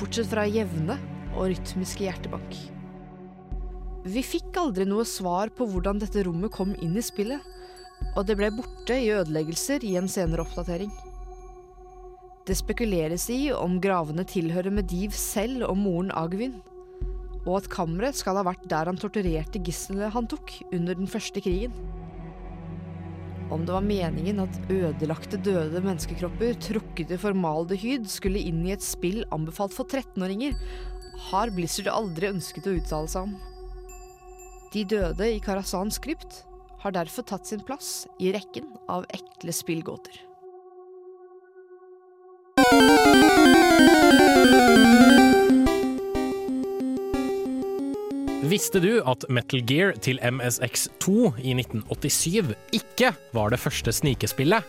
bortsett 0.00 0.30
fra 0.32 0.46
jevne 0.48 0.96
og 1.36 1.50
rytmiske 1.52 2.06
hjertebank. 2.06 2.56
Vi 4.00 4.22
fikk 4.24 4.56
aldri 4.56 4.86
noe 4.88 5.04
svar 5.04 5.52
på 5.52 5.66
hvordan 5.68 6.00
dette 6.00 6.24
rommet 6.24 6.52
kom 6.54 6.72
inn 6.80 6.96
i 6.96 7.04
spillet, 7.04 7.44
og 8.16 8.24
det 8.26 8.38
ble 8.40 8.48
borte 8.54 8.96
i 8.96 9.10
ødeleggelser 9.12 9.84
i 9.84 9.94
en 10.00 10.08
senere 10.08 10.46
oppdatering. 10.46 10.90
Det 12.48 12.56
spekuleres 12.56 13.28
i 13.30 13.50
om 13.52 13.76
gravene 13.82 14.24
tilhører 14.26 14.72
Mediv 14.74 15.12
selv 15.14 15.66
og 15.68 15.76
moren 15.78 16.08
Agvin, 16.16 16.56
og 17.46 17.56
at 17.60 17.70
kammeret 17.72 18.18
skal 18.18 18.36
ha 18.38 18.44
vært 18.46 18.66
der 18.70 18.90
han 18.90 19.00
torturerte 19.00 19.62
gislene 19.64 20.10
han 20.12 20.28
tok 20.30 20.52
under 20.70 20.98
den 20.98 21.10
første 21.10 21.42
krigen. 21.44 21.74
Om 23.50 23.64
det 23.66 23.74
var 23.74 23.82
meningen 23.82 24.44
at 24.44 24.58
ødelagte 24.70 25.40
døde 25.42 25.82
menneskekropper 25.82 26.58
trukket 26.62 27.10
i 27.10 27.18
formaldehyd 27.18 28.06
skulle 28.10 28.42
inn 28.46 28.62
i 28.68 28.74
et 28.76 28.84
spill 28.84 29.24
anbefalt 29.34 29.74
for 29.74 29.88
13-åringer, 29.90 30.54
har 31.30 31.50
Blizzard 31.56 31.90
aldri 31.90 32.30
ønsket 32.30 32.70
å 32.70 32.76
uttale 32.78 33.10
seg 33.10 33.26
om. 33.26 33.34
De 34.70 34.86
døde 34.86 35.26
i 35.34 35.42
Karazans 35.42 35.98
krypt 35.98 36.44
har 36.80 36.94
derfor 36.94 37.26
tatt 37.26 37.50
sin 37.50 37.64
plass 37.66 38.06
i 38.22 38.30
rekken 38.32 38.70
av 38.88 39.08
ekle 39.10 39.52
spillgåter. 39.52 40.29
Visste 48.50 48.80
du 48.82 48.96
at 49.06 49.22
Metal 49.30 49.60
Gear 49.62 49.92
til 50.02 50.18
MSX2 50.26 51.36
i 51.38 51.52
1987 51.54 52.48
ikke 52.74 53.12
var 53.36 53.52
det 53.52 53.60
første 53.62 53.92
snikespillet? 53.94 54.66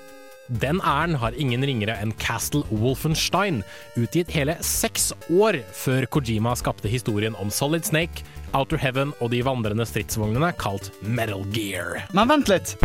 Den 0.61 0.77
æren 0.85 1.15
har 1.17 1.33
ingen 1.33 1.65
ringere 1.65 1.95
enn 2.03 2.11
Castle 2.21 2.61
Wolfenstein, 2.69 3.63
utgitt 3.97 4.29
hele 4.35 4.53
seks 4.61 5.07
år 5.33 5.57
før 5.73 6.05
Kojima 6.13 6.53
skapte 6.59 6.91
historien 6.93 7.33
om 7.41 7.49
Solid 7.49 7.87
Snake, 7.87 8.21
Outer 8.53 8.77
Heaven 8.83 9.15
og 9.17 9.33
de 9.33 9.41
vandrende 9.47 9.87
stridsvognene 9.89 10.51
kalt 10.61 10.91
Metal 11.01 11.41
Gear. 11.55 12.03
Men 12.13 12.29
vent 12.35 12.53
litt! 12.53 12.75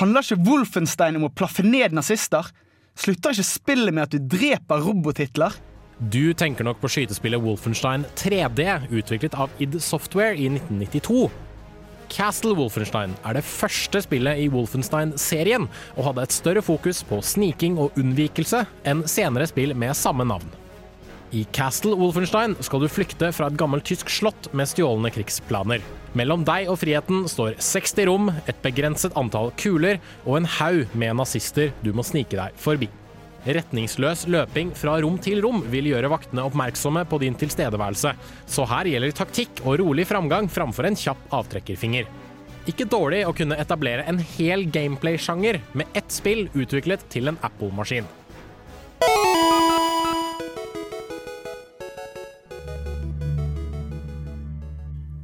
Handler 0.00 0.24
ikke 0.24 0.40
Wolfenstein 0.46 1.20
om 1.20 1.28
å 1.28 1.34
plaffe 1.36 1.66
ned 1.66 1.92
nazister? 1.92 2.48
Slutter 2.96 3.36
ikke 3.36 3.50
spillet 3.50 3.92
med 3.92 4.06
at 4.06 4.16
du 4.16 4.36
dreper 4.38 4.88
robothitler? 4.88 5.52
Du 5.96 6.34
tenker 6.36 6.66
nok 6.66 6.76
på 6.82 6.90
skytespillet 6.92 7.40
Wolfenstein 7.40 8.02
3D, 8.20 8.66
utviklet 8.92 9.32
av 9.32 9.52
id 9.64 9.78
Software 9.80 10.34
i 10.36 10.50
1992. 10.50 11.30
Castle 12.12 12.52
Wolfenstein 12.58 13.14
er 13.24 13.38
det 13.38 13.42
første 13.48 14.02
spillet 14.04 14.42
i 14.42 14.50
Wolfenstein-serien, 14.52 15.64
og 15.96 16.10
hadde 16.10 16.26
et 16.26 16.36
større 16.36 16.62
fokus 16.62 17.00
på 17.08 17.22
sniking 17.24 17.78
og 17.80 17.96
unnvikelse 17.96 18.66
enn 18.84 19.06
senere 19.08 19.48
spill 19.48 19.72
med 19.72 19.96
samme 19.96 20.28
navn. 20.28 20.52
I 21.32 21.46
Castle 21.56 21.96
Wolfenstein 21.96 22.58
skal 22.60 22.84
du 22.84 22.90
flykte 22.92 23.32
fra 23.32 23.48
et 23.48 23.56
gammelt 23.56 23.88
tysk 23.88 24.12
slott 24.12 24.50
med 24.52 24.68
stjålne 24.68 25.08
krigsplaner. 25.16 25.80
Mellom 26.12 26.44
deg 26.44 26.68
og 26.68 26.76
friheten 26.84 27.24
står 27.32 27.56
60 27.56 28.04
rom, 28.12 28.30
et 28.44 28.60
begrenset 28.60 29.16
antall 29.16 29.48
kuler 29.56 29.96
og 30.26 30.42
en 30.42 30.52
haug 30.60 30.92
med 30.92 31.16
nazister 31.24 31.72
du 31.80 31.94
må 31.96 32.04
snike 32.04 32.36
deg 32.36 32.60
forbi. 32.60 32.92
Retningsløs 33.46 34.24
løping 34.26 34.72
fra 34.74 34.96
rom 35.04 35.20
til 35.22 35.38
rom 35.44 35.60
vil 35.70 35.86
gjøre 35.92 36.10
vaktene 36.10 36.42
oppmerksomme 36.48 37.04
på 37.06 37.20
din 37.22 37.36
tilstedeværelse, 37.38 38.10
så 38.50 38.66
her 38.66 38.90
gjelder 38.90 39.14
taktikk 39.14 39.62
og 39.62 39.78
rolig 39.78 40.06
framgang 40.10 40.48
framfor 40.50 40.88
en 40.88 40.98
kjapp 40.98 41.28
avtrekkerfinger. 41.38 42.08
Ikke 42.66 42.88
dårlig 42.90 43.22
å 43.22 43.34
kunne 43.36 43.58
etablere 43.62 44.02
en 44.10 44.18
hel 44.34 44.66
gameplay-sjanger 44.74 45.60
med 45.78 45.94
ett 45.94 46.10
spill 46.10 46.48
utviklet 46.58 47.04
til 47.12 47.30
en 47.30 47.38
Apple-maskin. 47.46 48.08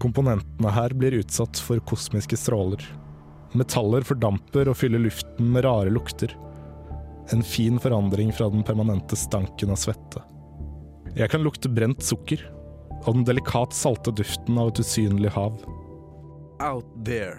Komponentene 0.02 0.70
her 0.74 0.94
blir 0.94 1.18
utsatt 1.18 1.58
for 1.58 1.82
kosmiske 1.90 2.38
stråler. 2.38 2.86
Metaller 3.58 4.06
fordamper 4.06 4.70
og 4.70 4.78
fyller 4.78 5.02
luften 5.02 5.50
med 5.54 5.66
rare 5.66 5.90
lukter. 5.90 6.30
En 7.30 7.42
fin 7.42 7.78
forandring 7.80 8.32
fra 8.32 8.48
den 8.48 8.62
permanente 8.62 9.16
stanken 9.16 9.70
av 9.70 9.78
svette. 9.78 10.22
Jeg 11.14 11.30
kan 11.30 11.42
lukte 11.44 11.70
brent 11.70 12.02
sukker, 12.02 12.42
og 13.04 13.14
den 13.14 13.26
delikat 13.28 13.74
salte 13.76 14.12
duften 14.16 14.58
av 14.58 14.72
et 14.72 14.80
usynlig 14.82 15.30
hav. 15.34 15.58
Out 16.62 16.88
There, 17.04 17.38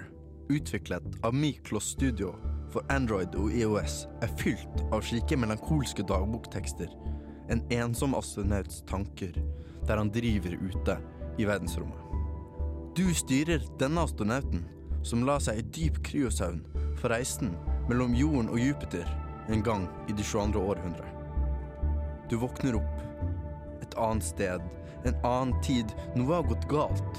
utviklet 0.54 1.06
av 1.24 1.36
Miklos 1.36 1.94
Studio 1.96 2.36
for 2.74 2.86
Android 2.94 3.36
og 3.40 3.54
IOS, 3.54 4.04
er 4.22 4.32
fylt 4.40 4.84
av 4.92 5.04
slike 5.06 5.38
melankolske 5.40 6.06
dagboktekster. 6.10 6.92
En 7.52 7.64
ensom 7.74 8.16
astronauts 8.18 8.84
tanker, 8.90 9.36
der 9.88 10.00
han 10.00 10.12
driver 10.14 10.56
ute 10.62 10.98
i 11.38 11.48
verdensrommet. 11.50 12.00
Du 12.96 13.08
styrer 13.18 13.64
denne 13.82 14.06
astronauten, 14.06 14.64
som 15.04 15.26
la 15.28 15.40
seg 15.42 15.60
i 15.60 15.68
dyp 15.76 16.00
kryosøvn 16.06 16.62
for 17.02 17.12
reisen 17.12 17.52
mellom 17.90 18.14
jorden 18.16 18.54
og 18.54 18.62
Jupiter 18.62 19.10
en 19.48 19.64
gang 19.64 19.88
i 20.10 20.14
det 20.14 20.24
22. 20.24 20.60
århundre. 20.60 21.08
Du 22.30 22.38
våkner 22.40 22.78
opp 22.80 23.84
et 23.84 23.98
annet 24.00 24.24
sted 24.24 24.64
En 25.04 25.18
annen 25.28 25.58
tid, 25.62 25.90
noe 26.16 26.38
har 26.38 26.46
gått 26.48 26.64
galt. 26.72 27.18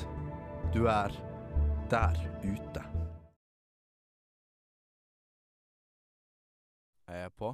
Du 0.73 0.87
er 0.89 1.13
der 1.93 2.17
ute. 2.41 2.81
Er 7.13 7.19
jeg 7.27 7.35
på? 7.37 7.51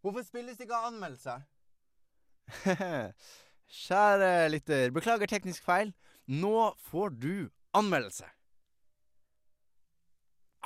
Hvorfor 0.00 0.22
spilles 0.22 0.62
ikke 0.62 0.78
anmeldelse? 0.78 1.34
Kjære 3.82 4.30
lytter, 4.54 4.94
beklager 4.94 5.26
teknisk 5.26 5.66
feil. 5.66 5.90
Nå 6.30 6.70
får 6.86 7.18
du 7.18 7.50
anmeldelse. 7.74 8.30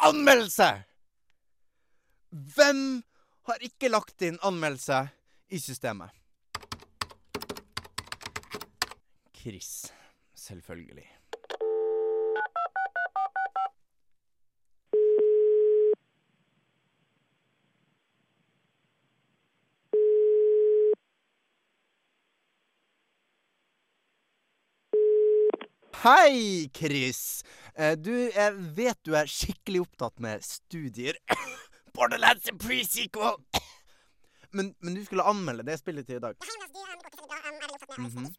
Anmeldelse! 0.05 0.90
Hvem 2.31 3.03
har 3.51 3.63
ikke 3.67 3.89
lagt 3.91 4.23
inn 4.23 4.37
anmeldelse 4.47 5.03
i 5.51 5.59
systemet? 5.59 6.11
Chris. 9.35 9.91
Selvfølgelig. 10.35 11.09
Hei, 26.01 26.71
Chris. 26.73 27.43
Eh, 27.75 27.97
Du, 27.99 28.13
jeg 28.15 28.55
vet 28.77 28.97
du 29.05 29.17
er 29.19 29.27
skikkelig 29.29 29.83
opptatt 29.83 30.21
med 30.23 30.45
studier. 30.47 31.19
Borderlands 32.01 32.49
en 32.49 32.59
pre-sequel! 32.59 33.37
Men, 34.53 34.75
men 34.81 34.95
du 34.95 35.05
skulle 35.05 35.23
anmelde 35.23 35.63
det 35.63 35.77
spillet 35.79 36.07
til 36.07 36.17
i 36.17 36.19
dag. 36.19 36.35
Mhm. 37.99 38.35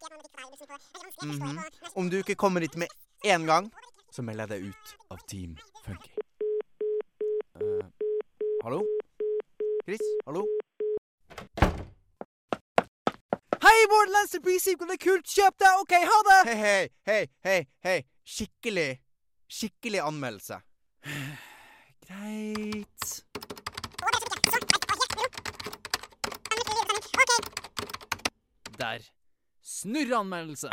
Mhm. 1.23 1.59
Om 1.95 2.09
du 2.09 2.17
ikke 2.17 2.35
kommer 2.35 2.59
dit 2.59 2.75
med 2.75 2.88
én 3.25 3.45
gang, 3.45 3.71
så 4.11 4.21
melder 4.21 4.43
jeg 4.43 4.49
deg 4.49 4.67
ut 4.69 4.95
av 5.11 5.21
Team 5.31 5.53
Funky. 5.85 6.11
Uh, 7.61 7.85
hallo? 8.63 8.81
Chris? 9.85 10.03
Hallo? 10.25 10.43
Hei, 13.63 13.77
Borderlands 13.93 14.35
er 14.35 14.43
pre-sequel! 14.43 14.89
Det 14.91 14.97
er 14.99 15.05
kult! 15.05 15.31
Kjøp 15.38 15.63
det! 15.63 15.71
OK, 15.85 15.95
ha 16.11 16.19
det! 16.31 16.41
Hei, 16.49 16.57
hei, 16.65 16.89
hei, 17.07 17.23
hei, 17.47 17.61
hei. 17.88 17.95
Skikkelig, 18.35 18.89
skikkelig 19.61 20.03
anmeldelse. 20.09 20.59
Greit. 22.11 23.23
Der. 28.79 28.99
Snurreanmeldelse. 29.61 30.69